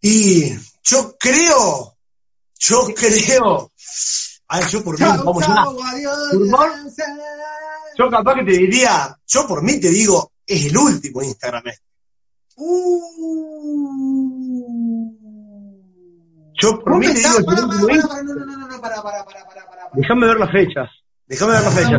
Y 0.00 0.52
yo 0.82 1.16
creo, 1.18 1.96
yo 2.58 2.86
creo. 2.94 3.72
Ay, 4.48 4.64
yo 4.70 4.84
por 4.84 4.98
mí, 4.98 5.04
vamos 5.04 5.46
ya. 5.46 5.62
adiós. 5.90 6.18
Por 6.32 6.50
favor. 6.50 6.70
Yo 7.98 8.10
capaz 8.10 8.34
que 8.36 8.44
te 8.44 8.52
diría, 8.52 9.18
yo 9.26 9.46
por 9.46 9.62
mí 9.62 9.80
te 9.80 9.88
digo, 9.90 10.32
es 10.46 10.66
el 10.66 10.76
último 10.76 11.22
Instagram 11.22 11.62
este. 11.66 11.82
Uh. 12.56 13.26
Yo 16.58 16.78
por 16.80 16.98
mí 16.98 17.06
te 17.06 17.14
digo, 17.14 17.44
para, 17.44 17.66
para, 17.66 17.78
para, 17.78 18.22
no, 18.22 18.80
para, 18.80 19.02
para, 19.02 19.24
para, 19.24 19.46
para. 19.46 19.55
Déjame 19.96 20.26
ver 20.26 20.38
las 20.38 20.50
fechas. 20.50 20.90
Déjame 21.26 21.52
ver 21.54 21.62
la 21.62 21.70
fecha. 21.70 21.98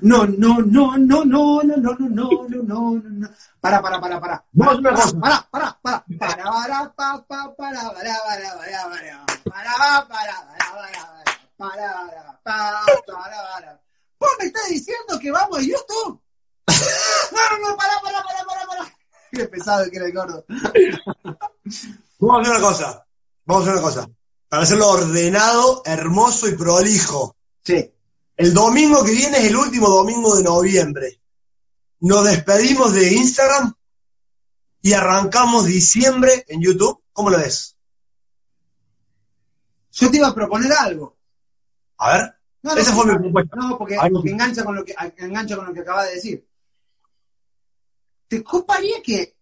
No, 0.00 0.26
no, 0.26 0.58
no, 0.58 0.96
no, 0.96 0.96
no, 0.98 1.24
no, 1.24 1.24
no, 1.24 1.62
no, 1.62 1.62
no, 1.62 2.08
no, 2.08 2.48
no, 2.48 3.02
no. 3.02 3.28
Para, 3.60 3.82
para, 3.82 4.00
para, 4.00 4.20
para. 4.20 4.44
Vamos 4.52 4.78
una 4.78 4.94
cosa. 4.94 5.18
Para, 5.20 5.48
para, 5.50 5.78
para. 5.82 6.04
Para, 6.18 6.44
para, 6.44 6.92
pa, 6.94 7.24
pa, 7.26 7.54
para, 7.56 7.92
para, 7.92 7.92
para, 7.92 8.56
para, 8.58 8.90
para. 8.90 9.26
Para, 9.44 9.72
para, 10.08 10.34
para, 10.48 10.82
para, 11.56 11.82
para, 11.82 12.04
para, 12.42 12.80
para, 13.06 13.38
para. 13.52 13.80
¿Vos 14.18 14.30
me 14.38 14.46
estás 14.46 14.68
diciendo 14.68 15.18
que 15.20 15.30
vamos 15.30 15.58
a 15.58 15.62
YouTube? 15.62 16.20
No, 17.32 17.58
no, 17.58 17.70
no, 17.70 17.76
para, 17.76 18.00
para, 18.00 18.22
para, 18.22 18.44
para, 18.44 18.66
para. 18.66 18.92
Qué 19.32 19.46
pesado 19.46 19.90
que 19.90 19.96
era 19.96 20.06
el 20.06 20.12
gordo. 20.12 20.44
Vamos 22.22 22.36
a 22.36 22.40
hacer 22.42 22.56
una 22.56 22.68
cosa. 22.68 23.06
Vamos 23.44 23.62
a 23.66 23.70
hacer 23.70 23.72
una 23.72 23.82
cosa. 23.82 24.10
Para 24.48 24.62
hacerlo 24.62 24.90
ordenado, 24.90 25.82
hermoso 25.84 26.48
y 26.48 26.54
prolijo. 26.54 27.36
Sí. 27.64 27.92
El 28.36 28.54
domingo 28.54 29.04
que 29.04 29.10
viene 29.10 29.38
es 29.38 29.44
el 29.46 29.56
último 29.56 29.88
domingo 29.88 30.36
de 30.36 30.44
noviembre. 30.44 31.20
Nos 32.00 32.24
despedimos 32.24 32.94
de 32.94 33.12
Instagram 33.12 33.74
y 34.82 34.92
arrancamos 34.92 35.66
diciembre 35.66 36.44
en 36.46 36.62
YouTube. 36.62 37.02
¿Cómo 37.12 37.30
lo 37.30 37.38
ves? 37.38 37.76
Yo 39.90 40.08
te 40.08 40.18
iba 40.18 40.28
a 40.28 40.34
proponer 40.34 40.72
algo. 40.72 41.16
A 41.98 42.12
ver. 42.12 42.34
No, 42.62 42.74
no, 42.74 42.80
Esa 42.80 42.94
fue 42.94 43.06
mi 43.06 43.18
propuesta. 43.18 43.56
No, 43.56 43.76
porque, 43.76 43.96
engancha 44.30 44.64
con 44.64 44.76
lo 44.76 44.84
que 44.84 44.94
engancha 45.16 45.56
con 45.56 45.66
lo 45.66 45.74
que 45.74 45.80
acabas 45.80 46.06
de 46.08 46.14
decir. 46.14 46.48
¿Te 48.28 48.44
coparía 48.44 49.02
que 49.02 49.36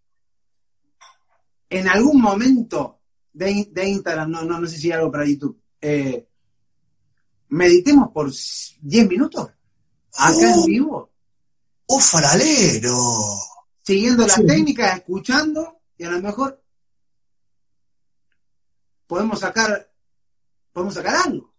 en 1.71 1.89
algún 1.89 2.21
momento 2.21 2.99
de, 3.33 3.69
de 3.71 3.89
Instagram, 3.89 4.31
no, 4.31 4.45
no, 4.45 4.61
no 4.61 4.67
sé 4.69 4.77
si 4.77 4.89
hay 4.89 4.99
algo 4.99 5.11
para 5.13 5.25
YouTube, 5.27 5.59
eh, 5.81 6.27
meditemos 7.49 8.11
por 8.13 8.31
10 8.31 9.09
minutos? 9.09 9.49
Acá 10.15 10.53
en 10.53 10.59
Uh. 10.59 10.67
vivo, 10.67 11.11
¡Uh, 11.87 12.01
faralero! 12.01 12.97
siguiendo 13.83 14.27
las 14.27 14.37
Sí. 14.37 14.47
técnicas, 14.47 14.99
escuchando, 14.99 15.81
y 15.97 16.05
a 16.05 16.11
lo 16.11 16.21
mejor 16.21 16.61
podemos 19.07 19.41
sacar, 19.41 19.91
podemos 20.73 20.95
sacar 20.95 21.17
algo. 21.27 21.53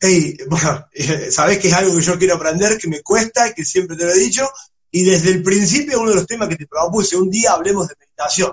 Ey, 0.00 0.36
bueno, 0.48 0.86
sabés 1.30 1.58
que 1.58 1.68
es 1.68 1.74
algo 1.74 1.94
que 1.94 2.02
yo 2.02 2.18
quiero 2.18 2.34
aprender, 2.34 2.78
que 2.78 2.88
me 2.88 3.02
cuesta, 3.02 3.52
que 3.54 3.64
siempre 3.64 3.96
te 3.96 4.04
lo 4.04 4.10
he 4.12 4.18
dicho, 4.18 4.48
y 4.90 5.04
desde 5.04 5.30
el 5.30 5.42
principio 5.42 6.00
uno 6.00 6.10
de 6.10 6.16
los 6.16 6.26
temas 6.26 6.48
que 6.48 6.56
te 6.56 6.66
propuse, 6.66 7.16
un 7.16 7.30
día 7.30 7.52
hablemos 7.52 7.88
de 7.88 7.94
meditación. 7.98 8.52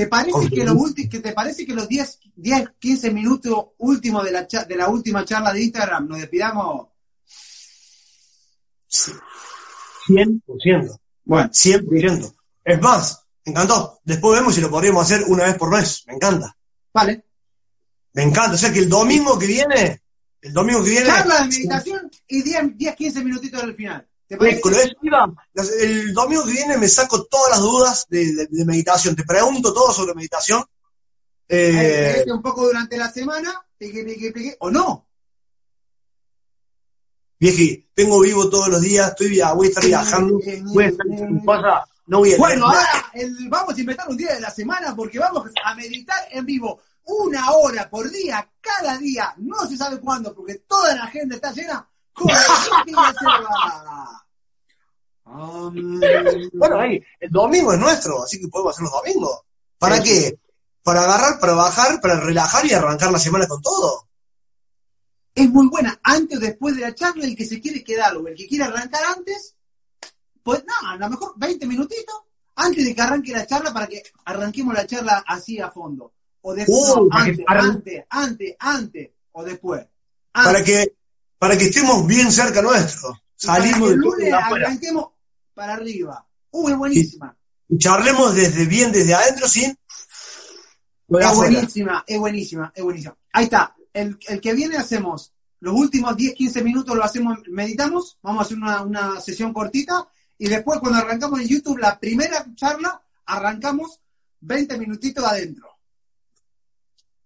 ¿Te 0.00 0.06
parece 0.08 0.48
que, 0.48 0.64
lo 0.64 0.72
ulti- 0.74 1.08
que 1.10 1.20
te 1.20 1.32
parece 1.32 1.66
que 1.66 1.74
los 1.74 1.86
10, 1.88 2.18
10 2.36 2.68
15 2.78 3.10
minutos 3.10 3.66
últimos 3.78 4.24
de 4.24 4.30
la, 4.32 4.42
de 4.44 4.76
la 4.76 4.88
última 4.88 5.24
charla 5.24 5.52
de 5.52 5.62
Instagram 5.62 6.08
nos 6.08 6.18
despidamos? 6.18 6.86
100%. 10.08 11.00
Bueno, 11.24 11.50
100%. 11.50 12.34
Es 12.64 12.80
más, 12.80 13.26
me 13.44 13.52
encantó. 13.52 14.00
Después 14.04 14.38
vemos 14.40 14.54
si 14.54 14.60
lo 14.60 14.70
podríamos 14.70 15.02
hacer 15.02 15.24
una 15.28 15.44
vez 15.44 15.56
por 15.56 15.70
mes. 15.70 16.02
Me 16.06 16.14
encanta. 16.14 16.56
vale. 16.92 17.24
Me 18.12 18.22
encanta. 18.24 18.54
O 18.54 18.58
sea 18.58 18.72
que 18.72 18.80
el 18.80 18.88
domingo 18.88 19.38
que 19.38 19.46
viene, 19.46 20.02
el 20.42 20.52
domingo 20.52 20.82
que 20.82 20.90
viene. 20.90 21.06
Charla 21.06 21.42
de 21.42 21.48
meditación 21.48 22.10
y 22.26 22.42
10, 22.42 22.76
10 22.76 22.96
15 22.96 23.24
minutitos 23.24 23.62
al 23.62 23.74
final. 23.74 24.08
El 25.78 26.14
domingo 26.14 26.44
que 26.44 26.52
viene 26.52 26.78
me 26.78 26.88
saco 26.88 27.24
todas 27.24 27.50
las 27.50 27.60
dudas 27.60 28.06
de, 28.08 28.32
de- 28.34 28.46
de 28.48 28.64
meditación. 28.64 29.16
Te 29.16 29.24
pregunto 29.24 29.72
todo 29.72 29.92
sobre 29.92 30.14
meditación. 30.14 30.64
Eh, 31.48 32.22
Eh, 32.26 32.32
un 32.32 32.40
poco 32.40 32.64
durante 32.66 32.96
la 32.96 33.10
semana, 33.10 33.52
o 34.60 34.70
no. 34.70 35.06
vieji, 37.40 37.88
tengo 37.94 38.20
vivo 38.20 38.48
todos 38.50 38.68
los 38.68 38.80
días, 38.82 39.08
estoy 39.10 39.30
voy 39.54 39.66
a 39.66 39.70
estar 39.70 39.84
viajando, 39.84 40.38
voy 40.74 40.84
a 40.84 40.88
estar 40.88 41.06
en 41.06 41.40
casa, 41.40 41.84
no 42.06 42.18
voy 42.18 42.34
a 42.34 42.36
Bueno, 42.38 42.66
ahora 42.66 43.10
el- 43.14 43.48
vamos 43.48 43.74
a 43.74 43.80
inventar 43.80 44.08
un 44.08 44.16
día 44.16 44.34
de 44.34 44.40
la 44.40 44.50
semana 44.50 44.94
porque 44.94 45.18
vamos 45.18 45.50
a 45.64 45.74
meditar 45.74 46.18
en 46.30 46.44
vivo 46.44 46.80
una 47.04 47.50
hora 47.52 47.88
por 47.90 48.08
día, 48.10 48.48
cada 48.60 48.96
día, 48.98 49.34
no 49.38 49.66
se 49.66 49.76
sabe 49.76 49.98
cuándo, 49.98 50.34
porque 50.34 50.56
toda 50.68 50.94
la 50.94 51.04
agenda 51.04 51.34
está 51.34 51.50
llena. 51.52 51.88
Um, 55.24 56.00
Bueno, 56.54 56.78
ahí, 56.80 57.02
el 57.20 57.30
domingo 57.30 57.72
es 57.72 57.78
nuestro, 57.78 58.22
así 58.24 58.40
que 58.40 58.48
podemos 58.48 58.74
hacer 58.74 58.84
los 58.84 58.92
domingos. 58.92 59.40
¿Para 59.78 59.96
Sí. 59.98 60.02
qué? 60.04 60.38
Para 60.82 61.04
agarrar, 61.04 61.38
para 61.38 61.52
bajar, 61.54 62.00
para 62.00 62.18
relajar 62.20 62.64
y 62.66 62.72
arrancar 62.72 63.12
la 63.12 63.18
semana 63.18 63.46
con 63.46 63.60
todo. 63.62 64.06
es 65.32 65.48
muy 65.48 65.68
buena 65.68 65.98
antes 66.02 66.36
o 66.38 66.40
después 66.40 66.74
de 66.74 66.82
la 66.82 66.94
charla, 66.94 67.24
el 67.24 67.36
que 67.36 67.46
se 67.46 67.60
quiere 67.60 67.82
quedar 67.84 68.14
o 68.16 68.26
el 68.26 68.34
que 68.34 68.46
quiere 68.48 68.64
arrancar 68.64 69.00
antes, 69.16 69.54
pues 70.42 70.62
nada, 70.64 70.94
a 70.94 70.96
lo 70.96 71.08
mejor 71.10 71.32
20 71.36 71.66
minutitos 71.66 72.14
antes 72.56 72.84
de 72.84 72.94
que 72.94 73.00
arranque 73.00 73.32
la 73.32 73.46
charla 73.46 73.72
para 73.72 73.86
que 73.86 74.02
arranquemos 74.24 74.74
la 74.74 74.86
charla 74.86 75.24
así 75.26 75.58
a 75.60 75.70
fondo. 75.70 76.12
O 76.42 76.52
después, 76.52 76.92
Uh, 76.96 77.08
no, 77.08 77.16
antes, 77.16 77.44
antes, 77.46 78.04
antes, 78.10 78.56
antes, 78.58 79.10
o 79.32 79.44
después. 79.44 79.86
Para 80.32 80.64
que, 80.64 80.94
para 81.40 81.56
que 81.56 81.64
estemos 81.64 82.06
bien 82.06 82.30
cerca 82.30 82.60
nuestro. 82.60 83.18
Salimos 83.34 83.92
el 83.92 84.00
de 84.18 84.30
arranquemos 84.30 85.06
para 85.54 85.72
arriba. 85.72 86.26
Uh, 86.50 86.68
es 86.68 86.76
buenísima. 86.76 87.34
Y 87.66 87.78
charlemos 87.78 88.34
desde 88.34 88.66
bien, 88.66 88.92
desde 88.92 89.14
adentro, 89.14 89.48
sin. 89.48 89.70
Es 89.70 91.34
buenísima, 91.34 92.04
es 92.06 92.18
buenísima, 92.18 92.70
es 92.74 92.84
buenísima. 92.84 93.16
Ahí 93.32 93.44
está. 93.44 93.74
El, 93.90 94.18
el 94.28 94.38
que 94.38 94.52
viene 94.52 94.76
hacemos 94.76 95.32
los 95.60 95.74
últimos 95.74 96.14
10, 96.14 96.34
15 96.34 96.62
minutos 96.62 96.94
lo 96.94 97.02
hacemos, 97.02 97.38
meditamos, 97.48 98.18
vamos 98.22 98.40
a 98.40 98.44
hacer 98.44 98.58
una, 98.58 98.82
una 98.82 99.20
sesión 99.22 99.54
cortita 99.54 100.06
y 100.36 100.46
después 100.46 100.78
cuando 100.78 100.98
arrancamos 100.98 101.40
en 101.40 101.48
YouTube 101.48 101.78
la 101.78 101.98
primera 101.98 102.44
charla, 102.54 103.02
arrancamos 103.24 103.98
20 104.40 104.76
minutitos 104.76 105.24
adentro. 105.24 105.70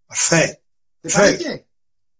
Perfecto. 0.06 0.62
¿Te 1.00 1.08
Perfecto. 1.08 1.44
parece? 1.44 1.66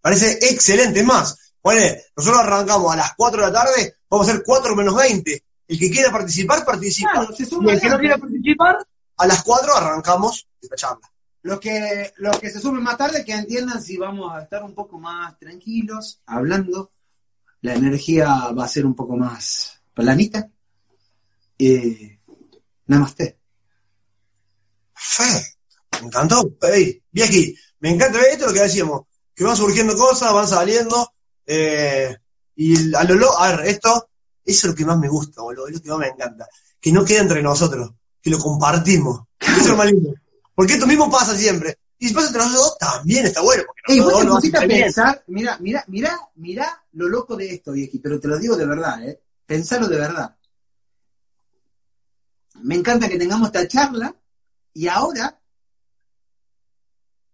Parece 0.00 0.32
excelente. 0.50 1.04
Más, 1.04 1.53
bueno, 1.64 1.96
nosotros 2.14 2.42
arrancamos 2.42 2.92
a 2.92 2.96
las 2.96 3.14
4 3.16 3.40
de 3.40 3.50
la 3.50 3.52
tarde, 3.64 3.96
vamos 4.10 4.28
a 4.28 4.30
hacer 4.30 4.42
4 4.44 4.76
menos 4.76 4.94
20. 4.94 5.44
El 5.66 5.78
que 5.78 5.90
quiera 5.90 6.12
participar, 6.12 6.62
participa. 6.62 7.10
Claro, 7.12 7.34
se 7.34 7.44
y 7.44 7.70
el 7.70 7.80
que 7.80 7.88
no 7.88 7.98
quiera 7.98 8.18
participar, 8.18 8.86
a 9.16 9.26
las 9.26 9.42
4 9.42 9.74
arrancamos 9.74 10.46
esta 10.60 10.76
charla. 10.76 11.10
Los 11.40 11.58
que, 11.58 12.12
los 12.18 12.38
que 12.38 12.50
se 12.50 12.60
sumen 12.60 12.82
más 12.82 12.98
tarde, 12.98 13.24
que 13.24 13.32
entiendan 13.32 13.82
si 13.82 13.96
vamos 13.96 14.34
a 14.34 14.42
estar 14.42 14.62
un 14.62 14.74
poco 14.74 14.98
más 14.98 15.38
tranquilos, 15.38 16.20
hablando. 16.26 16.92
La 17.62 17.74
energía 17.74 18.50
va 18.50 18.66
a 18.66 18.68
ser 18.68 18.84
un 18.84 18.94
poco 18.94 19.16
más 19.16 19.80
planita. 19.94 20.50
Eh, 21.58 22.20
namaste. 22.86 23.38
Perfecto. 24.92 25.54
Me 25.92 26.06
encantó. 26.08 26.56
Ey, 26.62 27.02
vieji, 27.10 27.56
me 27.80 27.90
encanta 27.90 28.20
esto 28.20 28.44
es 28.44 28.52
lo 28.52 28.52
que 28.52 28.60
decíamos, 28.60 29.02
que 29.34 29.44
van 29.44 29.56
surgiendo 29.56 29.96
cosas, 29.96 30.32
van 30.32 30.46
saliendo, 30.48 31.13
eh, 31.46 32.16
y 32.56 32.94
a 32.94 33.04
lo 33.04 33.14
lo- 33.14 33.38
a 33.38 33.56
ver, 33.56 33.66
esto, 33.66 34.08
eso 34.44 34.66
es 34.66 34.70
lo 34.72 34.74
que 34.74 34.84
más 34.84 34.98
me 34.98 35.08
gusta, 35.08 35.42
boludo, 35.42 35.66
es 35.68 35.74
lo 35.74 35.80
que 35.82 35.88
más 35.90 35.98
me 35.98 36.08
encanta. 36.08 36.48
Que 36.80 36.92
no 36.92 37.04
quede 37.04 37.18
entre 37.18 37.42
nosotros, 37.42 37.92
que 38.20 38.30
lo 38.30 38.38
compartimos. 38.38 39.22
Eso 39.40 39.60
es 39.60 39.66
lo 39.68 39.76
más 39.76 39.86
lindo. 39.86 40.14
Porque 40.54 40.74
esto 40.74 40.86
mismo 40.86 41.10
pasa 41.10 41.36
siempre. 41.36 41.78
Y 41.98 42.08
si 42.08 42.14
pasa 42.14 42.26
entre 42.28 42.42
nosotros, 42.42 42.76
también 42.78 43.24
está 43.26 43.40
bueno. 43.40 43.62
Porque 43.66 43.92
Ey, 43.94 44.00
vos 44.00 44.20
te 44.20 44.26
pusiste 44.26 44.58
a 44.58 44.60
pensar, 44.82 45.24
mira, 45.28 45.56
mira, 45.60 45.84
mira, 45.88 46.20
mira 46.36 46.84
lo 46.92 47.08
loco 47.08 47.36
de 47.36 47.54
esto, 47.54 47.72
vieji, 47.72 47.98
pero 47.98 48.20
te 48.20 48.28
lo 48.28 48.38
digo 48.38 48.56
de 48.56 48.66
verdad, 48.66 49.02
¿eh? 49.08 49.20
Pensalo 49.46 49.88
de 49.88 49.96
verdad. 49.98 50.36
Me 52.62 52.74
encanta 52.76 53.08
que 53.08 53.18
tengamos 53.18 53.48
esta 53.48 53.66
charla 53.66 54.14
y 54.72 54.86
ahora 54.88 55.40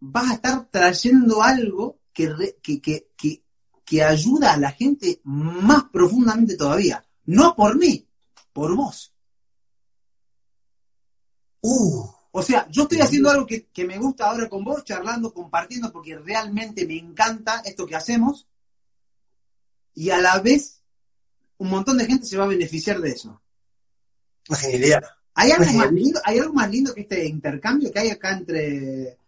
vas 0.01 0.31
a 0.31 0.35
estar 0.35 0.67
trayendo 0.71 1.43
algo 1.43 2.01
que, 2.13 2.29
re- 2.31 2.59
que, 2.63 2.81
que, 2.81 3.10
que, 3.91 4.03
ayuda 4.03 4.53
a 4.53 4.57
la 4.57 4.71
gente 4.71 5.21
más 5.25 5.85
profundamente 5.93 6.57
todavía. 6.57 7.05
No 7.27 7.57
por 7.57 7.77
mí, 7.77 8.07
por 8.53 8.75
vos. 8.77 9.13
Uh, 11.63 12.09
O 12.33 12.43
sea, 12.43 12.69
yo 12.71 12.85
estoy 12.85 13.01
haciendo 13.01 13.31
algo 13.31 13.47
que, 13.47 13.67
que 13.67 13.85
me 13.85 13.99
gusta 13.99 14.31
ahora 14.31 14.49
con 14.49 14.63
vos, 14.65 14.85
charlando, 14.85 15.35
compartiendo, 15.35 15.93
porque 15.93 16.17
realmente 16.17 16.87
me 16.87 16.97
encanta 16.97 17.63
esto 17.65 17.87
que 17.87 17.97
hacemos. 17.97 18.47
Y 19.95 20.11
a 20.11 20.19
la 20.19 20.39
vez, 20.39 20.81
un 21.59 21.69
montón 21.71 21.99
de 21.99 22.07
gente 22.07 22.27
se 22.27 22.37
va 22.37 22.45
a 22.45 22.49
beneficiar 22.49 23.01
de 23.01 23.11
eso. 23.11 23.43
¿Hay 25.35 25.51
algo 25.53 25.73
más 25.73 25.93
lindo, 25.93 26.21
hay 26.25 26.39
algo 26.39 26.55
más 26.55 26.71
lindo 26.71 26.95
que 26.95 27.03
este 27.03 27.27
intercambio 27.27 27.91
que 27.93 27.99
hay 27.99 28.11
acá 28.11 28.33
entre 28.33 29.19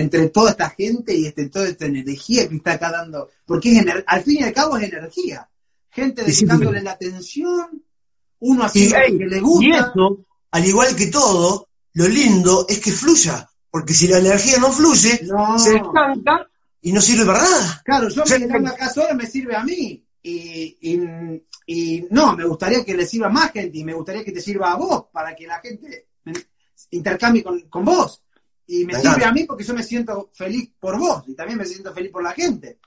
entre 0.00 0.28
toda 0.28 0.50
esta 0.50 0.70
gente 0.70 1.14
y 1.14 1.26
este, 1.26 1.48
toda 1.48 1.68
esta 1.68 1.86
energía 1.86 2.48
que 2.48 2.56
está 2.56 2.72
acá 2.72 2.90
dando? 2.90 3.30
Porque 3.44 3.72
es 3.72 3.78
ener- 3.84 4.04
al 4.06 4.22
fin 4.22 4.38
y 4.40 4.42
al 4.44 4.52
cabo 4.52 4.76
es 4.76 4.84
energía. 4.92 5.48
Gente 5.90 6.24
Sí, 6.24 6.32
sí, 6.32 6.44
dedicándole 6.44 6.82
la 6.82 6.92
atención, 6.92 7.82
uno 8.40 8.64
haciendo 8.64 8.96
lo 8.98 9.18
que 9.18 9.26
le 9.26 9.36
Y 9.38 9.40
gusta. 9.40 9.78
eso, 9.92 10.18
al 10.50 10.64
igual 10.66 10.94
que 10.94 11.06
todo, 11.06 11.68
lo 11.94 12.08
lindo 12.08 12.66
es 12.68 12.78
que 12.80 12.92
fluya. 12.92 13.48
Porque 13.70 13.94
si 13.94 14.06
la 14.08 14.18
energía 14.18 14.58
no 14.58 14.70
fluye, 14.72 15.20
No. 15.24 15.58
se 15.58 15.76
estanca 15.76 16.46
y 16.82 16.92
no 16.92 17.00
sirve 17.00 17.24
para 17.26 17.42
nada. 17.42 17.82
Claro, 17.84 18.08
yo 18.08 18.24
Sí. 18.26 18.34
que 18.38 18.46
tengo 18.46 18.68
acá 18.68 18.88
solo 18.90 19.14
me 19.14 19.26
sirve 19.26 19.56
a 19.56 19.62
mí. 19.64 20.02
Y, 20.22 20.76
y- 20.82 21.42
y 21.68 22.06
no, 22.10 22.36
me 22.36 22.44
gustaría 22.44 22.84
que 22.84 22.94
le 22.94 23.06
sirva 23.06 23.28
más 23.28 23.52
gente 23.52 23.78
y 23.78 23.84
me 23.84 23.92
gustaría 23.94 24.24
que 24.24 24.32
te 24.32 24.40
sirva 24.40 24.72
a 24.72 24.76
vos 24.76 25.06
para 25.12 25.34
que 25.34 25.46
la 25.46 25.58
gente 25.60 26.06
intercambie 26.90 27.42
con, 27.42 27.60
con 27.68 27.84
vos. 27.84 28.22
Y 28.68 28.84
me 28.84 28.94
Me 28.94 29.00
sirve 29.00 29.08
encanta. 29.10 29.28
a 29.28 29.32
mí 29.32 29.44
porque 29.44 29.64
yo 29.64 29.74
me 29.74 29.82
siento 29.82 30.30
feliz 30.32 30.70
por 30.80 30.98
vos 30.98 31.22
y 31.28 31.34
también 31.34 31.58
me 31.58 31.64
siento 31.64 31.92
feliz 31.94 32.10
por 32.10 32.22
la 32.22 32.32
gente. 32.32 32.78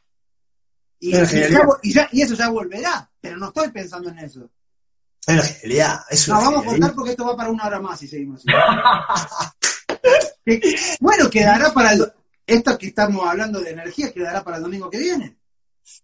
Y, 1.00 1.16
Es 1.16 1.32
y 1.32 1.36
genial. 1.38 1.52
ya 1.52 1.60
vo- 1.62 1.80
y 1.82 1.94
ya- 1.94 2.10
y 2.12 2.22
eso 2.22 2.36
ya 2.36 2.50
volverá, 2.50 3.10
pero 3.22 3.38
no 3.38 3.48
estoy 3.48 3.70
pensando 3.72 4.10
en 4.10 4.20
eso. 4.20 4.50
Es 5.26 5.34
una 5.36 5.44
genialidad. 5.44 6.00
Es 6.10 6.28
No, 6.28 6.36
vamos 6.36 6.64
a 6.64 6.66
cortar 6.66 6.94
porque 6.94 7.12
esto 7.12 7.26
va 7.26 7.38
para 7.38 7.50
una 7.50 7.66
hora 7.68 7.80
más 7.80 8.00
si 8.00 8.08
seguimos 8.08 8.42
así. 8.46 8.48
Bueno, 11.00 11.30
quedará 11.30 11.72
para 11.74 11.94
el, 11.94 12.12
esto 12.46 12.78
que 12.78 12.88
estamos 12.88 13.26
hablando 13.28 13.60
de 13.62 13.72
energía, 13.72 14.12
quedará 14.12 14.44
para 14.44 14.58
el 14.58 14.64
domingo 14.64 14.90
que 14.90 14.98
viene. 14.98 15.38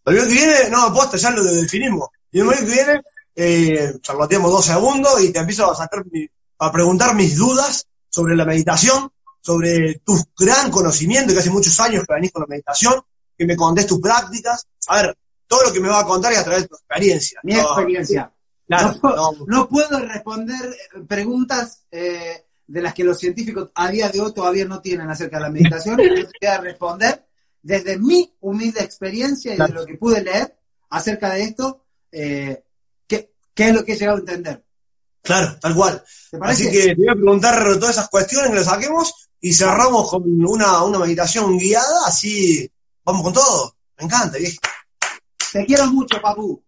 El 0.05 0.15
domingo 0.15 0.27
que 0.27 0.33
viene, 0.33 0.69
no, 0.69 0.83
aposta, 0.83 1.17
ya 1.17 1.31
lo 1.31 1.43
definimos. 1.43 2.09
Y 2.31 2.39
el 2.39 2.45
domingo 2.45 2.65
que 2.67 2.71
viene, 2.73 3.01
eh, 3.35 3.93
charloteamos 4.01 4.51
dos 4.51 4.65
segundos 4.65 5.21
y 5.23 5.31
te 5.33 5.39
empiezo 5.39 5.71
a 5.71 5.75
sacar, 5.75 6.05
mi- 6.11 6.27
a 6.59 6.71
preguntar 6.71 7.15
mis 7.15 7.35
dudas 7.35 7.87
sobre 8.09 8.35
la 8.35 8.45
meditación, 8.45 9.11
sobre 9.45 10.01
tu 10.03 10.17
gran 10.35 10.71
conocimiento, 10.71 11.31
que 11.31 11.39
hace 11.39 11.51
muchos 11.51 11.79
años 11.79 12.03
que 12.07 12.15
venís 12.15 12.31
con 12.31 12.41
la 12.41 12.47
meditación, 12.47 12.99
que 13.37 13.45
me 13.45 13.55
contés 13.55 13.85
tus 13.85 14.01
prácticas. 14.01 14.65
A 14.87 15.03
ver, 15.03 15.17
todo 15.45 15.65
lo 15.65 15.71
que 15.71 15.79
me 15.79 15.87
va 15.87 15.99
a 15.99 16.05
contar 16.05 16.33
es 16.33 16.39
a 16.39 16.43
través 16.43 16.63
de 16.63 16.69
tu 16.69 16.75
experiencia. 16.75 17.39
Mi 17.43 17.53
No, 17.53 17.61
experiencia. 17.61 18.31
Claro, 18.67 18.93
no, 18.93 18.99
puedo, 18.99 19.15
no. 19.15 19.45
no 19.45 19.69
puedo 19.69 19.99
responder 19.99 20.65
eh, 20.65 20.99
preguntas 21.07 21.83
eh, 21.91 22.45
de 22.65 22.81
las 22.81 22.95
que 22.95 23.03
los 23.03 23.19
científicos 23.19 23.69
a 23.75 23.87
día 23.89 24.09
de 24.09 24.19
hoy 24.19 24.33
todavía 24.33 24.65
no 24.65 24.81
tienen 24.81 25.07
acerca 25.11 25.37
de 25.37 25.43
la 25.43 25.51
meditación. 25.51 25.99
Yo 25.99 26.09
voy 26.09 26.49
a 26.49 26.57
responder 26.57 27.23
desde 27.61 27.99
mi 27.99 28.35
humilde 28.39 28.81
experiencia 28.81 29.53
y 29.53 29.57
de 29.57 29.67
lo 29.67 29.85
que 29.85 29.93
pude 29.95 30.23
leer 30.23 30.57
acerca 30.89 31.31
de 31.35 31.43
esto, 31.43 31.85
eh, 32.11 32.63
qué, 33.05 33.31
qué 33.53 33.67
es 33.67 33.75
lo 33.75 33.85
que 33.85 33.93
he 33.93 33.97
llegado 33.97 34.17
a 34.17 34.21
entender. 34.21 34.63
Claro, 35.21 35.55
tal 35.59 35.75
cual. 35.75 36.03
Así 36.41 36.71
que 36.71 36.95
te 36.95 36.95
voy 36.95 37.09
a 37.09 37.13
preguntar 37.13 37.63
todas 37.79 37.97
esas 37.97 38.09
cuestiones 38.09 38.49
que 38.49 38.55
las 38.57 38.65
saquemos 38.65 39.24
y 39.39 39.53
cerramos 39.53 40.09
con 40.09 40.23
una, 40.25 40.83
una 40.83 40.99
meditación 40.99 41.57
guiada, 41.57 42.07
así 42.07 42.69
vamos 43.03 43.23
con 43.23 43.33
todo. 43.33 43.75
Me 43.97 44.05
encanta, 44.05 44.37
viejo. 44.37 44.57
Te 45.51 45.65
quiero 45.65 45.87
mucho, 45.87 46.21
papu. 46.21 46.61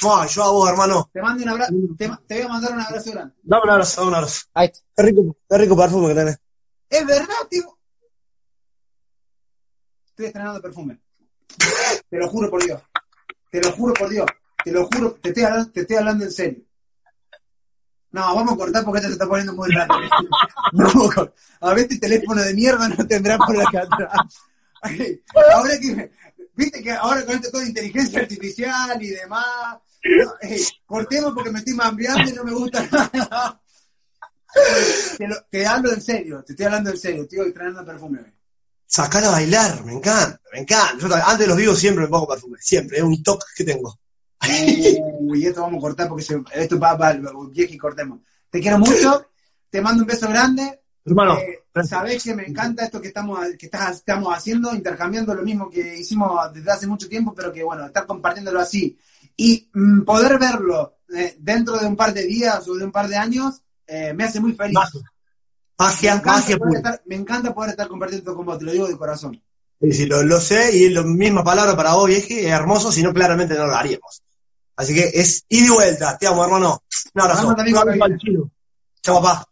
Yo 0.00 0.42
a 0.42 0.50
vos, 0.50 0.68
hermano. 0.68 1.08
Te 1.12 1.22
mando 1.22 1.42
un 1.42 1.48
abrazo. 1.48 1.74
Te, 1.96 2.10
te 2.26 2.34
voy 2.34 2.44
a 2.44 2.48
mandar 2.48 2.72
un 2.72 2.80
abrazo 2.80 3.10
grande. 3.12 3.34
Dame 3.42 3.62
un 3.64 3.70
abrazo, 3.70 4.00
dame 4.00 4.08
un 4.08 4.14
abrazo. 4.16 4.46
Ahí 4.54 4.66
está. 4.66 4.80
Qué 4.96 5.02
rico, 5.02 5.36
qué 5.48 5.58
rico 5.58 5.76
perfume 5.76 6.08
que 6.08 6.14
tenés. 6.14 6.38
Es 6.90 7.06
verdad, 7.06 7.34
tío. 7.48 7.78
Estoy 10.06 10.26
estrenando 10.26 10.60
perfume. 10.60 11.00
Te 12.08 12.18
lo 12.18 12.28
juro 12.28 12.50
por 12.50 12.64
Dios. 12.64 12.82
Te 13.50 13.60
lo 13.60 13.72
juro 13.72 13.94
por 13.94 14.08
Dios. 14.08 14.26
Te 14.64 14.72
lo 14.72 14.86
juro, 14.86 15.14
te 15.14 15.28
estoy 15.28 15.44
hablando, 15.44 15.70
te 15.70 15.80
estoy 15.82 15.96
hablando 15.96 16.24
en 16.24 16.32
serio. 16.32 16.65
No, 18.16 18.34
vamos 18.34 18.54
a 18.54 18.56
cortar 18.56 18.82
porque 18.84 18.98
esto 18.98 19.08
se 19.08 19.12
está 19.14 19.26
poniendo 19.28 19.52
muy 19.52 19.68
grande. 19.68 19.94
No, 20.72 20.88
a 21.60 21.74
ver 21.74 21.84
este 21.84 21.98
teléfono 21.98 22.42
de 22.42 22.52
mierda 22.54 22.88
no 22.88 23.06
tendrá 23.06 23.38
por 23.38 23.58
acá 23.60 23.82
atrás. 23.82 24.10
Ahora 25.54 25.78
que, 25.80 26.10
viste 26.54 26.82
que 26.82 26.92
ahora 26.92 27.24
con 27.24 27.34
esto 27.36 27.50
todo 27.50 27.60
de 27.62 27.68
inteligencia 27.68 28.20
artificial 28.20 29.00
y 29.02 29.08
demás, 29.10 29.44
cortemos 30.86 31.32
porque 31.34 31.50
me 31.50 31.58
estoy 31.60 31.74
mambreando 31.74 32.30
y 32.30 32.32
no 32.34 32.44
me 32.44 32.52
gusta 32.52 32.86
nada. 32.92 33.60
Te, 35.18 35.28
lo- 35.28 35.42
te 35.50 35.66
hablo 35.66 35.92
en 35.92 36.00
serio, 36.00 36.42
te 36.44 36.52
estoy 36.52 36.66
hablando 36.66 36.90
en 36.90 36.98
serio, 36.98 37.22
estoy 37.22 37.46
estrenando 37.48 37.84
perfume 37.84 38.20
hoy. 38.20 38.32
Sacar 38.86 39.24
a 39.24 39.30
bailar, 39.30 39.84
me 39.84 39.92
encanta, 39.92 40.40
me 40.52 40.60
encanta. 40.60 40.96
Yo 40.98 41.14
antes 41.14 41.46
los 41.48 41.56
vivos 41.56 41.78
siempre 41.78 42.04
me 42.04 42.08
pongo 42.08 42.28
perfume, 42.28 42.56
siempre, 42.60 42.98
es 42.98 43.02
un 43.04 43.22
toque 43.22 43.44
que 43.56 43.64
tengo. 43.64 43.98
Uy, 45.20 45.46
esto 45.46 45.62
vamos 45.62 45.78
a 45.78 45.80
cortar 45.80 46.08
porque 46.08 46.24
se- 46.24 46.42
esto 46.54 46.78
va, 46.78 46.94
viejo 47.50 47.72
y 47.74 47.78
cortemos. 47.78 48.20
Te 48.50 48.60
quiero 48.60 48.78
mucho, 48.78 49.26
te 49.70 49.80
mando 49.80 50.02
un 50.02 50.06
beso 50.06 50.28
grande. 50.28 50.80
Hermano, 51.04 51.38
Eh, 51.38 51.62
sabés 51.84 52.22
que 52.24 52.34
me 52.34 52.44
encanta 52.46 52.84
esto 52.84 53.00
que 53.00 53.08
estamos 53.08 53.38
que 53.58 53.66
estás- 53.66 53.96
estamos 53.98 54.34
haciendo, 54.34 54.74
intercambiando 54.74 55.34
lo 55.34 55.42
mismo 55.42 55.68
que 55.70 55.98
hicimos 55.98 56.52
desde 56.52 56.70
hace 56.72 56.86
mucho 56.86 57.08
tiempo, 57.08 57.32
pero 57.34 57.52
que 57.52 57.62
bueno, 57.62 57.86
estar 57.86 58.06
compartiéndolo 58.06 58.60
así 58.60 58.98
y 59.36 59.68
mm, 59.72 60.02
poder 60.02 60.38
verlo 60.38 60.98
eh, 61.14 61.36
dentro 61.38 61.78
de 61.78 61.86
un 61.86 61.94
par 61.96 62.12
de 62.12 62.24
días 62.24 62.66
o 62.68 62.74
de 62.74 62.84
un 62.84 62.90
par 62.92 63.08
de 63.08 63.16
años 63.16 63.62
eh, 63.86 64.12
me 64.14 64.24
hace 64.24 64.40
muy 64.40 64.52
feliz. 64.54 64.74
magia, 64.74 65.00
Me 65.00 65.84
magia, 65.84 66.14
encanta, 66.14 66.32
magia 66.32 66.58
poder 66.58 66.76
estar, 66.76 67.02
me 67.06 67.14
encanta 67.14 67.54
poder 67.54 67.70
estar 67.70 67.88
compartiendo 67.88 68.34
con 68.34 68.46
vos, 68.46 68.58
te 68.58 68.64
lo 68.64 68.72
digo 68.72 68.88
de 68.88 68.96
corazón. 68.96 69.40
Sí, 69.80 69.92
sí, 69.92 70.06
lo, 70.06 70.22
lo 70.22 70.40
sé 70.40 70.76
y 70.76 70.84
es 70.86 70.92
la 70.92 71.02
misma 71.02 71.44
palabra 71.44 71.76
para 71.76 71.94
vos, 71.94 72.06
vieje, 72.08 72.46
es 72.46 72.50
hermoso, 72.52 72.90
si 72.90 73.02
no 73.02 73.12
claramente 73.12 73.54
no 73.54 73.66
lo 73.66 73.74
haríamos. 73.74 74.22
Así 74.76 74.94
que 74.94 75.10
es 75.14 75.44
ida 75.48 75.66
y 75.66 75.70
vuelta, 75.70 76.18
te 76.18 76.26
amo, 76.26 76.44
hermano. 76.44 76.82
Un 77.14 77.22
abrazo. 77.22 77.48
Un 77.48 77.76
abrazo 79.02 79.14
papá. 79.14 79.48